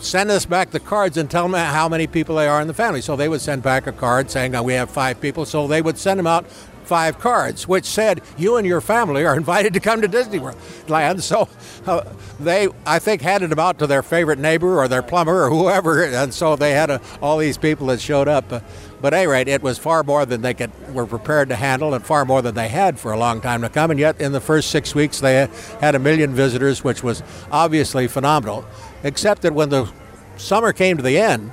send 0.00 0.30
us 0.30 0.46
back 0.46 0.70
the 0.70 0.80
cards 0.80 1.16
and 1.16 1.30
tell 1.30 1.48
them 1.48 1.54
how 1.54 1.88
many 1.88 2.06
people 2.06 2.36
they 2.36 2.46
are 2.46 2.60
in 2.60 2.68
the 2.68 2.74
family. 2.74 3.00
So 3.00 3.16
they 3.16 3.28
would 3.28 3.40
send 3.40 3.62
back 3.62 3.86
a 3.86 3.92
card 3.92 4.30
saying, 4.30 4.54
oh, 4.54 4.62
we 4.62 4.74
have 4.74 4.90
five 4.90 5.20
people. 5.20 5.44
So 5.44 5.66
they 5.66 5.82
would 5.82 5.98
send 5.98 6.18
them 6.18 6.26
out 6.26 6.46
five 6.88 7.18
cards, 7.18 7.68
which 7.68 7.84
said, 7.84 8.22
you 8.38 8.56
and 8.56 8.66
your 8.66 8.80
family 8.80 9.24
are 9.24 9.36
invited 9.44 9.74
to 9.74 9.80
come 9.80 10.00
to 10.00 10.08
Disney 10.08 10.38
World 10.38 10.56
land. 10.88 11.22
So 11.22 11.48
uh, 11.86 12.12
they, 12.40 12.68
I 12.86 12.98
think, 12.98 13.22
handed 13.22 13.50
them 13.50 13.58
out 13.58 13.78
to 13.80 13.86
their 13.86 14.02
favorite 14.02 14.38
neighbor 14.38 14.78
or 14.78 14.88
their 14.88 15.02
plumber 15.02 15.44
or 15.44 15.50
whoever. 15.50 16.02
And 16.04 16.32
so 16.32 16.56
they 16.56 16.72
had 16.72 16.90
a, 16.90 17.00
all 17.20 17.38
these 17.38 17.58
people 17.58 17.88
that 17.88 18.00
showed 18.00 18.28
up. 18.28 18.64
But 19.00 19.14
at 19.14 19.18
any 19.18 19.26
rate, 19.28 19.48
it 19.48 19.62
was 19.62 19.78
far 19.78 20.02
more 20.02 20.26
than 20.26 20.42
they 20.42 20.54
could, 20.54 20.72
were 20.92 21.06
prepared 21.06 21.48
to 21.50 21.56
handle 21.56 21.94
and 21.94 22.04
far 22.04 22.24
more 22.24 22.42
than 22.42 22.54
they 22.54 22.68
had 22.68 22.98
for 22.98 23.12
a 23.12 23.18
long 23.18 23.40
time 23.40 23.62
to 23.62 23.68
come. 23.68 23.90
And 23.90 24.00
yet, 24.00 24.20
in 24.20 24.32
the 24.32 24.40
first 24.40 24.70
six 24.70 24.94
weeks, 24.94 25.20
they 25.20 25.48
had 25.80 25.94
a 25.94 25.98
million 25.98 26.34
visitors, 26.34 26.82
which 26.82 27.02
was 27.02 27.22
obviously 27.50 28.08
phenomenal 28.08 28.64
except 29.02 29.42
that 29.42 29.54
when 29.54 29.68
the 29.68 29.90
summer 30.36 30.72
came 30.72 30.96
to 30.96 31.02
the 31.02 31.18
end, 31.18 31.50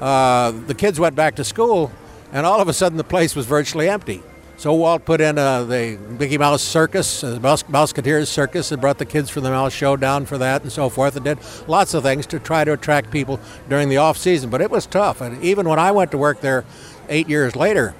uh, 0.00 0.50
the 0.50 0.74
kids 0.74 1.00
went 1.00 1.14
back 1.14 1.36
to 1.36 1.44
school, 1.44 1.90
and 2.32 2.46
all 2.46 2.60
of 2.60 2.68
a 2.68 2.72
sudden 2.72 2.96
the 2.98 3.04
place 3.04 3.34
was 3.34 3.46
virtually 3.46 3.88
empty. 3.88 4.22
So 4.58 4.74
Walt 4.74 5.04
put 5.04 5.20
in 5.20 5.38
uh, 5.38 5.62
the 5.62 5.96
Mickey 6.18 6.36
Mouse 6.36 6.62
Circus, 6.62 7.20
the 7.20 7.38
Mouse, 7.38 7.62
Mouseketeers 7.62 8.26
Circus, 8.26 8.72
and 8.72 8.80
brought 8.80 8.98
the 8.98 9.06
kids 9.06 9.30
from 9.30 9.44
the 9.44 9.50
Mouse 9.50 9.72
Show 9.72 9.96
down 9.96 10.26
for 10.26 10.36
that 10.36 10.62
and 10.62 10.72
so 10.72 10.88
forth, 10.88 11.14
and 11.14 11.24
did 11.24 11.38
lots 11.68 11.94
of 11.94 12.02
things 12.02 12.26
to 12.26 12.40
try 12.40 12.64
to 12.64 12.72
attract 12.72 13.12
people 13.12 13.38
during 13.68 13.88
the 13.88 13.98
off 13.98 14.18
season. 14.18 14.50
But 14.50 14.60
it 14.60 14.68
was 14.68 14.84
tough, 14.84 15.20
and 15.20 15.40
even 15.44 15.68
when 15.68 15.78
I 15.78 15.92
went 15.92 16.10
to 16.10 16.18
work 16.18 16.40
there 16.40 16.64
eight 17.08 17.28
years 17.28 17.54
later, 17.54 17.94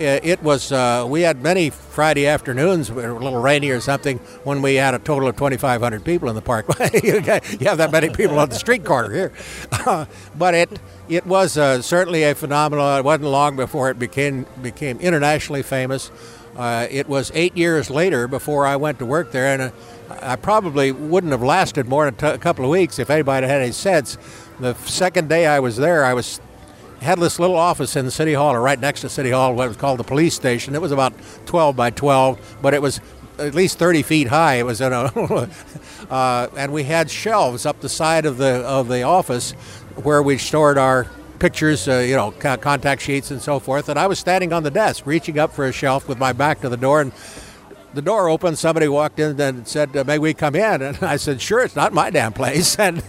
it 0.00 0.42
was 0.42 0.72
uh, 0.72 1.04
we 1.08 1.22
had 1.22 1.42
many 1.42 1.70
Friday 1.70 2.26
afternoons, 2.26 2.88
a 2.90 2.94
little 2.94 3.40
rainy 3.40 3.70
or 3.70 3.80
something, 3.80 4.18
when 4.44 4.62
we 4.62 4.76
had 4.76 4.94
a 4.94 4.98
total 4.98 5.28
of 5.28 5.36
2,500 5.36 6.04
people 6.04 6.28
in 6.28 6.34
the 6.34 6.42
park. 6.42 6.66
you 7.02 7.20
have 7.20 7.78
that 7.78 7.90
many 7.92 8.08
people 8.08 8.38
on 8.38 8.48
the 8.48 8.54
street 8.54 8.84
corner 8.84 9.12
here, 9.12 9.32
uh, 9.72 10.06
but 10.38 10.54
it 10.54 10.80
it 11.08 11.26
was 11.26 11.58
uh, 11.58 11.82
certainly 11.82 12.22
a 12.24 12.34
phenomenon. 12.34 13.00
It 13.00 13.04
wasn't 13.04 13.28
long 13.28 13.56
before 13.56 13.90
it 13.90 13.98
became 13.98 14.46
became 14.62 14.98
internationally 15.00 15.62
famous. 15.62 16.10
Uh, 16.56 16.86
it 16.90 17.08
was 17.08 17.30
eight 17.34 17.56
years 17.56 17.90
later 17.90 18.26
before 18.26 18.66
I 18.66 18.76
went 18.76 18.98
to 18.98 19.06
work 19.06 19.32
there, 19.32 19.46
and 19.46 19.62
uh, 19.62 19.70
I 20.22 20.36
probably 20.36 20.92
wouldn't 20.92 21.32
have 21.32 21.42
lasted 21.42 21.86
more 21.86 22.10
than 22.10 22.34
a 22.34 22.38
couple 22.38 22.64
of 22.64 22.70
weeks 22.70 22.98
if 22.98 23.10
anybody 23.10 23.46
had 23.46 23.60
any 23.60 23.72
sense. 23.72 24.18
The 24.58 24.74
second 24.74 25.28
day 25.28 25.46
I 25.46 25.60
was 25.60 25.76
there, 25.76 26.04
I 26.04 26.14
was 26.14 26.40
had 27.00 27.18
this 27.18 27.38
little 27.38 27.56
office 27.56 27.96
in 27.96 28.04
the 28.04 28.10
city 28.10 28.34
hall, 28.34 28.54
or 28.54 28.60
right 28.60 28.78
next 28.78 29.00
to 29.02 29.08
city 29.08 29.30
hall, 29.30 29.54
what 29.54 29.68
was 29.68 29.76
called 29.76 29.98
the 29.98 30.04
police 30.04 30.34
station. 30.34 30.74
It 30.74 30.80
was 30.80 30.92
about 30.92 31.12
12 31.46 31.76
by 31.76 31.90
12, 31.90 32.58
but 32.62 32.74
it 32.74 32.82
was 32.82 33.00
at 33.38 33.54
least 33.54 33.78
30 33.78 34.02
feet 34.02 34.28
high. 34.28 34.54
It 34.56 34.64
was 34.64 34.80
in 34.80 34.92
a, 34.92 35.04
uh, 36.10 36.48
and 36.56 36.72
we 36.72 36.84
had 36.84 37.10
shelves 37.10 37.64
up 37.64 37.80
the 37.80 37.88
side 37.88 38.26
of 38.26 38.36
the 38.36 38.60
of 38.66 38.88
the 38.88 39.02
office 39.02 39.52
where 40.02 40.22
we 40.22 40.38
stored 40.38 40.78
our 40.78 41.06
pictures, 41.38 41.88
uh, 41.88 41.98
you 41.98 42.14
know, 42.14 42.30
contact 42.32 43.00
sheets 43.00 43.30
and 43.30 43.40
so 43.40 43.58
forth. 43.58 43.88
And 43.88 43.98
I 43.98 44.06
was 44.06 44.18
standing 44.18 44.52
on 44.52 44.62
the 44.62 44.70
desk, 44.70 45.06
reaching 45.06 45.38
up 45.38 45.52
for 45.52 45.64
a 45.66 45.72
shelf 45.72 46.06
with 46.06 46.18
my 46.18 46.32
back 46.32 46.60
to 46.60 46.68
the 46.68 46.76
door, 46.76 47.00
and 47.00 47.12
the 47.94 48.02
door 48.02 48.28
opened. 48.28 48.58
Somebody 48.58 48.88
walked 48.88 49.18
in 49.18 49.40
and 49.40 49.66
said, 49.66 49.94
"May 50.06 50.18
we 50.18 50.34
come 50.34 50.54
in?" 50.54 50.82
And 50.82 51.02
I 51.02 51.16
said, 51.16 51.40
"Sure, 51.40 51.60
it's 51.60 51.76
not 51.76 51.92
my 51.92 52.10
damn 52.10 52.32
place." 52.32 52.76
And 52.80 53.02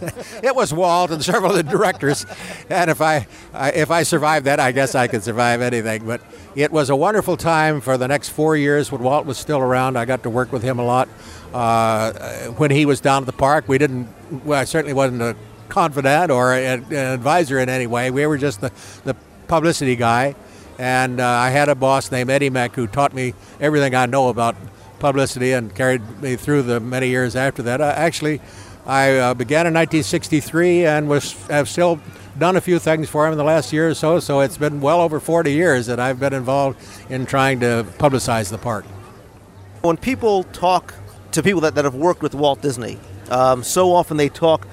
it 0.43 0.55
was 0.55 0.73
Walt 0.73 1.11
and 1.11 1.23
several 1.23 1.51
of 1.51 1.57
the 1.57 1.63
directors. 1.63 2.25
And 2.69 2.91
if 2.91 3.01
I, 3.01 3.27
I, 3.53 3.71
if 3.71 3.89
I 3.89 4.03
survived 4.03 4.45
that, 4.45 4.59
I 4.59 4.71
guess 4.71 4.95
I 4.95 5.07
could 5.07 5.23
survive 5.23 5.61
anything. 5.61 6.05
But 6.05 6.21
it 6.55 6.71
was 6.71 6.89
a 6.89 6.95
wonderful 6.95 7.37
time 7.37 7.79
for 7.79 7.97
the 7.97 8.07
next 8.07 8.29
four 8.29 8.57
years 8.57 8.91
when 8.91 9.01
Walt 9.01 9.25
was 9.25 9.37
still 9.37 9.59
around. 9.59 9.97
I 9.97 10.05
got 10.05 10.23
to 10.23 10.29
work 10.29 10.51
with 10.51 10.61
him 10.61 10.77
a 10.79 10.83
lot. 10.83 11.07
Uh, 11.53 12.11
when 12.57 12.71
he 12.71 12.85
was 12.85 12.99
down 12.99 13.23
at 13.23 13.27
the 13.27 13.33
park, 13.33 13.67
we 13.67 13.77
didn't. 13.77 14.07
Well, 14.45 14.59
I 14.59 14.65
certainly 14.65 14.93
wasn't 14.93 15.21
a 15.21 15.35
confidant 15.69 16.31
or 16.31 16.53
an 16.53 16.93
advisor 16.93 17.59
in 17.59 17.69
any 17.69 17.87
way. 17.87 18.11
We 18.11 18.25
were 18.25 18.37
just 18.37 18.59
the, 18.61 18.71
the 19.05 19.15
publicity 19.47 19.95
guy. 19.95 20.35
And 20.77 21.19
uh, 21.19 21.27
I 21.27 21.49
had 21.49 21.69
a 21.69 21.75
boss 21.75 22.11
named 22.11 22.29
Eddie 22.29 22.49
Meck 22.49 22.75
who 22.75 22.87
taught 22.87 23.13
me 23.13 23.33
everything 23.59 23.95
I 23.95 24.05
know 24.05 24.29
about 24.29 24.55
publicity 24.99 25.51
and 25.51 25.73
carried 25.75 26.21
me 26.21 26.35
through 26.35 26.63
the 26.63 26.79
many 26.79 27.09
years 27.09 27.35
after 27.35 27.61
that. 27.63 27.81
Uh, 27.81 27.93
actually, 27.95 28.41
I 28.85 29.17
uh, 29.17 29.33
began 29.33 29.67
in 29.67 29.73
1963 29.73 30.85
and 30.85 31.09
was 31.09 31.33
have 31.47 31.69
still 31.69 31.99
done 32.37 32.55
a 32.55 32.61
few 32.61 32.79
things 32.79 33.09
for 33.09 33.25
him 33.25 33.33
in 33.33 33.37
the 33.37 33.43
last 33.43 33.73
year 33.73 33.89
or 33.89 33.93
so. 33.93 34.19
So 34.19 34.39
it's 34.39 34.57
been 34.57 34.81
well 34.81 35.01
over 35.01 35.19
40 35.19 35.51
years 35.51 35.87
that 35.87 35.99
I've 35.99 36.19
been 36.19 36.33
involved 36.33 36.79
in 37.09 37.25
trying 37.25 37.59
to 37.59 37.85
publicize 37.97 38.49
the 38.49 38.57
park. 38.57 38.85
When 39.81 39.97
people 39.97 40.43
talk 40.45 40.93
to 41.31 41.43
people 41.43 41.61
that, 41.61 41.75
that 41.75 41.85
have 41.85 41.95
worked 41.95 42.21
with 42.21 42.33
Walt 42.33 42.61
Disney, 42.61 42.99
um, 43.29 43.63
so 43.63 43.93
often 43.93 44.17
they 44.17 44.29
talk 44.29 44.67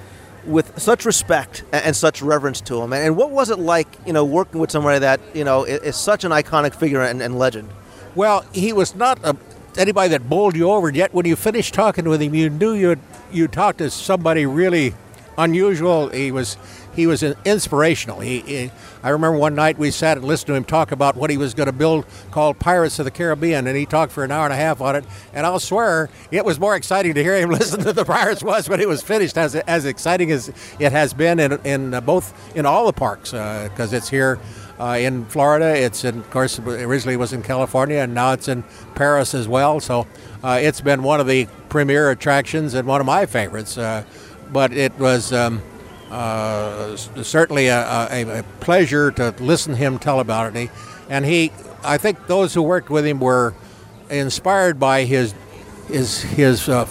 with 0.45 0.79
such 0.79 1.05
respect 1.05 1.63
and, 1.71 1.95
such 1.95 2.21
reverence 2.21 2.61
to 2.61 2.81
him. 2.81 2.93
And, 2.93 3.15
what 3.17 3.31
was 3.31 3.49
it 3.49 3.59
like, 3.59 3.87
you 4.05 4.13
know, 4.13 4.25
working 4.25 4.59
with 4.59 4.71
somebody 4.71 4.99
that 4.99 5.19
you 5.33 5.43
know 5.43 5.63
is, 5.63 5.81
is 5.81 5.95
such 5.95 6.23
an 6.23 6.31
iconic 6.31 6.73
figure 6.73 7.01
and, 7.01 7.21
and 7.21 7.37
legend? 7.37 7.69
Well, 8.15 8.45
he 8.53 8.73
was 8.73 8.95
not 8.95 9.19
a, 9.23 9.35
anybody 9.77 10.09
that 10.09 10.29
bowled 10.29 10.55
you 10.55 10.71
over. 10.71 10.89
Yet 10.89 11.13
when 11.13 11.25
you 11.25 11.35
finished 11.35 11.73
talking 11.73 12.07
with 12.07 12.21
him, 12.21 12.33
you 12.33 12.49
knew 12.49 12.73
you 12.73 12.97
you 13.31 13.47
talked 13.47 13.79
to 13.79 13.89
somebody 13.89 14.45
really 14.45 14.93
unusual. 15.37 16.09
He 16.09 16.31
was 16.31 16.57
he 16.95 17.07
was 17.07 17.23
inspirational. 17.23 18.19
He, 18.19 18.39
he, 18.41 18.71
I 19.03 19.09
remember 19.09 19.37
one 19.37 19.55
night 19.55 19.77
we 19.77 19.91
sat 19.91 20.17
and 20.17 20.25
listened 20.25 20.47
to 20.47 20.55
him 20.55 20.63
talk 20.63 20.91
about 20.91 21.15
what 21.15 21.29
he 21.29 21.37
was 21.37 21.53
going 21.53 21.67
to 21.67 21.73
build 21.73 22.05
called 22.31 22.59
Pirates 22.59 22.99
of 22.99 23.05
the 23.05 23.11
Caribbean, 23.11 23.67
and 23.67 23.77
he 23.77 23.85
talked 23.85 24.11
for 24.11 24.23
an 24.23 24.31
hour 24.31 24.45
and 24.45 24.53
a 24.53 24.57
half 24.57 24.81
on 24.81 24.95
it. 24.95 25.05
And 25.33 25.45
I'll 25.45 25.59
swear 25.59 26.09
it 26.31 26.43
was 26.43 26.59
more 26.59 26.75
exciting 26.75 27.13
to 27.13 27.23
hear 27.23 27.37
him 27.37 27.49
listen 27.59 27.81
to 27.81 27.93
the 27.93 28.05
Pirates 28.05 28.43
was 28.43 28.67
when 28.67 28.79
it 28.79 28.87
was 28.87 29.01
finished, 29.01 29.37
as 29.37 29.55
as 29.55 29.85
exciting 29.85 30.31
as 30.31 30.49
it 30.79 30.91
has 30.91 31.13
been 31.13 31.39
in, 31.39 31.59
in 31.63 31.93
uh, 31.93 32.01
both 32.01 32.55
in 32.55 32.65
all 32.65 32.85
the 32.85 32.93
parks 32.93 33.31
because 33.31 33.93
uh, 33.93 33.97
it's 33.97 34.09
here 34.09 34.39
uh, 34.79 34.97
in 34.99 35.25
Florida. 35.25 35.75
It's 35.75 36.03
in, 36.03 36.19
of 36.19 36.29
course 36.29 36.59
originally 36.59 37.17
was 37.17 37.33
in 37.33 37.43
California, 37.43 37.97
and 37.97 38.13
now 38.13 38.33
it's 38.33 38.47
in 38.47 38.63
Paris 38.95 39.33
as 39.33 39.47
well. 39.47 39.79
So 39.79 40.07
uh, 40.43 40.59
it's 40.61 40.81
been 40.81 41.03
one 41.03 41.19
of 41.19 41.27
the 41.27 41.47
premier 41.69 42.09
attractions 42.09 42.73
and 42.73 42.87
one 42.87 43.01
of 43.01 43.05
my 43.05 43.25
favorites. 43.25 43.77
Uh, 43.77 44.03
but 44.51 44.73
it 44.73 44.97
was. 44.97 45.31
Um, 45.31 45.61
uh, 46.11 46.95
certainly 46.95 47.67
a, 47.67 47.81
a, 47.81 48.39
a, 48.39 48.43
pleasure 48.61 49.11
to 49.11 49.33
listen 49.39 49.73
to 49.73 49.77
him 49.77 49.99
tell 49.99 50.19
about 50.19 50.55
it. 50.55 50.69
And 51.09 51.25
he, 51.25 51.51
I 51.83 51.97
think 51.97 52.27
those 52.27 52.53
who 52.53 52.61
worked 52.61 52.89
with 52.89 53.05
him 53.05 53.19
were 53.19 53.53
inspired 54.09 54.79
by 54.79 55.05
his 55.05 55.33
his 55.87 56.21
his 56.21 56.69
uh, 56.69 56.87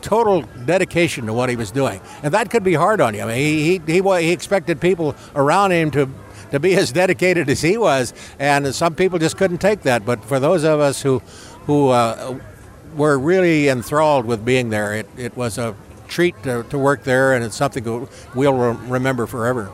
total 0.00 0.42
dedication 0.64 1.26
to 1.26 1.32
what 1.32 1.48
he 1.48 1.56
was 1.56 1.70
doing, 1.70 2.00
and 2.22 2.32
that 2.32 2.50
could 2.50 2.64
be 2.64 2.74
hard 2.74 3.00
on 3.00 3.14
you. 3.14 3.22
I 3.22 3.26
mean, 3.26 3.36
he 3.36 3.78
he, 3.78 4.00
he, 4.00 4.22
he 4.22 4.32
expected 4.32 4.80
people 4.80 5.14
around 5.34 5.72
him 5.72 5.90
to 5.92 6.08
to 6.52 6.60
be 6.60 6.74
as 6.78 6.92
dedicated 6.92 7.48
as 7.48 7.60
he 7.60 7.76
was, 7.76 8.14
and 8.38 8.74
some 8.74 8.94
people 8.94 9.18
just 9.18 9.36
couldn't 9.36 9.58
take 9.58 9.82
that. 9.82 10.04
But 10.04 10.24
for 10.24 10.40
those 10.40 10.64
of 10.64 10.80
us 10.80 11.02
who 11.02 11.20
who 11.66 11.88
uh, 11.88 12.38
were 12.94 13.18
really 13.18 13.68
enthralled 13.68 14.24
with 14.24 14.44
being 14.44 14.70
there, 14.70 14.94
it, 14.94 15.08
it 15.16 15.36
was 15.36 15.58
a 15.58 15.74
treat 16.08 16.40
to, 16.42 16.64
to 16.64 16.78
work 16.78 17.04
there, 17.04 17.32
and 17.32 17.44
it's 17.44 17.56
something 17.56 18.08
we'll 18.34 18.54
remember 18.54 19.26
forever. 19.26 19.70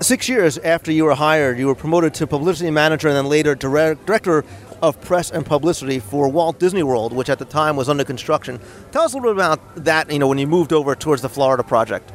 Six 0.00 0.28
years 0.28 0.58
after 0.58 0.92
you 0.92 1.04
were 1.04 1.14
hired, 1.14 1.58
you 1.58 1.66
were 1.66 1.74
promoted 1.74 2.14
to 2.14 2.26
publicity 2.26 2.70
manager 2.70 3.08
and 3.08 3.16
then 3.16 3.26
later 3.26 3.54
director 3.54 4.44
of 4.82 5.00
press 5.00 5.30
and 5.30 5.46
publicity 5.46 5.98
for 5.98 6.28
Walt 6.28 6.58
Disney 6.58 6.82
World, 6.82 7.12
which 7.12 7.30
at 7.30 7.38
the 7.38 7.44
time 7.44 7.76
was 7.76 7.88
under 7.88 8.04
construction. 8.04 8.60
Tell 8.92 9.02
us 9.02 9.14
a 9.14 9.16
little 9.16 9.32
bit 9.32 9.36
about 9.36 9.84
that. 9.84 10.10
You 10.10 10.18
know, 10.18 10.28
when 10.28 10.38
you 10.38 10.46
moved 10.46 10.72
over 10.72 10.94
towards 10.94 11.22
the 11.22 11.28
Florida 11.28 11.62
project. 11.62 12.12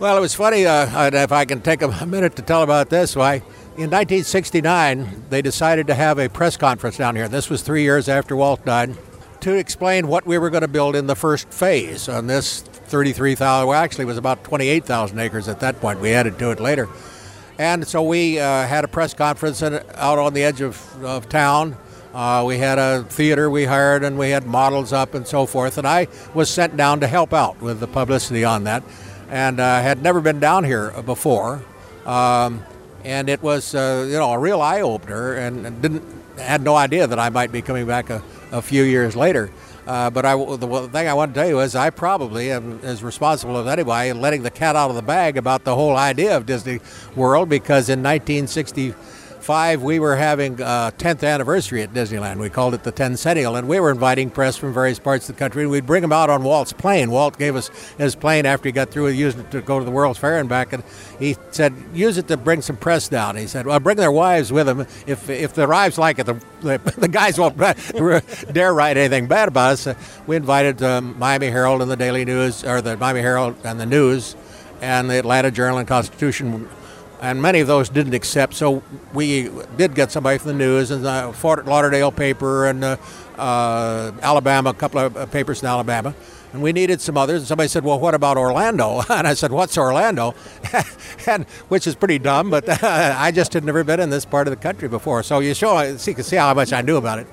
Well, 0.00 0.16
it 0.16 0.20
was 0.20 0.34
funny. 0.34 0.66
Uh, 0.66 1.10
if 1.12 1.32
I 1.32 1.44
can 1.44 1.60
take 1.60 1.82
a 1.82 2.06
minute 2.06 2.36
to 2.36 2.42
tell 2.42 2.62
about 2.62 2.90
this, 2.90 3.14
why 3.16 3.36
in 3.76 3.88
1969 3.88 5.26
they 5.30 5.40
decided 5.40 5.86
to 5.86 5.94
have 5.94 6.18
a 6.18 6.28
press 6.28 6.56
conference 6.56 6.98
down 6.98 7.16
here. 7.16 7.28
This 7.28 7.48
was 7.48 7.62
three 7.62 7.82
years 7.82 8.08
after 8.08 8.34
Walt 8.36 8.64
died 8.64 8.96
to 9.40 9.54
explain 9.54 10.08
what 10.08 10.26
we 10.26 10.38
were 10.38 10.50
going 10.50 10.62
to 10.62 10.68
build 10.68 10.96
in 10.96 11.06
the 11.06 11.16
first 11.16 11.52
phase 11.52 12.08
on 12.08 12.26
this 12.26 12.60
33,000. 12.60 13.68
Well, 13.68 13.78
actually, 13.78 14.02
it 14.02 14.06
was 14.06 14.18
about 14.18 14.44
28,000 14.44 15.18
acres 15.18 15.48
at 15.48 15.60
that 15.60 15.80
point. 15.80 16.00
We 16.00 16.12
added 16.12 16.38
to 16.38 16.50
it 16.50 16.60
later. 16.60 16.88
And 17.58 17.86
so 17.86 18.02
we 18.02 18.38
uh, 18.38 18.66
had 18.66 18.84
a 18.84 18.88
press 18.88 19.14
conference 19.14 19.62
out 19.62 20.18
on 20.18 20.32
the 20.34 20.42
edge 20.42 20.60
of, 20.60 21.04
of 21.04 21.28
town. 21.28 21.76
Uh, 22.14 22.42
we 22.46 22.58
had 22.58 22.78
a 22.78 23.04
theater 23.04 23.50
we 23.50 23.64
hired 23.64 24.02
and 24.02 24.18
we 24.18 24.30
had 24.30 24.46
models 24.46 24.92
up 24.92 25.14
and 25.14 25.26
so 25.26 25.46
forth. 25.46 25.78
And 25.78 25.86
I 25.86 26.08
was 26.34 26.50
sent 26.50 26.76
down 26.76 27.00
to 27.00 27.06
help 27.06 27.32
out 27.32 27.60
with 27.60 27.80
the 27.80 27.86
publicity 27.86 28.44
on 28.44 28.64
that. 28.64 28.82
And 29.28 29.60
uh, 29.60 29.80
had 29.80 30.02
never 30.02 30.20
been 30.20 30.40
down 30.40 30.64
here 30.64 30.90
before. 31.02 31.62
Um, 32.04 32.64
and 33.04 33.28
it 33.28 33.42
was, 33.42 33.74
uh, 33.74 34.06
you 34.08 34.18
know, 34.18 34.32
a 34.32 34.38
real 34.38 34.60
eye 34.60 34.80
opener 34.80 35.34
and, 35.34 35.66
and 35.66 35.80
didn't 35.80 36.19
had 36.40 36.62
no 36.62 36.74
idea 36.74 37.06
that 37.06 37.18
I 37.18 37.28
might 37.30 37.52
be 37.52 37.62
coming 37.62 37.86
back 37.86 38.10
a, 38.10 38.22
a 38.52 38.62
few 38.62 38.82
years 38.82 39.16
later. 39.16 39.50
Uh, 39.86 40.10
but 40.10 40.24
I, 40.24 40.36
the 40.36 40.88
thing 40.92 41.08
I 41.08 41.14
want 41.14 41.34
to 41.34 41.40
tell 41.40 41.48
you 41.48 41.60
is 41.60 41.74
I 41.74 41.90
probably 41.90 42.52
am 42.52 42.80
as 42.82 43.02
responsible 43.02 43.56
as 43.58 43.66
anybody 43.66 44.10
in 44.10 44.20
letting 44.20 44.42
the 44.42 44.50
cat 44.50 44.76
out 44.76 44.90
of 44.90 44.96
the 44.96 45.02
bag 45.02 45.36
about 45.36 45.64
the 45.64 45.74
whole 45.74 45.96
idea 45.96 46.36
of 46.36 46.46
Disney 46.46 46.80
World 47.16 47.48
because 47.48 47.88
in 47.88 48.00
1960 48.00 48.94
five, 49.42 49.82
we 49.82 49.98
were 49.98 50.16
having 50.16 50.60
a 50.60 50.64
uh, 50.64 50.90
10th 50.92 51.26
anniversary 51.26 51.82
at 51.82 51.92
Disneyland. 51.92 52.38
We 52.38 52.50
called 52.50 52.74
it 52.74 52.82
the 52.82 52.92
Tencennial, 52.92 53.58
and 53.58 53.68
we 53.68 53.80
were 53.80 53.90
inviting 53.90 54.30
press 54.30 54.56
from 54.56 54.72
various 54.72 54.98
parts 54.98 55.28
of 55.28 55.36
the 55.36 55.38
country. 55.38 55.62
And 55.62 55.70
we'd 55.70 55.86
bring 55.86 56.02
them 56.02 56.12
out 56.12 56.30
on 56.30 56.42
Walt's 56.42 56.72
plane. 56.72 57.10
Walt 57.10 57.38
gave 57.38 57.56
us 57.56 57.68
his 57.98 58.14
plane 58.14 58.46
after 58.46 58.68
he 58.68 58.72
got 58.72 58.90
through 58.90 59.08
using 59.08 59.40
it 59.40 59.50
to 59.50 59.60
go 59.60 59.78
to 59.78 59.84
the 59.84 59.90
World's 59.90 60.18
Fair 60.18 60.38
and 60.38 60.48
back, 60.48 60.72
and 60.72 60.82
he 61.18 61.36
said, 61.50 61.74
"Use 61.92 62.18
it 62.18 62.28
to 62.28 62.36
bring 62.36 62.62
some 62.62 62.76
press 62.76 63.08
down." 63.08 63.36
He 63.36 63.46
said, 63.46 63.66
"Well, 63.66 63.80
bring 63.80 63.96
their 63.96 64.12
wives 64.12 64.52
with 64.52 64.66
them. 64.66 64.80
If 65.06 65.28
if 65.28 65.54
the 65.54 65.66
wives 65.66 65.98
like 65.98 66.18
it, 66.18 66.26
the 66.26 66.34
the, 66.60 66.78
the 66.98 67.08
guys 67.08 67.38
won't 67.38 67.56
dare 68.52 68.74
write 68.74 68.96
anything 68.96 69.26
bad 69.26 69.48
about 69.48 69.72
us." 69.72 69.88
we 70.26 70.36
invited 70.36 70.82
um, 70.82 71.18
Miami 71.18 71.48
Herald 71.48 71.82
and 71.82 71.90
the 71.90 71.96
Daily 71.96 72.24
News, 72.24 72.64
or 72.64 72.80
the 72.80 72.96
Miami 72.96 73.20
Herald 73.20 73.56
and 73.64 73.80
the 73.80 73.86
News, 73.86 74.36
and 74.80 75.10
the 75.10 75.18
Atlanta 75.18 75.50
Journal 75.50 75.78
and 75.78 75.88
Constitution 75.88 76.68
and 77.20 77.40
many 77.40 77.60
of 77.60 77.66
those 77.66 77.88
didn't 77.88 78.14
accept. 78.14 78.54
So 78.54 78.82
we 79.12 79.50
did 79.76 79.94
get 79.94 80.10
somebody 80.10 80.38
from 80.38 80.48
the 80.48 80.58
news 80.58 80.90
and 80.90 81.04
the 81.04 81.32
Fort 81.34 81.66
Lauderdale 81.66 82.10
paper 82.10 82.66
and 82.66 82.82
uh, 82.82 82.96
uh, 83.36 84.12
Alabama, 84.22 84.70
a 84.70 84.74
couple 84.74 85.00
of 85.00 85.16
uh, 85.16 85.26
papers 85.26 85.62
in 85.62 85.68
Alabama. 85.68 86.14
And 86.52 86.62
we 86.62 86.72
needed 86.72 87.00
some 87.00 87.16
others. 87.16 87.42
And 87.42 87.46
somebody 87.46 87.68
said, 87.68 87.84
"Well, 87.84 88.00
what 88.00 88.14
about 88.14 88.36
Orlando?" 88.36 89.02
And 89.10 89.26
I 89.26 89.34
said, 89.34 89.52
"What's 89.52 89.78
Orlando?" 89.78 90.34
and 91.26 91.44
which 91.68 91.86
is 91.86 91.94
pretty 91.94 92.18
dumb, 92.18 92.50
but 92.50 92.68
I 92.82 93.30
just 93.30 93.52
had 93.52 93.64
never 93.64 93.84
been 93.84 94.00
in 94.00 94.10
this 94.10 94.24
part 94.24 94.48
of 94.48 94.50
the 94.50 94.60
country 94.60 94.88
before. 94.88 95.22
So 95.22 95.38
you 95.38 95.54
show, 95.54 95.96
so 95.96 96.10
you 96.10 96.14
can 96.14 96.24
see 96.24 96.36
how 96.36 96.52
much 96.54 96.72
I 96.72 96.80
knew 96.80 96.96
about 96.96 97.20
it. 97.20 97.28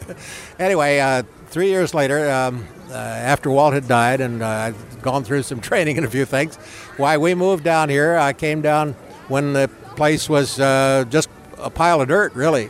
anyway, 0.60 1.00
uh, 1.00 1.24
three 1.48 1.70
years 1.70 1.96
later, 1.96 2.30
um, 2.30 2.68
uh, 2.90 2.94
after 2.94 3.50
Walt 3.50 3.74
had 3.74 3.88
died, 3.88 4.22
and 4.22 4.44
uh, 4.44 4.48
I'd 4.48 4.76
gone 5.02 5.24
through 5.24 5.44
some 5.44 5.62
training 5.62 5.98
and 5.98 6.06
a 6.06 6.10
few 6.10 6.26
things, 6.26 6.58
why 6.98 7.18
we 7.18 7.34
moved 7.34 7.64
down 7.64 7.90
here. 7.90 8.18
I 8.18 8.34
came 8.34 8.62
down 8.62 8.96
when 9.28 9.54
the 9.54 9.70
place 9.96 10.30
was 10.30 10.60
uh, 10.60 11.06
just 11.10 11.30
a 11.58 11.70
pile 11.70 12.02
of 12.02 12.08
dirt, 12.08 12.34
really. 12.36 12.70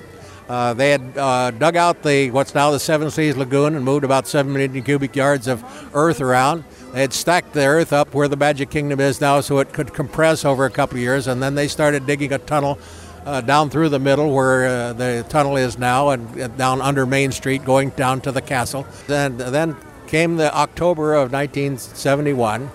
Uh, 0.49 0.73
they 0.73 0.91
had 0.91 1.17
uh, 1.17 1.51
dug 1.51 1.75
out 1.75 2.03
the 2.03 2.31
what's 2.31 2.55
now 2.55 2.71
the 2.71 2.79
Seven 2.79 3.11
Seas 3.11 3.35
Lagoon 3.35 3.75
and 3.75 3.83
moved 3.83 4.05
about 4.05 4.27
seven 4.27 4.53
million 4.53 4.81
cubic 4.81 5.15
yards 5.15 5.47
of 5.47 5.63
earth 5.93 6.21
around. 6.21 6.63
They 6.93 7.01
had 7.01 7.11
stacked 7.11 7.53
the 7.53 7.65
earth 7.65 7.91
up 7.91 8.13
where 8.13 8.29
the 8.29 8.37
Magic 8.37 8.69
Kingdom 8.69 9.01
is 9.01 9.19
now, 9.19 9.41
so 9.41 9.59
it 9.59 9.73
could 9.73 9.93
compress 9.93 10.45
over 10.45 10.63
a 10.63 10.69
couple 10.69 10.97
of 10.97 11.01
years, 11.01 11.27
and 11.27 11.43
then 11.43 11.55
they 11.55 11.67
started 11.67 12.05
digging 12.05 12.31
a 12.31 12.37
tunnel 12.37 12.79
uh, 13.25 13.41
down 13.41 13.69
through 13.69 13.89
the 13.89 13.99
middle 13.99 14.33
where 14.33 14.67
uh, 14.67 14.93
the 14.93 15.25
tunnel 15.27 15.57
is 15.57 15.77
now, 15.77 16.11
and 16.11 16.57
down 16.57 16.81
under 16.81 17.05
Main 17.05 17.33
Street, 17.33 17.65
going 17.65 17.89
down 17.91 18.21
to 18.21 18.31
the 18.31 18.41
castle. 18.41 18.87
And 19.09 19.37
then 19.37 19.75
came 20.07 20.37
the 20.37 20.55
October 20.55 21.13
of 21.13 21.33
1971. 21.33 22.71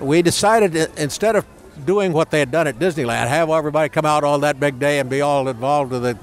We 0.00 0.20
decided 0.20 0.76
instead 0.98 1.36
of 1.36 1.46
doing 1.84 2.12
what 2.12 2.30
they 2.30 2.38
had 2.38 2.50
done 2.50 2.66
at 2.66 2.78
Disneyland, 2.78 3.28
have 3.28 3.50
everybody 3.50 3.88
come 3.88 4.04
out 4.04 4.24
all 4.24 4.38
that 4.40 4.60
big 4.60 4.78
day 4.78 4.98
and 4.98 5.10
be 5.10 5.20
all 5.20 5.48
involved 5.48 5.92
with 5.92 6.02
the 6.02 6.18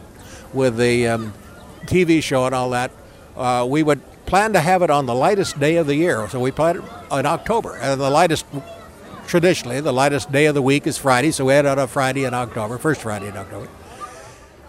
with 0.53 0.77
the 0.77 1.07
um, 1.07 1.33
TV 1.85 2.21
show 2.21 2.45
and 2.45 2.55
all 2.55 2.69
that. 2.71 2.91
Uh, 3.35 3.65
we 3.67 3.83
would 3.83 4.01
plan 4.25 4.53
to 4.53 4.59
have 4.59 4.81
it 4.81 4.89
on 4.89 5.05
the 5.05 5.15
lightest 5.15 5.59
day 5.59 5.75
of 5.75 5.87
the 5.87 5.95
year, 5.95 6.27
so 6.29 6.39
we 6.39 6.51
planned 6.51 6.79
it 6.79 6.83
in 7.11 7.25
October. 7.25 7.77
And 7.77 7.99
the 7.99 8.09
lightest, 8.09 8.45
traditionally, 9.27 9.81
the 9.81 9.93
lightest 9.93 10.31
day 10.31 10.45
of 10.45 10.55
the 10.55 10.61
week 10.61 10.87
is 10.87 10.97
Friday, 10.97 11.31
so 11.31 11.45
we 11.45 11.53
had 11.53 11.65
it 11.65 11.69
on 11.69 11.79
a 11.79 11.87
Friday 11.87 12.25
in 12.25 12.33
October, 12.33 12.77
first 12.77 13.01
Friday 13.01 13.27
in 13.27 13.37
October. 13.37 13.67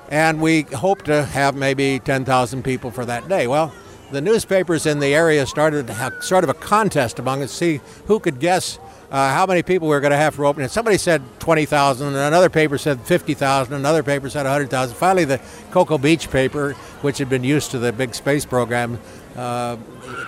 And 0.09 0.41
we 0.41 0.63
hoped 0.63 1.07
to 1.07 1.25
have 1.25 1.55
maybe 1.55 1.99
10,000 1.99 2.63
people 2.63 2.91
for 2.91 3.05
that 3.05 3.29
day. 3.29 3.47
Well, 3.47 3.73
the 4.11 4.21
newspapers 4.21 4.85
in 4.85 4.99
the 4.99 5.15
area 5.15 5.47
started 5.47 5.91
sort 6.21 6.45
of 6.45 6.51
a 6.51 6.55
contest 6.55 7.19
among 7.19 7.43
us 7.43 7.51
to 7.51 7.57
see 7.57 7.81
who 8.07 8.21
could 8.21 8.39
guess 8.39 8.79
uh, 9.13 9.31
how 9.31 9.45
many 9.45 9.63
people 9.63 9.89
we 9.89 9.95
were 9.95 10.01
going 10.01 10.11
to 10.11 10.17
have 10.17 10.35
for 10.35 10.47
opening. 10.47 10.69
Somebody 10.71 10.97
said 10.97 11.23
20,000, 11.39 12.15
another 12.15 12.49
paper 12.49 12.79
said 12.79 12.99
50,000, 13.03 13.75
another 13.75 14.03
paper 14.03 14.31
said 14.31 14.45
100,000. 14.45 14.97
Finally, 14.97 15.27
the 15.27 15.41
Cocoa 15.71 15.99
Beach 15.99 16.31
paper, 16.31 16.73
which 17.03 17.19
had 17.19 17.29
been 17.29 17.45
used 17.45 17.71
to 17.73 17.79
the 17.79 17.93
big 17.93 18.15
space 18.15 18.47
program 18.47 18.99
uh, 19.37 19.77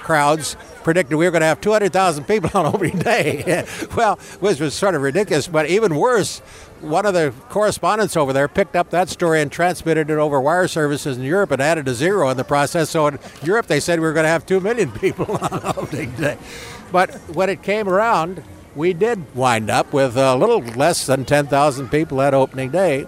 crowds, 0.02 0.56
predicted 0.82 1.16
we 1.16 1.24
were 1.24 1.30
going 1.30 1.40
to 1.40 1.46
have 1.46 1.62
200,000 1.62 2.24
people 2.24 2.50
on 2.52 2.66
opening 2.74 2.98
day. 2.98 3.64
well, 3.96 4.16
which 4.40 4.60
was 4.60 4.74
sort 4.74 4.94
of 4.94 5.00
ridiculous, 5.00 5.48
but 5.48 5.64
even 5.64 5.96
worse, 5.96 6.40
one 6.82 7.06
of 7.06 7.14
the 7.14 7.32
correspondents 7.48 8.18
over 8.18 8.34
there 8.34 8.48
picked 8.48 8.76
up 8.76 8.90
that 8.90 9.08
story 9.08 9.40
and 9.40 9.50
transmitted 9.50 10.10
it 10.10 10.18
over 10.18 10.38
wire 10.38 10.68
services 10.68 11.16
in 11.16 11.24
Europe 11.24 11.50
and 11.52 11.62
added 11.62 11.88
a 11.88 11.94
zero 11.94 12.28
in 12.28 12.36
the 12.36 12.44
process. 12.44 12.90
So 12.90 13.06
in 13.06 13.18
Europe, 13.42 13.66
they 13.66 13.80
said 13.80 13.98
we 13.98 14.04
were 14.04 14.12
going 14.12 14.24
to 14.24 14.28
have 14.28 14.44
2 14.44 14.60
million 14.60 14.92
people 15.00 15.38
on 15.38 15.62
opening 15.78 16.10
day. 16.16 16.36
But 16.92 17.14
when 17.34 17.48
it 17.48 17.62
came 17.62 17.88
around, 17.88 18.44
we 18.74 18.92
did 18.92 19.34
wind 19.34 19.70
up 19.70 19.92
with 19.92 20.16
a 20.16 20.34
little 20.36 20.60
less 20.60 21.06
than 21.06 21.24
10,000 21.24 21.90
people 21.90 22.20
at 22.20 22.34
opening 22.34 22.70
day. 22.70 23.06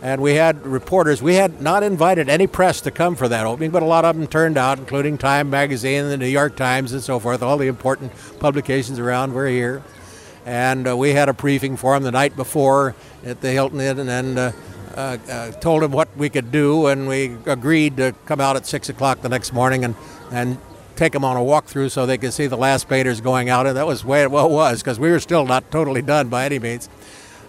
And 0.00 0.20
we 0.20 0.34
had 0.34 0.64
reporters. 0.64 1.20
We 1.20 1.34
had 1.34 1.60
not 1.60 1.82
invited 1.82 2.28
any 2.28 2.46
press 2.46 2.80
to 2.82 2.92
come 2.92 3.16
for 3.16 3.26
that 3.26 3.46
opening, 3.46 3.72
but 3.72 3.82
a 3.82 3.86
lot 3.86 4.04
of 4.04 4.16
them 4.16 4.28
turned 4.28 4.56
out, 4.56 4.78
including 4.78 5.18
Time 5.18 5.50
Magazine, 5.50 6.08
the 6.08 6.16
New 6.16 6.28
York 6.28 6.56
Times, 6.56 6.92
and 6.92 7.02
so 7.02 7.18
forth. 7.18 7.42
All 7.42 7.58
the 7.58 7.66
important 7.66 8.12
publications 8.38 9.00
around 9.00 9.32
were 9.32 9.48
here. 9.48 9.82
And 10.46 10.86
uh, 10.86 10.96
we 10.96 11.14
had 11.14 11.28
a 11.28 11.32
briefing 11.32 11.76
for 11.76 11.94
them 11.94 12.04
the 12.04 12.12
night 12.12 12.36
before 12.36 12.94
at 13.24 13.40
the 13.40 13.50
Hilton 13.50 13.80
Inn 13.80 14.08
and 14.08 14.38
uh, 14.38 14.52
uh, 14.96 15.18
uh, 15.28 15.50
told 15.52 15.82
them 15.82 15.90
what 15.90 16.08
we 16.16 16.28
could 16.28 16.52
do. 16.52 16.86
And 16.86 17.08
we 17.08 17.36
agreed 17.46 17.96
to 17.96 18.14
come 18.24 18.40
out 18.40 18.54
at 18.54 18.66
6 18.66 18.88
o'clock 18.88 19.20
the 19.20 19.28
next 19.28 19.52
morning 19.52 19.84
and, 19.84 19.96
and 20.30 20.58
take 20.98 21.12
them 21.12 21.24
on 21.24 21.36
a 21.36 21.40
walkthrough 21.40 21.90
so 21.90 22.04
they 22.04 22.18
could 22.18 22.32
see 22.32 22.46
the 22.46 22.56
last 22.56 22.88
painters 22.88 23.20
going 23.20 23.48
out, 23.48 23.66
and 23.66 23.76
that 23.76 23.86
was 23.86 24.04
way 24.04 24.22
it 24.22 24.30
was 24.30 24.82
because 24.82 24.98
we 24.98 25.10
were 25.10 25.20
still 25.20 25.46
not 25.46 25.70
totally 25.70 26.02
done 26.02 26.28
by 26.28 26.44
any 26.44 26.58
means. 26.58 26.88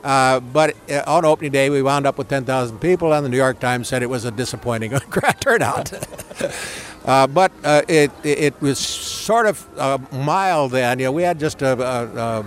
Uh, 0.04 0.40
but 0.40 0.76
uh, 0.90 1.04
on 1.08 1.26
opening 1.26 1.52
day, 1.52 1.70
we 1.70 1.82
wound 1.82 2.06
up 2.06 2.18
with 2.18 2.30
10,000 2.30 2.80
people, 2.80 3.14
and 3.14 3.26
the 3.26 3.30
New 3.30 3.38
York 3.38 3.60
Times 3.60 3.88
said 3.88 4.02
it 4.02 4.10
was 4.10 4.24
a 4.24 4.32
disappointing 4.32 4.92
turnout. 5.42 5.92
uh, 7.06 7.28
but 7.28 7.52
uh, 7.64 7.82
it, 7.88 8.12
it 8.24 8.62
was 8.62 8.80
sort 8.80 9.46
of 9.46 9.68
uh, 9.78 9.98
mild 10.12 10.72
then. 10.72 11.00
You 11.00 11.06
know, 11.06 11.12
we 11.12 11.24
had 11.24 11.40
just 11.40 11.62
a, 11.62 11.74
a, 11.74 12.40
a 12.40 12.44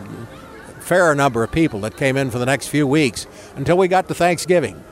fair 0.81 1.15
number 1.15 1.43
of 1.43 1.53
people 1.53 1.81
that 1.81 1.97
came 1.97 2.17
in 2.17 2.31
for 2.31 2.39
the 2.39 2.47
next 2.47 2.69
few 2.69 2.87
weeks 2.87 3.27
until 3.57 3.77
we 3.77 3.87
got 3.89 4.09
to 4.09 4.15
Thanksgiving. 4.15 4.83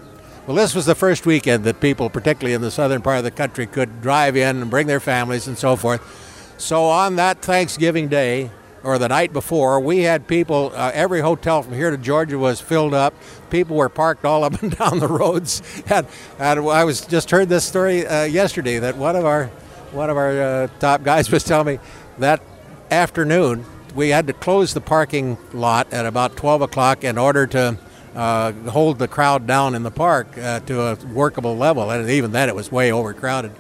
Well, 0.51 0.57
this 0.57 0.75
was 0.75 0.85
the 0.85 0.97
first 0.97 1.27
weekend 1.27 1.63
that 1.63 1.79
people, 1.79 2.11
particularly 2.11 2.55
in 2.55 2.61
the 2.61 2.73
southern 2.73 3.03
part 3.03 3.19
of 3.19 3.23
the 3.23 3.31
country, 3.31 3.69
could 3.69 4.03
drive 4.03 4.37
in 4.37 4.61
and 4.61 4.69
bring 4.69 4.89
their 4.89 4.99
families 4.99 5.47
and 5.47 5.57
so 5.57 5.77
forth. 5.77 6.55
So 6.59 6.87
on 6.87 7.15
that 7.15 7.41
Thanksgiving 7.41 8.09
Day, 8.09 8.51
or 8.83 8.99
the 8.99 9.07
night 9.07 9.33
before, 9.33 9.79
we 9.79 10.01
had 10.01 10.27
people, 10.27 10.73
uh, 10.75 10.91
every 10.93 11.21
hotel 11.21 11.63
from 11.63 11.75
here 11.75 11.93
to 11.93 11.97
Georgia 11.97 12.37
was 12.37 12.61
filled 12.61 12.95
up. 12.95 13.15
People 13.51 13.77
were 13.77 13.89
parked 13.89 14.25
all 14.25 14.43
up 14.43 14.55
and 14.63 14.77
down 14.77 14.99
the 14.99 15.07
roads. 15.07 15.63
And, 15.89 16.05
and 16.41 16.69
I 16.69 16.83
was 16.83 17.07
just 17.07 17.31
heard 17.31 17.49
this 17.49 17.65
story 17.65 18.05
uh, 18.05 18.25
yesterday 18.25 18.81
that 18.81 18.97
one 18.97 19.15
of 19.15 19.25
our, 19.25 19.47
one 19.93 20.11
of 20.11 20.17
our 20.17 20.43
uh, 20.43 20.69
top 20.81 21.05
guys 21.05 21.31
was 21.31 21.45
telling 21.45 21.77
me 21.77 21.83
that 22.19 22.43
afternoon 22.91 23.65
we 23.95 24.09
had 24.09 24.27
to 24.27 24.33
close 24.33 24.75
the 24.75 24.81
parking 24.81 25.39
lot 25.53 25.93
at 25.93 26.07
about 26.07 26.37
12 26.37 26.63
o'clock 26.63 27.05
in 27.05 27.19
order 27.19 27.47
to 27.47 27.79
uh, 28.15 28.53
hold 28.71 28.99
the 28.99 29.09
crowd 29.09 29.47
down 29.47 29.75
in 29.75 29.83
the 29.83 29.91
park 29.91 30.37
uh, 30.39 30.61
to 30.61 30.83
a 30.83 30.95
workable 31.13 31.57
level. 31.57 31.91
And 31.91 32.09
even 32.11 32.33
then, 32.33 32.49
it 32.49 32.55
was 32.55 32.71
way 32.73 32.93
overcrowded. 32.93 33.53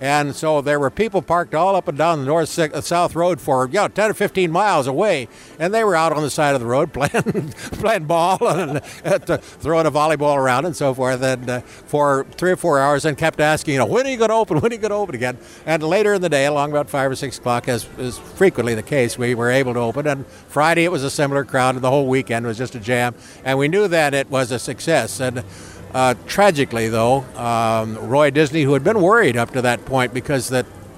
And 0.00 0.34
so 0.34 0.60
there 0.60 0.78
were 0.78 0.90
people 0.90 1.22
parked 1.22 1.54
all 1.54 1.74
up 1.74 1.88
and 1.88 1.98
down 1.98 2.20
the 2.20 2.26
north 2.26 2.56
uh, 2.58 2.80
south 2.80 3.14
road 3.14 3.40
for 3.40 3.66
you 3.66 3.74
know, 3.74 3.88
10 3.88 4.10
or 4.10 4.14
15 4.14 4.50
miles 4.50 4.86
away, 4.86 5.28
and 5.58 5.74
they 5.74 5.82
were 5.82 5.96
out 5.96 6.12
on 6.12 6.22
the 6.22 6.30
side 6.30 6.54
of 6.54 6.60
the 6.60 6.66
road 6.66 6.92
playing 6.92 7.52
playing 7.72 8.04
ball 8.04 8.38
and 8.48 8.80
uh, 9.04 9.36
throwing 9.38 9.86
a 9.86 9.90
volleyball 9.90 10.36
around 10.36 10.66
and 10.66 10.76
so 10.76 10.94
forth, 10.94 11.22
and 11.22 11.50
uh, 11.50 11.60
for 11.60 12.26
three 12.32 12.52
or 12.52 12.56
four 12.56 12.78
hours, 12.78 13.04
and 13.04 13.18
kept 13.18 13.40
asking, 13.40 13.74
you 13.74 13.78
know, 13.78 13.86
when 13.86 14.06
are 14.06 14.10
you 14.10 14.16
going 14.16 14.28
to 14.28 14.34
open? 14.34 14.60
When 14.60 14.70
are 14.70 14.74
you 14.74 14.80
going 14.80 14.90
to 14.90 14.96
open 14.96 15.14
again? 15.14 15.38
And 15.66 15.82
later 15.82 16.14
in 16.14 16.22
the 16.22 16.28
day, 16.28 16.46
along 16.46 16.70
about 16.70 16.88
five 16.88 17.10
or 17.10 17.16
six 17.16 17.38
o'clock, 17.38 17.68
as 17.68 17.88
is 17.98 18.18
frequently 18.18 18.74
the 18.74 18.82
case, 18.82 19.18
we 19.18 19.34
were 19.34 19.50
able 19.50 19.74
to 19.74 19.80
open. 19.80 20.06
And 20.06 20.26
Friday 20.26 20.84
it 20.84 20.92
was 20.92 21.02
a 21.02 21.10
similar 21.10 21.44
crowd, 21.44 21.74
and 21.74 21.82
the 21.82 21.90
whole 21.90 22.06
weekend 22.06 22.46
was 22.46 22.58
just 22.58 22.74
a 22.74 22.80
jam, 22.80 23.14
and 23.44 23.58
we 23.58 23.68
knew 23.68 23.88
that 23.88 24.14
it 24.14 24.30
was 24.30 24.52
a 24.52 24.58
success. 24.58 25.20
And 25.20 25.44
uh, 25.94 26.14
tragically, 26.26 26.88
though, 26.88 27.24
um, 27.36 27.96
Roy 27.96 28.30
Disney, 28.30 28.62
who 28.62 28.74
had 28.74 28.84
been 28.84 29.00
worried 29.00 29.36
up 29.36 29.52
to 29.52 29.62
that 29.62 29.84
point 29.84 30.12
because 30.12 30.48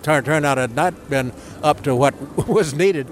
turn- 0.03 0.25
turnout 0.25 0.59
had 0.59 0.75
not 0.75 1.09
been 1.09 1.33
up 1.63 1.83
to 1.85 1.95
what 1.95 2.15
was 2.49 2.75
needed, 2.75 3.07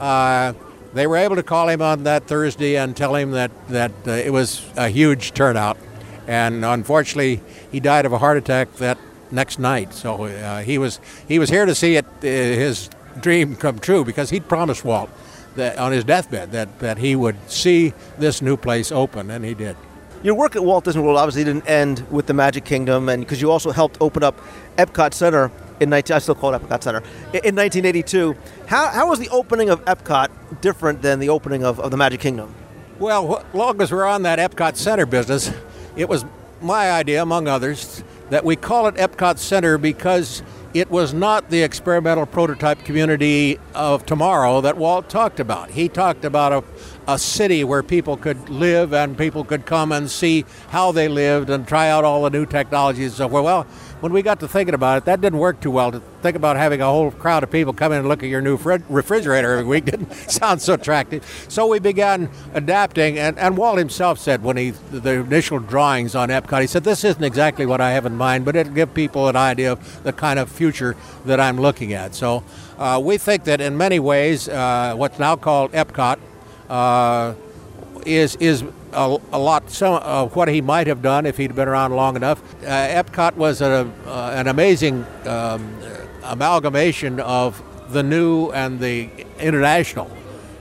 uh, 0.00 0.52
they 0.92 1.06
were 1.06 1.16
able 1.16 1.36
to 1.36 1.42
call 1.42 1.68
him 1.68 1.80
on 1.80 2.04
that 2.04 2.24
Thursday 2.24 2.76
and 2.76 2.96
tell 2.96 3.14
him 3.14 3.30
that, 3.30 3.50
that 3.68 3.92
uh, 4.06 4.10
it 4.10 4.32
was 4.32 4.66
a 4.76 4.88
huge 4.88 5.32
turnout. 5.32 5.78
And 6.26 6.64
unfortunately, 6.64 7.40
he 7.70 7.80
died 7.80 8.06
of 8.06 8.12
a 8.12 8.18
heart 8.18 8.36
attack 8.36 8.74
that 8.74 8.98
next 9.30 9.58
night. 9.58 9.94
So 9.94 10.24
uh, 10.24 10.60
he 10.60 10.78
was 10.78 11.00
he 11.26 11.38
was 11.38 11.50
here 11.50 11.66
to 11.66 11.74
see 11.74 11.96
it 11.96 12.04
uh, 12.04 12.20
his 12.20 12.90
dream 13.20 13.56
come 13.56 13.78
true 13.78 14.04
because 14.04 14.30
he'd 14.30 14.48
promised 14.48 14.84
Walt 14.84 15.10
that 15.56 15.78
on 15.78 15.92
his 15.92 16.04
deathbed 16.04 16.52
that, 16.52 16.78
that 16.78 16.98
he 16.98 17.16
would 17.16 17.36
see 17.50 17.92
this 18.18 18.40
new 18.40 18.56
place 18.56 18.92
open, 18.92 19.30
and 19.30 19.44
he 19.44 19.54
did. 19.54 19.76
Your 20.22 20.36
work 20.36 20.54
at 20.54 20.62
Walt 20.62 20.84
Disney 20.84 21.02
World 21.02 21.18
obviously 21.18 21.42
didn't 21.42 21.68
end 21.68 22.06
with 22.08 22.26
the 22.26 22.32
Magic 22.32 22.64
Kingdom, 22.64 23.08
and 23.08 23.22
because 23.24 23.42
you 23.42 23.50
also 23.50 23.72
helped 23.72 23.96
open 24.00 24.22
up 24.22 24.40
Epcot 24.78 25.14
Center 25.14 25.50
in 25.80 25.90
19, 25.90 26.14
I 26.14 26.18
still 26.20 26.36
call 26.36 26.54
it 26.54 26.62
Epcot 26.62 26.80
Center 26.80 26.98
in 27.32 27.56
1982. 27.56 28.36
How, 28.66 28.86
how 28.90 29.08
was 29.08 29.18
the 29.18 29.28
opening 29.30 29.68
of 29.68 29.84
Epcot 29.84 30.28
different 30.60 31.02
than 31.02 31.18
the 31.18 31.28
opening 31.28 31.64
of, 31.64 31.80
of 31.80 31.90
the 31.90 31.96
Magic 31.96 32.20
Kingdom? 32.20 32.54
Well, 33.00 33.44
long 33.52 33.82
as 33.82 33.90
we're 33.90 34.04
on 34.04 34.22
that 34.22 34.38
Epcot 34.38 34.76
Center 34.76 35.06
business, 35.06 35.50
it 35.96 36.08
was 36.08 36.24
my 36.60 36.92
idea, 36.92 37.20
among 37.20 37.48
others, 37.48 38.04
that 38.30 38.44
we 38.44 38.54
call 38.54 38.86
it 38.86 38.94
Epcot 38.94 39.38
Center 39.38 39.76
because 39.76 40.44
it 40.74 40.90
was 40.90 41.12
not 41.12 41.50
the 41.50 41.62
experimental 41.62 42.26
prototype 42.26 42.84
community 42.84 43.58
of 43.74 44.06
tomorrow 44.06 44.60
that 44.60 44.76
Walt 44.76 45.08
talked 45.08 45.40
about. 45.40 45.70
He 45.70 45.88
talked 45.88 46.24
about 46.24 46.52
a 46.52 46.64
a 47.08 47.18
city 47.18 47.64
where 47.64 47.82
people 47.82 48.16
could 48.16 48.48
live 48.48 48.94
and 48.94 49.18
people 49.18 49.44
could 49.44 49.66
come 49.66 49.92
and 49.92 50.10
see 50.10 50.44
how 50.68 50.92
they 50.92 51.08
lived 51.08 51.50
and 51.50 51.66
try 51.66 51.88
out 51.88 52.04
all 52.04 52.22
the 52.22 52.30
new 52.30 52.46
technologies. 52.46 53.18
Well, 53.18 53.66
when 54.02 54.12
we 54.12 54.20
got 54.20 54.40
to 54.40 54.48
thinking 54.48 54.74
about 54.74 54.98
it, 54.98 55.04
that 55.04 55.20
didn't 55.20 55.38
work 55.38 55.60
too 55.60 55.70
well. 55.70 55.92
To 55.92 56.00
think 56.22 56.34
about 56.34 56.56
having 56.56 56.80
a 56.80 56.86
whole 56.86 57.12
crowd 57.12 57.44
of 57.44 57.52
people 57.52 57.72
come 57.72 57.92
in 57.92 58.00
and 58.00 58.08
look 58.08 58.24
at 58.24 58.28
your 58.28 58.40
new 58.40 58.56
refrigerator 58.56 59.52
every 59.52 59.64
week 59.64 59.84
didn't 59.92 60.12
sound 60.28 60.60
so 60.60 60.74
attractive. 60.74 61.24
So 61.48 61.68
we 61.68 61.78
began 61.78 62.28
adapting, 62.52 63.16
and, 63.16 63.38
and 63.38 63.56
Walt 63.56 63.78
himself 63.78 64.18
said 64.18 64.42
when 64.42 64.56
he 64.56 64.70
the 64.90 65.20
initial 65.20 65.60
drawings 65.60 66.16
on 66.16 66.30
Epcot, 66.30 66.62
he 66.62 66.66
said 66.66 66.82
this 66.82 67.04
isn't 67.04 67.22
exactly 67.22 67.64
what 67.64 67.80
I 67.80 67.92
have 67.92 68.04
in 68.04 68.16
mind, 68.16 68.44
but 68.44 68.56
it'll 68.56 68.72
give 68.72 68.92
people 68.92 69.28
an 69.28 69.36
idea 69.36 69.70
of 69.70 70.02
the 70.02 70.12
kind 70.12 70.40
of 70.40 70.50
future 70.50 70.96
that 71.24 71.38
I'm 71.38 71.60
looking 71.60 71.92
at. 71.92 72.16
So 72.16 72.42
uh, 72.78 73.00
we 73.00 73.18
think 73.18 73.44
that 73.44 73.60
in 73.60 73.76
many 73.76 74.00
ways, 74.00 74.48
uh, 74.48 74.94
what's 74.96 75.20
now 75.20 75.36
called 75.36 75.70
Epcot 75.70 76.18
uh, 76.68 77.34
is 78.04 78.34
is 78.36 78.64
a, 78.92 79.18
a, 79.32 79.38
lot 79.38 79.70
some 79.70 79.94
of 79.94 80.34
what 80.36 80.48
he 80.48 80.60
might 80.60 80.86
have 80.86 81.02
done 81.02 81.26
if 81.26 81.36
he'd 81.36 81.54
been 81.54 81.68
around 81.68 81.92
long 81.92 82.16
enough. 82.16 82.42
Uh, 82.62 82.66
Epcot 82.66 83.36
was 83.36 83.60
a, 83.60 83.90
uh, 84.06 84.32
an 84.34 84.48
amazing 84.48 85.04
um, 85.26 85.78
amalgamation 86.22 87.20
of 87.20 87.62
the 87.92 88.02
new 88.02 88.50
and 88.50 88.80
the 88.80 89.10
international, 89.38 90.06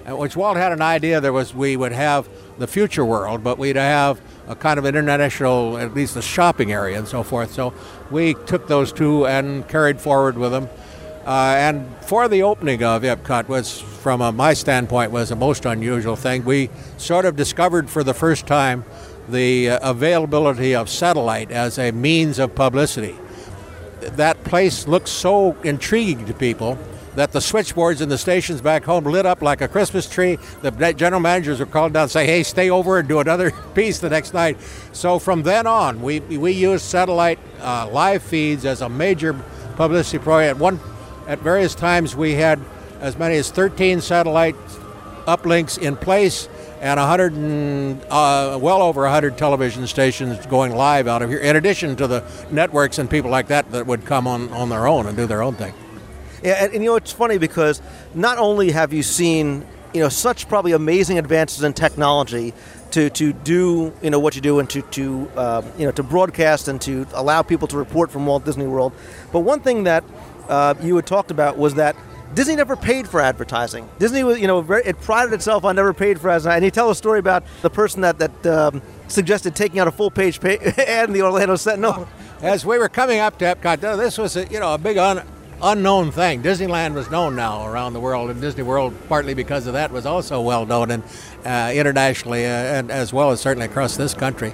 which 0.07 0.35
Walt 0.35 0.57
had 0.57 0.71
an 0.71 0.81
idea 0.81 1.21
there 1.21 1.33
was 1.33 1.53
we 1.53 1.77
would 1.77 1.91
have 1.91 2.27
the 2.57 2.67
future 2.67 3.05
world, 3.05 3.43
but 3.43 3.57
we'd 3.57 3.75
have 3.75 4.21
a 4.47 4.55
kind 4.55 4.77
of 4.77 4.85
an 4.85 4.95
international, 4.95 5.77
at 5.77 5.93
least 5.93 6.15
a 6.15 6.21
shopping 6.21 6.71
area 6.71 6.97
and 6.97 7.07
so 7.07 7.23
forth. 7.23 7.51
So 7.51 7.73
we 8.09 8.33
took 8.33 8.67
those 8.67 8.91
two 8.91 9.25
and 9.25 9.67
carried 9.67 10.01
forward 10.01 10.37
with 10.37 10.51
them. 10.51 10.67
Uh, 11.25 11.55
and 11.57 11.87
for 12.01 12.27
the 12.27 12.41
opening 12.41 12.83
of 12.83 13.03
Epcot 13.03 13.47
was, 13.47 13.79
from 13.79 14.21
a, 14.21 14.31
my 14.31 14.53
standpoint, 14.53 15.11
was 15.11 15.29
a 15.29 15.35
most 15.35 15.65
unusual 15.65 16.15
thing. 16.15 16.43
We 16.43 16.69
sort 16.97 17.25
of 17.25 17.35
discovered 17.35 17.89
for 17.89 18.03
the 18.03 18.13
first 18.13 18.47
time 18.47 18.83
the 19.29 19.69
uh, 19.69 19.89
availability 19.89 20.73
of 20.75 20.89
satellite 20.89 21.51
as 21.51 21.77
a 21.77 21.91
means 21.91 22.39
of 22.39 22.55
publicity. 22.55 23.15
That 23.99 24.43
place 24.43 24.87
looked 24.87 25.09
so 25.09 25.55
intriguing 25.63 26.25
to 26.25 26.33
people 26.33 26.77
that 27.15 27.31
the 27.33 27.41
switchboards 27.41 28.01
in 28.01 28.09
the 28.09 28.17
stations 28.17 28.61
back 28.61 28.83
home 28.83 29.03
lit 29.03 29.25
up 29.25 29.41
like 29.41 29.61
a 29.61 29.67
Christmas 29.67 30.09
tree. 30.09 30.37
The 30.61 30.71
general 30.93 31.21
managers 31.21 31.59
were 31.59 31.65
called 31.65 31.93
down 31.93 32.03
and 32.03 32.11
say, 32.11 32.25
"Hey, 32.25 32.41
stay 32.43 32.69
over 32.69 32.97
and 32.97 33.07
do 33.07 33.19
another 33.19 33.51
piece 33.75 33.99
the 33.99 34.09
next 34.09 34.33
night." 34.33 34.57
So 34.91 35.19
from 35.19 35.43
then 35.43 35.67
on, 35.67 36.01
we 36.01 36.21
we 36.21 36.53
used 36.53 36.85
satellite 36.85 37.39
uh, 37.59 37.87
live 37.91 38.23
feeds 38.23 38.65
as 38.65 38.81
a 38.81 38.89
major 38.89 39.35
publicity 39.75 40.19
program. 40.19 40.49
At 40.49 40.57
one 40.57 40.79
at 41.31 41.39
various 41.39 41.73
times, 41.73 42.13
we 42.13 42.33
had 42.33 42.59
as 42.99 43.17
many 43.17 43.37
as 43.37 43.49
13 43.49 44.01
satellite 44.01 44.57
uplinks 45.25 45.77
in 45.77 45.95
place 45.95 46.49
and 46.81 46.99
100 46.99 47.33
and, 47.33 48.01
uh, 48.09 48.59
well 48.61 48.81
over 48.81 49.03
100 49.03 49.37
television 49.37 49.87
stations 49.87 50.45
going 50.47 50.75
live 50.75 51.07
out 51.07 51.21
of 51.21 51.29
here, 51.29 51.39
in 51.39 51.55
addition 51.55 51.95
to 51.95 52.05
the 52.05 52.21
networks 52.51 52.99
and 52.99 53.09
people 53.09 53.31
like 53.31 53.47
that 53.47 53.71
that 53.71 53.87
would 53.87 54.03
come 54.03 54.27
on, 54.27 54.49
on 54.49 54.67
their 54.67 54.87
own 54.87 55.05
and 55.07 55.15
do 55.15 55.25
their 55.25 55.41
own 55.41 55.55
thing. 55.55 55.73
Yeah, 56.43 56.65
and, 56.65 56.73
and 56.73 56.83
you 56.83 56.89
know, 56.89 56.95
it's 56.97 57.13
funny 57.13 57.37
because 57.37 57.81
not 58.13 58.37
only 58.37 58.71
have 58.71 58.91
you 58.91 59.01
seen 59.01 59.65
you 59.93 60.01
know 60.01 60.09
such 60.09 60.47
probably 60.47 60.71
amazing 60.71 61.17
advances 61.17 61.63
in 61.63 61.73
technology 61.73 62.53
to, 62.91 63.09
to 63.09 63.33
do 63.33 63.93
you 64.01 64.09
know 64.09 64.19
what 64.19 64.35
you 64.35 64.41
do 64.41 64.59
and 64.59 64.69
to, 64.69 64.81
to 64.81 65.29
uh, 65.35 65.61
you 65.77 65.85
know 65.85 65.91
to 65.91 66.03
broadcast 66.03 66.67
and 66.67 66.81
to 66.81 67.05
allow 67.13 67.41
people 67.41 67.67
to 67.67 67.77
report 67.77 68.11
from 68.11 68.25
Walt 68.25 68.45
Disney 68.45 68.67
World. 68.67 68.93
But 69.31 69.41
one 69.41 69.61
thing 69.61 69.83
that 69.83 70.03
uh, 70.49 70.73
you 70.81 70.95
had 70.95 71.05
talked 71.05 71.31
about 71.31 71.57
was 71.57 71.75
that 71.75 71.95
Disney 72.33 72.55
never 72.55 72.75
paid 72.77 73.07
for 73.09 73.19
advertising. 73.19 73.89
Disney 73.99 74.23
was, 74.23 74.39
you 74.39 74.47
know, 74.47 74.61
very, 74.61 74.83
it 74.85 74.99
prided 75.01 75.33
itself 75.33 75.65
on 75.65 75.75
never 75.75 75.93
paid 75.93 76.19
for 76.19 76.29
advertising. 76.29 76.57
And 76.57 76.65
you 76.65 76.71
tell 76.71 76.89
a 76.89 76.95
story 76.95 77.19
about 77.19 77.43
the 77.61 77.69
person 77.69 78.01
that 78.01 78.19
that 78.19 78.45
um, 78.45 78.81
suggested 79.07 79.55
taking 79.55 79.79
out 79.79 79.87
a 79.87 79.91
full 79.91 80.09
page 80.11 80.39
pay- 80.39 80.57
ad 80.87 81.09
in 81.09 81.13
the 81.13 81.21
Orlando 81.23 81.55
Sentinel. 81.55 82.07
As 82.41 82.65
we 82.65 82.77
were 82.77 82.89
coming 82.89 83.19
up 83.19 83.37
to 83.39 83.45
Epcot, 83.45 83.81
this 83.97 84.17
was 84.17 84.37
a, 84.37 84.47
you 84.47 84.59
know 84.59 84.73
a 84.73 84.77
big 84.77 84.97
un- 84.97 85.25
unknown 85.61 86.11
thing. 86.11 86.41
Disneyland 86.41 86.93
was 86.93 87.11
known 87.11 87.35
now 87.35 87.67
around 87.67 87.93
the 87.93 87.99
world, 87.99 88.29
and 88.29 88.39
Disney 88.39 88.63
World, 88.63 88.95
partly 89.09 89.33
because 89.33 89.67
of 89.67 89.73
that, 89.73 89.91
was 89.91 90.05
also 90.05 90.41
well 90.41 90.65
known 90.65 90.89
and 90.91 91.03
uh, 91.45 91.71
internationally, 91.73 92.45
uh, 92.45 92.49
and 92.49 92.91
as 92.91 93.13
well 93.13 93.31
as 93.31 93.41
certainly 93.41 93.65
across 93.65 93.97
this 93.97 94.13
country. 94.13 94.53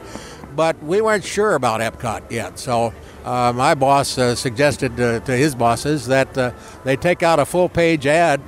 But 0.58 0.82
we 0.82 1.02
weren't 1.02 1.24
sure 1.24 1.54
about 1.54 1.82
Epcot 1.82 2.32
yet, 2.32 2.58
so 2.58 2.92
uh, 3.24 3.54
my 3.56 3.76
boss 3.76 4.18
uh, 4.18 4.34
suggested 4.34 4.98
to 4.98 5.38
his 5.38 5.54
bosses 5.54 6.08
that 6.08 6.36
uh, 6.36 6.52
they 6.84 6.96
take 6.96 7.22
out 7.22 7.38
a 7.38 7.46
full 7.46 7.70
page 7.70 8.08
ad 8.08 8.42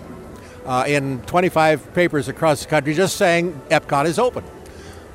uh, 0.66 0.86
in 0.88 1.22
25 1.28 1.94
papers 1.94 2.28
across 2.28 2.64
the 2.64 2.68
country 2.68 2.96
just 2.96 3.16
saying 3.16 3.54
Epcot 3.70 4.08
is 4.08 4.18
open. 4.18 4.44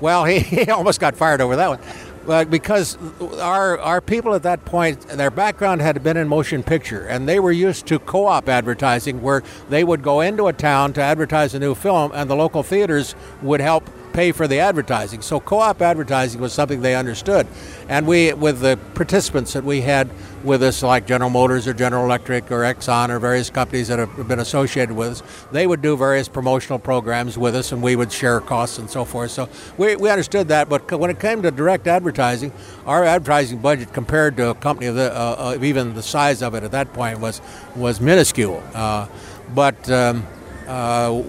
Well, 0.01 0.25
he, 0.31 0.39
he 0.39 0.71
almost 0.71 1.01
got 1.01 1.17
fired 1.17 1.41
over 1.41 1.57
that 1.57 1.69
one. 1.69 2.49
Because 2.49 2.97
our, 3.41 3.77
our 3.81 4.01
people 4.01 4.33
at 4.35 4.45
that 4.45 4.65
point, 4.65 5.01
their 5.09 5.33
background 5.33 5.83
had 5.83 6.01
been 6.05 6.17
in 6.17 6.29
motion 6.29 6.63
picture, 6.63 7.07
and 7.07 7.29
they 7.29 7.41
were 7.41 7.51
used 7.51 7.87
to 7.87 7.99
co 7.99 8.27
op 8.27 8.49
advertising 8.49 9.21
where 9.21 9.43
they 9.69 9.83
would 9.83 10.03
go 10.03 10.21
into 10.21 10.47
a 10.47 10.53
town 10.53 10.93
to 10.93 11.03
advertise 11.03 11.55
a 11.55 11.59
new 11.59 11.75
film, 11.75 12.13
and 12.15 12.31
the 12.31 12.37
local 12.37 12.63
theaters 12.63 13.17
would 13.43 13.61
help 13.61 13.91
pay 14.15 14.33
for 14.33 14.49
the 14.49 14.61
advertising. 14.61 15.21
So 15.21 15.41
co-op 15.41 15.83
advertising 15.83 16.41
was 16.41 16.53
something 16.53 16.81
they 16.81 16.95
understood, 16.95 17.47
and 17.89 18.07
we, 18.07 18.33
with 18.33 18.61
the 18.61 18.79
participants 18.95 19.53
that 19.53 19.65
we 19.65 19.83
had 19.83 20.09
with 20.45 20.63
us, 20.63 20.83
like 20.83 21.07
General 21.07 21.31
Motors 21.31 21.67
or 21.67 21.75
General 21.75 22.05
Electric 22.05 22.51
or 22.51 22.61
Exxon 22.61 23.09
or 23.09 23.19
various 23.19 23.51
companies 23.51 23.89
that 23.89 23.99
have 23.99 24.29
been 24.29 24.39
associated 24.39 24.95
with 24.95 25.09
us, 25.09 25.47
they 25.51 25.67
would 25.67 25.83
do 25.83 25.97
various 25.97 26.29
promotional 26.29 26.79
programs 26.79 27.37
with 27.37 27.57
us, 27.57 27.73
and 27.73 27.83
we 27.83 27.97
would 27.97 28.13
share 28.13 28.41
costs 28.41 28.79
and 28.79 28.89
so 28.89 29.05
forth. 29.05 29.33
So 29.33 29.49
we, 29.77 29.97
we 29.97 30.11
understood 30.11 30.49
that, 30.49 30.69
but 30.69 30.91
when 30.93 31.11
it 31.11 31.19
came 31.19 31.43
to 31.43 31.51
direct 31.51 31.87
advertising, 31.87 32.53
our 32.87 33.05
advertising 33.05 33.59
budget 33.59 33.93
compared 33.93 34.37
to 34.37 34.51
a 34.51 34.55
company 34.55 34.87
of, 34.87 34.95
the, 34.95 35.13
uh, 35.13 35.55
of 35.55 35.65
even 35.65 35.95
the 35.95 36.03
size 36.03 36.41
of 36.43 36.55
it 36.55 36.63
at 36.63 36.71
that 36.71 36.93
point 36.93 37.19
was 37.19 37.41
was 37.75 38.01
minuscule. 38.01 38.63
Uh, 38.75 39.09
but 39.55 39.91
um, 39.91 40.25
uh, 40.69 41.23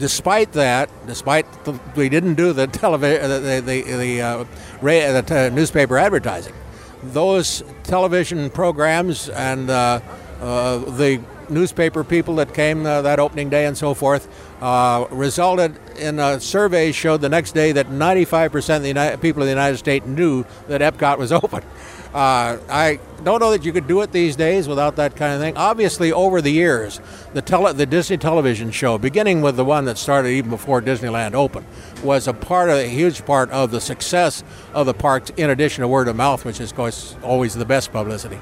despite 0.00 0.52
that, 0.52 0.90
despite 1.06 1.46
the, 1.64 1.78
we 1.94 2.08
didn't 2.08 2.34
do 2.34 2.52
the 2.52 2.66
television, 2.82 3.28
the 3.28 3.60
the, 3.60 3.82
the, 3.82 4.20
uh, 4.22 4.44
the 4.80 5.22
t- 5.22 5.54
newspaper 5.54 5.98
advertising, 5.98 6.54
those 7.02 7.62
television 7.84 8.50
programs 8.50 9.28
and 9.28 9.70
uh, 9.70 10.00
uh, 10.40 10.78
the 10.78 11.22
newspaper 11.50 12.02
people 12.02 12.36
that 12.36 12.54
came 12.54 12.86
uh, 12.86 13.02
that 13.02 13.18
opening 13.18 13.50
day 13.50 13.66
and 13.66 13.76
so 13.76 13.92
forth 13.92 14.28
uh, 14.62 15.06
resulted 15.10 15.76
in 15.98 16.18
a 16.18 16.40
survey 16.40 16.92
showed 16.92 17.20
the 17.20 17.28
next 17.28 17.52
day 17.52 17.72
that 17.72 17.88
95% 17.88 18.76
of 18.76 18.82
the 18.82 18.88
United, 18.88 19.20
people 19.20 19.42
in 19.42 19.46
the 19.46 19.52
United 19.52 19.76
States 19.76 20.06
knew 20.06 20.44
that 20.68 20.80
Epcot 20.80 21.18
was 21.18 21.32
open. 21.42 21.62
Uh, 22.12 22.58
I 22.68 22.98
don't 23.22 23.38
know 23.38 23.52
that 23.52 23.64
you 23.64 23.72
could 23.72 23.86
do 23.86 24.00
it 24.00 24.10
these 24.10 24.34
days 24.34 24.66
without 24.66 24.96
that 24.96 25.14
kind 25.14 25.32
of 25.32 25.40
thing. 25.40 25.56
Obviously, 25.56 26.10
over 26.10 26.42
the 26.42 26.50
years, 26.50 27.00
the 27.34 27.42
tele- 27.42 27.72
the 27.72 27.86
Disney 27.86 28.16
television 28.16 28.72
show, 28.72 28.98
beginning 28.98 29.42
with 29.42 29.56
the 29.56 29.64
one 29.64 29.84
that 29.84 29.96
started 29.96 30.30
even 30.30 30.50
before 30.50 30.82
Disneyland 30.82 31.34
opened, 31.34 31.66
was 32.02 32.26
a 32.26 32.32
part 32.32 32.68
of 32.68 32.78
a 32.78 32.88
huge 32.88 33.24
part 33.24 33.48
of 33.50 33.70
the 33.70 33.80
success 33.80 34.42
of 34.74 34.86
the 34.86 34.94
parks. 34.94 35.30
In 35.36 35.50
addition 35.50 35.82
to 35.82 35.88
word 35.88 36.08
of 36.08 36.16
mouth, 36.16 36.44
which 36.44 36.60
is 36.60 36.72
of 36.72 36.76
course 36.76 37.16
always 37.22 37.54
the 37.54 37.64
best 37.64 37.92
publicity. 37.92 38.40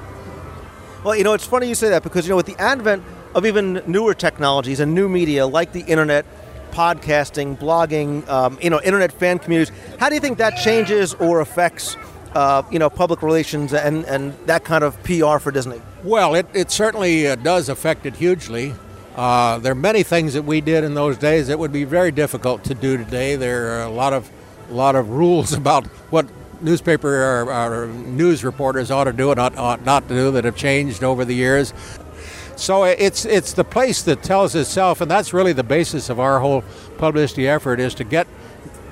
Well, 1.03 1.15
you 1.15 1.23
know, 1.23 1.33
it's 1.33 1.45
funny 1.45 1.67
you 1.67 1.75
say 1.75 1.89
that 1.89 2.01
because 2.01 2.25
you 2.25 2.31
know, 2.31 2.37
with 2.37 2.47
the 2.47 2.57
advent 2.57 3.03
of 3.35 3.45
even 3.45 3.83
newer 3.85 4.15
technologies 4.15 4.79
and 4.79 4.95
new 4.95 5.07
media 5.07 5.45
like 5.45 5.73
the 5.73 5.81
internet, 5.81 6.25
podcasting, 6.71 7.55
blogging, 7.59 8.27
um, 8.27 8.57
you 8.63 8.71
know, 8.71 8.81
internet 8.81 9.11
fan 9.11 9.37
communities, 9.37 9.71
how 9.99 10.09
do 10.09 10.15
you 10.15 10.21
think 10.21 10.39
that 10.39 10.57
changes 10.57 11.13
or 11.13 11.41
affects? 11.41 11.95
Uh, 12.33 12.63
you 12.71 12.79
know, 12.79 12.89
public 12.89 13.21
relations 13.21 13.73
and, 13.73 14.05
and 14.05 14.33
that 14.45 14.63
kind 14.63 14.83
of 14.83 15.01
PR 15.03 15.37
for 15.37 15.51
Disney? 15.51 15.81
Well, 16.03 16.35
it, 16.35 16.47
it 16.53 16.71
certainly 16.71 17.27
uh, 17.27 17.35
does 17.35 17.69
affect 17.69 18.05
it 18.05 18.15
hugely. 18.15 18.73
Uh, 19.15 19.57
there 19.57 19.71
are 19.71 19.75
many 19.75 20.03
things 20.03 20.33
that 20.33 20.43
we 20.43 20.61
did 20.61 20.83
in 20.83 20.93
those 20.93 21.17
days 21.17 21.47
that 21.47 21.59
would 21.59 21.73
be 21.73 21.83
very 21.83 22.11
difficult 22.11 22.63
to 22.65 22.73
do 22.73 22.97
today. 22.97 23.35
There 23.35 23.79
are 23.79 23.83
a 23.83 23.89
lot 23.89 24.13
of 24.13 24.29
a 24.69 24.73
lot 24.73 24.95
of 24.95 25.09
rules 25.09 25.53
about 25.61 25.87
what 26.11 26.27
newspaper 26.61 27.09
or, 27.09 27.51
or 27.51 27.87
news 27.87 28.43
reporters 28.43 28.91
ought 28.91 29.05
to 29.05 29.13
do 29.13 29.31
and 29.31 29.39
ought, 29.39 29.57
ought 29.57 29.83
not 29.85 30.07
to 30.09 30.13
do 30.13 30.31
that 30.31 30.45
have 30.45 30.55
changed 30.55 31.03
over 31.03 31.25
the 31.25 31.33
years. 31.33 31.73
So 32.55 32.83
it's 32.83 33.23
it's 33.23 33.53
the 33.53 33.63
place 33.63 34.01
that 34.03 34.21
tells 34.21 34.53
itself, 34.53 34.99
and 34.99 35.09
that's 35.09 35.33
really 35.33 35.53
the 35.53 35.63
basis 35.63 36.09
of 36.09 36.19
our 36.19 36.39
whole 36.39 36.63
publicity 36.97 37.47
effort 37.47 37.79
is 37.79 37.93
to 37.95 38.03
get 38.03 38.27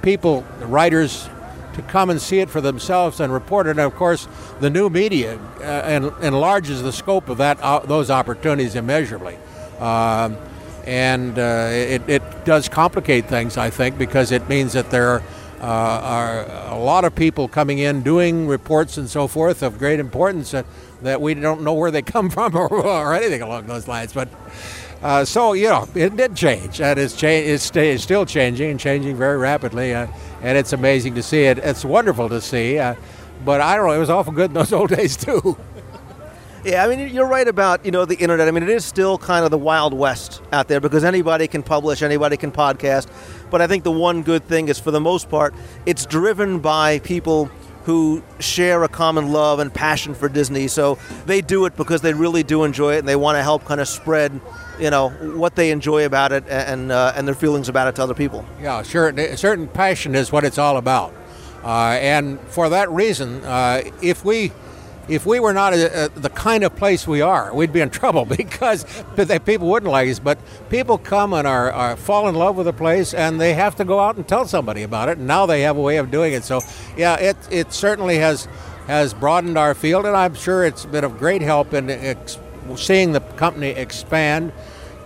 people, 0.01 0.45
writers, 0.61 1.30
to 1.77 1.81
come 1.83 2.09
and 2.09 2.21
see 2.21 2.39
it 2.39 2.49
for 2.49 2.59
themselves 2.59 3.19
and 3.19 3.31
report 3.31 3.67
it. 3.67 3.71
And 3.71 3.79
of 3.79 3.95
course, 3.95 4.27
the 4.59 4.69
new 4.69 4.89
media 4.89 5.39
uh, 5.61 6.11
enlarges 6.21 6.83
the 6.83 6.91
scope 6.91 7.29
of 7.29 7.37
that 7.37 7.59
uh, 7.61 7.79
those 7.79 8.11
opportunities 8.11 8.75
immeasurably. 8.75 9.37
Um, 9.79 10.37
and 10.85 11.37
uh, 11.37 11.69
it, 11.71 12.01
it, 12.07 12.45
does 12.45 12.69
complicate 12.69 13.25
things, 13.25 13.57
I 13.57 13.69
think, 13.69 13.97
because 13.97 14.31
it 14.31 14.47
means 14.47 14.71
that 14.73 14.89
there 14.89 15.21
uh, 15.59 15.65
are 15.65 16.45
a 16.71 16.77
lot 16.77 17.03
of 17.03 17.13
people 17.13 17.49
coming 17.49 17.79
in 17.79 18.03
doing 18.03 18.47
reports 18.47 18.97
and 18.97 19.09
so 19.09 19.27
forth 19.27 19.63
of 19.63 19.77
great 19.77 19.99
importance 19.99 20.51
that, 20.51 20.65
that 21.01 21.19
we 21.19 21.33
don't 21.33 21.61
know 21.61 21.73
where 21.73 21.91
they 21.91 22.01
come 22.15 22.29
from 22.29 22.55
or, 22.55 22.71
or 22.71 23.13
anything 23.13 23.41
along 23.41 23.67
those 23.67 23.87
lines. 23.87 24.13
But 24.13 24.29
uh, 25.02 25.26
so 25.26 25.53
you 25.53 25.69
know, 25.69 25.88
it 25.95 26.15
did 26.15 26.36
change, 26.36 26.82
and 26.82 26.99
it's, 26.99 27.15
cha- 27.15 27.28
it's, 27.28 27.76
it's 27.76 28.03
still 28.03 28.26
changing 28.26 28.72
and 28.72 28.80
changing 28.80 29.15
very 29.15 29.38
rapidly, 29.38 29.94
uh, 29.94 30.07
and 30.41 30.57
it's 30.57 30.74
amazing 30.74 31.15
to 31.15 31.24
see 31.24 31.44
it. 31.44 31.60
It's 31.60 31.86
wonderful 31.86 32.30
to 32.30 32.41
see, 32.41 32.80
uh, 32.80 32.95
but 33.45 33.61
I 33.61 33.76
don't 33.76 33.88
know, 33.88 33.94
it 33.94 33.99
was 33.99 34.10
awful 34.10 34.34
good 34.34 34.52
in 34.52 34.53
those 34.53 34.74
old 34.80 34.90
days 34.90 35.15
too. 35.15 35.57
Yeah, 36.65 36.84
I 36.84 36.94
mean, 36.94 37.14
you're 37.14 37.28
right 37.28 37.48
about 37.48 37.86
you 37.86 37.91
know 37.91 38.03
the 38.03 38.15
internet. 38.15 38.48
I 38.48 38.52
mean, 38.52 38.64
it 38.64 38.69
is 38.69 38.84
still 38.84 39.18
kind 39.18 39.45
of 39.45 39.52
the 39.52 39.57
wild 39.57 39.94
west 39.94 40.41
out 40.52 40.68
there 40.68 40.82
because 40.82 41.03
anybody 41.03 41.48
can 41.48 41.64
publish, 41.64 42.02
anybody 42.02 42.36
can 42.36 42.52
podcast. 42.52 43.07
But 43.49 43.61
I 43.61 43.68
think 43.68 43.84
the 43.84 43.91
one 43.91 44.24
good 44.24 44.44
thing 44.45 44.68
is, 44.68 44.80
for 44.80 44.91
the 44.91 44.99
most 44.99 45.30
part, 45.30 45.53
it's 45.86 46.06
driven 46.06 46.60
by 46.60 46.99
people 46.99 47.49
who 47.88 48.22
share 48.40 48.84
a 48.84 48.90
common 48.90 49.32
love 49.32 49.60
and 49.60 49.74
passion 49.74 50.14
for 50.14 50.28
Disney. 50.28 50.68
So 50.68 50.98
they 51.26 51.40
do 51.40 51.64
it 51.64 51.78
because 51.78 52.02
they 52.02 52.14
really 52.14 52.44
do 52.44 52.65
enjoy 52.65 52.95
it 52.95 52.99
and 52.99 53.07
they 53.07 53.15
want 53.15 53.38
to 53.38 53.44
help 53.44 53.64
kind 53.64 53.80
of 53.80 53.88
spread, 53.88 54.41
you 54.79 54.89
know, 54.89 55.09
what 55.09 55.55
they 55.55 55.71
enjoy 55.71 56.05
about 56.05 56.31
it 56.31 56.47
and 56.47 56.91
uh, 56.91 57.13
and 57.15 57.27
their 57.27 57.35
feelings 57.35 57.69
about 57.69 57.87
it 57.87 57.95
to 57.95 58.03
other 58.03 58.13
people. 58.13 58.45
Yeah, 58.61 58.83
sure. 58.83 59.09
A 59.09 59.37
certain 59.37 59.67
passion 59.67 60.15
is 60.15 60.31
what 60.31 60.43
it's 60.43 60.57
all 60.57 60.77
about, 60.77 61.13
uh, 61.63 61.97
and 61.99 62.39
for 62.41 62.69
that 62.69 62.89
reason, 62.89 63.43
uh, 63.43 63.81
if 64.01 64.23
we 64.23 64.51
if 65.07 65.25
we 65.25 65.39
were 65.39 65.53
not 65.53 65.73
a, 65.73 66.05
a, 66.05 66.09
the 66.09 66.29
kind 66.29 66.63
of 66.63 66.75
place 66.75 67.07
we 67.07 67.21
are, 67.21 67.53
we'd 67.53 67.71
be 67.71 67.81
in 67.81 67.89
trouble 68.01 68.25
because 68.25 68.85
people 69.45 69.69
wouldn't 69.69 69.91
like 69.91 70.09
us. 70.09 70.19
But 70.19 70.37
people 70.69 70.97
come 70.97 71.33
and 71.33 71.47
are, 71.47 71.71
are, 71.71 71.95
fall 71.95 72.27
in 72.27 72.35
love 72.35 72.57
with 72.57 72.65
the 72.65 72.73
place, 72.73 73.13
and 73.13 73.39
they 73.39 73.53
have 73.53 73.75
to 73.77 73.85
go 73.85 73.99
out 73.99 74.17
and 74.17 74.27
tell 74.27 74.45
somebody 74.45 74.83
about 74.83 75.09
it. 75.09 75.17
And 75.17 75.27
now 75.27 75.45
they 75.45 75.61
have 75.61 75.77
a 75.77 75.81
way 75.81 75.97
of 75.97 76.11
doing 76.11 76.33
it. 76.33 76.43
So, 76.43 76.61
yeah, 76.95 77.15
it 77.15 77.37
it 77.49 77.73
certainly 77.73 78.17
has 78.17 78.47
has 78.87 79.13
broadened 79.13 79.57
our 79.57 79.73
field, 79.73 80.05
and 80.05 80.15
I'm 80.15 80.33
sure 80.33 80.63
it's 80.63 80.85
been 80.85 81.03
of 81.03 81.17
great 81.17 81.41
help 81.41 81.73
in 81.73 81.89
seeing 82.76 83.14
the 83.14 83.22
company 83.22 83.69
expand 83.69 84.52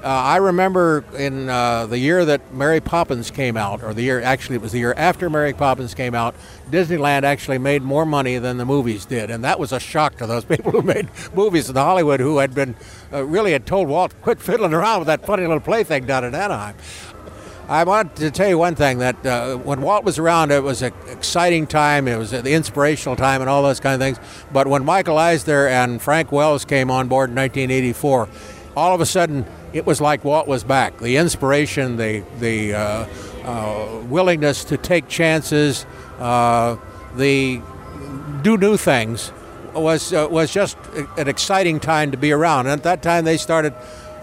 uh, 0.03 0.07
I 0.07 0.37
remember 0.37 1.05
in 1.15 1.47
uh, 1.47 1.85
the 1.85 1.99
year 1.99 2.25
that 2.25 2.51
Mary 2.51 2.79
Poppins 2.79 3.29
came 3.29 3.55
out, 3.55 3.83
or 3.83 3.93
the 3.93 4.01
year 4.01 4.19
actually 4.19 4.55
it 4.55 4.61
was 4.61 4.71
the 4.71 4.79
year 4.79 4.95
after 4.97 5.29
Mary 5.29 5.53
Poppins 5.53 5.93
came 5.93 6.15
out, 6.15 6.33
Disneyland 6.71 7.21
actually 7.21 7.59
made 7.59 7.83
more 7.83 8.03
money 8.03 8.39
than 8.39 8.57
the 8.57 8.65
movies 8.65 9.05
did, 9.05 9.29
and 9.29 9.43
that 9.43 9.59
was 9.59 9.71
a 9.71 9.79
shock 9.79 10.17
to 10.17 10.25
those 10.25 10.43
people 10.55 10.71
who 10.71 10.81
made 10.81 11.07
movies 11.35 11.69
in 11.69 11.75
Hollywood 11.75 12.19
who 12.19 12.39
had 12.39 12.55
been 12.55 12.73
uh, 13.13 13.23
really 13.23 13.51
had 13.51 13.67
told 13.67 13.87
Walt 13.87 14.19
quit 14.23 14.39
fiddling 14.39 14.73
around 14.73 14.99
with 14.99 15.07
that 15.07 15.23
funny 15.23 15.43
little 15.43 15.59
plaything 15.59 16.07
down 16.07 16.23
in 16.23 16.33
Anaheim. 16.33 16.75
I 17.71 17.85
want 17.85 18.17
to 18.17 18.29
tell 18.31 18.49
you 18.49 18.57
one 18.57 18.75
thing 18.75 18.97
that 18.97 19.25
uh, 19.25 19.55
when 19.55 19.81
Walt 19.81 20.03
was 20.03 20.19
around, 20.19 20.51
it 20.51 20.61
was 20.61 20.81
an 20.81 20.91
exciting 21.07 21.67
time. 21.67 22.05
It 22.05 22.17
was 22.17 22.31
the 22.31 22.51
inspirational 22.51 23.15
time 23.15 23.39
and 23.39 23.49
all 23.49 23.63
those 23.63 23.79
kind 23.79 23.95
of 23.95 24.01
things. 24.01 24.19
But 24.51 24.67
when 24.67 24.83
Michael 24.83 25.17
Eisner 25.17 25.67
and 25.67 26.01
Frank 26.01 26.33
Wells 26.33 26.65
came 26.65 26.91
on 26.91 27.07
board 27.07 27.29
in 27.29 27.35
1984, 27.37 28.27
all 28.75 28.93
of 28.93 28.99
a 28.99 29.05
sudden 29.05 29.45
it 29.71 29.85
was 29.85 30.01
like 30.01 30.25
Walt 30.25 30.49
was 30.49 30.65
back. 30.65 30.97
The 30.97 31.15
inspiration, 31.15 31.95
the 31.95 32.25
the 32.41 32.73
uh, 32.73 33.05
uh, 33.45 34.03
willingness 34.09 34.65
to 34.65 34.75
take 34.75 35.07
chances, 35.07 35.85
uh, 36.19 36.75
the 37.15 37.61
do 38.41 38.57
new 38.57 38.75
things 38.75 39.31
was 39.73 40.11
uh, 40.11 40.27
was 40.29 40.51
just 40.51 40.75
an 41.17 41.29
exciting 41.29 41.79
time 41.79 42.11
to 42.11 42.17
be 42.17 42.33
around. 42.33 42.65
And 42.65 42.73
at 42.73 42.83
that 42.83 43.01
time, 43.01 43.23
they 43.23 43.37
started. 43.37 43.73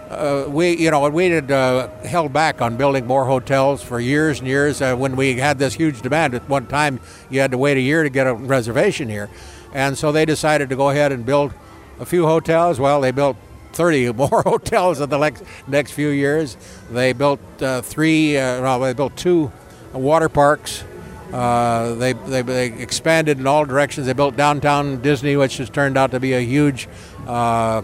Uh, 0.08 0.46
we, 0.48 0.76
you 0.76 0.90
know, 0.90 1.06
we 1.10 1.28
had 1.28 1.50
uh, 1.50 1.88
held 2.02 2.32
back 2.32 2.62
on 2.62 2.76
building 2.76 3.06
more 3.06 3.26
hotels 3.26 3.82
for 3.82 4.00
years 4.00 4.38
and 4.38 4.48
years. 4.48 4.80
when 4.80 5.16
we 5.16 5.34
had 5.34 5.58
this 5.58 5.74
huge 5.74 6.00
demand, 6.00 6.34
at 6.34 6.48
one 6.48 6.66
time 6.66 6.98
you 7.28 7.40
had 7.40 7.50
to 7.50 7.58
wait 7.58 7.76
a 7.76 7.80
year 7.80 8.02
to 8.02 8.08
get 8.08 8.26
a 8.26 8.32
reservation 8.32 9.08
here, 9.08 9.28
and 9.74 9.98
so 9.98 10.10
they 10.10 10.24
decided 10.24 10.70
to 10.70 10.76
go 10.76 10.88
ahead 10.88 11.12
and 11.12 11.26
build 11.26 11.52
a 12.00 12.06
few 12.06 12.26
hotels. 12.26 12.80
Well, 12.80 13.00
they 13.00 13.10
built 13.10 13.36
30 13.72 14.12
more 14.14 14.42
hotels 14.42 15.00
in 15.00 15.10
the 15.10 15.18
next, 15.18 15.44
next 15.66 15.92
few 15.92 16.08
years. 16.08 16.56
They 16.90 17.12
built 17.12 17.40
uh, 17.60 17.82
three, 17.82 18.36
uh, 18.36 18.62
well, 18.62 18.80
they 18.80 18.94
built 18.94 19.16
two 19.16 19.52
water 19.92 20.28
parks. 20.28 20.84
Uh, 21.32 21.94
they, 21.94 22.14
they, 22.14 22.40
they, 22.40 22.66
expanded 22.68 23.38
in 23.38 23.46
all 23.46 23.66
directions. 23.66 24.06
They 24.06 24.14
built 24.14 24.34
downtown 24.34 25.02
Disney, 25.02 25.36
which 25.36 25.58
has 25.58 25.68
turned 25.68 25.98
out 25.98 26.12
to 26.12 26.20
be 26.20 26.32
a 26.32 26.40
huge 26.40 26.88
uh, 27.26 27.30
uh, 27.30 27.82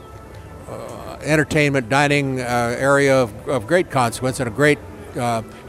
entertainment 1.24 1.88
dining 1.88 2.40
uh, 2.40 2.76
area 2.78 3.16
of, 3.16 3.48
of 3.48 3.66
great 3.66 3.90
consequence 3.90 4.40
and 4.40 4.48
a 4.48 4.52
great 4.52 4.78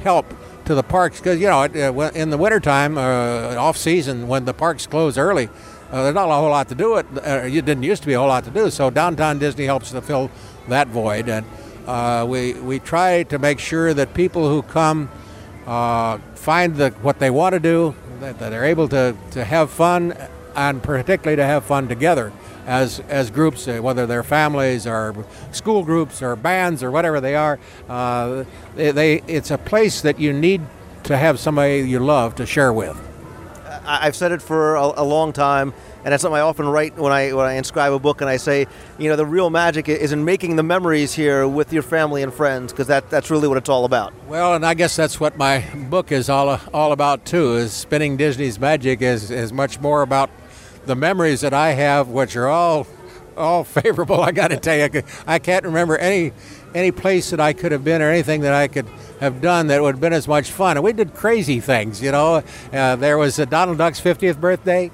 help 0.01 0.25
to 0.65 0.73
the 0.73 0.81
parks 0.81 1.19
because 1.19 1.39
you 1.39 1.45
know 1.45 1.63
in 1.63 2.31
the 2.31 2.37
wintertime 2.37 2.97
off 2.97 3.77
season 3.77 4.27
when 4.27 4.45
the 4.45 4.53
parks 4.53 4.87
close 4.87 5.17
early 5.17 5.49
uh, 5.91 6.03
there's 6.03 6.15
not 6.15 6.29
a 6.29 6.33
whole 6.33 6.49
lot 6.49 6.67
to 6.67 6.75
do. 6.75 6.97
It 6.97 7.05
uh, 7.15 7.41
it 7.45 7.65
didn't 7.65 7.83
used 7.83 8.01
to 8.03 8.07
be 8.07 8.13
a 8.13 8.19
whole 8.19 8.27
lot 8.27 8.43
to 8.45 8.49
do. 8.49 8.69
So 8.69 8.89
downtown 8.89 9.39
Disney 9.39 9.65
helps 9.65 9.91
to 9.91 10.01
fill 10.01 10.31
that 10.67 10.87
void, 10.87 11.29
and 11.29 11.45
uh, 11.87 12.25
we 12.27 12.53
we 12.53 12.79
try 12.79 13.23
to 13.23 13.39
make 13.39 13.59
sure 13.59 13.93
that 13.93 14.13
people 14.13 14.49
who 14.49 14.61
come 14.61 15.09
uh, 15.67 16.17
find 16.33 16.75
the, 16.75 16.89
what 17.01 17.19
they 17.19 17.29
want 17.29 17.53
to 17.53 17.59
do, 17.59 17.95
that, 18.19 18.39
that, 18.39 18.49
they're 18.49 18.65
able 18.65 18.87
to, 18.89 19.15
to 19.31 19.43
have 19.43 19.71
fun, 19.71 20.15
and 20.55 20.83
particularly 20.83 21.35
to 21.35 21.45
have 21.45 21.63
fun 21.63 21.87
together 21.87 22.31
as 22.65 22.99
as 23.09 23.29
groups, 23.29 23.67
uh, 23.67 23.79
whether 23.79 24.05
they're 24.05 24.23
families 24.23 24.87
or 24.87 25.15
school 25.51 25.83
groups 25.83 26.21
or 26.21 26.35
bands 26.35 26.83
or 26.83 26.91
whatever 26.91 27.21
they 27.21 27.35
are. 27.35 27.59
Uh, 27.87 28.43
they, 28.75 28.91
they, 28.91 29.21
it's 29.27 29.51
a 29.51 29.57
place 29.57 30.01
that 30.01 30.19
you 30.19 30.33
need 30.33 30.61
to 31.03 31.17
have 31.17 31.39
somebody 31.39 31.81
you 31.81 31.99
love 31.99 32.35
to 32.35 32.45
share 32.45 32.73
with. 32.73 32.99
I've 33.87 34.15
said 34.15 34.31
it 34.31 34.41
for 34.41 34.75
a, 34.75 35.01
a 35.01 35.03
long 35.03 35.31
time, 35.31 35.71
and 36.03 36.11
that's 36.11 36.21
something 36.23 36.37
I 36.37 36.41
often 36.41 36.67
write 36.67 36.97
when 36.97 37.11
I 37.11 37.33
when 37.33 37.45
I 37.45 37.53
inscribe 37.53 37.93
a 37.93 37.99
book, 37.99 38.21
and 38.21 38.29
I 38.29 38.37
say, 38.37 38.65
you 38.97 39.09
know, 39.09 39.15
the 39.15 39.25
real 39.25 39.51
magic 39.51 39.87
is 39.87 40.11
in 40.11 40.25
making 40.25 40.55
the 40.55 40.63
memories 40.63 41.13
here 41.13 41.47
with 41.47 41.71
your 41.71 41.83
family 41.83 42.23
and 42.23 42.33
friends, 42.33 42.71
because 42.71 42.87
that 42.87 43.09
that's 43.11 43.29
really 43.29 43.47
what 43.47 43.57
it's 43.57 43.69
all 43.69 43.85
about. 43.85 44.11
Well, 44.27 44.55
and 44.55 44.65
I 44.65 44.73
guess 44.73 44.95
that's 44.95 45.19
what 45.19 45.37
my 45.37 45.59
book 45.89 46.11
is 46.11 46.29
all 46.29 46.59
all 46.73 46.91
about 46.93 47.25
too. 47.25 47.55
Is 47.55 47.73
spinning 47.73 48.17
Disney's 48.17 48.59
magic 48.59 49.01
is 49.01 49.29
is 49.29 49.53
much 49.53 49.79
more 49.79 50.01
about 50.01 50.31
the 50.85 50.95
memories 50.95 51.41
that 51.41 51.53
I 51.53 51.71
have, 51.71 52.07
which 52.09 52.35
are 52.35 52.47
all 52.47 52.87
all 53.37 53.63
favorable. 53.65 54.21
I 54.21 54.31
got 54.31 54.49
to 54.49 54.57
tell 54.57 54.77
you, 54.77 55.03
I 55.27 55.39
can't 55.39 55.65
remember 55.65 55.97
any 55.97 56.31
any 56.73 56.91
place 56.91 57.29
that 57.29 57.39
I 57.39 57.53
could 57.53 57.71
have 57.71 57.83
been 57.83 58.01
or 58.01 58.09
anything 58.09 58.41
that 58.41 58.53
I 58.53 58.67
could 58.67 58.87
have 59.21 59.39
done 59.41 59.67
that 59.67 59.81
would 59.81 59.95
have 59.95 60.01
been 60.01 60.13
as 60.13 60.27
much 60.27 60.51
fun. 60.51 60.77
And 60.77 60.83
we 60.83 60.91
did 60.91 61.13
crazy 61.13 61.61
things, 61.61 62.01
you 62.01 62.11
know. 62.11 62.43
Uh, 62.73 62.95
there 62.97 63.17
was 63.17 63.37
Donald 63.37 63.77
Duck's 63.77 64.01
50th 64.01 64.39
birthday. 64.39 64.91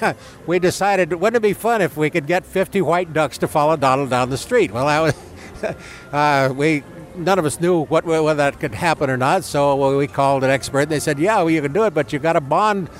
we 0.46 0.58
decided 0.58 1.12
wouldn't 1.14 1.36
it 1.36 1.46
be 1.46 1.54
fun 1.54 1.82
if 1.82 1.96
we 1.96 2.10
could 2.10 2.26
get 2.26 2.44
50 2.44 2.82
white 2.82 3.12
ducks 3.12 3.38
to 3.38 3.48
follow 3.48 3.76
Donald 3.76 4.10
down 4.10 4.30
the 4.30 4.38
street? 4.38 4.70
Well, 4.70 4.84
was 5.02 5.14
uh, 6.12 6.52
we 6.54 6.84
none 7.16 7.38
of 7.38 7.44
us 7.44 7.60
knew 7.60 7.84
what 7.86 8.04
whether 8.04 8.34
that 8.34 8.60
could 8.60 8.74
happen 8.74 9.10
or 9.10 9.16
not. 9.16 9.44
So 9.44 9.96
we 9.96 10.06
called 10.06 10.44
an 10.44 10.50
expert. 10.50 10.88
They 10.88 11.00
said, 11.00 11.18
"Yeah, 11.18 11.38
well, 11.38 11.50
you 11.50 11.62
can 11.62 11.72
do 11.72 11.84
it, 11.84 11.94
but 11.94 12.12
you've 12.12 12.22
got 12.22 12.34
to 12.34 12.40
bond, 12.40 12.90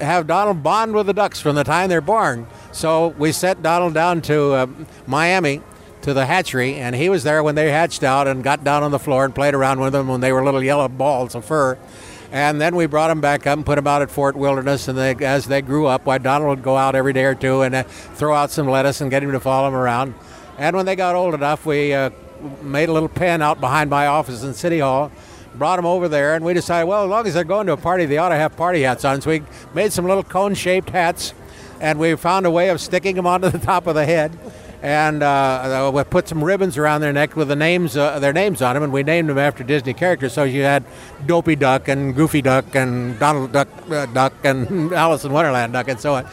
have 0.00 0.26
Donald 0.26 0.62
bond 0.62 0.94
with 0.94 1.06
the 1.06 1.12
ducks 1.12 1.40
from 1.40 1.56
the 1.56 1.64
time 1.64 1.88
they're 1.88 2.00
born." 2.00 2.46
So 2.72 3.08
we 3.18 3.32
sent 3.32 3.62
Donald 3.62 3.94
down 3.94 4.22
to 4.22 4.52
uh, 4.52 4.66
Miami 5.06 5.62
to 6.02 6.12
the 6.12 6.26
hatchery, 6.26 6.74
and 6.74 6.94
he 6.94 7.08
was 7.08 7.24
there 7.24 7.42
when 7.42 7.54
they 7.54 7.70
hatched 7.70 8.02
out 8.02 8.28
and 8.28 8.44
got 8.44 8.62
down 8.62 8.82
on 8.82 8.90
the 8.90 8.98
floor 8.98 9.24
and 9.24 9.34
played 9.34 9.54
around 9.54 9.80
with 9.80 9.92
them 9.92 10.08
when 10.08 10.20
they 10.20 10.32
were 10.32 10.44
little 10.44 10.62
yellow 10.62 10.88
balls 10.88 11.34
of 11.34 11.44
fur. 11.44 11.78
And 12.34 12.60
then 12.60 12.74
we 12.74 12.86
brought 12.86 13.08
them 13.08 13.20
back 13.20 13.46
up 13.46 13.56
and 13.56 13.64
put 13.64 13.76
them 13.76 13.86
out 13.86 14.02
at 14.02 14.10
Fort 14.10 14.34
Wilderness. 14.34 14.88
And 14.88 14.98
they, 14.98 15.14
as 15.24 15.46
they 15.46 15.62
grew 15.62 15.86
up, 15.86 16.04
why 16.04 16.18
Donald 16.18 16.50
would 16.50 16.64
go 16.64 16.76
out 16.76 16.96
every 16.96 17.12
day 17.12 17.24
or 17.24 17.36
two 17.36 17.62
and 17.62 17.74
uh, 17.74 17.84
throw 17.84 18.34
out 18.34 18.50
some 18.50 18.68
lettuce 18.68 19.00
and 19.00 19.08
get 19.08 19.22
him 19.22 19.30
to 19.30 19.38
follow 19.38 19.68
him 19.68 19.74
around. 19.74 20.14
And 20.58 20.74
when 20.74 20.84
they 20.84 20.96
got 20.96 21.14
old 21.14 21.34
enough, 21.34 21.64
we 21.64 21.94
uh, 21.94 22.10
made 22.60 22.88
a 22.88 22.92
little 22.92 23.08
pen 23.08 23.40
out 23.40 23.60
behind 23.60 23.88
my 23.88 24.08
office 24.08 24.42
in 24.42 24.52
City 24.52 24.80
Hall, 24.80 25.12
brought 25.56 25.76
them 25.76 25.86
over 25.86 26.08
there, 26.08 26.34
and 26.34 26.44
we 26.44 26.54
decided, 26.54 26.86
well, 26.86 27.04
as 27.04 27.10
long 27.10 27.26
as 27.26 27.34
they're 27.34 27.44
going 27.44 27.66
to 27.66 27.72
a 27.72 27.76
party, 27.76 28.06
they 28.06 28.18
ought 28.18 28.30
to 28.30 28.36
have 28.36 28.56
party 28.56 28.82
hats 28.82 29.04
on. 29.04 29.20
So 29.20 29.30
we 29.30 29.42
made 29.72 29.92
some 29.92 30.06
little 30.06 30.22
cone-shaped 30.22 30.90
hats, 30.90 31.34
and 31.80 31.98
we 31.98 32.14
found 32.16 32.46
a 32.46 32.50
way 32.50 32.68
of 32.70 32.80
sticking 32.80 33.16
them 33.16 33.26
onto 33.26 33.48
the 33.50 33.58
top 33.58 33.86
of 33.86 33.94
the 33.94 34.04
head. 34.04 34.36
And 34.82 35.22
uh, 35.22 35.90
we 35.94 36.04
put 36.04 36.28
some 36.28 36.44
ribbons 36.44 36.76
around 36.76 37.00
their 37.00 37.12
neck 37.12 37.36
with 37.36 37.48
the 37.48 37.56
names, 37.56 37.96
uh, 37.96 38.18
their 38.18 38.34
names 38.34 38.60
on 38.60 38.74
them, 38.74 38.82
and 38.82 38.92
we 38.92 39.02
named 39.02 39.30
them 39.30 39.38
after 39.38 39.64
Disney 39.64 39.94
characters. 39.94 40.34
So 40.34 40.44
you 40.44 40.62
had 40.62 40.84
Dopey 41.24 41.56
Duck 41.56 41.88
and 41.88 42.14
Goofy 42.14 42.42
Duck 42.42 42.74
and 42.74 43.18
Donald 43.18 43.52
Duck, 43.52 43.68
uh, 43.90 44.04
Duck 44.06 44.34
and 44.44 44.92
Alice 44.92 45.24
in 45.24 45.32
Wonderland 45.32 45.72
Duck 45.72 45.88
and 45.88 45.98
so 45.98 46.14
on. 46.14 46.26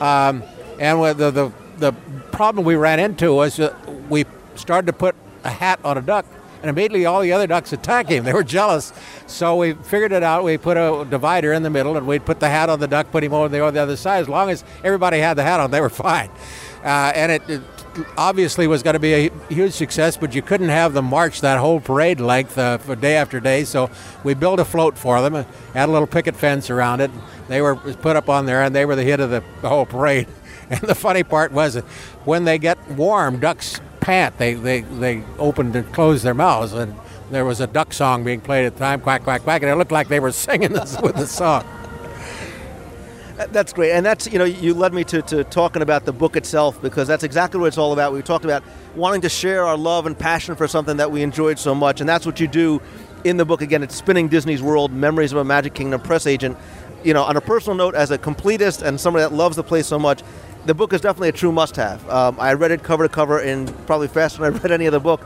Um, 0.00 0.42
and 0.80 1.00
the, 1.16 1.30
the 1.30 1.52
the 1.82 1.92
problem 2.32 2.64
we 2.64 2.76
ran 2.76 2.98
into 2.98 3.34
was 3.34 3.60
we 4.08 4.24
started 4.54 4.86
to 4.86 4.92
put 4.92 5.14
a 5.44 5.50
hat 5.50 5.80
on 5.84 5.98
a 5.98 6.02
duck, 6.02 6.24
and 6.62 6.70
immediately 6.70 7.04
all 7.04 7.20
the 7.20 7.32
other 7.32 7.46
ducks 7.46 7.72
attacked 7.72 8.08
him. 8.08 8.24
They 8.24 8.32
were 8.32 8.44
jealous, 8.44 8.92
so 9.26 9.56
we 9.56 9.74
figured 9.74 10.12
it 10.12 10.22
out. 10.22 10.44
We 10.44 10.56
put 10.58 10.76
a 10.76 11.04
divider 11.08 11.52
in 11.52 11.62
the 11.62 11.70
middle, 11.70 11.96
and 11.96 12.06
we'd 12.06 12.24
put 12.24 12.40
the 12.40 12.48
hat 12.48 12.70
on 12.70 12.80
the 12.80 12.86
duck, 12.86 13.10
put 13.10 13.24
him 13.24 13.34
over 13.34 13.48
the, 13.48 13.62
other 13.64 13.96
side. 13.96 14.20
As 14.20 14.28
long 14.28 14.48
as 14.48 14.64
everybody 14.84 15.18
had 15.18 15.34
the 15.34 15.42
hat 15.42 15.60
on, 15.60 15.70
they 15.70 15.80
were 15.80 15.90
fine. 15.90 16.30
Uh, 16.84 17.12
and 17.14 17.32
it, 17.32 17.48
it 17.48 17.62
obviously 18.16 18.66
was 18.66 18.82
going 18.82 18.94
to 18.94 19.00
be 19.00 19.12
a 19.12 19.30
huge 19.48 19.72
success, 19.72 20.16
but 20.16 20.34
you 20.34 20.42
couldn't 20.42 20.68
have 20.68 20.92
them 20.92 21.06
march 21.06 21.40
that 21.40 21.58
whole 21.58 21.80
parade 21.80 22.20
length 22.20 22.56
uh, 22.56 22.78
for 22.78 22.94
day 22.94 23.16
after 23.16 23.40
day. 23.40 23.64
So 23.64 23.90
we 24.22 24.34
built 24.34 24.60
a 24.60 24.64
float 24.64 24.96
for 24.96 25.20
them, 25.20 25.34
and 25.34 25.46
had 25.74 25.88
a 25.88 25.92
little 25.92 26.06
picket 26.06 26.36
fence 26.36 26.70
around 26.70 27.00
it. 27.00 27.10
They 27.48 27.60
were 27.60 27.76
put 27.76 28.16
up 28.16 28.28
on 28.28 28.46
there, 28.46 28.62
and 28.62 28.74
they 28.74 28.84
were 28.84 28.96
the 28.96 29.04
hit 29.04 29.20
of 29.20 29.30
the, 29.30 29.42
the 29.60 29.68
whole 29.68 29.86
parade. 29.86 30.28
And 30.70 30.80
the 30.80 30.94
funny 30.94 31.22
part 31.22 31.52
was 31.52 31.76
when 32.24 32.44
they 32.44 32.56
get 32.56 32.78
warm, 32.92 33.40
ducks 33.40 33.78
pant. 34.02 34.36
They, 34.36 34.54
they, 34.54 34.82
they 34.82 35.24
opened 35.38 35.74
and 35.74 35.90
closed 35.94 36.24
their 36.24 36.34
mouths, 36.34 36.74
and 36.74 36.94
there 37.30 37.46
was 37.46 37.60
a 37.60 37.66
duck 37.66 37.94
song 37.94 38.24
being 38.24 38.40
played 38.40 38.66
at 38.66 38.74
the 38.74 38.78
time, 38.78 39.00
quack, 39.00 39.22
quack, 39.22 39.42
quack, 39.42 39.62
and 39.62 39.70
it 39.70 39.76
looked 39.76 39.92
like 39.92 40.08
they 40.08 40.20
were 40.20 40.32
singing 40.46 40.72
this 40.72 41.00
with 41.00 41.16
the 41.16 41.26
song. 41.26 41.64
That's 43.50 43.72
great, 43.72 43.92
and 43.92 44.04
that's 44.04 44.30
you 44.30 44.38
know 44.38 44.44
you 44.44 44.74
led 44.74 44.92
me 44.92 45.04
to, 45.04 45.22
to 45.22 45.42
talking 45.44 45.82
about 45.82 46.04
the 46.04 46.12
book 46.12 46.36
itself 46.36 46.80
because 46.80 47.08
that's 47.08 47.24
exactly 47.24 47.58
what 47.58 47.66
it's 47.66 47.78
all 47.78 47.92
about. 47.92 48.12
We 48.12 48.22
talked 48.22 48.44
about 48.44 48.62
wanting 48.94 49.22
to 49.22 49.28
share 49.28 49.64
our 49.64 49.76
love 49.76 50.06
and 50.06 50.16
passion 50.16 50.54
for 50.54 50.68
something 50.68 50.98
that 50.98 51.10
we 51.10 51.22
enjoyed 51.22 51.58
so 51.58 51.74
much, 51.74 52.00
and 52.00 52.08
that's 52.08 52.26
what 52.26 52.38
you 52.38 52.46
do 52.46 52.80
in 53.24 53.38
the 53.38 53.44
book. 53.44 53.62
Again, 53.62 53.82
it's 53.82 53.96
spinning 53.96 54.28
Disney's 54.28 54.62
World: 54.62 54.92
Memories 54.92 55.32
of 55.32 55.38
a 55.38 55.44
Magic 55.44 55.74
Kingdom 55.74 56.00
press 56.00 56.26
agent. 56.26 56.56
You 57.02 57.14
know, 57.14 57.24
on 57.24 57.36
a 57.36 57.40
personal 57.40 57.76
note, 57.76 57.96
as 57.96 58.12
a 58.12 58.18
completist 58.18 58.82
and 58.82 59.00
somebody 59.00 59.24
that 59.24 59.34
loves 59.34 59.56
the 59.56 59.64
place 59.64 59.88
so 59.88 59.98
much, 59.98 60.22
the 60.66 60.74
book 60.74 60.92
is 60.92 61.00
definitely 61.00 61.28
a 61.30 61.32
true 61.32 61.52
must-have. 61.52 62.08
Um, 62.08 62.36
I 62.38 62.52
read 62.54 62.70
it 62.70 62.82
cover 62.82 63.04
to 63.06 63.08
cover 63.12 63.40
in 63.40 63.66
probably 63.86 64.08
faster 64.08 64.42
than 64.42 64.54
I 64.54 64.58
read 64.62 64.70
any 64.72 64.86
other 64.86 65.00
book, 65.00 65.20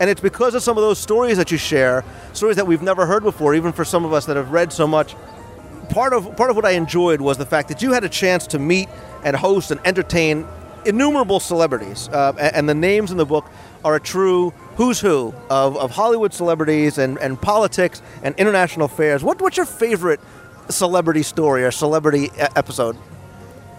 and 0.00 0.08
it's 0.10 0.20
because 0.20 0.54
of 0.54 0.62
some 0.62 0.76
of 0.76 0.82
those 0.82 0.98
stories 0.98 1.36
that 1.36 1.50
you 1.50 1.58
share, 1.58 2.04
stories 2.32 2.56
that 2.56 2.66
we've 2.66 2.82
never 2.82 3.06
heard 3.06 3.22
before, 3.22 3.54
even 3.54 3.72
for 3.72 3.84
some 3.84 4.04
of 4.04 4.12
us 4.12 4.26
that 4.26 4.36
have 4.36 4.50
read 4.52 4.72
so 4.72 4.86
much 4.86 5.14
part 5.90 6.12
of 6.12 6.36
part 6.36 6.50
of 6.50 6.56
what 6.56 6.64
I 6.64 6.70
enjoyed 6.70 7.20
was 7.20 7.36
the 7.36 7.46
fact 7.46 7.68
that 7.68 7.82
you 7.82 7.92
had 7.92 8.04
a 8.04 8.08
chance 8.08 8.46
to 8.48 8.58
meet 8.58 8.88
and 9.24 9.34
host 9.36 9.70
and 9.72 9.80
entertain 9.84 10.46
innumerable 10.86 11.40
celebrities, 11.40 12.08
uh, 12.08 12.32
a- 12.38 12.56
and 12.56 12.68
the 12.68 12.74
names 12.74 13.10
in 13.10 13.16
the 13.16 13.26
book 13.26 13.44
are 13.84 13.96
a 13.96 14.00
true 14.00 14.50
who's 14.76 15.00
who 15.00 15.34
of, 15.50 15.76
of 15.76 15.90
Hollywood 15.90 16.32
celebrities 16.32 16.96
and, 16.98 17.18
and 17.18 17.40
politics 17.40 18.00
and 18.22 18.34
international 18.36 18.86
affairs. 18.86 19.22
What 19.22 19.40
what's 19.42 19.56
your 19.56 19.66
favorite 19.66 20.20
celebrity 20.68 21.22
story 21.22 21.64
or 21.64 21.70
celebrity 21.70 22.30
episode? 22.38 22.96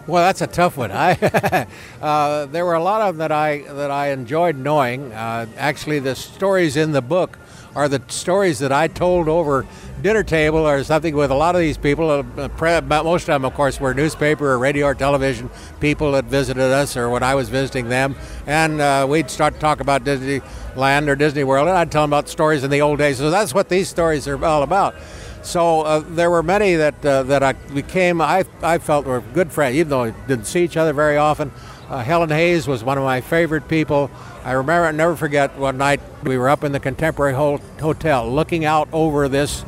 Well, 0.06 0.24
that's 0.24 0.40
a 0.40 0.46
tough 0.48 0.76
one. 0.76 0.90
I 0.92 1.66
uh, 2.02 2.46
there 2.46 2.64
were 2.64 2.74
a 2.74 2.82
lot 2.82 3.02
of 3.02 3.14
them 3.14 3.18
that 3.18 3.32
I 3.32 3.58
that 3.58 3.90
I 3.90 4.08
enjoyed 4.08 4.56
knowing. 4.56 5.12
Uh, 5.12 5.46
actually, 5.56 6.00
the 6.00 6.16
stories 6.16 6.76
in 6.76 6.92
the 6.92 7.02
book 7.02 7.38
are 7.74 7.88
the 7.88 8.02
stories 8.08 8.58
that 8.58 8.72
I 8.72 8.88
told 8.88 9.28
over 9.28 9.64
dinner 10.02 10.22
table 10.24 10.58
or 10.58 10.82
something 10.84 11.14
with 11.14 11.30
a 11.30 11.34
lot 11.34 11.54
of 11.54 11.60
these 11.60 11.78
people. 11.78 12.10
Uh, 12.10 12.80
most 13.04 13.22
of 13.22 13.26
them, 13.28 13.44
of 13.44 13.54
course, 13.54 13.80
were 13.80 13.94
newspaper 13.94 14.50
or 14.50 14.58
radio 14.58 14.86
or 14.86 14.94
television 14.94 15.48
people 15.80 16.12
that 16.12 16.24
visited 16.24 16.60
us, 16.62 16.96
or 16.96 17.08
when 17.08 17.22
I 17.22 17.36
was 17.36 17.48
visiting 17.48 17.88
them, 17.88 18.16
and 18.46 18.80
uh, 18.80 19.06
we'd 19.08 19.30
start 19.30 19.54
to 19.54 19.60
talk 19.60 19.80
about 19.80 20.04
Disneyland 20.04 21.08
or 21.08 21.14
Disney 21.14 21.44
World, 21.44 21.68
and 21.68 21.78
I'd 21.78 21.92
tell 21.92 22.02
them 22.02 22.10
about 22.10 22.28
stories 22.28 22.64
in 22.64 22.70
the 22.70 22.80
old 22.80 22.98
days. 22.98 23.18
So 23.18 23.30
that's 23.30 23.54
what 23.54 23.68
these 23.68 23.88
stories 23.88 24.26
are 24.26 24.44
all 24.44 24.64
about. 24.64 24.96
So 25.42 25.80
uh, 25.82 25.98
there 26.06 26.30
were 26.30 26.42
many 26.42 26.76
that 26.76 27.04
uh, 27.04 27.24
that 27.24 27.42
I 27.42 27.52
became 27.52 28.20
I 28.20 28.44
I 28.62 28.78
felt 28.78 29.06
were 29.06 29.20
good 29.20 29.50
friends, 29.52 29.76
even 29.76 29.90
though 29.90 30.04
we 30.04 30.14
didn't 30.28 30.46
see 30.46 30.62
each 30.64 30.76
other 30.76 30.92
very 30.92 31.16
often. 31.16 31.50
Uh, 31.88 31.98
Helen 32.02 32.30
Hayes 32.30 32.66
was 32.66 32.82
one 32.84 32.96
of 32.96 33.04
my 33.04 33.20
favorite 33.20 33.68
people. 33.68 34.10
I 34.44 34.52
remember, 34.52 34.86
I 34.86 34.92
never 34.92 35.14
forget 35.14 35.56
one 35.58 35.76
night 35.76 36.00
we 36.22 36.38
were 36.38 36.48
up 36.48 36.64
in 36.64 36.72
the 36.72 36.80
Contemporary 36.80 37.34
Ho- 37.34 37.60
Hotel, 37.80 38.28
looking 38.32 38.64
out 38.64 38.88
over 38.92 39.28
this 39.28 39.64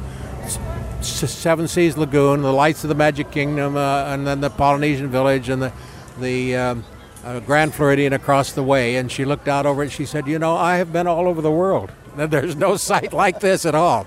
Seven 1.03 1.69
Seas 1.69 1.97
Lagoon, 1.99 2.41
the 2.43 2.53
lights 2.53 2.83
of 2.83 2.89
the 2.89 2.95
Magic 2.95 3.31
Kingdom, 3.31 3.77
uh, 3.77 4.05
and 4.07 4.27
then 4.27 4.41
the 4.41 4.51
Polynesian 4.51 5.09
Village 5.11 5.49
and 5.49 5.61
the 5.61 5.73
the 6.19 6.57
um, 6.57 6.85
uh, 7.25 7.41
Grand 7.41 7.75
Floridian 7.75 8.13
across 8.13 8.53
the 8.53 8.63
way. 8.63 8.97
And 8.97 9.11
she 9.13 9.25
looked 9.25 9.49
out 9.49 9.67
over 9.67 9.83
it. 9.83 9.87
and 9.87 9.93
She 9.93 10.07
said, 10.07 10.27
"You 10.27 10.39
know, 10.39 10.57
I 10.57 10.77
have 10.77 10.93
been 10.93 11.07
all 11.07 11.29
over 11.29 11.43
the 11.43 11.51
world. 11.51 11.91
There's 12.17 12.57
no 12.57 12.77
sight 12.77 13.13
like 13.13 13.41
this 13.41 13.67
at 13.67 13.75
all." 13.75 14.07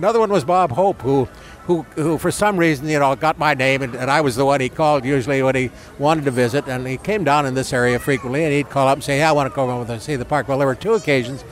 Another 0.00 0.18
one 0.18 0.32
was 0.32 0.44
Bob 0.44 0.72
Hope, 0.72 1.02
who, 1.02 1.28
who, 1.64 1.82
who 1.94 2.16
for 2.16 2.30
some 2.30 2.56
reason, 2.56 2.88
you 2.88 2.98
know, 2.98 3.14
got 3.14 3.36
my 3.36 3.52
name, 3.52 3.82
and, 3.82 3.94
and 3.94 4.10
I 4.10 4.22
was 4.22 4.34
the 4.34 4.46
one 4.46 4.58
he 4.58 4.70
called 4.70 5.04
usually 5.04 5.42
when 5.42 5.54
he 5.54 5.70
wanted 5.98 6.24
to 6.24 6.30
visit. 6.30 6.66
And 6.68 6.86
he 6.86 6.96
came 6.96 7.22
down 7.22 7.44
in 7.44 7.52
this 7.52 7.70
area 7.70 7.98
frequently, 7.98 8.42
and 8.44 8.50
he'd 8.50 8.70
call 8.70 8.88
up 8.88 8.94
and 8.94 9.04
say, 9.04 9.18
"Yeah, 9.18 9.28
I 9.28 9.32
want 9.32 9.52
to 9.52 9.54
go 9.54 9.70
over 9.70 9.92
and 9.92 10.00
see 10.00 10.16
the 10.16 10.24
park." 10.24 10.48
Well, 10.48 10.56
there 10.56 10.66
were 10.66 10.74
two 10.74 10.94
occasions. 10.94 11.42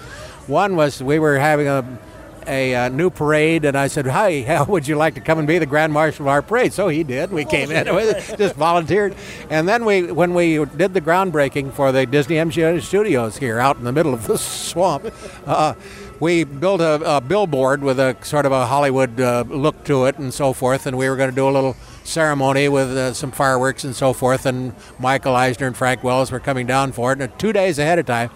One 0.47 0.77
was 0.77 1.03
we 1.03 1.19
were 1.19 1.39
having 1.39 1.69
a 1.69 1.99
a 2.47 2.75
uh, 2.75 2.89
new 2.89 3.11
parade, 3.11 3.67
and 3.67 3.77
I 3.77 3.89
said, 3.89 4.07
"Hi, 4.07 4.41
how 4.47 4.65
would 4.65 4.89
you 4.89 4.97
like 4.97 5.15
to 5.17 5.21
come 5.21 5.39
and 5.39 5.47
be 5.47 5.59
the 5.59 5.67
grand 5.67 5.93
marshal 5.93 6.25
of 6.25 6.29
our 6.29 6.41
parade?" 6.41 6.73
So 6.73 6.89
he 6.89 7.05
did. 7.05 7.31
We 7.31 7.45
came 7.45 7.71
in, 7.71 7.85
just 8.39 8.55
volunteered, 8.55 9.15
and 9.51 9.69
then 9.69 9.85
we, 9.85 10.11
when 10.11 10.33
we 10.33 10.65
did 10.65 10.95
the 10.95 11.03
groundbreaking 11.03 11.75
for 11.75 11.93
the 11.93 12.07
Disney 12.07 12.37
MGM 12.37 12.81
Studios 12.81 13.37
here, 13.37 13.59
out 13.59 13.77
in 13.77 13.85
the 13.85 13.93
middle 13.93 14.15
of 14.15 14.27
the 14.27 14.39
swamp, 14.39 15.13
uh, 15.47 15.75
we 16.21 16.45
built 16.45 16.81
a, 16.81 17.17
a 17.17 17.21
billboard 17.21 17.83
with 17.83 18.01
a 18.01 18.17
sort 18.23 18.47
of 18.47 18.53
a 18.53 18.67
Hollywood 18.67 19.21
uh, 19.21 19.45
look 19.49 19.85
to 19.85 20.07
it 20.07 20.19
and 20.19 20.33
so 20.33 20.53
forth, 20.53 20.87
and 20.87 20.99
we 20.99 21.09
were 21.09 21.17
going 21.17 21.31
to 21.31 21.37
do 21.37 21.49
a 21.49 21.51
little 21.51 21.77
ceremony 22.05 22.69
with 22.69 22.89
uh, 22.91 23.13
some 23.13 23.31
fireworks 23.31 23.85
and 23.85 23.95
so 23.95 24.13
forth, 24.13 24.47
and 24.47 24.75
Michael 24.99 25.37
Eisner 25.37 25.67
and 25.67 25.77
Frank 25.77 26.03
Wells 26.03 26.33
were 26.33 26.41
coming 26.41 26.67
down 26.67 26.93
for 26.93 27.13
it, 27.13 27.21
and 27.21 27.39
two 27.39 27.53
days 27.53 27.79
ahead 27.79 27.99
of 27.99 28.07
time. 28.07 28.31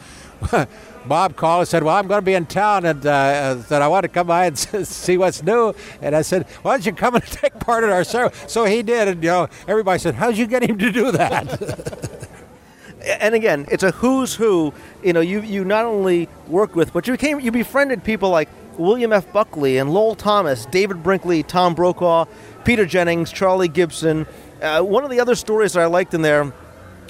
Bob 1.07 1.35
called 1.37 1.63
and 1.63 1.69
said, 1.69 1.83
"Well, 1.83 1.97
I'm 1.97 2.07
going 2.07 2.21
to 2.21 2.25
be 2.25 2.35
in 2.35 2.47
town, 2.47 2.85
and 2.85 3.05
uh, 3.05 3.61
said 3.63 3.83
I 3.83 3.89
want 3.89 4.05
to 4.05 4.09
come 4.09 4.27
by 4.29 4.47
and 4.47 4.59
see 4.87 5.19
what's 5.19 5.43
new." 5.43 5.75
And 6.01 6.15
I 6.15 6.23
said, 6.23 6.47
"Why 6.63 6.73
don't 6.73 6.87
you 6.87 6.93
come 6.93 7.17
and 7.17 7.25
take 7.27 7.59
part 7.59 7.85
in 7.85 7.91
our 7.91 8.05
ceremony?" 8.05 8.37
So 8.47 8.65
he 8.65 8.83
did, 8.83 9.09
and 9.09 9.23
you 9.23 9.31
know, 9.31 9.49
everybody 9.67 9.99
said, 9.99 10.15
"How'd 10.15 10.37
you 10.37 10.47
get 10.47 10.63
him 10.63 10.79
to 10.79 10.93
do 10.93 11.11
that?" 11.13 12.29
And 13.05 13.35
again, 13.35 13.67
it's 13.71 13.83
a 13.83 13.91
who's 13.91 14.35
who. 14.35 14.73
You 15.03 15.13
know, 15.13 15.21
you 15.21 15.41
you 15.41 15.65
not 15.65 15.85
only 15.85 16.29
worked 16.47 16.75
with, 16.75 16.93
but 16.93 17.07
you 17.07 17.17
came, 17.17 17.41
you 17.41 17.51
befriended 17.51 18.05
people 18.05 18.31
like 18.31 18.49
William 18.79 19.13
F. 19.13 19.33
Buckley 19.33 19.79
and 19.79 19.93
Lowell 19.93 20.15
Thomas, 20.15 20.67
David 20.67 21.03
Brinkley, 21.03 21.43
Tom 21.43 21.75
Brokaw, 21.75 22.27
Peter 22.65 22.87
Jennings, 22.87 23.33
Charlie 23.33 23.69
Gibson. 23.69 24.27
Uh, 24.61 24.83
one 24.83 25.05
of 25.05 25.11
the 25.11 25.21
other 25.21 25.35
stories 25.35 25.73
that 25.73 25.81
I 25.81 25.87
liked 25.87 26.15
in 26.15 26.23
there 26.23 26.53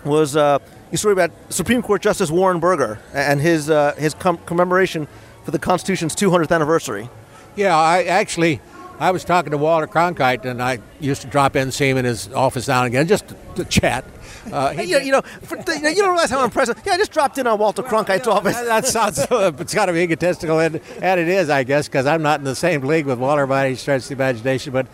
was 0.05 0.36
uh, 0.36 0.59
a 0.90 0.97
story 0.97 1.12
about 1.12 1.31
Supreme 1.48 1.82
Court 1.82 2.02
Justice 2.02 2.31
Warren 2.31 2.60
Burger 2.60 2.98
and 3.14 3.40
his 3.40 3.70
uh, 3.70 3.94
his 3.97 4.14
com- 4.14 4.39
commemoration 4.39 5.06
for 5.44 5.51
the 5.51 5.59
Constitution's 5.59 6.14
200th 6.14 6.52
anniversary. 6.52 7.09
Yeah, 7.56 7.77
I 7.77 8.05
actually 8.05 8.60
I 8.98 9.10
was 9.10 9.24
talking 9.24 9.51
to 9.51 9.59
Walter 9.59 9.86
Cronkite, 9.86 10.44
and 10.44 10.62
I 10.62 10.78
used 11.01 11.23
to 11.23 11.28
drop 11.28 11.56
in, 11.56 11.73
see 11.73 11.89
him 11.89 11.97
in 11.97 12.05
his 12.05 12.32
office 12.32 12.69
now 12.69 12.85
and 12.85 12.86
again, 12.86 13.06
just 13.09 13.28
to, 13.28 13.36
to 13.56 13.64
chat. 13.64 14.05
Uh, 14.51 14.74
you, 14.77 14.93
know, 14.93 14.98
you, 14.98 15.12
know, 15.12 15.20
for, 15.43 15.56
you, 15.56 15.82
know, 15.82 15.89
you 15.89 15.97
don't 15.97 16.10
realize 16.10 16.31
how 16.31 16.44
impressive. 16.44 16.81
Yeah, 16.85 16.94
I 16.94 16.97
just 16.97 17.12
dropped 17.12 17.39
in 17.39 17.47
on 17.47 17.59
Walter 17.59 17.82
Cronkite's 17.82 18.27
well, 18.27 18.39
office. 18.39 18.56
That, 18.56 18.64
that 18.64 18.86
sounds 18.86 19.19
it's 19.60 19.74
kind 19.74 19.90
of 19.90 19.97
egotistical, 19.97 20.59
and, 20.59 20.81
and 21.01 21.20
it 21.20 21.28
is, 21.28 21.51
I 21.51 21.64
guess, 21.64 21.89
because 21.89 22.06
I'm 22.06 22.23
not 22.23 22.40
in 22.40 22.44
the 22.44 22.56
same 22.56 22.82
league 22.82 23.06
with 23.06 23.19
Walter 23.19 23.47
by 23.47 23.66
any 23.66 23.74
stretch 23.77 24.02
of 24.02 24.09
the 24.09 24.14
imagination. 24.14 24.73
But 24.73 24.86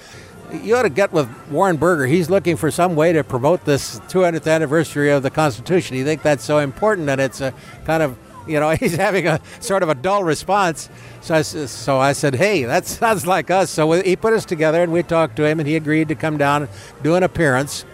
you 0.53 0.77
ought 0.77 0.83
to 0.83 0.91
get 0.91 1.13
with 1.13 1.29
Warren 1.51 1.77
Burger. 1.77 2.07
He's 2.07 2.31
looking 2.31 2.57
for 2.57 2.71
some 2.71 2.97
way 2.97 3.13
to 3.13 3.25
promote 3.25 3.65
this 3.65 4.01
200th 4.01 4.51
anniversary 4.53 5.11
of 5.11 5.23
the 5.23 5.31
Constitution. 5.31 5.97
You 5.97 6.05
think 6.05 6.23
that's 6.23 6.45
so 6.45 6.59
important, 6.59 7.09
and 7.09 7.21
it's 7.21 7.41
a 7.41 7.55
kind 7.85 8.03
of 8.03 8.19
you 8.49 8.59
know, 8.59 8.71
he's 8.81 8.97
having 8.97 9.27
a 9.27 9.41
sort 9.61 9.83
of 9.83 9.89
a 9.89 9.95
dull 9.95 10.25
response. 10.25 10.89
So 11.21 11.35
I, 11.35 11.43
so 11.43 11.99
I 11.99 12.13
said, 12.13 12.35
hey, 12.35 12.65
that 12.65 12.87
sounds 12.87 13.27
like 13.27 13.51
us. 13.51 13.71
So 13.71 13.93
he 13.93 14.17
put 14.17 14.33
us 14.33 14.45
together 14.45 14.83
and 14.83 14.93
we 14.93 15.03
talked 15.03 15.37
to 15.37 15.45
him 15.45 15.61
and 15.61 15.69
he 15.69 15.77
agreed 15.77 16.09
to 16.09 16.15
come 16.15 16.39
down 16.39 16.63
and 16.63 16.71
do 17.03 17.15
an 17.15 17.23
appearance. 17.23 17.85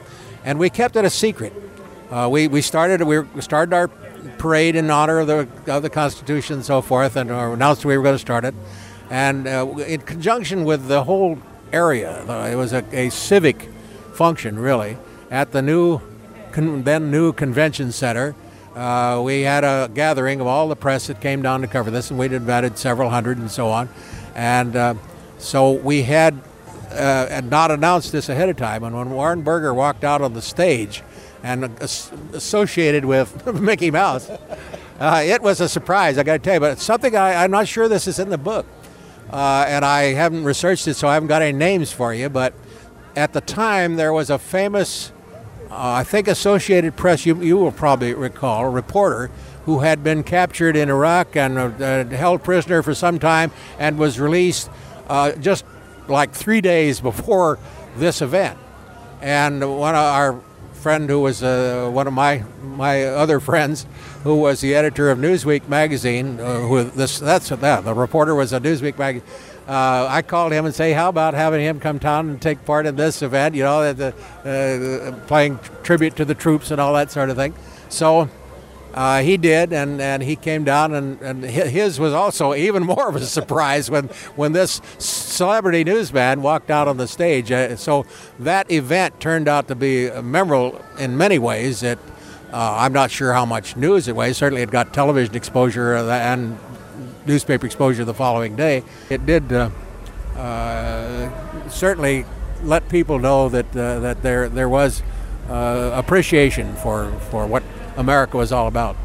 And 0.45 0.59
we 0.59 0.71
kept 0.71 0.97
it 0.97 1.05
a 1.05 1.11
secret. 1.11 1.53
Uh, 2.11 2.29
we, 2.31 2.49
we 2.49 2.61
started 2.61 3.03
we 3.03 3.25
started 3.41 3.75
our 3.75 3.89
parade 4.39 4.77
in 4.77 4.91
honor 4.91 5.21
of 5.21 5.27
the, 5.27 5.49
of 5.67 5.83
the 5.83 5.91
Constitution 5.91 6.57
and 6.57 6.65
so 6.65 6.83
forth 6.83 7.17
and 7.17 7.31
announced 7.31 7.85
we 7.85 7.97
were 7.97 8.03
going 8.03 8.15
to 8.15 8.19
start 8.19 8.45
it. 8.45 8.55
And 9.11 9.47
uh, 9.47 9.67
in 9.87 10.01
conjunction 10.03 10.65
with 10.65 10.87
the 10.87 11.05
whole 11.05 11.39
area, 11.73 12.25
uh, 12.29 12.49
it 12.51 12.57
was 12.57 12.73
a, 12.73 12.85
a 12.93 13.11
civic 13.11 13.71
function 14.13 14.59
really 14.59 14.97
at 15.31 15.53
the 15.53 15.61
new 15.63 16.01
then 16.55 17.11
new 17.11 17.33
convention 17.33 17.91
center 17.91 18.37
uh, 18.75 19.21
we 19.23 19.43
had 19.43 19.63
a 19.63 19.89
gathering 19.95 20.41
of 20.41 20.49
all 20.49 20.69
the 20.69 20.77
press 20.77 21.07
that 21.07 21.21
came 21.21 21.43
down 21.43 21.61
to 21.61 21.67
cover 21.69 21.93
this, 21.93 22.11
and 22.11 22.19
we'd 22.19 22.33
invited 22.33 22.77
several 22.77 23.09
hundred 23.09 23.39
and 23.39 23.49
so 23.49 23.69
on. 23.69 23.89
And 24.35 24.75
uh, 24.75 24.95
so 25.39 25.73
we 25.73 26.03
had 26.03 26.41
uh, 26.95 27.29
and 27.31 27.51
not 27.51 27.71
announced 27.71 28.13
this 28.13 28.29
ahead 28.29 28.49
of 28.49 28.57
time. 28.57 28.85
And 28.85 28.97
when 28.97 29.11
Warren 29.11 29.43
Burger 29.43 29.75
walked 29.75 30.05
out 30.05 30.23
on 30.23 30.33
the 30.33 30.43
stage 30.43 31.03
and 31.43 31.65
associated 31.81 33.05
with 33.05 33.47
Mickey 33.61 33.91
Mouse, 33.91 34.31
uh, 35.01 35.23
it 35.25 35.43
was 35.43 35.61
a 35.61 35.69
surprise, 35.69 36.19
I 36.19 36.23
got 36.23 36.35
to 36.35 36.39
tell 36.39 36.55
you. 36.55 36.61
But 36.61 36.73
it's 36.73 36.85
something 36.85 37.17
I, 37.17 37.45
am 37.45 37.51
not 37.51 37.69
sure 37.69 37.89
this 37.89 38.07
is 38.07 38.19
in 38.19 38.31
the 38.31 38.39
book. 38.39 38.67
Uh, 39.31 39.65
and 39.67 39.85
I 39.85 40.13
haven't 40.13 40.45
researched 40.45 40.87
it, 40.87 40.95
so 40.95 41.09
I 41.09 41.15
haven't 41.15 41.29
got 41.29 41.43
any 41.43 41.57
names 41.57 41.91
for 41.91 42.15
you. 42.15 42.29
But 42.29 42.55
at 43.17 43.33
the 43.33 43.41
time, 43.41 43.97
there 43.97 44.13
was 44.13 44.31
a 44.31 44.39
famous 44.39 45.13
uh, 45.71 45.95
I 45.95 46.05
think 46.05 46.29
Associated 46.29 46.95
Press, 46.95 47.27
you, 47.27 47.43
you 47.43 47.57
will 47.57 47.73
probably 47.73 48.15
recall, 48.15 48.67
reporter 48.67 49.29
who 49.65 49.81
had 49.81 50.05
been 50.05 50.23
captured 50.23 50.77
in 50.77 50.89
Iraq 50.89 51.35
and 51.37 51.59
uh, 51.59 52.05
held 52.05 52.45
prisoner 52.45 52.81
for 52.81 52.95
some 52.95 53.19
time 53.19 53.51
and 53.79 53.99
was 53.99 54.21
released 54.21 54.71
uh, 55.09 55.33
just 55.33 55.65
like 56.09 56.33
three 56.33 56.61
days 56.61 57.01
before 57.01 57.59
this 57.97 58.23
event. 58.23 58.59
And 59.21 59.79
one 59.79 59.95
of 59.95 60.03
our 60.03 60.41
friend 60.75 61.09
who 61.09 61.21
was 61.21 61.43
uh, 61.43 61.89
one 61.93 62.07
of 62.07 62.13
my 62.13 62.45
my 62.63 63.05
other 63.05 63.41
friends, 63.41 63.87
who 64.23 64.37
was 64.37 64.61
the 64.61 64.75
editor 64.75 65.11
of 65.11 65.19
Newsweek 65.19 65.69
magazine, 65.69 66.39
uh, 66.41 66.61
who 66.61 66.85
this 66.85 67.19
that's 67.19 67.49
that 67.49 67.85
the 67.85 67.95
reporter 67.95 68.35
was 68.35 68.53
a 68.53 68.61
Newsweek 68.61 68.99
magazine 68.99 69.27
uh, 69.67 70.07
I 70.11 70.21
called 70.23 70.53
him 70.53 70.67
and 70.67 70.75
say, 70.75 70.93
how 70.93 71.09
about 71.09 71.33
having 71.33 71.61
him 71.63 71.81
come 71.81 71.99
down 71.99 72.29
and 72.29 72.43
take 72.43 72.65
part 72.67 72.85
in 72.85 72.97
this 72.97 73.23
event? 73.23 73.55
You 73.55 73.63
know, 73.65 73.93
the, 73.93 74.15
uh, 74.45 75.27
playing 75.27 75.59
tribute 75.83 76.17
to 76.17 76.25
the 76.25 76.35
troops 76.35 76.71
and 76.71 76.81
all 76.81 76.93
that 76.95 77.11
sort 77.11 77.31
of 77.31 77.37
thing. 77.37 77.55
So 77.89 78.29
uh, 78.95 79.23
he 79.23 79.37
did, 79.37 79.73
and, 79.73 80.01
and 80.01 80.23
he 80.23 80.37
came 80.37 80.65
down, 80.65 80.95
and, 80.95 81.21
and 81.21 81.43
his 81.45 81.99
was 81.99 82.15
also 82.15 82.55
even 82.55 82.83
more 82.87 83.09
of 83.09 83.17
a 83.17 83.27
surprise 83.27 83.91
when, 83.91 84.05
when 84.37 84.53
this 84.53 84.81
celebrity 84.99 85.85
newsman 85.85 86.43
walked 86.43 86.71
out 86.71 86.89
on 86.89 86.97
the 86.97 87.09
stage. 87.09 87.51
Uh, 87.51 87.77
so 87.77 88.07
that 88.39 88.71
event 88.71 89.19
turned 89.21 89.49
out 89.49 89.69
to 89.69 89.75
be 89.75 90.11
memorable 90.23 90.81
in 90.99 91.17
many 91.19 91.39
ways. 91.39 91.83
It, 91.83 91.99
uh, 92.53 92.77
I'm 92.79 92.93
not 92.93 93.11
sure 93.11 93.33
how 93.33 93.45
much 93.45 93.77
news 93.77 94.07
it 94.07 94.15
was. 94.15 94.37
Certainly, 94.37 94.63
it 94.63 94.71
got 94.71 94.95
television 94.95 95.35
exposure 95.35 95.97
uh, 95.97 96.09
and 96.09 96.57
newspaper 97.27 97.67
exposure 97.67 98.05
the 98.05 98.15
following 98.15 98.55
day. 98.55 98.85
It 99.11 99.27
did 99.27 99.53
uh, 99.53 99.71
uh, 100.37 101.69
certainly 101.69 102.25
let 102.63 102.89
people 102.89 103.19
know 103.19 103.49
that 103.49 103.77
uh, 103.77 103.99
that 104.01 104.23
there 104.23 104.49
there 104.49 104.69
was 104.69 105.03
uh, 105.49 105.91
appreciation 105.95 106.75
for 106.77 107.11
for 107.31 107.47
what 107.47 107.63
America 107.97 108.37
was 108.37 108.53
all 108.53 108.67
about. 108.67 108.97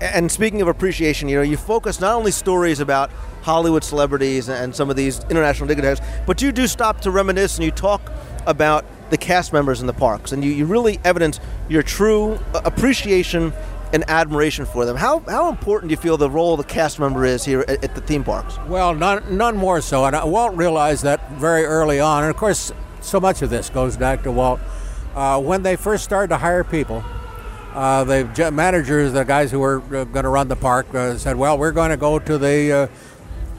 And 0.00 0.30
speaking 0.30 0.60
of 0.60 0.68
appreciation, 0.68 1.28
you 1.28 1.36
know, 1.36 1.42
you 1.42 1.56
focus 1.56 2.00
not 2.00 2.14
only 2.14 2.30
stories 2.30 2.80
about 2.80 3.10
Hollywood 3.42 3.84
celebrities 3.84 4.48
and 4.48 4.74
some 4.74 4.90
of 4.90 4.96
these 4.96 5.22
international 5.30 5.68
dignitaries, 5.68 6.00
but 6.26 6.42
you 6.42 6.52
do 6.52 6.66
stop 6.66 7.00
to 7.02 7.10
reminisce 7.10 7.56
and 7.56 7.64
you 7.64 7.70
talk 7.70 8.10
about 8.46 8.84
the 9.10 9.16
cast 9.16 9.52
members 9.52 9.80
in 9.80 9.86
the 9.86 9.92
parks, 9.92 10.32
and 10.32 10.42
you, 10.42 10.50
you 10.50 10.66
really 10.66 10.98
evidence 11.04 11.38
your 11.68 11.82
true 11.82 12.38
uh, 12.54 12.60
appreciation 12.64 13.52
and 13.92 14.04
admiration 14.08 14.66
for 14.66 14.84
them. 14.84 14.96
How, 14.96 15.20
how 15.20 15.48
important 15.48 15.90
do 15.90 15.92
you 15.92 15.96
feel 15.96 16.16
the 16.16 16.28
role 16.28 16.54
of 16.54 16.58
the 16.58 16.64
cast 16.64 16.98
member 16.98 17.24
is 17.24 17.44
here 17.44 17.64
at, 17.68 17.84
at 17.84 17.94
the 17.94 18.00
theme 18.00 18.24
parks? 18.24 18.58
Well, 18.66 18.94
none, 18.94 19.36
none 19.36 19.56
more 19.56 19.80
so. 19.80 20.04
And 20.04 20.16
Walt 20.30 20.56
realized 20.56 21.04
that 21.04 21.30
very 21.32 21.64
early 21.64 22.00
on. 22.00 22.24
And 22.24 22.30
of 22.30 22.36
course, 22.36 22.72
so 23.00 23.20
much 23.20 23.42
of 23.42 23.50
this 23.50 23.70
goes 23.70 23.96
back 23.96 24.24
to 24.24 24.32
Walt. 24.32 24.58
Uh, 25.14 25.40
when 25.40 25.62
they 25.62 25.76
first 25.76 26.02
started 26.02 26.28
to 26.28 26.38
hire 26.38 26.64
people, 26.64 27.04
uh, 27.74 28.04
the 28.04 28.50
managers, 28.52 29.12
the 29.12 29.24
guys 29.24 29.50
who 29.50 29.58
were 29.58 29.78
uh, 29.78 30.04
going 30.04 30.22
to 30.22 30.28
run 30.28 30.48
the 30.48 30.56
park, 30.56 30.94
uh, 30.94 31.18
said, 31.18 31.36
"Well, 31.36 31.58
we're 31.58 31.72
going 31.72 31.90
to 31.90 31.96
go 31.96 32.18
to 32.20 32.38
the 32.38 32.72
uh, 32.72 32.86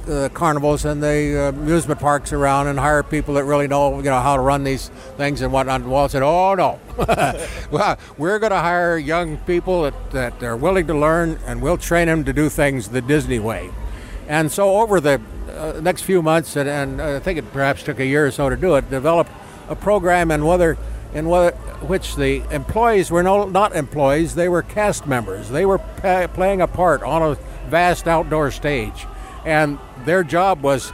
the 0.06 0.32
carnivals 0.34 0.86
and 0.86 1.02
the 1.02 1.50
amusement 1.50 2.00
parks 2.00 2.32
around 2.32 2.68
and 2.68 2.80
hire 2.80 3.04
people 3.04 3.34
that 3.34 3.44
really 3.44 3.68
know 3.68 3.98
you 3.98 4.04
know 4.04 4.22
how 4.22 4.36
to 4.38 4.42
run 4.42 4.64
these 4.64 4.90
things 5.18 5.42
and 5.42 5.52
whatnot. 5.52 5.82
And 5.82 5.90
Walt 5.90 6.12
said, 6.12 6.24
"Oh 6.24 6.56
no, 6.56 6.80
well 7.72 7.98
we're 8.18 8.40
going 8.40 8.52
to 8.52 8.60
hire 8.60 8.98
young 8.98 9.38
people 9.40 9.84
that, 9.84 10.12
that 10.12 10.44
are 10.44 10.56
willing 10.56 10.88
to 10.88 10.98
learn, 10.98 11.38
and 11.46 11.62
we'll 11.62 11.78
train 11.78 12.08
them 12.08 12.24
to 12.24 12.34
do 12.34 12.48
things 12.48 12.90
the 12.90 13.02
Disney 13.02 13.40
way." 13.40 13.70
And 14.28 14.52
so 14.52 14.80
over 14.80 15.00
the 15.00 15.22
uh, 15.50 15.80
next 15.82 16.02
few 16.02 16.22
months, 16.22 16.56
and, 16.56 16.68
and, 16.68 17.02
I 17.02 17.20
think 17.20 17.38
it 17.38 17.52
perhaps 17.52 17.84
took 17.84 18.00
a 18.00 18.06
year 18.06 18.26
or 18.26 18.32
so 18.32 18.50
to 18.50 18.56
do 18.56 18.76
it, 18.76 18.90
developed 18.90 19.32
a 19.70 19.76
program 19.76 20.32
and 20.32 20.48
whether 20.48 20.78
in 21.16 21.26
which 21.26 22.16
the 22.16 22.44
employees 22.54 23.10
were 23.10 23.24
no, 23.24 23.48
not 23.48 23.76
employees; 23.76 24.36
they 24.36 24.50
were 24.50 24.62
cast 24.62 25.08
members. 25.08 25.50
They 25.50 25.66
were 25.66 25.80
pa- 25.80 26.28
playing 26.28 26.62
a 26.62 26.68
part 26.68 27.02
on 27.02 27.24
a 27.24 27.36
vast 27.70 28.08
outdoor 28.08 28.52
stage 28.52 29.08
and 29.46 29.78
their 30.04 30.24
job 30.24 30.62
was 30.62 30.92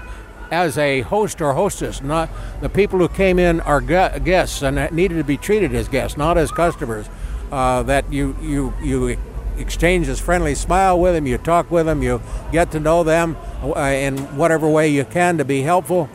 as 0.52 0.78
a 0.78 1.02
host 1.02 1.42
or 1.42 1.54
hostess. 1.54 2.02
Not 2.02 2.30
the 2.60 2.70
people 2.70 3.00
who 3.00 3.08
came 3.08 3.40
in 3.40 3.62
are 3.62 3.80
guests 3.82 4.62
and 4.62 4.92
needed 4.92 5.16
to 5.16 5.24
be 5.24 5.38
treated 5.38 5.74
as 5.74 5.88
guests, 5.88 6.18
not 6.18 6.38
as 6.38 6.52
customers. 6.52 7.10
Uh, 7.52 7.84
that 7.84 8.12
you 8.12 8.36
you 8.42 8.74
you 8.82 9.18
exchange 9.58 10.08
this 10.08 10.20
friendly 10.20 10.56
smile 10.56 11.00
with 11.00 11.14
them, 11.14 11.28
you 11.28 11.38
talk 11.38 11.70
with 11.70 11.86
them, 11.86 12.02
you 12.02 12.22
get 12.52 12.72
to 12.72 12.80
know 12.80 13.04
them 13.04 13.36
uh, 13.64 13.80
in 13.80 14.18
whatever 14.38 14.70
way 14.70 14.88
you 14.88 15.04
can 15.04 15.38
to 15.38 15.46
be 15.46 15.62
helpful. 15.62 16.10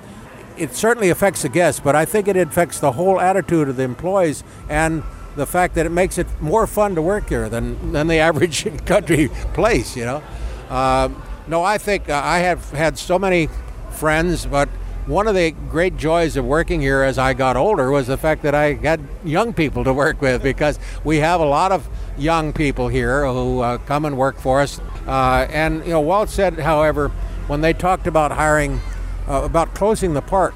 It 0.57 0.75
certainly 0.75 1.11
affects 1.11 1.43
the 1.43 1.49
guests, 1.49 1.81
but 1.81 1.95
I 1.95 2.05
think 2.05 2.29
it 2.29 2.37
affects 2.37 2.81
the 2.81 2.93
whole 2.93 3.21
attitude 3.21 3.69
of 3.69 3.77
the 3.77 3.83
employees 3.83 4.43
and 4.69 5.03
the 5.37 5.47
fact 5.47 5.75
that 5.75 5.85
it 5.85 5.91
makes 5.91 6.19
it 6.19 6.27
more 6.41 6.67
fun 6.67 6.95
to 6.95 7.03
work 7.03 7.29
here 7.29 7.49
than, 7.49 7.93
than 7.93 8.07
the 8.07 8.19
average 8.29 8.67
country 8.87 9.29
place, 9.55 9.97
you 9.97 10.05
know. 10.05 10.23
Uh, 10.69 11.11
no, 11.47 11.63
I 11.63 11.79
think 11.79 12.09
uh, 12.09 12.21
I 12.25 12.39
have 12.39 12.71
had 12.71 12.99
so 12.99 13.19
many 13.19 13.49
friends, 13.91 14.47
but 14.47 14.69
one 15.07 15.29
of 15.29 15.37
the 15.37 15.53
great 15.53 15.97
joys 15.97 16.37
of 16.37 16.45
working 16.45 16.81
here 16.81 17.03
as 17.03 17.17
I 17.17 17.33
got 17.33 17.57
older 17.57 17.91
was 17.93 18.09
the 18.09 18.17
fact 18.17 18.43
that 18.43 18.55
I 18.57 18.75
had 18.75 19.01
young 19.25 19.53
people 19.53 19.85
to 19.85 19.93
work 19.93 20.21
with 20.21 20.43
because 20.43 20.81
we 21.05 21.19
have 21.19 21.41
a 21.41 21.45
lot 21.45 21.71
of 21.71 21.89
young 22.19 22.53
people 22.53 22.89
here 22.89 23.25
who 23.25 23.61
uh, 23.61 23.79
come 23.79 24.05
and 24.05 24.19
work 24.19 24.37
for 24.41 24.61
us. 24.61 24.81
Uh, 25.07 25.47
and 25.51 25.85
you 25.85 25.93
know, 25.93 26.01
Walt 26.01 26.29
said, 26.29 26.59
however, 26.59 27.11
when 27.47 27.61
they 27.61 27.73
talked 27.73 28.09
about 28.09 28.33
hiring, 28.33 28.81
uh, 29.29 29.43
about 29.43 29.75
closing 29.75 30.15
the 30.15 30.23
park 30.23 30.55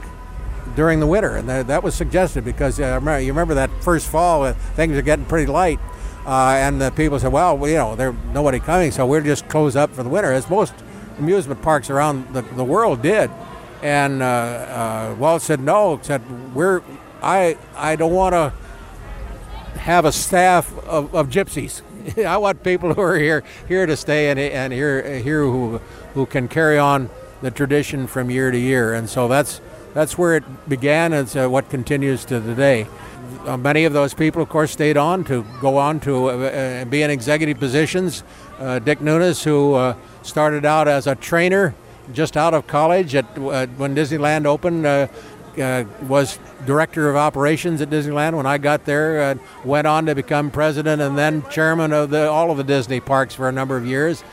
during 0.77 1.01
the 1.01 1.07
winter, 1.07 1.37
and 1.37 1.49
that, 1.49 1.83
was 1.83 1.95
suggested 1.95 2.45
because 2.45 2.79
uh, 2.79 3.01
you 3.21 3.33
remember 3.33 3.55
that 3.55 3.71
first 3.83 4.09
fall, 4.09 4.45
uh, 4.45 4.53
things 4.53 4.97
are 4.97 5.03
getting 5.03 5.25
pretty 5.25 5.47
light. 5.47 5.81
Uh, 6.27 6.55
and 6.59 6.81
the 6.81 6.91
people 6.91 7.19
said, 7.19 7.33
well, 7.33 7.57
you 7.67 7.75
know, 7.75 7.97
there's 7.97 8.15
nobody 8.33 8.61
coming, 8.61 8.91
so 8.91 9.07
we'll 9.07 9.23
just 9.23 9.49
close 9.49 9.75
up 9.75 9.91
for 9.91 10.03
the 10.03 10.09
winter, 10.09 10.33
as 10.33 10.49
most 10.51 10.75
amusement 11.19 11.61
parks 11.63 11.91
around 11.91 12.33
the, 12.35 12.43
the 12.43 12.65
world 12.65 13.03
did. 13.03 13.31
And 13.83 14.23
uh, 14.23 14.27
uh, 14.27 15.17
Walt 15.19 15.43
said, 15.43 15.61
no, 15.61 15.99
said, 16.03 16.55
we're, 16.55 16.83
I, 17.23 17.57
I 17.75 17.97
don't 17.97 18.13
want 18.13 18.35
to 18.35 18.53
have 19.79 20.05
a 20.05 20.13
staff 20.13 20.73
of, 20.85 21.15
of 21.15 21.29
gypsies. 21.31 21.83
I 22.27 22.37
want 22.37 22.63
people 22.63 22.95
who 22.95 23.01
are 23.01 23.19
here 23.19 23.43
here 23.69 23.87
to 23.87 23.97
stay 23.97 24.31
and, 24.31 24.39
and 24.39 24.73
here 24.73 25.19
here 25.19 25.43
who 25.43 25.79
who 26.15 26.27
can 26.27 26.49
carry 26.49 26.79
on 26.79 27.11
the 27.43 27.51
tradition 27.51 28.07
from 28.07 28.31
year 28.31 28.51
to 28.51 28.59
year, 28.59 28.95
and 28.95 29.09
so 29.09 29.29
that's 29.29 29.61
that's 29.95 30.17
where 30.17 30.37
it 30.37 30.69
began. 30.69 31.13
It's 31.13 31.35
uh, 31.35 31.49
what 31.49 31.69
continues 31.69 32.25
to 32.27 32.41
today. 32.41 32.87
Uh, 33.47 33.57
many 33.57 33.85
of 33.85 33.93
those 33.93 34.13
people, 34.13 34.43
of 34.43 34.49
course, 34.49 34.71
stayed 34.71 34.97
on 34.97 35.25
to 35.25 35.45
go 35.61 35.77
on 35.77 36.01
to 36.01 36.31
uh, 36.31 36.33
uh, 36.33 36.85
be 36.85 37.03
in 37.03 37.11
executive 37.11 37.59
positions. 37.59 38.23
Uh, 38.59 38.79
Dick 38.79 38.99
Nunis, 38.99 39.43
who 39.45 39.75
uh, 39.75 39.95
started 40.23 40.65
out 40.65 40.89
as 40.89 41.07
a 41.07 41.15
trainer 41.15 41.75
just 42.13 42.37
out 42.37 42.55
of 42.55 42.67
college 42.67 43.15
at 43.15 43.25
when 43.39 43.95
Disneyland 43.95 44.45
opened, 44.45 44.83
was 46.09 46.39
director 46.67 47.09
of 47.09 47.17
operations 47.17 47.81
at 47.81 47.89
Disneyland 47.89 48.35
when 48.35 48.47
I 48.47 48.59
got 48.59 48.85
there. 48.85 49.39
went 49.65 49.87
on 49.87 50.07
to 50.07 50.15
become 50.15 50.51
president 50.51 51.01
and 51.01 51.17
then 51.17 51.49
chairman 51.51 51.93
of 51.93 52.11
the, 52.11 52.29
all 52.29 52.51
of 52.51 52.57
the 52.57 52.65
Disney 52.65 52.99
parks 52.99 53.35
for 53.35 53.49
a 53.49 53.53
number 53.53 53.77
of 53.77 53.87
years. 53.87 54.25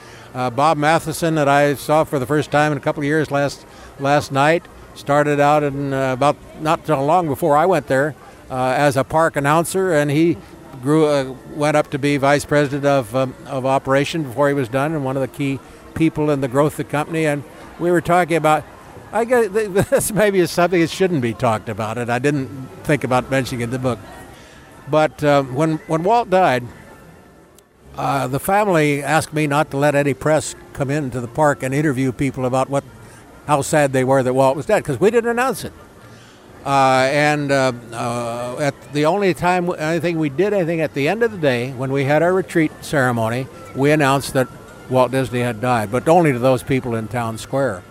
Bob 0.52 0.78
Matheison, 0.78 1.36
that 1.36 1.48
I 1.48 1.74
saw 1.74 2.04
for 2.04 2.20
the 2.20 2.28
first 2.28 2.52
time 2.52 2.72
in 2.72 2.78
a 2.78 2.82
couple 2.82 3.02
of 3.02 3.06
years 3.06 3.32
last 3.32 3.66
last 4.00 4.32
night, 4.32 4.66
started 4.94 5.40
out 5.40 5.64
in 5.64 5.94
about 5.94 6.38
not 6.62 6.88
long 6.88 7.28
before 7.28 7.58
I 7.58 7.66
went 7.66 7.88
there 7.88 8.16
uh, 8.50 8.74
as 8.78 8.98
a 8.98 9.04
park 9.04 9.36
announcer, 9.36 9.92
and 9.92 10.12
he 10.12 10.38
grew 10.82 11.08
uh, 11.08 11.36
went 11.56 11.76
up 11.76 11.90
to 11.92 12.00
be 12.00 12.18
vice 12.18 12.46
president 12.46 12.86
of 12.86 13.16
um, 13.16 13.36
of 13.46 13.66
operation 13.66 14.24
before 14.24 14.48
he 14.48 14.54
was 14.54 14.70
done, 14.70 14.94
and 14.94 15.04
one 15.04 15.18
of 15.18 15.22
the 15.22 15.28
key 15.28 15.60
people 15.96 16.30
in 16.30 16.42
the 16.42 16.48
growth 16.48 16.74
of 16.74 16.86
the 16.86 16.92
company. 16.92 17.26
And 17.26 17.44
we 17.80 17.92
were 17.92 18.02
talking 18.02 18.38
about. 18.38 18.64
I 19.10 19.24
guess 19.24 19.48
this 19.90 20.12
maybe 20.12 20.40
is 20.40 20.52
something 20.52 20.82
that 20.82 20.90
shouldn't 20.90 21.22
be 21.22 21.34
talked 21.34 21.70
about, 21.70 21.98
and 21.98 22.12
I 22.12 22.20
didn't 22.20 22.50
think 22.84 23.06
about 23.06 23.32
mentioning 23.32 23.62
it 23.62 23.66
in 23.66 23.70
the 23.70 23.80
book. 23.80 24.00
But 24.90 25.24
uh, 25.24 25.44
when 25.44 25.78
when 25.88 26.04
Walt 26.04 26.30
died, 26.30 26.66
uh, 27.98 28.28
the 28.28 28.40
family 28.40 29.02
asked 29.02 29.34
me 29.34 29.48
not 29.48 29.72
to 29.72 29.78
let 29.78 29.96
any 29.96 30.14
press 30.14 30.56
come 30.74 30.90
into 30.92 31.20
the 31.20 31.28
park 31.28 31.64
and 31.64 31.74
interview 31.74 32.12
people 32.12 32.46
about 32.46 32.70
what 32.70 32.84
how 33.48 33.62
sad 33.62 33.94
they 33.94 34.04
were 34.04 34.22
that 34.22 34.34
Walt 34.34 34.56
was 34.56 34.66
dead 34.66 34.84
because 34.84 35.00
we 35.00 35.10
didn't 35.10 35.30
announce 35.30 35.64
it. 35.64 35.74
Uh, 36.66 37.08
and 37.12 37.50
uh, 37.50 37.72
uh, 37.94 38.58
at 38.60 38.76
the 38.92 39.06
only 39.06 39.34
time 39.34 39.70
anything 39.80 40.20
we 40.20 40.30
did 40.30 40.52
anything 40.52 40.82
at 40.82 40.94
the 40.94 41.08
end 41.08 41.24
of 41.24 41.32
the 41.32 41.38
day 41.38 41.72
when 41.72 41.92
we 41.92 42.04
had 42.04 42.22
our 42.22 42.34
retreat 42.34 42.72
ceremony, 42.82 43.48
we 43.74 43.90
announced 43.90 44.34
that 44.34 44.50
Walt 44.90 45.12
Disney 45.12 45.40
had 45.40 45.62
died, 45.62 45.92
but 45.92 46.08
only 46.10 46.34
to 46.34 46.40
those 46.40 46.64
people 46.64 46.94
in 46.94 47.08
town 47.08 47.38
square. 47.38 47.84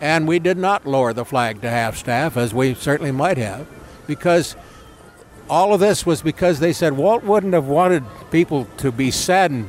And 0.00 0.28
we 0.28 0.38
did 0.38 0.56
not 0.56 0.86
lower 0.86 1.12
the 1.12 1.24
flag 1.24 1.60
to 1.62 1.70
half 1.70 1.96
staff 1.96 2.36
as 2.36 2.54
we 2.54 2.74
certainly 2.74 3.10
might 3.10 3.36
have, 3.36 3.66
because 4.06 4.54
all 5.50 5.74
of 5.74 5.80
this 5.80 6.06
was 6.06 6.22
because 6.22 6.60
they 6.60 6.72
said 6.72 6.96
Walt 6.96 7.24
wouldn't 7.24 7.52
have 7.54 7.66
wanted 7.66 8.04
people 8.30 8.66
to 8.76 8.92
be 8.92 9.10
saddened 9.10 9.68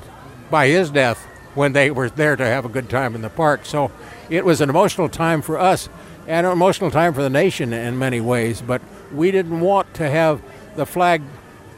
by 0.51 0.67
his 0.67 0.91
death 0.91 1.25
when 1.55 1.73
they 1.73 1.89
were 1.89 2.09
there 2.09 2.35
to 2.35 2.45
have 2.45 2.65
a 2.65 2.69
good 2.69 2.87
time 2.87 3.15
in 3.15 3.21
the 3.21 3.29
park. 3.29 3.65
So 3.65 3.91
it 4.29 4.45
was 4.45 4.61
an 4.61 4.69
emotional 4.69 5.09
time 5.09 5.41
for 5.41 5.57
us 5.57 5.89
and 6.27 6.45
an 6.45 6.53
emotional 6.53 6.91
time 6.91 7.13
for 7.13 7.23
the 7.23 7.29
nation 7.29 7.73
in 7.73 7.97
many 7.97 8.21
ways. 8.21 8.61
But 8.61 8.81
we 9.11 9.31
didn't 9.31 9.59
want 9.59 9.93
to 9.95 10.09
have 10.09 10.41
the 10.75 10.85
flag 10.85 11.23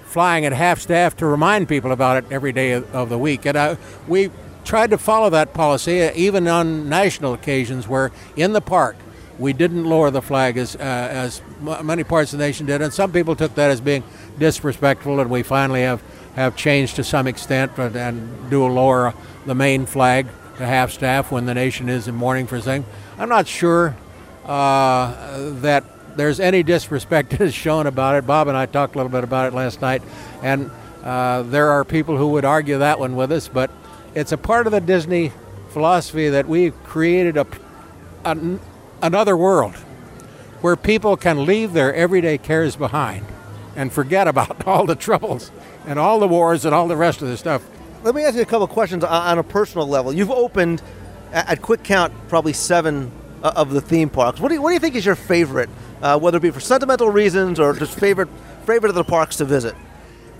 flying 0.03 0.45
at 0.45 0.51
half 0.51 0.79
staff 0.79 1.15
to 1.17 1.25
remind 1.25 1.69
people 1.69 1.91
about 1.91 2.17
it 2.17 2.31
every 2.31 2.51
day 2.51 2.73
of 2.73 3.09
the 3.09 3.17
week. 3.17 3.45
And 3.45 3.57
uh, 3.57 3.75
we 4.07 4.29
tried 4.65 4.89
to 4.89 4.97
follow 4.97 5.29
that 5.29 5.53
policy 5.53 6.03
uh, 6.03 6.11
even 6.13 6.47
on 6.47 6.89
national 6.89 7.33
occasions 7.33 7.87
where 7.87 8.11
in 8.35 8.53
the 8.53 8.61
park 8.61 8.95
we 9.39 9.53
didn't 9.53 9.85
lower 9.85 10.11
the 10.11 10.21
flag 10.21 10.57
as, 10.57 10.75
uh, 10.75 10.79
as 10.79 11.41
many 11.63 12.03
parts 12.03 12.33
of 12.33 12.39
the 12.39 12.45
nation 12.45 12.65
did. 12.65 12.81
And 12.81 12.93
some 12.93 13.11
people 13.11 13.35
took 13.35 13.55
that 13.55 13.71
as 13.71 13.81
being 13.81 14.03
disrespectful, 14.37 15.19
and 15.19 15.29
we 15.29 15.43
finally 15.43 15.81
have, 15.81 16.01
have 16.35 16.55
changed 16.55 16.95
to 16.97 17.03
some 17.03 17.27
extent 17.27 17.77
and, 17.77 17.95
and 17.95 18.49
do 18.49 18.65
lower 18.65 19.13
the 19.45 19.55
main 19.55 19.85
flag 19.85 20.27
to 20.57 20.65
half 20.65 20.91
staff 20.91 21.31
when 21.31 21.45
the 21.45 21.53
nation 21.53 21.89
is 21.89 22.07
in 22.07 22.15
mourning 22.15 22.47
for 22.47 22.59
something. 22.59 22.85
I'm 23.17 23.29
not 23.29 23.47
sure 23.47 23.95
uh, 24.45 25.51
that 25.61 25.83
there's 26.15 26.39
any 26.39 26.63
disrespect 26.63 27.33
is 27.41 27.53
shown 27.53 27.87
about 27.87 28.15
it. 28.15 28.27
Bob 28.27 28.47
and 28.47 28.57
I 28.57 28.65
talked 28.65 28.95
a 28.95 28.97
little 28.97 29.11
bit 29.11 29.23
about 29.23 29.47
it 29.51 29.55
last 29.55 29.81
night, 29.81 30.01
and 30.41 30.69
uh, 31.03 31.43
there 31.43 31.71
are 31.71 31.83
people 31.83 32.17
who 32.17 32.29
would 32.29 32.45
argue 32.45 32.77
that 32.79 32.99
one 32.99 33.15
with 33.15 33.31
us, 33.31 33.47
but 33.47 33.71
it's 34.15 34.31
a 34.31 34.37
part 34.37 34.67
of 34.67 34.71
the 34.71 34.81
Disney 34.81 35.31
philosophy 35.69 36.29
that 36.29 36.47
we've 36.47 36.75
created 36.83 37.35
a, 37.35 37.47
a 38.25 38.59
another 39.01 39.35
world 39.35 39.75
where 40.63 40.77
people 40.77 41.17
can 41.17 41.45
leave 41.45 41.73
their 41.73 41.93
everyday 41.93 42.37
cares 42.37 42.77
behind 42.77 43.25
and 43.75 43.91
forget 43.91 44.29
about 44.29 44.65
all 44.67 44.85
the 44.85 44.95
troubles 44.95 45.51
and 45.85 45.99
all 45.99 46.21
the 46.21 46.27
wars 46.27 46.63
and 46.63 46.73
all 46.73 46.87
the 46.87 46.95
rest 46.95 47.21
of 47.21 47.27
the 47.27 47.35
stuff. 47.35 47.61
Let 48.01 48.15
me 48.15 48.23
ask 48.23 48.35
you 48.35 48.41
a 48.41 48.45
couple 48.45 48.65
questions 48.67 49.03
on 49.03 49.37
a 49.37 49.43
personal 49.43 49.85
level. 49.87 50.13
You've 50.13 50.31
opened, 50.31 50.81
at 51.33 51.61
quick 51.61 51.83
count, 51.83 52.13
probably 52.29 52.53
seven 52.53 53.11
uh, 53.43 53.51
of 53.57 53.71
the 53.71 53.81
theme 53.81 54.09
parks. 54.09 54.39
What 54.39 54.47
do 54.47 54.55
you, 54.55 54.61
what 54.61 54.69
do 54.69 54.75
you 54.75 54.79
think 54.79 54.95
is 54.95 55.05
your 55.05 55.15
favorite, 55.15 55.69
uh, 56.01 56.17
whether 56.17 56.37
it 56.37 56.41
be 56.41 56.51
for 56.51 56.61
sentimental 56.61 57.09
reasons 57.09 57.59
or 57.59 57.73
just 57.73 57.99
favorite 57.99 58.29
favorite 58.65 58.87
of 58.87 58.95
the 58.95 59.03
parks 59.03 59.35
to 59.37 59.45
visit? 59.45 59.75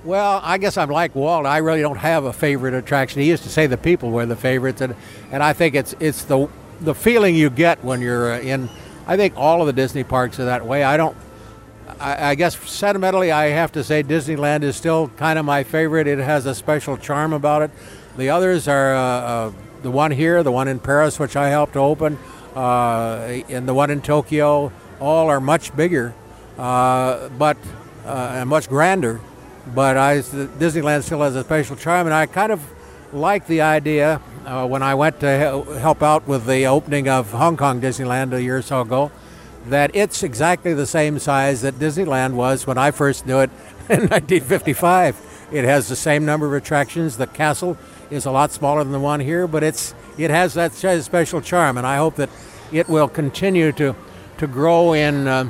Well, 0.06 0.40
I 0.42 0.58
guess 0.58 0.78
I'm 0.78 0.90
like 0.90 1.16
Walt. 1.16 1.46
I 1.46 1.58
really 1.58 1.82
don't 1.82 1.98
have 1.98 2.24
a 2.24 2.32
favorite 2.32 2.74
attraction. 2.74 3.22
He 3.22 3.28
used 3.28 3.44
to 3.44 3.50
say 3.50 3.68
the 3.68 3.78
people 3.78 4.10
were 4.10 4.26
the 4.26 4.38
favorites, 4.38 4.80
and, 4.80 4.96
and 5.32 5.44
I 5.44 5.52
think 5.52 5.76
it's 5.76 5.96
it's 6.00 6.24
the 6.24 6.48
the 6.80 6.96
feeling 6.96 7.36
you 7.36 7.50
get 7.50 7.84
when 7.84 8.00
you're 8.00 8.32
uh, 8.32 8.40
in. 8.40 8.70
I 9.06 9.18
think 9.18 9.34
all 9.36 9.62
of 9.62 9.68
the 9.68 9.74
Disney 9.74 10.04
parks 10.04 10.40
are 10.40 10.46
that 10.46 10.66
way. 10.66 10.84
I 10.84 10.98
don't. 10.98 11.16
I, 12.00 12.30
I 12.30 12.36
guess 12.36 12.58
sentimentally, 12.70 13.32
I 13.32 13.48
have 13.48 13.72
to 13.74 13.84
say 13.84 14.04
Disneyland 14.04 14.64
is 14.64 14.76
still 14.76 15.10
kind 15.10 15.38
of 15.38 15.46
my 15.46 15.64
favorite. 15.64 16.08
It 16.08 16.20
has 16.20 16.46
a 16.46 16.56
special 16.56 16.98
charm 16.98 17.34
about 17.34 17.62
it. 17.62 17.72
The 18.18 18.30
others 18.30 18.68
are 18.68 18.96
uh, 18.96 19.00
uh, 19.00 19.52
the 19.82 19.92
one 19.92 20.12
here, 20.12 20.44
the 20.44 20.52
one 20.52 20.68
in 20.68 20.80
Paris, 20.80 21.20
which 21.20 21.36
I 21.36 21.50
helped 21.50 21.76
open 21.76 22.18
uh, 22.56 23.42
and 23.50 23.68
the 23.68 23.74
one 23.74 23.90
in 23.90 24.02
Tokyo, 24.02 24.72
all 25.00 25.30
are 25.30 25.40
much 25.40 25.76
bigger, 25.76 26.14
uh, 26.58 27.30
but 27.30 27.58
uh, 28.06 28.36
and 28.36 28.50
much 28.50 28.70
grander. 28.70 29.20
But 29.74 29.98
I, 29.98 30.18
Disneyland 30.20 31.04
still 31.04 31.22
has 31.22 31.36
a 31.36 31.44
special 31.44 31.76
charm, 31.76 32.08
and 32.08 32.14
I 32.14 32.26
kind 32.26 32.52
of 32.52 32.62
like 33.12 33.48
the 33.48 33.62
idea 33.62 34.22
uh, 34.46 34.68
when 34.68 34.84
I 34.84 34.96
went 34.96 35.20
to 35.22 35.64
help 35.80 36.02
out 36.02 36.28
with 36.28 36.46
the 36.46 36.66
opening 36.66 37.08
of 37.08 37.32
Hong 37.32 37.58
Kong 37.58 37.82
Disneyland 37.82 38.34
a 38.34 38.42
year 38.42 38.58
or 38.58 38.62
so 38.62 38.82
ago, 38.82 39.12
that 39.68 39.96
it's 39.96 40.24
exactly 40.24 40.74
the 40.74 40.86
same 40.86 41.20
size 41.20 41.62
that 41.62 41.76
Disneyland 41.76 42.34
was 42.34 42.68
when 42.68 42.78
I 42.78 42.92
first 42.92 43.26
knew 43.26 43.40
it 43.40 43.50
in 43.90 44.10
1955. 44.10 45.48
It 45.52 45.66
has 45.66 45.88
the 45.88 45.96
same 45.96 46.26
number 46.26 46.48
of 46.48 46.54
attractions. 46.54 47.18
The 47.18 47.28
castle 47.28 47.78
is 48.10 48.26
a 48.26 48.32
lot 48.32 48.52
smaller 48.52 48.84
than 48.84 48.92
the 48.92 49.00
one 49.00 49.20
here, 49.20 49.48
but 49.48 49.64
it's 49.64 49.94
it 50.18 50.30
has 50.30 50.54
that 50.54 50.74
special 50.74 51.42
charm, 51.42 51.78
and 51.78 51.88
I 51.88 51.98
hope 51.98 52.16
that 52.16 52.30
it 52.72 52.90
will 52.90 53.08
continue 53.08 53.72
to 53.74 53.96
to 54.38 54.48
grow 54.48 54.94
in 54.94 55.28
uh, 55.28 55.50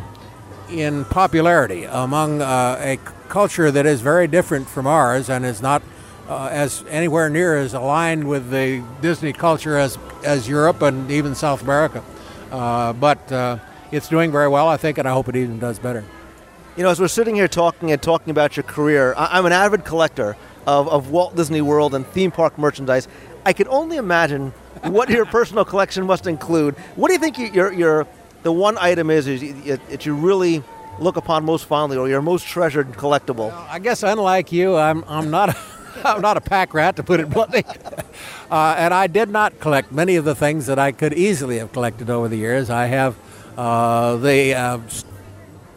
in 0.70 1.06
popularity 1.06 1.84
among 1.86 2.42
uh, 2.42 2.78
a 2.80 2.98
culture 3.30 3.72
that 3.72 3.86
is 3.86 4.02
very 4.02 4.28
different 4.28 4.68
from 4.68 4.88
ours 4.88 5.30
and 5.30 5.46
is 5.46 5.62
not 5.62 5.82
uh, 6.28 6.48
as 6.52 6.84
anywhere 6.90 7.30
near 7.30 7.58
as 7.58 7.74
aligned 7.74 8.28
with 8.28 8.50
the 8.50 8.84
Disney 9.02 9.34
culture 9.34 9.78
as 9.78 9.98
as 10.24 10.48
Europe 10.48 10.82
and 10.82 11.12
even 11.12 11.36
South 11.36 11.62
America. 11.62 12.04
Uh, 12.52 12.94
but 12.94 13.32
uh, 13.32 13.58
it's 13.92 14.08
doing 14.08 14.32
very 14.32 14.48
well, 14.48 14.68
I 14.68 14.78
think, 14.78 14.98
and 14.98 15.08
I 15.08 15.12
hope 15.12 15.28
it 15.28 15.36
even 15.36 15.60
does 15.60 15.80
better. 15.80 16.04
You 16.76 16.84
know, 16.84 16.90
as 16.90 17.00
we're 17.00 17.08
sitting 17.08 17.36
here 17.36 17.48
talking 17.48 17.92
and 17.92 18.02
talking 18.02 18.32
about 18.32 18.58
your 18.58 18.64
career, 18.64 19.14
I'm 19.18 19.46
an 19.46 19.52
avid 19.52 19.86
collector 19.86 20.36
of, 20.66 20.88
of 20.88 21.12
Walt 21.12 21.36
Disney 21.36 21.62
World 21.62 21.94
and 21.94 22.06
theme 22.08 22.32
park 22.32 22.58
merchandise. 22.58 23.08
I 23.46 23.54
can 23.54 23.68
only 23.68 23.98
imagine 23.98 24.54
what 24.84 25.10
your 25.10 25.26
personal 25.26 25.66
collection 25.66 26.06
must 26.06 26.26
include. 26.26 26.76
What 26.96 27.10
do 27.10 27.14
you 27.14 27.20
think 27.20 27.54
your, 27.54 27.72
your 27.74 28.08
the 28.44 28.52
one 28.52 28.78
item 28.78 29.10
is, 29.10 29.28
is 29.28 29.78
that 29.78 30.06
you 30.06 30.16
really 30.16 30.64
look 31.00 31.18
upon 31.18 31.46
most 31.46 31.66
fondly 31.66 31.98
or 31.98 32.08
your 32.08 32.22
most 32.22 32.48
treasured 32.48 32.92
collectible? 32.94 33.50
Well, 33.50 33.68
I 33.70 33.80
guess 33.80 34.04
unlike 34.04 34.52
you, 34.52 34.76
I'm, 34.76 35.04
I'm 35.08 35.30
not 35.30 35.50
a, 35.50 35.58
I'm 36.06 36.22
not 36.22 36.38
a 36.38 36.42
pack 36.42 36.74
rat 36.74 36.96
to 36.98 37.04
put 37.04 37.20
it 37.20 37.30
bluntly. 37.30 37.66
Uh, 38.52 38.76
and 38.78 38.94
I 38.94 39.08
did 39.08 39.30
not 39.30 39.60
collect 39.60 39.92
many 39.92 40.16
of 40.16 40.26
the 40.26 40.36
things 40.36 40.68
that 40.68 40.78
I 40.78 40.92
could 40.92 41.14
easily 41.14 41.58
have 41.58 41.72
collected 41.72 42.12
over 42.12 42.28
the 42.28 42.36
years. 42.36 42.70
I 42.70 42.86
have 42.86 43.16
uh, 43.58 44.18
the 44.18 44.54
uh, 44.54 44.80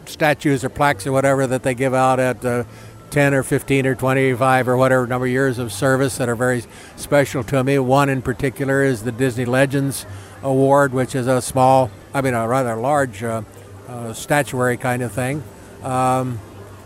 statues 0.05 0.63
or 0.63 0.69
plaques 0.69 1.07
or 1.07 1.11
whatever 1.11 1.47
that 1.47 1.63
they 1.63 1.73
give 1.73 1.95
out 1.95 2.19
at 2.19 2.45
uh, 2.45 2.65
10 3.09 3.33
or 3.33 3.41
15 3.41 3.87
or 3.87 3.95
25 3.95 4.67
or 4.67 4.77
whatever 4.77 5.07
number 5.07 5.25
of 5.25 5.31
years 5.31 5.57
of 5.57 5.71
service 5.71 6.17
that 6.17 6.29
are 6.29 6.35
very 6.35 6.63
special 6.97 7.43
to 7.45 7.63
me. 7.63 7.79
One 7.79 8.09
in 8.09 8.21
particular 8.21 8.83
is 8.83 9.01
the 9.03 9.11
Disney 9.11 9.45
Legends 9.45 10.05
Award, 10.43 10.93
which 10.93 11.15
is 11.15 11.25
a 11.25 11.41
small, 11.41 11.89
I 12.13 12.21
mean, 12.21 12.35
a 12.35 12.47
rather 12.47 12.75
large 12.75 13.23
uh, 13.23 13.41
uh, 13.87 14.13
statuary 14.13 14.77
kind 14.77 15.01
of 15.01 15.11
thing. 15.11 15.41
Um, 15.83 16.39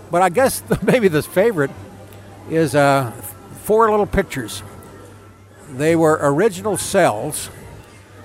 but 0.09 0.21
I 0.21 0.29
guess 0.29 0.63
maybe 0.83 1.07
the 1.07 1.21
favorite 1.21 1.71
is 2.49 2.75
uh, 2.75 3.11
four 3.63 3.89
little 3.89 4.05
pictures. 4.05 4.63
They 5.71 5.95
were 5.95 6.19
original 6.21 6.77
cells 6.77 7.49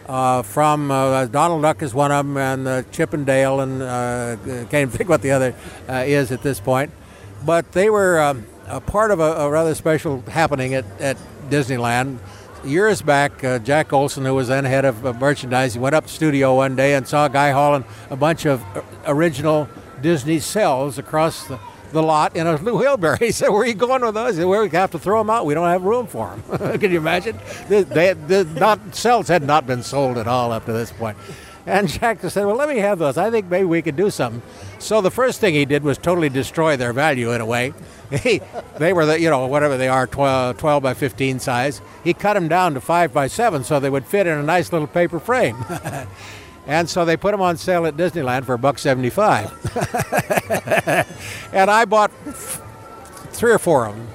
uh, 0.09 0.43
from 0.43 0.91
uh, 0.91 1.27
Donald 1.27 1.63
Duck 1.63 1.83
is 1.83 1.93
one 1.93 2.13
of 2.13 2.25
them, 2.27 2.37
and 2.37 2.69
uh, 2.69 2.83
Chip 2.93 3.13
and 3.13 3.27
Dale, 3.27 3.61
and 3.61 3.83
uh, 3.83 4.37
can't 4.47 4.75
even 4.75 4.91
think 4.91 5.09
what 5.09 5.23
the 5.23 5.33
other 5.33 5.55
is 5.89 6.31
at 6.33 6.43
this 6.43 6.61
point 6.61 6.91
but 7.45 7.73
they 7.73 7.91
were 7.91 8.19
um, 8.21 8.47
a 8.67 8.81
part 8.81 9.11
of 9.11 9.21
a, 9.21 9.33
a, 9.35 9.51
rather 9.51 9.75
special 9.75 10.23
happening 10.23 10.75
at, 10.75 10.85
at 11.01 11.17
Disneyland. 11.51 12.19
years 12.65 13.03
back, 13.03 13.41
Jack 13.63 13.93
Olson, 13.93 14.25
who 14.25 14.35
was 14.35 14.49
then 14.49 14.65
head 14.65 14.85
of 14.85 15.21
merchandising, 15.21 15.81
went 15.81 15.95
up 15.95 16.07
to 16.07 16.09
the 16.09 16.15
studio 16.15 16.57
one 16.57 16.75
day 16.75 16.95
and 16.95 17.07
saw 17.07 17.27
a 17.27 17.29
guy 17.29 17.53
hauling 17.53 17.85
a 18.11 18.17
bunch 18.17 18.47
of 18.47 18.65
original 19.07 19.69
Disney 20.01 20.41
cells 20.41 20.99
across 20.99 21.47
the, 21.47 21.61
the 21.97 22.03
lot 22.03 22.37
in 22.37 22.47
a 22.47 22.57
wheelbarrow. 22.73 23.17
He 23.17 23.33
said, 23.33 23.49
"Where 23.49 23.63
are 23.63 23.67
you 23.67 23.75
going 23.75 24.03
with 24.03 24.15
those?" 24.15 24.39
"Well, 24.39 24.63
we 24.63 24.69
have 24.71 24.93
to 24.93 24.99
throw 24.99 25.19
them 25.21 25.31
out. 25.31 25.47
We 25.47 25.55
don't 25.55 25.67
have 25.69 25.83
room 25.83 26.07
for 26.07 26.37
them." 26.37 26.79
Can 26.79 26.93
you 26.93 26.99
imagine? 26.99 27.39
They, 27.69 27.83
they, 27.83 28.13
the 28.13 28.45
not 28.45 28.95
cells 28.95 29.29
had 29.29 29.43
not 29.43 29.67
been 29.67 29.83
sold 29.83 30.19
at 30.19 30.29
all 30.29 30.53
up 30.53 30.67
to 30.67 30.73
this 30.73 30.93
point. 30.93 31.17
And 31.67 31.89
Jack 31.89 32.21
said, 32.21 32.47
"Well, 32.47 32.55
let 32.55 32.69
me 32.69 32.79
have 32.79 33.01
those. 33.01 33.19
I 33.19 33.31
think 33.31 33.51
maybe 33.51 33.65
we 33.65 33.83
could 33.83 33.97
do 33.97 34.11
something." 34.11 34.41
So 34.79 35.01
the 35.01 35.11
first 35.11 35.41
thing 35.41 35.55
he 35.55 35.65
did 35.65 35.83
was 35.83 35.99
totally 35.99 36.29
destroy 36.29 36.77
their 36.77 36.93
value 36.93 37.33
in 37.33 37.41
a 37.41 37.47
way. 37.47 37.75
He, 38.23 38.41
they 38.79 38.93
were 38.93 39.05
the 39.05 39.19
you 39.21 39.29
know 39.29 39.49
whatever 39.49 39.77
they 39.77 39.89
are 39.89 40.07
12, 40.07 40.59
12 40.59 40.81
by 40.81 40.95
15 40.95 41.41
size. 41.41 41.81
He 42.05 42.15
cut 42.15 42.35
them 42.35 42.47
down 42.47 42.75
to 42.75 42.81
five 42.81 43.13
by 43.13 43.27
seven 43.27 43.65
so 43.65 43.81
they 43.81 43.91
would 43.91 44.05
fit 44.05 44.29
in 44.29 44.39
a 44.39 44.45
nice 44.45 44.73
little 44.73 44.87
paper 44.87 45.19
frame. 45.19 45.57
And 46.67 46.89
so 46.91 47.05
they 47.05 47.17
put 47.17 47.31
them 47.31 47.41
on 47.41 47.57
sale 47.57 47.87
at 47.87 47.97
Disneyland 47.97 48.45
for 48.45 48.55
a 48.55 48.59
buck 48.59 48.79
seventy-five. 48.79 49.53
and 51.53 51.71
I 51.71 51.85
bought 51.85 52.11
three 53.33 53.53
or 53.53 53.59
four 53.59 53.87
of 53.87 53.97
them. 53.97 54.09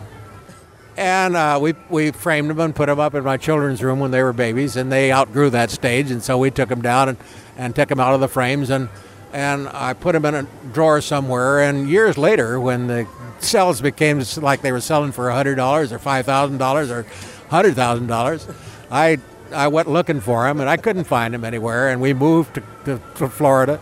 And 0.97 1.35
uh, 1.35 1.57
we, 1.61 1.73
we 1.89 2.11
framed 2.11 2.49
them 2.49 2.59
and 2.59 2.75
put 2.75 2.87
them 2.87 2.99
up 2.99 3.15
in 3.15 3.23
my 3.23 3.37
children's 3.37 3.81
room 3.81 3.99
when 3.99 4.11
they 4.11 4.21
were 4.21 4.33
babies, 4.33 4.75
and 4.75 4.91
they 4.91 5.11
outgrew 5.11 5.49
that 5.51 5.71
stage, 5.71 6.11
and 6.11 6.21
so 6.21 6.37
we 6.37 6.51
took 6.51 6.69
them 6.69 6.81
down 6.81 7.09
and, 7.09 7.17
and 7.57 7.75
took 7.75 7.87
them 7.89 7.99
out 7.99 8.13
of 8.13 8.19
the 8.19 8.27
frames, 8.27 8.69
and, 8.69 8.89
and 9.31 9.69
I 9.69 9.93
put 9.93 10.11
them 10.13 10.25
in 10.25 10.35
a 10.35 10.43
drawer 10.73 10.99
somewhere. 10.99 11.61
And 11.61 11.89
years 11.89 12.17
later, 12.17 12.59
when 12.59 12.87
the 12.87 13.07
cells 13.39 13.81
became 13.81 14.21
like 14.37 14.61
they 14.61 14.71
were 14.73 14.81
selling 14.81 15.13
for 15.13 15.29
$100 15.29 15.91
or 15.91 15.99
$5,000 15.99 16.89
or 16.89 17.03
$100,000, 17.49 18.55
I 18.91 19.17
I 19.53 19.67
went 19.67 19.89
looking 19.89 20.19
for 20.19 20.47
him, 20.47 20.59
and 20.59 20.69
I 20.69 20.77
couldn't 20.77 21.05
find 21.05 21.33
him 21.33 21.43
anywhere. 21.43 21.89
And 21.89 22.01
we 22.01 22.13
moved 22.13 22.55
to, 22.55 22.63
to, 22.85 23.01
to 23.15 23.29
Florida. 23.29 23.79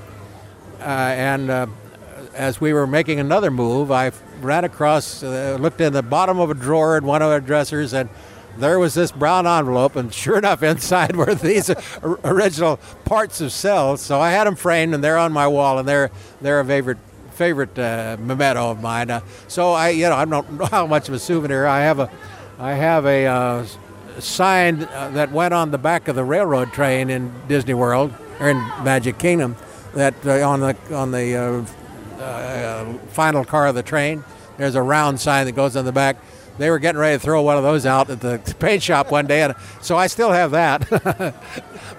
Uh, 0.79 0.83
and 0.83 1.49
uh, 1.49 1.67
as 2.33 2.61
we 2.61 2.73
were 2.73 2.87
making 2.87 3.19
another 3.19 3.51
move, 3.51 3.91
I 3.91 4.11
ran 4.41 4.63
across, 4.63 5.23
uh, 5.23 5.57
looked 5.59 5.81
in 5.81 5.93
the 5.93 6.03
bottom 6.03 6.39
of 6.39 6.49
a 6.49 6.53
drawer 6.53 6.97
in 6.97 7.05
one 7.05 7.21
of 7.21 7.29
our 7.29 7.41
dressers, 7.41 7.93
and 7.93 8.09
there 8.57 8.79
was 8.79 8.93
this 8.93 9.11
brown 9.11 9.45
envelope. 9.45 9.95
And 9.95 10.13
sure 10.13 10.37
enough, 10.37 10.63
inside 10.63 11.15
were 11.17 11.35
these 11.35 11.69
original 12.03 12.77
parts 13.05 13.41
of 13.41 13.51
cells. 13.51 14.01
So 14.01 14.19
I 14.19 14.31
had 14.31 14.47
them 14.47 14.55
framed, 14.55 14.93
and 14.93 15.03
they're 15.03 15.17
on 15.17 15.31
my 15.33 15.47
wall, 15.47 15.79
and 15.79 15.87
they're 15.87 16.11
they're 16.41 16.59
a 16.59 16.65
favorite 16.65 16.97
favorite 17.39 17.79
uh, 17.79 18.17
memento 18.19 18.69
of 18.69 18.81
mine. 18.81 19.09
Uh, 19.09 19.21
so 19.47 19.71
I, 19.71 19.89
you 19.89 20.09
know, 20.09 20.15
I 20.15 20.25
don't 20.25 20.51
know 20.51 20.65
how 20.65 20.85
much 20.85 21.07
of 21.07 21.13
a 21.13 21.19
souvenir 21.19 21.65
I 21.65 21.79
have 21.81 21.99
a, 21.99 22.11
I 22.59 22.73
have 22.73 23.05
a 23.05 23.25
uh, 23.27 23.65
sign 24.21 24.83
uh, 24.83 25.11
that 25.13 25.31
went 25.31 25.53
on 25.53 25.71
the 25.71 25.77
back 25.77 26.07
of 26.07 26.15
the 26.15 26.23
railroad 26.23 26.71
train 26.71 27.09
in 27.09 27.31
Disney 27.47 27.73
World 27.73 28.13
or 28.39 28.49
in 28.49 28.57
Magic 28.83 29.17
Kingdom 29.17 29.55
that 29.93 30.13
uh, 30.25 30.47
on 30.47 30.59
the 30.59 30.75
on 30.93 31.11
the 31.11 31.35
uh, 31.35 32.21
uh, 32.21 32.93
final 33.09 33.43
car 33.43 33.67
of 33.67 33.75
the 33.75 33.83
train 33.83 34.23
there's 34.59 34.75
a 34.75 34.81
round 34.81 35.21
sign 35.21 35.45
that 35.45 35.53
goes 35.53 35.77
on 35.77 35.85
the 35.85 35.93
back. 35.93 36.17
They 36.57 36.69
were 36.69 36.79
getting 36.79 36.99
ready 36.99 37.15
to 37.15 37.19
throw 37.23 37.41
one 37.41 37.55
of 37.55 37.63
those 37.63 37.85
out 37.85 38.09
at 38.09 38.19
the 38.19 38.55
paint 38.59 38.83
shop 38.83 39.09
one 39.09 39.25
day 39.25 39.41
and 39.41 39.55
so 39.81 39.95
I 39.95 40.07
still 40.07 40.31
have 40.31 40.51
that. 40.51 41.33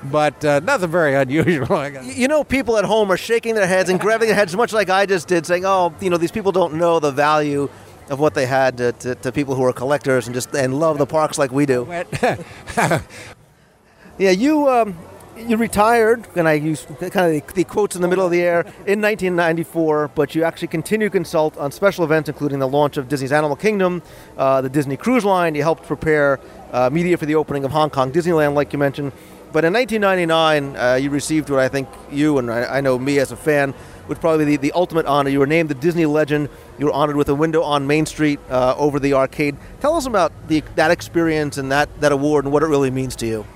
But 0.03 0.43
uh, 0.47 0.61
nothing 0.61 0.91
very 0.91 1.15
unusual 1.15 1.87
You 2.03 2.27
know, 2.27 2.43
people 2.43 2.79
at 2.79 2.87
home 2.87 3.13
are 3.13 3.19
shaking 3.19 3.55
their 3.55 3.67
heads 3.67 3.91
and 3.91 4.01
grabbing 4.01 4.29
their 4.29 4.35
heads, 4.35 4.57
much 4.57 4.73
like 4.73 4.89
I 4.89 5.05
just 5.05 5.29
did, 5.29 5.45
saying, 5.45 5.67
"Oh, 5.67 5.93
you 6.01 6.09
know, 6.09 6.17
these 6.17 6.31
people 6.31 6.53
don't 6.53 6.75
know 6.75 7.01
the 7.01 7.11
value 7.11 7.69
of 8.11 8.21
what 8.21 8.35
they 8.35 8.45
had 8.45 8.77
to, 8.77 8.93
to, 8.93 9.15
to 9.15 9.33
people 9.33 9.55
who 9.55 9.65
are 9.65 9.73
collectors 9.73 10.27
and 10.27 10.35
just 10.35 10.55
and 10.55 10.79
love 10.79 10.99
the 10.99 11.07
parks 11.07 11.39
like 11.39 11.51
we 11.51 11.65
do." 11.65 11.87
Yeah, 14.21 14.33
you 14.33 14.69
um, 14.69 14.99
you 15.39 15.57
retired, 15.57 16.29
and 16.37 16.47
I 16.47 16.53
use 16.53 16.85
kind 16.85 17.35
of 17.35 17.47
the, 17.47 17.55
the 17.55 17.65
quotes 17.65 17.97
in 17.97 18.03
the 18.03 18.09
middle 18.09 18.27
of 18.27 18.31
the 18.31 18.43
air 18.43 18.61
in 18.87 19.01
1994. 19.01 20.09
But 20.09 20.35
you 20.35 20.45
actually 20.45 20.69
continue 20.69 21.07
to 21.07 21.11
consult 21.11 21.57
on 21.57 21.73
special 21.73 22.05
events, 22.05 22.29
including 22.29 22.59
the 22.59 22.69
launch 22.69 22.99
of 22.99 23.09
Disney's 23.09 23.33
Animal 23.33 23.57
Kingdom, 23.57 24.03
uh, 24.37 24.61
the 24.61 24.69
Disney 24.69 24.99
Cruise 24.99 25.25
Line. 25.25 25.55
You 25.55 25.63
helped 25.63 25.85
prepare 25.85 26.39
uh, 26.71 26.91
media 26.93 27.17
for 27.17 27.25
the 27.25 27.35
opening 27.35 27.65
of 27.65 27.71
Hong 27.71 27.89
Kong 27.89 28.13
Disneyland, 28.13 28.53
like 28.53 28.75
you 28.75 28.79
mentioned. 28.79 29.13
But 29.53 29.65
in 29.65 29.73
1999, 29.73 30.77
uh, 30.77 30.95
you 30.97 31.09
received 31.09 31.49
what 31.49 31.61
I 31.61 31.69
think 31.69 31.89
you 32.13 32.37
and 32.37 32.51
I, 32.51 32.77
I 32.77 32.81
know 32.83 32.99
me 32.99 33.21
as 33.21 33.33
a 33.33 33.37
fan 33.37 33.73
would 34.11 34.21
probably 34.21 34.45
be 34.45 34.57
the, 34.57 34.69
the 34.69 34.73
ultimate 34.73 35.07
honor. 35.07 35.31
You 35.31 35.39
were 35.39 35.47
named 35.47 35.71
the 35.71 35.75
Disney 35.75 36.05
Legend. 36.05 36.51
You 36.79 36.87
were 36.87 36.93
honored 36.93 37.17
with 37.17 37.31
a 37.31 37.35
window 37.35 37.63
on 37.63 37.87
Main 37.87 38.05
Street 38.05 38.39
uh, 38.51 38.75
over 38.77 39.01
the 39.01 39.15
arcade. 39.15 39.57
Tell 39.81 39.97
us 39.97 40.05
about 40.05 40.33
the, 40.49 40.63
that 40.75 40.91
experience 40.91 41.57
and 41.57 41.73
that, 41.73 41.89
that 42.03 42.13
award 42.13 42.45
and 42.45 42.53
what 42.53 42.63
it 42.63 42.67
really 42.67 42.91
means 42.91 43.17
to 43.17 43.27
you. 43.27 43.47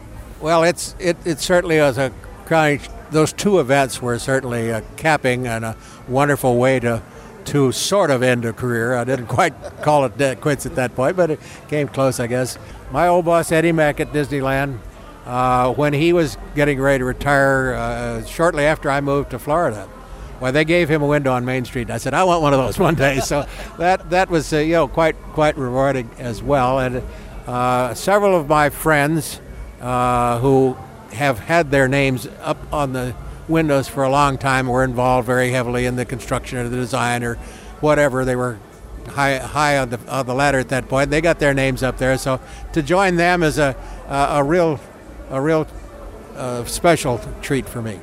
Well, 0.40 0.62
it's 0.62 0.94
it, 0.98 1.16
it 1.24 1.40
certainly 1.40 1.78
was 1.78 1.98
a 1.98 2.12
kind. 2.46 2.80
Those 3.10 3.32
two 3.32 3.60
events 3.60 4.00
were 4.00 4.18
certainly 4.18 4.70
a 4.70 4.82
capping 4.96 5.46
and 5.46 5.64
a 5.64 5.76
wonderful 6.08 6.56
way 6.56 6.80
to 6.80 7.02
to 7.46 7.72
sort 7.72 8.10
of 8.10 8.22
end 8.22 8.44
a 8.44 8.52
career. 8.52 8.94
I 8.94 9.04
didn't 9.04 9.26
quite 9.26 9.54
call 9.82 10.04
it 10.04 10.40
quits 10.40 10.66
at 10.66 10.76
that 10.76 10.94
point, 10.94 11.16
but 11.16 11.30
it 11.30 11.40
came 11.68 11.88
close, 11.88 12.20
I 12.20 12.26
guess. 12.26 12.58
My 12.90 13.08
old 13.08 13.24
boss 13.24 13.52
Eddie 13.52 13.72
Meck 13.72 14.00
at 14.00 14.12
Disneyland, 14.12 14.78
uh, 15.26 15.72
when 15.74 15.92
he 15.92 16.12
was 16.12 16.36
getting 16.54 16.80
ready 16.80 17.00
to 17.00 17.04
retire, 17.04 17.74
uh, 17.74 18.24
shortly 18.24 18.64
after 18.64 18.90
I 18.90 19.00
moved 19.00 19.30
to 19.30 19.38
Florida. 19.38 19.88
Well, 20.40 20.52
they 20.52 20.64
gave 20.64 20.88
him 20.88 21.02
a 21.02 21.06
window 21.06 21.32
on 21.32 21.44
Main 21.44 21.64
Street. 21.64 21.90
I 21.90 21.98
said, 21.98 22.14
I 22.14 22.24
want 22.24 22.42
one 22.42 22.52
of 22.52 22.60
those 22.60 22.78
one 22.78 22.94
day. 22.94 23.20
So 23.20 23.46
that 23.78 24.10
that 24.10 24.28
was 24.28 24.52
uh, 24.52 24.58
you 24.58 24.72
know 24.72 24.88
quite 24.88 25.16
quite 25.32 25.56
rewarding 25.56 26.10
as 26.18 26.42
well. 26.42 26.78
And 26.80 27.02
uh, 27.46 27.94
several 27.94 28.36
of 28.36 28.48
my 28.48 28.70
friends 28.70 29.40
uh, 29.80 30.38
who 30.40 30.76
have 31.12 31.38
had 31.38 31.70
their 31.70 31.88
names 31.88 32.26
up 32.40 32.58
on 32.72 32.92
the 32.92 33.14
windows 33.48 33.88
for 33.88 34.02
a 34.04 34.10
long 34.10 34.38
time 34.38 34.66
were 34.66 34.84
involved 34.84 35.26
very 35.26 35.50
heavily 35.50 35.86
in 35.86 35.96
the 35.96 36.04
construction 36.04 36.58
or 36.58 36.68
the 36.68 36.76
design 36.76 37.22
or 37.22 37.36
whatever. 37.80 38.24
They 38.24 38.36
were 38.36 38.58
high 39.08 39.38
high 39.38 39.78
on 39.78 39.90
the 39.90 40.00
on 40.08 40.26
the 40.26 40.34
ladder 40.34 40.58
at 40.58 40.68
that 40.70 40.88
point. 40.88 41.10
They 41.10 41.20
got 41.20 41.38
their 41.38 41.54
names 41.54 41.82
up 41.82 41.98
there. 41.98 42.16
So 42.18 42.40
to 42.72 42.82
join 42.82 43.16
them 43.16 43.42
is 43.42 43.58
a 43.58 43.76
a, 44.08 44.38
a 44.38 44.44
real 44.44 44.80
a 45.30 45.40
real 45.40 45.66
uh, 46.36 46.64
special 46.64 47.20
treat 47.42 47.68
for 47.68 47.82
me. 47.82 48.00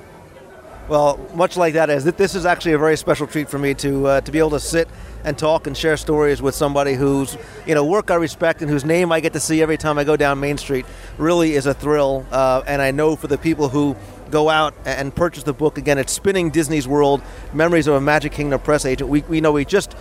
Well, 0.91 1.17
much 1.33 1.55
like 1.55 1.75
that, 1.75 1.89
is 1.89 2.03
that 2.03 2.17
this 2.17 2.35
is 2.35 2.45
actually 2.45 2.73
a 2.73 2.77
very 2.77 2.97
special 2.97 3.25
treat 3.25 3.49
for 3.49 3.57
me 3.57 3.73
to 3.75 4.07
uh, 4.07 4.19
to 4.19 4.29
be 4.29 4.39
able 4.39 4.49
to 4.49 4.59
sit 4.59 4.89
and 5.23 5.37
talk 5.37 5.65
and 5.65 5.77
share 5.77 5.95
stories 5.95 6.41
with 6.41 6.53
somebody 6.53 6.95
whose 6.95 7.37
you 7.65 7.73
know 7.73 7.85
work 7.85 8.11
I 8.11 8.15
respect 8.15 8.61
and 8.61 8.69
whose 8.69 8.83
name 8.83 9.09
I 9.09 9.21
get 9.21 9.31
to 9.31 9.39
see 9.39 9.61
every 9.61 9.77
time 9.77 9.97
I 9.97 10.03
go 10.03 10.17
down 10.17 10.41
Main 10.41 10.57
Street. 10.57 10.85
Really 11.17 11.53
is 11.53 11.65
a 11.65 11.73
thrill, 11.73 12.25
uh, 12.29 12.63
and 12.67 12.81
I 12.81 12.91
know 12.91 13.15
for 13.15 13.27
the 13.27 13.37
people 13.37 13.69
who 13.69 13.95
go 14.31 14.49
out 14.49 14.73
and 14.83 15.15
purchase 15.15 15.43
the 15.43 15.53
book 15.53 15.77
again, 15.77 15.97
it's 15.97 16.11
Spinning 16.11 16.49
Disney's 16.49 16.89
World: 16.89 17.21
Memories 17.53 17.87
of 17.87 17.93
a 17.93 18.01
Magic 18.01 18.33
Kingdom 18.33 18.59
Press 18.59 18.85
Agent. 18.85 19.09
We 19.09 19.21
we 19.29 19.39
know 19.39 19.53
we 19.53 19.63
just 19.63 19.95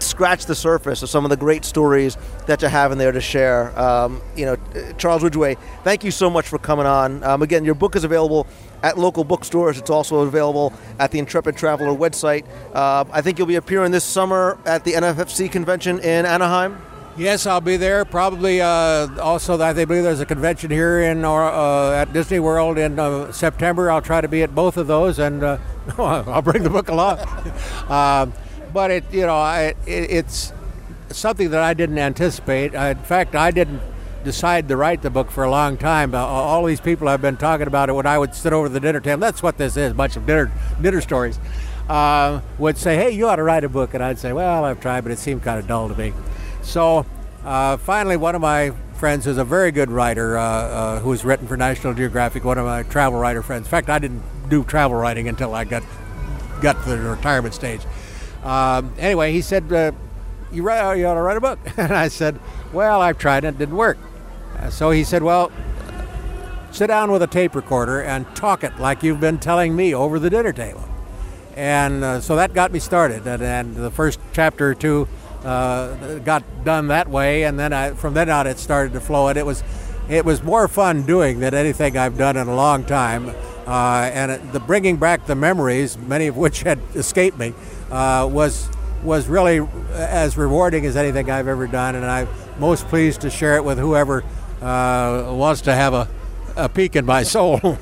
scratch 0.00 0.44
the 0.44 0.54
surface 0.54 1.02
of 1.02 1.08
some 1.08 1.24
of 1.24 1.30
the 1.30 1.36
great 1.38 1.64
stories 1.64 2.16
that 2.46 2.60
you 2.60 2.68
have 2.68 2.92
in 2.92 2.98
there 2.98 3.12
to 3.12 3.20
share. 3.20 3.76
Um, 3.78 4.20
you 4.36 4.44
know, 4.44 4.56
Charles 4.98 5.22
Ridgway, 5.22 5.56
thank 5.82 6.04
you 6.04 6.10
so 6.10 6.28
much 6.28 6.46
for 6.46 6.58
coming 6.58 6.84
on. 6.84 7.24
Um, 7.24 7.40
again, 7.42 7.64
your 7.64 7.74
book 7.74 7.96
is 7.96 8.04
available 8.04 8.46
at 8.84 8.98
local 8.98 9.24
bookstores. 9.24 9.78
It's 9.78 9.88
also 9.88 10.20
available 10.20 10.72
at 10.98 11.10
the 11.10 11.18
Intrepid 11.18 11.56
Traveler 11.56 11.96
website. 11.96 12.44
Uh, 12.74 13.04
I 13.10 13.22
think 13.22 13.38
you'll 13.38 13.48
be 13.48 13.54
appearing 13.54 13.92
this 13.92 14.04
summer 14.04 14.58
at 14.66 14.84
the 14.84 14.92
NFFC 14.92 15.50
convention 15.50 15.98
in 16.00 16.26
Anaheim. 16.26 16.76
Yes, 17.16 17.46
I'll 17.46 17.62
be 17.62 17.78
there. 17.78 18.04
Probably 18.04 18.60
uh, 18.60 19.08
also, 19.20 19.58
I 19.58 19.72
believe 19.72 20.02
there's 20.02 20.20
a 20.20 20.26
convention 20.26 20.70
here 20.70 21.00
in 21.00 21.24
or, 21.24 21.44
uh, 21.44 21.92
at 22.02 22.12
Disney 22.12 22.40
World 22.40 22.76
in 22.76 22.98
uh, 22.98 23.32
September. 23.32 23.90
I'll 23.90 24.02
try 24.02 24.20
to 24.20 24.28
be 24.28 24.42
at 24.42 24.54
both 24.54 24.76
of 24.76 24.86
those, 24.86 25.18
and 25.18 25.42
uh, 25.42 25.58
I'll 25.98 26.42
bring 26.42 26.62
the 26.62 26.70
book 26.70 26.88
along. 26.88 27.18
Um, 27.84 28.32
but 28.72 28.90
it, 28.90 29.04
you 29.12 29.26
know, 29.26 29.44
it, 29.54 29.76
it's 29.86 30.52
something 31.10 31.50
that 31.50 31.62
I 31.62 31.74
didn't 31.74 31.98
anticipate. 31.98 32.72
In 32.74 32.96
fact, 32.96 33.36
I 33.36 33.50
didn't 33.50 33.80
decide 34.24 34.68
to 34.68 34.76
write 34.76 35.02
the 35.02 35.10
book 35.10 35.30
for 35.30 35.44
a 35.44 35.50
long 35.50 35.76
time. 35.76 36.14
All 36.14 36.64
these 36.64 36.80
people 36.80 37.08
I've 37.08 37.22
been 37.22 37.36
talking 37.36 37.66
about 37.66 37.88
it 37.88 37.92
when 37.92 38.06
I 38.06 38.18
would 38.18 38.34
sit 38.34 38.52
over 38.52 38.68
the 38.68 38.80
dinner 38.80 39.00
table. 39.00 39.20
That's 39.20 39.42
what 39.42 39.58
this 39.58 39.76
is, 39.76 39.92
a 39.92 39.94
bunch 39.94 40.16
of 40.16 40.26
dinner 40.26 40.50
dinner 40.80 41.00
stories. 41.00 41.38
Uh, 41.88 42.40
would 42.58 42.78
say, 42.78 42.96
"Hey, 42.96 43.10
you 43.10 43.28
ought 43.28 43.36
to 43.36 43.42
write 43.42 43.62
a 43.62 43.68
book," 43.68 43.94
and 43.94 44.02
I'd 44.02 44.18
say, 44.18 44.32
"Well, 44.32 44.64
I've 44.64 44.80
tried, 44.80 45.02
but 45.02 45.12
it 45.12 45.18
seemed 45.18 45.42
kind 45.42 45.58
of 45.58 45.66
dull 45.66 45.88
to 45.88 45.94
me." 45.94 46.12
So 46.62 47.04
uh, 47.44 47.76
finally, 47.76 48.16
one 48.16 48.34
of 48.34 48.40
my 48.40 48.72
friends 48.94 49.26
who's 49.26 49.36
a 49.36 49.44
very 49.44 49.70
good 49.70 49.90
writer, 49.90 50.38
uh, 50.38 50.42
uh, 50.42 51.00
who's 51.00 51.24
written 51.24 51.46
for 51.46 51.58
National 51.58 51.92
Geographic, 51.92 52.42
one 52.42 52.56
of 52.56 52.64
my 52.64 52.84
travel 52.84 53.18
writer 53.18 53.42
friends. 53.42 53.66
In 53.66 53.70
fact, 53.70 53.90
I 53.90 53.98
didn't 53.98 54.22
do 54.48 54.64
travel 54.64 54.96
writing 54.96 55.28
until 55.28 55.54
I 55.54 55.64
got 55.64 55.82
got 56.62 56.82
to 56.84 56.88
the 56.88 56.98
retirement 56.98 57.54
stage. 57.54 57.82
Um, 58.42 58.94
anyway, 58.98 59.32
he 59.32 59.42
said, 59.42 59.70
uh, 59.72 59.92
you, 60.54 60.62
write, 60.62 60.94
you 60.94 61.06
ought 61.06 61.14
to 61.14 61.22
write 61.22 61.36
a 61.36 61.40
book. 61.40 61.58
And 61.76 61.92
I 61.92 62.08
said, 62.08 62.38
Well, 62.72 63.00
I've 63.00 63.18
tried 63.18 63.44
and 63.44 63.56
it 63.56 63.58
didn't 63.58 63.76
work. 63.76 63.98
Uh, 64.64 64.70
so 64.70 64.90
he 64.90 65.04
said, 65.04 65.22
Well, 65.22 65.52
sit 66.70 66.86
down 66.86 67.10
with 67.10 67.22
a 67.22 67.26
tape 67.26 67.54
recorder 67.54 68.02
and 68.02 68.26
talk 68.34 68.64
it 68.64 68.78
like 68.78 69.02
you've 69.02 69.20
been 69.20 69.38
telling 69.38 69.76
me 69.76 69.94
over 69.94 70.18
the 70.18 70.30
dinner 70.30 70.52
table. 70.52 70.88
And 71.56 72.02
uh, 72.02 72.20
so 72.20 72.36
that 72.36 72.54
got 72.54 72.72
me 72.72 72.78
started. 72.78 73.26
And, 73.26 73.42
and 73.42 73.76
the 73.76 73.90
first 73.90 74.18
chapter 74.32 74.70
or 74.70 74.74
two 74.74 75.06
uh, 75.44 76.18
got 76.20 76.42
done 76.64 76.88
that 76.88 77.08
way. 77.08 77.44
And 77.44 77.58
then 77.58 77.72
I, 77.72 77.92
from 77.92 78.14
then 78.14 78.28
on, 78.30 78.46
it 78.46 78.58
started 78.58 78.92
to 78.94 79.00
flow. 79.00 79.28
And 79.28 79.38
it 79.38 79.46
was 79.46 79.62
it 80.08 80.24
was 80.24 80.42
more 80.42 80.68
fun 80.68 81.02
doing 81.02 81.40
than 81.40 81.54
anything 81.54 81.96
I've 81.96 82.18
done 82.18 82.36
in 82.36 82.48
a 82.48 82.54
long 82.54 82.84
time. 82.84 83.30
Uh, 83.66 84.10
and 84.12 84.32
it, 84.32 84.52
the 84.52 84.60
bringing 84.60 84.96
back 84.96 85.26
the 85.26 85.34
memories, 85.34 85.96
many 85.96 86.26
of 86.26 86.36
which 86.36 86.62
had 86.64 86.80
escaped 86.94 87.38
me, 87.38 87.54
uh, 87.90 88.28
was 88.30 88.68
was 89.02 89.28
really 89.28 89.60
as 89.92 90.36
rewarding 90.38 90.86
as 90.86 90.96
anything 90.96 91.30
I've 91.30 91.48
ever 91.48 91.66
done. 91.66 91.94
And 91.94 92.06
I'm 92.06 92.26
most 92.58 92.88
pleased 92.88 93.20
to 93.20 93.30
share 93.30 93.56
it 93.56 93.64
with 93.64 93.78
whoever 93.78 94.22
uh, 94.22 94.43
wants 94.64 95.62
to 95.62 95.74
have 95.74 95.94
a, 95.94 96.08
a 96.56 96.68
peek 96.68 96.96
in 96.96 97.04
my 97.04 97.22
soul. 97.22 97.60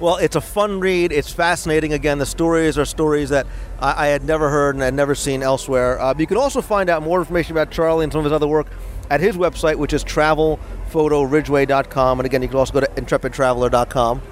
Well, 0.00 0.16
it's 0.16 0.34
a 0.34 0.40
fun 0.40 0.80
read. 0.80 1.12
It's 1.12 1.30
fascinating. 1.30 1.92
Again, 1.92 2.16
the 2.16 2.24
stories 2.24 2.78
are 2.78 2.86
stories 2.86 3.28
that 3.28 3.46
I, 3.78 4.06
I 4.06 4.08
had 4.08 4.24
never 4.24 4.48
heard 4.48 4.74
and 4.74 4.82
had 4.82 4.94
never 4.94 5.14
seen 5.14 5.42
elsewhere. 5.42 6.00
Uh, 6.00 6.14
you 6.16 6.26
can 6.26 6.38
also 6.38 6.62
find 6.62 6.88
out 6.88 7.02
more 7.02 7.18
information 7.18 7.52
about 7.52 7.70
Charlie 7.70 8.04
and 8.04 8.12
some 8.12 8.20
of 8.20 8.24
his 8.24 8.32
other 8.32 8.46
work 8.46 8.68
at 9.10 9.20
his 9.20 9.36
website, 9.36 9.76
which 9.76 9.92
is 9.92 10.02
travelphotoridgeway.com. 10.04 12.18
And 12.18 12.24
again, 12.24 12.40
you 12.40 12.48
can 12.48 12.56
also 12.56 12.72
go 12.72 12.80
to 12.80 12.86
intrepidtraveler.com. 12.86 14.22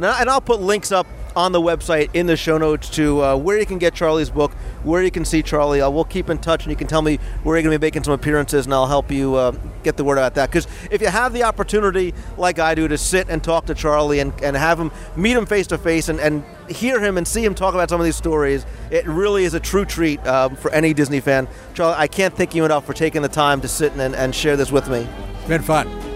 And 0.00 0.30
I'll 0.30 0.40
put 0.40 0.62
links 0.62 0.92
up 0.92 1.06
on 1.38 1.52
the 1.52 1.60
website 1.60 2.10
in 2.14 2.26
the 2.26 2.36
show 2.36 2.58
notes 2.58 2.90
to 2.90 3.22
uh, 3.22 3.36
where 3.36 3.56
you 3.60 3.64
can 3.64 3.78
get 3.78 3.94
Charlie's 3.94 4.28
book, 4.28 4.52
where 4.82 5.04
you 5.04 5.10
can 5.12 5.24
see 5.24 5.40
Charlie. 5.40 5.80
Uh, 5.80 5.88
we'll 5.88 6.02
keep 6.02 6.28
in 6.30 6.38
touch, 6.38 6.64
and 6.64 6.70
you 6.70 6.76
can 6.76 6.88
tell 6.88 7.00
me 7.00 7.20
where 7.44 7.56
you're 7.56 7.62
going 7.62 7.72
to 7.72 7.78
be 7.78 7.86
making 7.86 8.02
some 8.02 8.12
appearances, 8.12 8.66
and 8.66 8.74
I'll 8.74 8.88
help 8.88 9.12
you 9.12 9.36
uh, 9.36 9.52
get 9.84 9.96
the 9.96 10.02
word 10.02 10.18
about 10.18 10.34
that. 10.34 10.50
Because 10.50 10.66
if 10.90 11.00
you 11.00 11.06
have 11.06 11.32
the 11.32 11.44
opportunity, 11.44 12.12
like 12.36 12.58
I 12.58 12.74
do, 12.74 12.88
to 12.88 12.98
sit 12.98 13.28
and 13.28 13.42
talk 13.42 13.66
to 13.66 13.74
Charlie 13.76 14.18
and, 14.18 14.32
and 14.42 14.56
have 14.56 14.80
him 14.80 14.90
meet 15.14 15.36
him 15.36 15.46
face 15.46 15.68
to 15.68 15.78
face 15.78 16.08
and, 16.08 16.18
and 16.18 16.44
hear 16.68 16.98
him 16.98 17.16
and 17.16 17.26
see 17.26 17.44
him 17.44 17.54
talk 17.54 17.72
about 17.72 17.88
some 17.88 18.00
of 18.00 18.04
these 18.04 18.16
stories, 18.16 18.66
it 18.90 19.06
really 19.06 19.44
is 19.44 19.54
a 19.54 19.60
true 19.60 19.84
treat 19.84 20.26
um, 20.26 20.56
for 20.56 20.72
any 20.72 20.92
Disney 20.92 21.20
fan. 21.20 21.46
Charlie, 21.72 21.94
I 21.96 22.08
can't 22.08 22.34
thank 22.34 22.56
you 22.56 22.64
enough 22.64 22.84
for 22.84 22.94
taking 22.94 23.22
the 23.22 23.28
time 23.28 23.60
to 23.60 23.68
sit 23.68 23.92
and, 23.92 24.16
and 24.16 24.34
share 24.34 24.56
this 24.56 24.72
with 24.72 24.88
me. 24.88 25.06
It's 25.38 25.48
been 25.48 25.62
fun. 25.62 26.07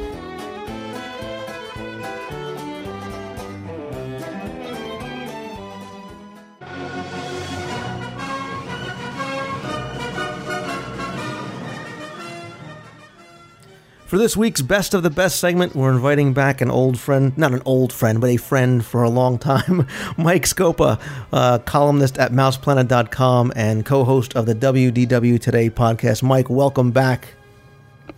For 14.13 14.19
this 14.19 14.37
week's 14.37 14.61
Best 14.61 14.93
of 14.93 15.03
the 15.03 15.09
Best 15.09 15.39
segment, 15.39 15.75
we're 15.75 15.91
inviting 15.91 16.35
back 16.35 16.61
an 16.61 16.71
old 16.71 17.01
friend, 17.01 17.33
not 17.39 17.55
an 17.55 17.63
old 17.65 17.95
friend, 17.95 18.21
but 18.21 18.29
a 18.29 18.37
friend 18.37 18.85
for 18.85 19.03
a 19.03 19.09
long 19.09 19.39
time, 19.39 19.87
Mike 20.19 20.45
Scopa, 20.45 21.01
uh, 21.33 21.59
columnist 21.61 22.19
at 22.19 22.31
mouseplanet.com 22.31 23.55
and 23.57 23.87
co-host 23.87 24.37
of 24.37 24.45
the 24.45 24.55
WDW 24.55 25.41
Today 25.41 25.71
podcast. 25.71 26.23
Mike, 26.23 26.51
welcome 26.51 26.91
back. 26.91 27.29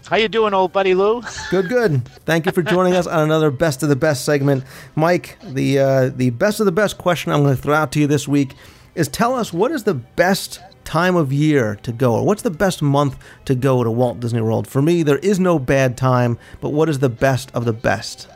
How 0.07 0.17
you 0.17 0.27
doing, 0.27 0.53
old 0.53 0.73
buddy 0.73 0.97
Lou? 0.97 1.23
Good, 1.49 1.69
good. 1.69 2.09
Thank 2.27 2.47
you 2.47 2.51
for 2.51 2.65
joining 2.65 2.95
us 2.95 3.07
on 3.07 3.21
another 3.21 3.53
Best 3.53 3.85
of 3.85 3.89
the 3.89 3.95
Best 3.95 4.25
segment. 4.25 4.65
Mike, 4.97 5.39
the 5.45 5.79
uh, 5.79 6.09
the 6.09 6.31
Best 6.31 6.59
of 6.59 6.67
the 6.67 6.73
Best 6.73 6.99
question 6.99 7.31
I'm 7.31 7.45
going 7.45 7.55
to 7.55 7.63
throw 7.63 7.75
out 7.77 7.93
to 7.93 8.01
you 8.01 8.09
this 8.09 8.27
week 8.27 8.55
is 8.97 9.07
tell 9.07 9.37
us 9.37 9.53
what 9.53 9.71
is 9.71 9.85
the 9.85 9.95
best 9.95 10.59
time 10.85 11.17
of 11.17 11.33
year 11.33 11.77
to 11.83 11.93
go, 11.93 12.15
or 12.15 12.25
what's 12.25 12.43
the 12.43 12.51
best 12.51 12.83
month 12.83 13.17
to 13.47 13.55
go 13.55 13.83
to 13.83 13.91
Walt 13.91 14.21
Disney 14.21 14.41
World? 14.41 14.67
For 14.67 14.83
me, 14.83 15.03
there 15.03 15.19
is 15.19 15.41
no 15.41 15.59
bad 15.59 15.97
time, 15.97 16.39
but 16.61 16.71
what 16.71 16.89
is 16.89 16.99
the 16.99 17.09
best 17.09 17.51
of 17.55 17.65
the 17.65 17.73
best? 17.73 18.29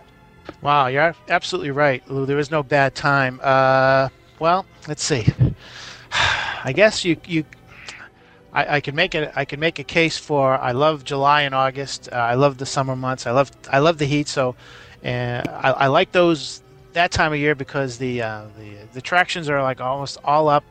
Wow, 0.62 0.86
you're 0.88 1.14
absolutely 1.28 1.70
right, 1.70 2.02
Lou. 2.10 2.26
There 2.26 2.38
is 2.38 2.50
no 2.50 2.62
bad 2.62 2.94
time. 2.94 3.40
Uh, 3.42 4.08
well, 4.38 4.66
let's 4.86 5.02
see. 5.02 5.26
I 6.12 6.72
guess 6.74 7.04
you 7.04 7.16
you. 7.26 7.44
I, 8.52 8.76
I 8.76 8.80
can 8.80 8.94
make 8.94 9.14
it. 9.14 9.30
I 9.36 9.44
can 9.44 9.60
make 9.60 9.78
a 9.78 9.84
case 9.84 10.18
for. 10.18 10.54
I 10.54 10.72
love 10.72 11.04
July 11.04 11.42
and 11.42 11.54
August. 11.54 12.08
Uh, 12.10 12.16
I 12.16 12.34
love 12.34 12.58
the 12.58 12.66
summer 12.66 12.96
months. 12.96 13.26
I 13.26 13.30
love. 13.30 13.52
I 13.70 13.78
love 13.78 13.98
the 13.98 14.06
heat. 14.06 14.26
So, 14.26 14.56
uh, 15.04 15.08
I, 15.08 15.70
I 15.70 15.86
like 15.86 16.12
those 16.12 16.62
that 16.94 17.12
time 17.12 17.32
of 17.32 17.38
year 17.38 17.54
because 17.54 17.98
the 17.98 18.22
uh, 18.22 18.44
the 18.58 18.76
the 18.92 18.98
attractions 18.98 19.48
are 19.48 19.62
like 19.62 19.80
almost 19.80 20.18
all 20.24 20.48
up. 20.48 20.64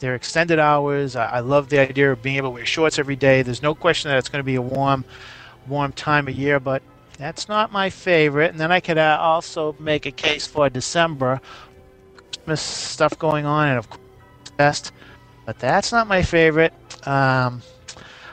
They're 0.00 0.14
extended 0.14 0.58
hours. 0.58 1.16
I, 1.16 1.26
I 1.26 1.40
love 1.40 1.68
the 1.68 1.78
idea 1.78 2.12
of 2.12 2.22
being 2.22 2.36
able 2.36 2.48
to 2.48 2.54
wear 2.54 2.66
shorts 2.66 2.98
every 2.98 3.16
day. 3.16 3.42
There's 3.42 3.62
no 3.62 3.74
question 3.74 4.10
that 4.10 4.18
it's 4.18 4.28
going 4.28 4.40
to 4.40 4.46
be 4.46 4.54
a 4.54 4.62
warm, 4.62 5.04
warm 5.66 5.92
time 5.92 6.28
of 6.28 6.34
year, 6.34 6.60
but 6.60 6.82
that's 7.18 7.48
not 7.48 7.72
my 7.72 7.90
favorite. 7.90 8.52
And 8.52 8.60
then 8.60 8.70
I 8.70 8.80
could 8.80 8.98
uh, 8.98 9.18
also 9.20 9.74
make 9.80 10.06
a 10.06 10.12
case 10.12 10.46
for 10.46 10.70
December, 10.70 11.40
Christmas 12.16 12.60
stuff 12.60 13.18
going 13.18 13.44
on, 13.44 13.68
and 13.68 13.78
of 13.78 13.90
course, 13.90 14.00
best. 14.56 14.92
But 15.44 15.58
that's 15.58 15.92
not 15.92 16.06
my 16.06 16.22
favorite. 16.22 16.72
Um, 17.06 17.62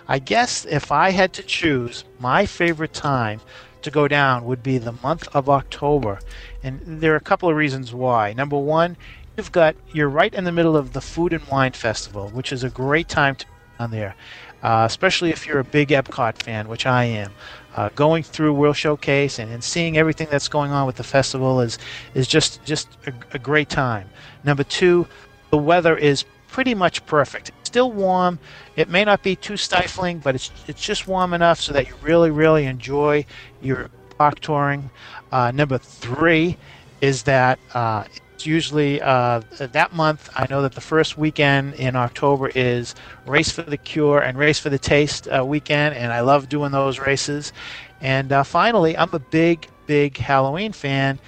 I 0.07 0.19
guess 0.19 0.65
if 0.65 0.91
I 0.91 1.09
had 1.09 1.33
to 1.33 1.43
choose, 1.43 2.03
my 2.19 2.45
favorite 2.45 2.93
time 2.93 3.41
to 3.81 3.89
go 3.89 4.07
down 4.07 4.45
would 4.45 4.61
be 4.61 4.77
the 4.77 4.91
month 4.91 5.27
of 5.33 5.49
October. 5.49 6.19
And 6.61 6.79
there 6.83 7.13
are 7.13 7.17
a 7.17 7.21
couple 7.21 7.49
of 7.49 7.55
reasons 7.55 7.93
why. 7.93 8.33
Number 8.33 8.57
one, 8.57 8.97
you've 9.37 9.51
got 9.51 9.75
you're 9.91 10.09
right 10.09 10.33
in 10.33 10.43
the 10.43 10.51
middle 10.51 10.77
of 10.77 10.93
the 10.93 11.01
Food 11.01 11.33
and 11.33 11.43
Wine 11.47 11.73
Festival, 11.73 12.29
which 12.29 12.51
is 12.51 12.63
a 12.63 12.69
great 12.69 13.07
time 13.07 13.35
to 13.35 13.45
be 13.45 13.51
on 13.79 13.91
there, 13.91 14.15
uh, 14.63 14.83
especially 14.87 15.31
if 15.31 15.45
you're 15.45 15.59
a 15.59 15.63
big 15.63 15.89
Epcot 15.89 16.41
fan, 16.41 16.67
which 16.67 16.85
I 16.85 17.05
am. 17.05 17.31
Uh, 17.75 17.89
going 17.89 18.23
through 18.23 18.53
World 18.53 18.77
Showcase 18.77 19.37
and, 19.37 19.51
and 19.51 19.61
seeing 19.61 19.97
everything 19.97 20.29
that's 20.31 20.47
going 20.47 20.71
on 20.71 20.87
with 20.87 20.95
the 20.95 21.03
festival 21.03 21.59
is 21.59 21.77
is 22.13 22.27
just 22.27 22.63
just 22.63 22.87
a, 23.05 23.13
a 23.33 23.39
great 23.39 23.69
time. 23.69 24.09
Number 24.43 24.63
two, 24.63 25.07
the 25.49 25.57
weather 25.57 25.97
is 25.97 26.23
pretty 26.47 26.73
much 26.73 27.05
perfect. 27.05 27.51
Still 27.63 27.91
warm. 27.91 28.39
It 28.77 28.87
may 28.87 29.03
not 29.03 29.21
be 29.23 29.35
too 29.35 29.57
stifling, 29.57 30.19
but 30.19 30.35
it's 30.35 30.51
it's 30.67 30.81
just 30.81 31.05
warm 31.05 31.33
enough 31.33 31.59
so 31.59 31.73
that 31.73 31.87
you 31.89 31.95
really 32.01 32.31
really 32.31 32.65
enjoy 32.65 33.25
your 33.61 33.89
park 34.17 34.39
touring. 34.39 34.89
Uh, 35.33 35.51
number 35.51 35.77
three 35.77 36.57
is 37.01 37.23
that 37.23 37.59
uh, 37.73 38.05
usually 38.45 39.01
uh, 39.01 39.41
that 39.57 39.93
month. 39.93 40.29
I 40.35 40.47
know 40.49 40.61
that 40.61 40.73
the 40.73 40.81
first 40.81 41.17
weekend 41.17 41.75
in 41.75 41.95
October 41.95 42.49
is 42.53 42.95
Race 43.25 43.51
for 43.51 43.61
the 43.61 43.77
Cure 43.77 44.19
and 44.19 44.37
Race 44.37 44.59
for 44.59 44.69
the 44.69 44.79
Taste 44.79 45.27
uh, 45.27 45.45
weekend, 45.45 45.95
and 45.95 46.11
I 46.11 46.21
love 46.21 46.49
doing 46.49 46.71
those 46.71 46.99
races. 46.99 47.53
And 48.01 48.31
uh, 48.31 48.43
finally, 48.43 48.97
I'm 48.97 49.09
a 49.13 49.19
big, 49.19 49.67
big 49.87 50.17
Halloween 50.17 50.71
fan. 50.71 51.19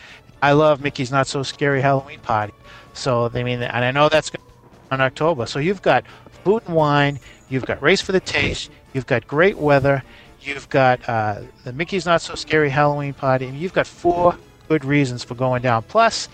I 0.42 0.52
love 0.52 0.82
Mickey's 0.82 1.12
Not 1.12 1.28
So 1.28 1.44
Scary 1.44 1.82
Halloween 1.82 2.20
Party. 2.20 2.54
So, 2.94 3.32
I 3.34 3.44
mean, 3.44 3.62
and 3.62 3.86
I 3.86 3.92
know 3.92 4.10
that's 4.10 4.32
on 4.92 5.02
October. 5.02 5.46
So 5.46 5.60
you've 5.60 5.82
got 5.82 6.04
food 6.44 6.64
and 6.66 6.76
wine, 6.76 7.20
you've 7.50 7.66
got 7.66 7.82
Race 7.82 8.02
for 8.02 8.12
the 8.12 8.20
Taste, 8.20 8.72
you've 8.94 9.08
got 9.08 9.28
great 9.28 9.58
weather, 9.58 10.04
you've 10.42 10.70
got 10.70 11.08
uh, 11.10 11.42
the 11.64 11.74
Mickey's 11.74 12.06
Not 12.06 12.22
So 12.22 12.36
Scary 12.36 12.70
Halloween 12.70 13.14
Party, 13.14 13.46
and 13.48 13.58
you've 13.58 13.74
got 13.74 13.88
four 13.88 14.38
good 14.68 14.86
reasons 14.86 15.24
for 15.24 15.36
going 15.36 15.62
down. 15.62 15.84
Plus, 15.84 16.30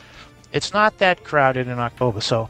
it's 0.53 0.73
not 0.73 0.97
that 0.99 1.23
crowded 1.23 1.67
in 1.67 1.79
October. 1.79 2.21
So 2.21 2.49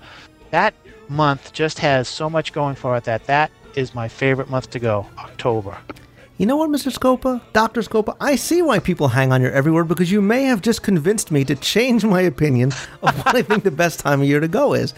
that 0.51 0.73
month 1.09 1.53
just 1.53 1.80
has 1.80 2.07
so 2.07 2.30
much 2.30 2.53
going 2.53 2.75
for 2.75 2.95
it 2.97 3.05
that 3.05 3.25
that 3.25 3.51
is 3.75 3.95
my 3.95 4.07
favorite 4.07 4.49
month 4.49 4.69
to 4.71 4.80
go, 4.80 5.07
October. 5.17 5.77
You 6.38 6.45
know 6.45 6.57
what, 6.57 6.69
Mr. 6.69 6.91
Scopa? 6.91 7.41
Dr. 7.53 7.81
Scopa, 7.81 8.15
I 8.19 8.35
see 8.35 8.61
why 8.61 8.80
people 8.80 9.07
hang 9.07 9.31
on 9.31 9.41
your 9.41 9.51
every 9.51 9.71
word 9.71 9.88
because 9.88 10.11
you 10.11 10.21
may 10.21 10.43
have 10.43 10.61
just 10.61 10.84
convinced 10.84 11.31
me 11.31 11.45
to 11.45 11.55
change 11.55 12.03
my 12.03 12.21
opinion 12.21 12.71
of 13.01 13.17
what 13.25 13.35
I 13.35 13.41
think 13.41 13.63
the 13.63 13.71
best 13.71 13.99
time 13.99 14.21
of 14.21 14.27
year 14.27 14.39
to 14.39 14.47
go 14.47 14.73
is. 14.73 14.93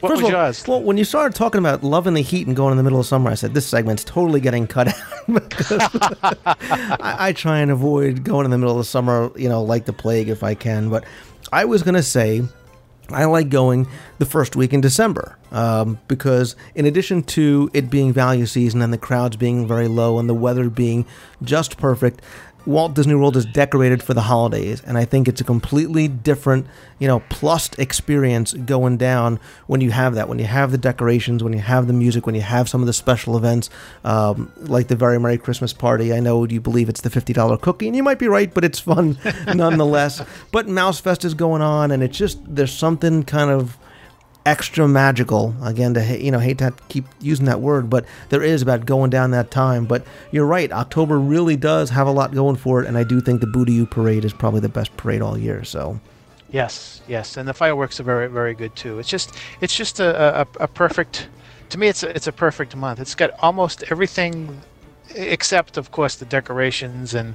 What 0.00 0.10
First 0.10 0.22
was 0.22 0.30
of 0.30 0.34
all, 0.34 0.44
yours? 0.46 0.66
well, 0.66 0.82
when 0.82 0.96
you 0.96 1.04
started 1.04 1.36
talking 1.36 1.58
about 1.58 1.84
loving 1.84 2.14
the 2.14 2.22
heat 2.22 2.46
and 2.46 2.56
going 2.56 2.70
in 2.70 2.78
the 2.78 2.82
middle 2.82 2.98
of 2.98 3.06
summer, 3.06 3.30
I 3.30 3.34
said 3.34 3.52
this 3.52 3.66
segment's 3.66 4.02
totally 4.02 4.40
getting 4.40 4.66
cut 4.66 4.88
out 4.88 5.26
because 5.32 5.78
I, 6.22 6.96
I 7.28 7.32
try 7.34 7.58
and 7.58 7.70
avoid 7.70 8.24
going 8.24 8.46
in 8.46 8.50
the 8.50 8.56
middle 8.56 8.80
of 8.80 8.86
summer, 8.86 9.30
you 9.36 9.48
know, 9.48 9.62
like 9.62 9.84
the 9.84 9.92
plague 9.92 10.30
if 10.30 10.42
I 10.42 10.54
can. 10.54 10.88
But 10.88 11.04
I 11.52 11.64
was 11.64 11.82
gonna 11.82 12.02
say 12.02 12.42
I 13.12 13.24
like 13.24 13.48
going 13.48 13.88
the 14.18 14.26
first 14.26 14.56
week 14.56 14.72
in 14.72 14.80
December 14.80 15.36
um, 15.50 15.98
because, 16.08 16.54
in 16.74 16.86
addition 16.86 17.22
to 17.24 17.70
it 17.74 17.90
being 17.90 18.12
value 18.12 18.46
season 18.46 18.82
and 18.82 18.92
the 18.92 18.98
crowds 18.98 19.36
being 19.36 19.66
very 19.66 19.88
low 19.88 20.18
and 20.18 20.28
the 20.28 20.34
weather 20.34 20.70
being 20.70 21.06
just 21.42 21.76
perfect, 21.76 22.22
Walt 22.66 22.94
Disney 22.94 23.14
World 23.14 23.36
is 23.36 23.46
decorated 23.46 24.02
for 24.02 24.14
the 24.14 24.22
holidays, 24.22 24.82
and 24.86 24.98
I 24.98 25.04
think 25.04 25.28
it's 25.28 25.40
a 25.40 25.44
completely 25.44 26.08
different, 26.08 26.66
you 26.98 27.08
know, 27.08 27.20
plus 27.28 27.70
experience 27.78 28.52
going 28.52 28.96
down 28.96 29.40
when 29.66 29.80
you 29.80 29.90
have 29.90 30.14
that. 30.14 30.28
When 30.28 30.38
you 30.38 30.44
have 30.44 30.70
the 30.70 30.78
decorations, 30.78 31.42
when 31.42 31.52
you 31.52 31.60
have 31.60 31.86
the 31.86 31.92
music, 31.92 32.26
when 32.26 32.34
you 32.34 32.40
have 32.42 32.68
some 32.68 32.80
of 32.80 32.86
the 32.86 32.92
special 32.92 33.36
events, 33.36 33.70
um, 34.04 34.52
like 34.56 34.88
the 34.88 34.96
Very 34.96 35.18
Merry 35.18 35.38
Christmas 35.38 35.72
Party. 35.72 36.12
I 36.12 36.20
know 36.20 36.44
you 36.44 36.60
believe 36.60 36.88
it's 36.88 37.00
the 37.00 37.10
fifty 37.10 37.32
dollar 37.32 37.56
cookie, 37.56 37.86
and 37.86 37.96
you 37.96 38.02
might 38.02 38.18
be 38.18 38.28
right, 38.28 38.52
but 38.52 38.64
it's 38.64 38.78
fun 38.78 39.18
nonetheless. 39.54 40.22
But 40.52 40.68
Mouse 40.68 41.00
Fest 41.00 41.24
is 41.24 41.34
going 41.34 41.62
on, 41.62 41.90
and 41.90 42.02
it's 42.02 42.16
just 42.16 42.38
there's 42.46 42.72
something 42.72 43.24
kind 43.24 43.50
of 43.50 43.78
extra 44.50 44.88
magical 44.88 45.54
again 45.62 45.94
to 45.94 46.02
you 46.20 46.32
know 46.32 46.40
hate 46.40 46.58
to 46.58 46.74
keep 46.88 47.04
using 47.20 47.46
that 47.46 47.60
word 47.60 47.88
but 47.88 48.04
there 48.30 48.42
is 48.42 48.62
about 48.62 48.84
going 48.84 49.08
down 49.08 49.30
that 49.30 49.48
time 49.48 49.84
but 49.84 50.04
you're 50.32 50.44
right 50.44 50.72
october 50.72 51.20
really 51.20 51.56
does 51.56 51.90
have 51.90 52.08
a 52.08 52.10
lot 52.10 52.34
going 52.34 52.56
for 52.56 52.82
it 52.82 52.88
and 52.88 52.98
i 52.98 53.04
do 53.04 53.20
think 53.20 53.40
the 53.40 53.46
Boo-to-You 53.46 53.86
parade 53.86 54.24
is 54.24 54.32
probably 54.32 54.58
the 54.58 54.68
best 54.68 54.96
parade 54.96 55.22
all 55.22 55.38
year 55.38 55.62
so 55.62 56.00
Yes, 56.52 57.00
yes, 57.06 57.36
and 57.36 57.48
the 57.48 57.54
fireworks 57.54 58.00
are 58.00 58.02
very, 58.02 58.26
very 58.26 58.54
good 58.54 58.74
too. 58.74 58.98
It's 58.98 59.08
just, 59.08 59.32
it's 59.60 59.72
just 59.76 60.00
a, 60.00 60.40
a, 60.40 60.46
a 60.58 60.66
perfect. 60.66 61.28
To 61.68 61.78
me, 61.78 61.86
it's 61.86 62.02
a, 62.02 62.08
it's 62.08 62.26
a 62.26 62.32
perfect 62.32 62.74
month. 62.74 62.98
It's 62.98 63.14
got 63.14 63.30
almost 63.38 63.84
everything, 63.88 64.60
except 65.14 65.76
of 65.76 65.92
course 65.92 66.16
the 66.16 66.24
decorations 66.24 67.14
and 67.14 67.34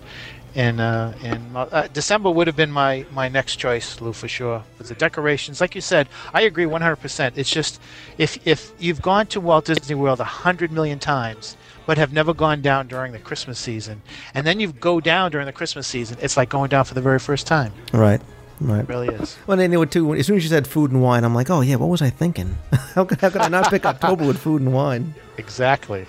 in 0.56 0.80
uh, 0.80 1.14
in 1.22 1.56
uh, 1.56 1.88
December 1.94 2.32
would 2.32 2.48
have 2.48 2.56
been 2.56 2.72
my 2.72 3.06
my 3.12 3.28
next 3.28 3.58
choice, 3.58 4.00
Lou, 4.02 4.14
for 4.14 4.28
sure. 4.28 4.64
But 4.78 4.88
the 4.88 4.96
decorations, 4.96 5.62
like 5.62 5.76
you 5.76 5.82
said, 5.82 6.08
I 6.34 6.42
agree 6.42 6.66
100%. 6.66 7.34
It's 7.36 7.50
just 7.50 7.80
if 8.18 8.46
if 8.48 8.72
you've 8.80 9.02
gone 9.02 9.28
to 9.28 9.42
Walt 9.42 9.66
Disney 9.66 9.96
World 9.96 10.20
a 10.20 10.24
hundred 10.24 10.72
million 10.72 10.98
times, 10.98 11.58
but 11.86 11.98
have 11.98 12.14
never 12.14 12.34
gone 12.34 12.62
down 12.62 12.88
during 12.88 13.12
the 13.12 13.20
Christmas 13.20 13.60
season, 13.60 14.02
and 14.34 14.48
then 14.48 14.60
you 14.60 14.72
go 14.72 15.00
down 15.00 15.32
during 15.32 15.46
the 15.46 15.54
Christmas 15.54 15.88
season, 15.88 16.18
it's 16.22 16.38
like 16.38 16.50
going 16.50 16.70
down 16.70 16.86
for 16.86 16.94
the 16.94 17.02
very 17.02 17.20
first 17.20 17.46
time. 17.46 17.74
Right. 17.92 18.22
Right. 18.62 18.84
It 18.84 18.90
really 18.90 19.10
is. 19.10 19.38
Well, 19.48 19.58
then, 19.58 19.70
too, 19.90 20.16
as 20.16 20.28
soon 20.28 20.38
as 20.38 20.44
you 20.44 20.50
said 20.50 20.66
food 20.66 20.90
and 20.90 21.02
wine, 21.04 21.26
I'm 21.26 21.36
like, 21.36 21.50
oh, 21.50 21.60
yeah, 21.60 21.76
what 21.76 21.90
was 21.90 22.02
I 22.02 22.10
thinking? 22.10 22.58
how, 22.96 23.04
could, 23.04 23.20
how 23.20 23.30
could 23.30 23.42
I 23.42 23.50
not 23.50 23.70
pick 23.70 23.86
October 23.86 24.26
with 24.26 24.40
food 24.40 24.62
and 24.62 24.74
wine? 24.74 25.14
Exactly. 25.38 26.06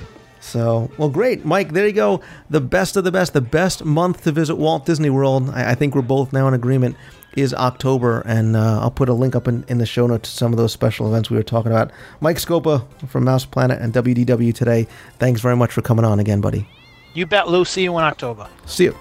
So, 0.47 0.90
well, 0.97 1.09
great. 1.09 1.44
Mike, 1.44 1.73
there 1.73 1.86
you 1.86 1.93
go. 1.93 2.20
The 2.51 2.60
best 2.60 2.97
of 2.97 3.05
the 3.05 3.12
best, 3.12 3.32
the 3.32 3.40
best 3.40 3.85
month 3.85 4.23
to 4.24 4.32
visit 4.32 4.55
Walt 4.56 4.86
Disney 4.86 5.10
World. 5.10 5.51
I, 5.51 5.73
I 5.73 5.74
think 5.74 5.94
we're 5.94 6.02
both 6.02 6.32
now 6.32 6.47
in 6.47 6.55
agreement 6.55 6.97
is 7.36 7.52
October, 7.52 8.23
and 8.24 8.56
uh, 8.56 8.81
I'll 8.81 8.90
put 8.90 9.09
a 9.09 9.12
link 9.12 9.36
up 9.36 9.47
in, 9.47 9.64
in 9.68 9.78
the 9.78 9.86
show 9.86 10.06
notes 10.06 10.31
to 10.31 10.36
some 10.36 10.52
of 10.52 10.56
those 10.56 10.73
special 10.73 11.06
events 11.06 11.31
we 11.31 11.36
were 11.36 11.43
talking 11.43 11.70
about. 11.70 11.93
Mike 12.20 12.39
Scopa 12.39 12.85
from 13.09 13.24
Mouse 13.24 13.44
Planet 13.44 13.81
and 13.81 13.93
WDW 13.93 14.55
today. 14.55 14.86
Thanks 15.18 15.40
very 15.40 15.56
much 15.56 15.73
for 15.73 15.82
coming 15.82 16.05
on 16.05 16.18
again, 16.18 16.40
buddy. 16.40 16.66
You 17.12 17.27
bet, 17.27 17.48
Lou. 17.48 17.64
See 17.64 17.82
you 17.82 17.97
in 17.98 18.05
October. 18.05 18.48
See 18.64 18.85
you. 18.85 18.97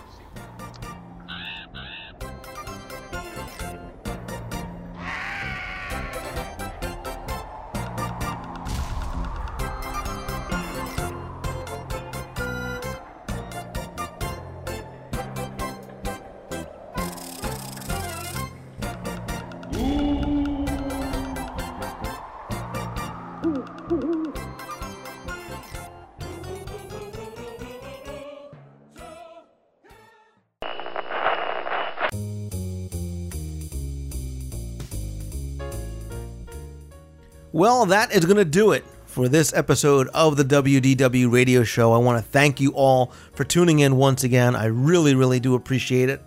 Well, 37.56 37.86
that 37.86 38.12
is 38.12 38.26
going 38.26 38.36
to 38.36 38.44
do 38.44 38.74
it 38.74 38.84
for 39.06 39.30
this 39.30 39.54
episode 39.54 40.10
of 40.10 40.36
the 40.36 40.44
WDW 40.44 41.32
radio 41.32 41.64
show. 41.64 41.94
I 41.94 42.00
want 42.00 42.22
to 42.22 42.32
thank 42.32 42.60
you 42.60 42.74
all 42.74 43.14
for 43.32 43.46
tuning 43.46 43.80
in 43.80 43.96
once 43.96 44.26
again. 44.26 44.58
I 44.58 44.66
really, 44.66 45.16
really 45.16 45.40
do 45.40 45.56
appreciate 45.56 46.10
it. 46.10 46.22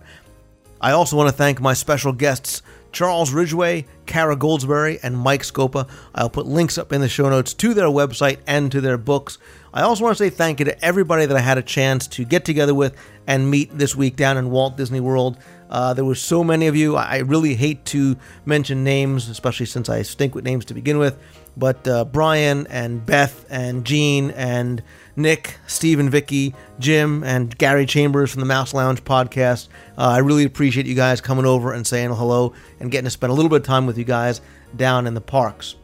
I 0.81 0.89
also 0.89 1.15
want 1.15 1.29
to 1.29 1.35
thank 1.35 1.61
my 1.61 1.75
special 1.75 2.13
guests, 2.13 2.63
Charles 2.91 3.31
Ridgway, 3.31 3.85
Cara 4.07 4.35
Goldsbury, 4.35 4.99
and 5.03 5.15
Mike 5.15 5.43
Scopa. 5.43 5.87
I'll 6.15 6.31
put 6.31 6.47
links 6.47 6.79
up 6.79 6.91
in 6.91 6.99
the 6.99 7.07
show 7.07 7.29
notes 7.29 7.53
to 7.53 7.75
their 7.75 7.89
website 7.89 8.39
and 8.47 8.71
to 8.71 8.81
their 8.81 8.97
books. 8.97 9.37
I 9.71 9.83
also 9.83 10.05
want 10.05 10.17
to 10.17 10.23
say 10.23 10.31
thank 10.31 10.57
you 10.57 10.65
to 10.65 10.83
everybody 10.83 11.27
that 11.27 11.37
I 11.37 11.41
had 11.41 11.59
a 11.59 11.61
chance 11.61 12.07
to 12.07 12.25
get 12.25 12.43
together 12.43 12.73
with 12.73 12.97
and 13.27 13.51
meet 13.51 13.77
this 13.77 13.95
week 13.95 14.15
down 14.15 14.37
in 14.37 14.49
Walt 14.49 14.77
Disney 14.77 14.99
World. 14.99 15.37
Uh, 15.69 15.93
there 15.93 16.05
were 16.05 16.15
so 16.15 16.43
many 16.43 16.67
of 16.67 16.75
you. 16.75 16.95
I 16.95 17.17
really 17.19 17.55
hate 17.55 17.85
to 17.85 18.17
mention 18.45 18.83
names, 18.83 19.29
especially 19.29 19.67
since 19.67 19.89
I 19.89 20.01
stink 20.01 20.35
with 20.35 20.43
names 20.43 20.65
to 20.65 20.73
begin 20.73 20.97
with. 20.97 21.17
But 21.55 21.87
uh, 21.87 22.05
Brian 22.05 22.67
and 22.67 23.05
Beth 23.05 23.45
and 23.49 23.85
Gene 23.85 24.31
and 24.31 24.81
Nick, 25.15 25.57
Steve 25.67 25.99
and 25.99 26.09
Vicky, 26.09 26.55
Jim 26.79 27.23
and 27.23 27.55
Gary 27.57 27.85
Chambers 27.85 28.31
from 28.31 28.39
the 28.39 28.45
Mouse 28.45 28.73
Lounge 28.73 29.03
podcast. 29.03 29.67
Uh, 29.97 30.07
I 30.07 30.19
really 30.19 30.45
appreciate 30.45 30.85
you 30.85 30.95
guys 30.95 31.21
coming 31.21 31.45
over 31.45 31.73
and 31.73 31.85
saying 31.85 32.09
hello 32.13 32.53
and 32.79 32.89
getting 32.89 33.05
to 33.05 33.11
spend 33.11 33.31
a 33.31 33.33
little 33.33 33.49
bit 33.49 33.57
of 33.57 33.63
time 33.63 33.85
with 33.85 33.97
you 33.97 34.05
guys 34.05 34.41
down 34.75 35.05
in 35.05 35.13
the 35.13 35.21
parks. 35.21 35.75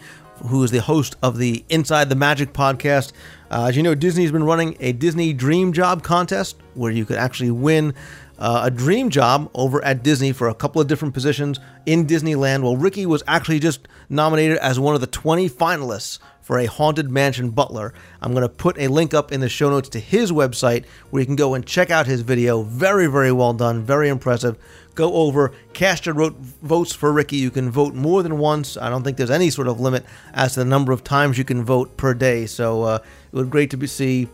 who 0.48 0.64
is 0.64 0.72
the 0.72 0.82
host 0.82 1.16
of 1.22 1.38
the 1.38 1.66
Inside 1.70 2.10
the 2.10 2.16
Magic 2.16 2.54
podcast. 2.54 3.12
Uh, 3.52 3.66
as 3.70 3.76
you 3.76 3.84
know, 3.84 3.96
Disney's 3.96 4.32
been 4.32 4.44
running 4.44 4.78
a 4.80 4.94
Disney 4.94 5.34
Dream 5.34 5.74
Job 5.74 6.04
contest 6.04 6.58
where 6.76 6.92
you 6.92 7.06
could 7.06 7.18
actually 7.18 7.52
win 7.52 7.94
uh, 8.38 8.62
a 8.64 8.72
dream 8.72 9.10
job 9.10 9.50
over 9.54 9.84
at 9.84 10.02
Disney 10.02 10.32
for 10.32 10.48
a 10.48 10.54
couple 10.54 10.82
of 10.82 10.88
different 10.88 11.14
positions 11.14 11.60
in 11.86 12.08
Disneyland. 12.08 12.64
Well, 12.64 12.78
Ricky 12.78 13.06
was 13.06 13.22
actually 13.28 13.60
just 13.60 13.88
nominated 14.08 14.58
as 14.60 14.80
one 14.80 14.96
of 14.96 15.02
the 15.02 15.08
20 15.08 15.50
finalists 15.50 16.20
for 16.50 16.58
a 16.58 16.66
Haunted 16.66 17.12
Mansion 17.12 17.52
butler. 17.52 17.94
I'm 18.24 18.32
going 18.32 18.42
to 18.42 18.50
put 18.50 18.80
a 18.80 18.88
link 18.88 19.14
up 19.14 19.32
in 19.32 19.40
the 19.40 19.48
show 19.48 19.70
notes 19.70 19.88
to 19.90 20.00
his 20.00 20.32
website 20.32 20.86
where 21.12 21.20
you 21.20 21.28
can 21.28 21.36
go 21.36 21.54
and 21.54 21.64
check 21.64 21.92
out 21.92 22.08
his 22.08 22.22
video. 22.22 22.64
Very, 22.64 23.06
very 23.06 23.32
well 23.32 23.54
done, 23.54 23.84
very 23.84 24.10
impressive. 24.10 24.58
Go 24.96 25.14
over, 25.14 25.54
cast 25.74 26.08
your 26.08 26.32
votes 26.64 26.92
for 26.92 27.14
Ricky. 27.14 27.36
You 27.36 27.52
can 27.52 27.70
vote 27.70 27.94
more 27.94 28.24
than 28.24 28.40
once. 28.40 28.78
I 28.78 28.90
don't 28.90 29.04
think 29.04 29.16
there's 29.16 29.30
any 29.30 29.52
sort 29.52 29.68
of 29.68 29.80
limit 29.80 30.04
as 30.34 30.56
to 30.56 30.62
the 30.62 30.66
number 30.66 30.92
of 30.92 31.04
times 31.04 31.38
you 31.38 31.44
can 31.44 31.64
vote 31.64 31.96
per 31.98 32.16
day. 32.16 32.48
So 32.48 32.82
uh, 32.82 33.00
it 33.32 33.36
be 33.36 33.44
great 33.44 33.70
to 33.70 33.78
be, 33.78 33.86
see 33.86 34.28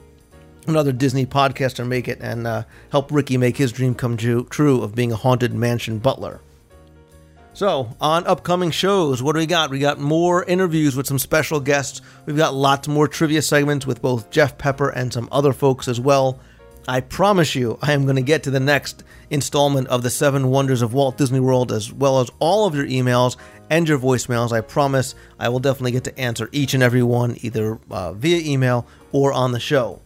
another 0.68 0.94
Disney 0.94 1.26
podcaster 1.26 1.86
make 1.86 2.08
it 2.08 2.22
and 2.22 2.48
uh, 2.48 2.64
help 2.92 3.12
Ricky 3.12 3.36
make 3.36 3.58
his 3.58 3.74
dream 3.74 3.94
come 3.94 4.16
true 4.16 4.82
of 4.82 4.96
being 4.96 5.12
a 5.12 5.18
Haunted 5.18 5.54
Mansion 5.54 6.00
butler. 6.00 6.40
So, 7.56 7.95
on 8.02 8.27
upcoming 8.27 8.72
shows, 8.72 9.23
what 9.23 9.32
do 9.32 9.40
we 9.40 9.45
got? 9.45 9.69
We 9.69 9.80
got 9.80 9.98
more 9.98 10.44
interviews 10.44 10.98
with 10.98 11.07
some 11.07 11.18
special 11.18 11.61
guests. 11.61 12.02
We've 12.26 12.36
got 12.36 12.53
lots 12.53 12.90
more 12.90 13.07
trivia 13.07 13.41
segments 13.41 13.88
with 13.88 14.02
both 14.02 14.30
Jeff 14.30 14.57
Pepper 14.57 14.90
and 14.90 15.14
some 15.14 15.30
other 15.32 15.53
folks 15.53 15.88
as 15.88 15.98
well. 15.98 16.41
I 16.86 16.99
promise 16.99 17.56
you, 17.56 17.80
I 17.82 17.94
am 17.94 18.03
going 18.03 18.18
to 18.18 18.22
get 18.22 18.44
to 18.44 18.52
the 18.52 18.60
next 18.60 19.06
installment 19.30 19.88
of 19.88 20.03
the 20.03 20.10
Seven 20.10 20.49
Wonders 20.49 20.82
of 20.82 20.94
Walt 20.94 21.18
Disney 21.18 21.40
World, 21.40 21.72
as 21.72 21.94
well 21.94 22.19
as 22.19 22.30
all 22.40 22.68
of 22.68 22.76
your 22.76 22.88
emails 22.88 23.38
and 23.69 23.88
your 23.88 23.99
voicemails. 23.99 24.52
I 24.52 24.60
promise 24.60 25.15
I 25.40 25.48
will 25.48 25.60
definitely 25.60 25.94
get 25.94 26.03
to 26.03 26.19
answer 26.19 26.49
each 26.52 26.73
and 26.73 26.84
every 26.84 27.03
one, 27.03 27.38
either 27.40 27.80
uh, 27.90 28.11
via 28.11 28.38
email 28.40 28.86
or 29.14 29.32
on 29.32 29.53
the 29.53 29.61
show. 29.61 30.02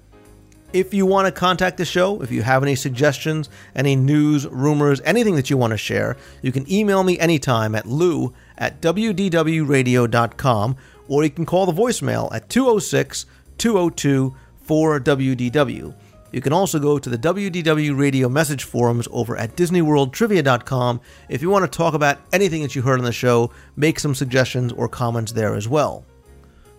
If 0.72 0.94
you 0.94 1.08
want 1.08 1.26
to 1.26 1.32
contact 1.32 1.78
the 1.78 1.86
show, 1.86 2.22
if 2.22 2.32
you 2.32 2.44
have 2.44 2.62
any 2.62 2.76
suggestions, 2.76 3.50
any 3.76 3.96
news, 3.96 4.46
rumors, 4.48 5.02
anything 5.04 5.36
that 5.36 5.50
you 5.50 5.58
want 5.58 5.72
to 5.72 5.78
share, 5.78 6.16
you 6.44 6.52
can 6.52 6.72
email 6.72 7.04
me 7.04 7.18
anytime 7.18 7.74
at 7.74 7.88
lou 7.88 8.36
at 8.56 8.80
wdwradio.com 8.80 10.78
or 11.08 11.24
you 11.24 11.32
can 11.32 11.48
call 11.48 11.66
the 11.66 11.74
voicemail 11.74 12.32
at 12.34 12.50
206 12.50 13.26
202 13.58 14.36
for 14.62 15.00
WDW. 15.00 15.96
You 16.32 16.42
can 16.42 16.54
also 16.54 16.78
go 16.78 17.00
to 17.00 17.10
the 17.10 17.18
WDW 17.18 17.98
Radio 17.98 18.30
message 18.30 18.64
forums 18.64 19.08
over 19.10 19.36
at 19.36 19.56
DisneyWorldTrivia.com 19.56 21.02
if 21.30 21.42
you 21.42 21.50
want 21.50 21.70
to 21.70 21.78
talk 21.78 21.96
about 21.96 22.20
anything 22.32 22.62
that 22.62 22.76
you 22.76 22.84
heard 22.84 23.00
on 23.00 23.06
the 23.06 23.12
show, 23.12 23.52
make 23.76 24.00
some 24.00 24.14
suggestions 24.14 24.72
or 24.74 24.88
comments 24.88 25.32
there 25.32 25.56
as 25.56 25.68
well. 25.68 26.06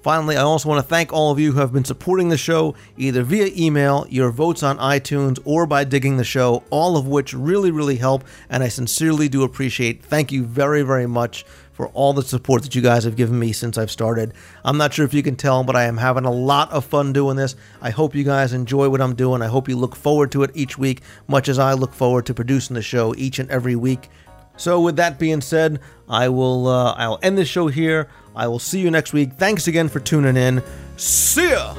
Finally, 0.02 0.36
I 0.36 0.42
also 0.42 0.68
want 0.68 0.82
to 0.82 0.88
thank 0.88 1.12
all 1.12 1.30
of 1.30 1.38
you 1.38 1.52
who 1.52 1.60
have 1.60 1.72
been 1.72 1.84
supporting 1.84 2.30
the 2.30 2.38
show 2.38 2.74
either 2.96 3.22
via 3.22 3.50
email, 3.54 4.06
your 4.08 4.30
votes 4.30 4.62
on 4.62 4.78
iTunes, 4.78 5.38
or 5.44 5.66
by 5.66 5.84
digging 5.84 6.16
the 6.16 6.24
show, 6.24 6.62
all 6.70 6.96
of 6.96 7.06
which 7.06 7.34
really, 7.34 7.70
really 7.70 7.96
help, 7.96 8.24
and 8.48 8.62
I 8.62 8.68
sincerely 8.68 9.28
do 9.28 9.42
appreciate. 9.42 10.02
Thank 10.02 10.32
you 10.32 10.44
very, 10.44 10.80
very 10.82 11.06
much 11.06 11.44
for 11.72 11.88
all 11.88 12.14
the 12.14 12.22
support 12.22 12.62
that 12.62 12.74
you 12.74 12.80
guys 12.80 13.04
have 13.04 13.16
given 13.16 13.38
me 13.38 13.52
since 13.52 13.76
I've 13.76 13.90
started. 13.90 14.32
I'm 14.64 14.78
not 14.78 14.92
sure 14.94 15.04
if 15.04 15.12
you 15.12 15.22
can 15.22 15.36
tell, 15.36 15.64
but 15.64 15.76
I 15.76 15.84
am 15.84 15.98
having 15.98 16.24
a 16.24 16.30
lot 16.30 16.70
of 16.72 16.84
fun 16.84 17.12
doing 17.12 17.36
this. 17.36 17.56
I 17.82 17.90
hope 17.90 18.14
you 18.14 18.24
guys 18.24 18.54
enjoy 18.54 18.88
what 18.88 19.00
I'm 19.02 19.14
doing. 19.14 19.42
I 19.42 19.48
hope 19.48 19.68
you 19.68 19.76
look 19.76 19.96
forward 19.96 20.32
to 20.32 20.42
it 20.42 20.50
each 20.54 20.78
week, 20.78 21.02
much 21.28 21.48
as 21.48 21.58
I 21.58 21.74
look 21.74 21.92
forward 21.92 22.24
to 22.26 22.34
producing 22.34 22.74
the 22.74 22.82
show 22.82 23.14
each 23.16 23.38
and 23.38 23.50
every 23.50 23.76
week. 23.76 24.08
So, 24.56 24.78
with 24.82 24.96
that 24.96 25.18
being 25.18 25.40
said, 25.40 25.80
I 26.06 26.28
will 26.28 26.68
uh, 26.68 26.92
I'll 26.92 27.18
end 27.22 27.38
this 27.38 27.48
show 27.48 27.68
here. 27.68 28.08
I 28.34 28.46
will 28.48 28.58
see 28.58 28.80
you 28.80 28.90
next 28.90 29.12
week. 29.12 29.34
Thanks 29.34 29.66
again 29.68 29.88
for 29.88 30.00
tuning 30.00 30.36
in. 30.36 30.62
See 30.96 31.50
ya. 31.50 31.74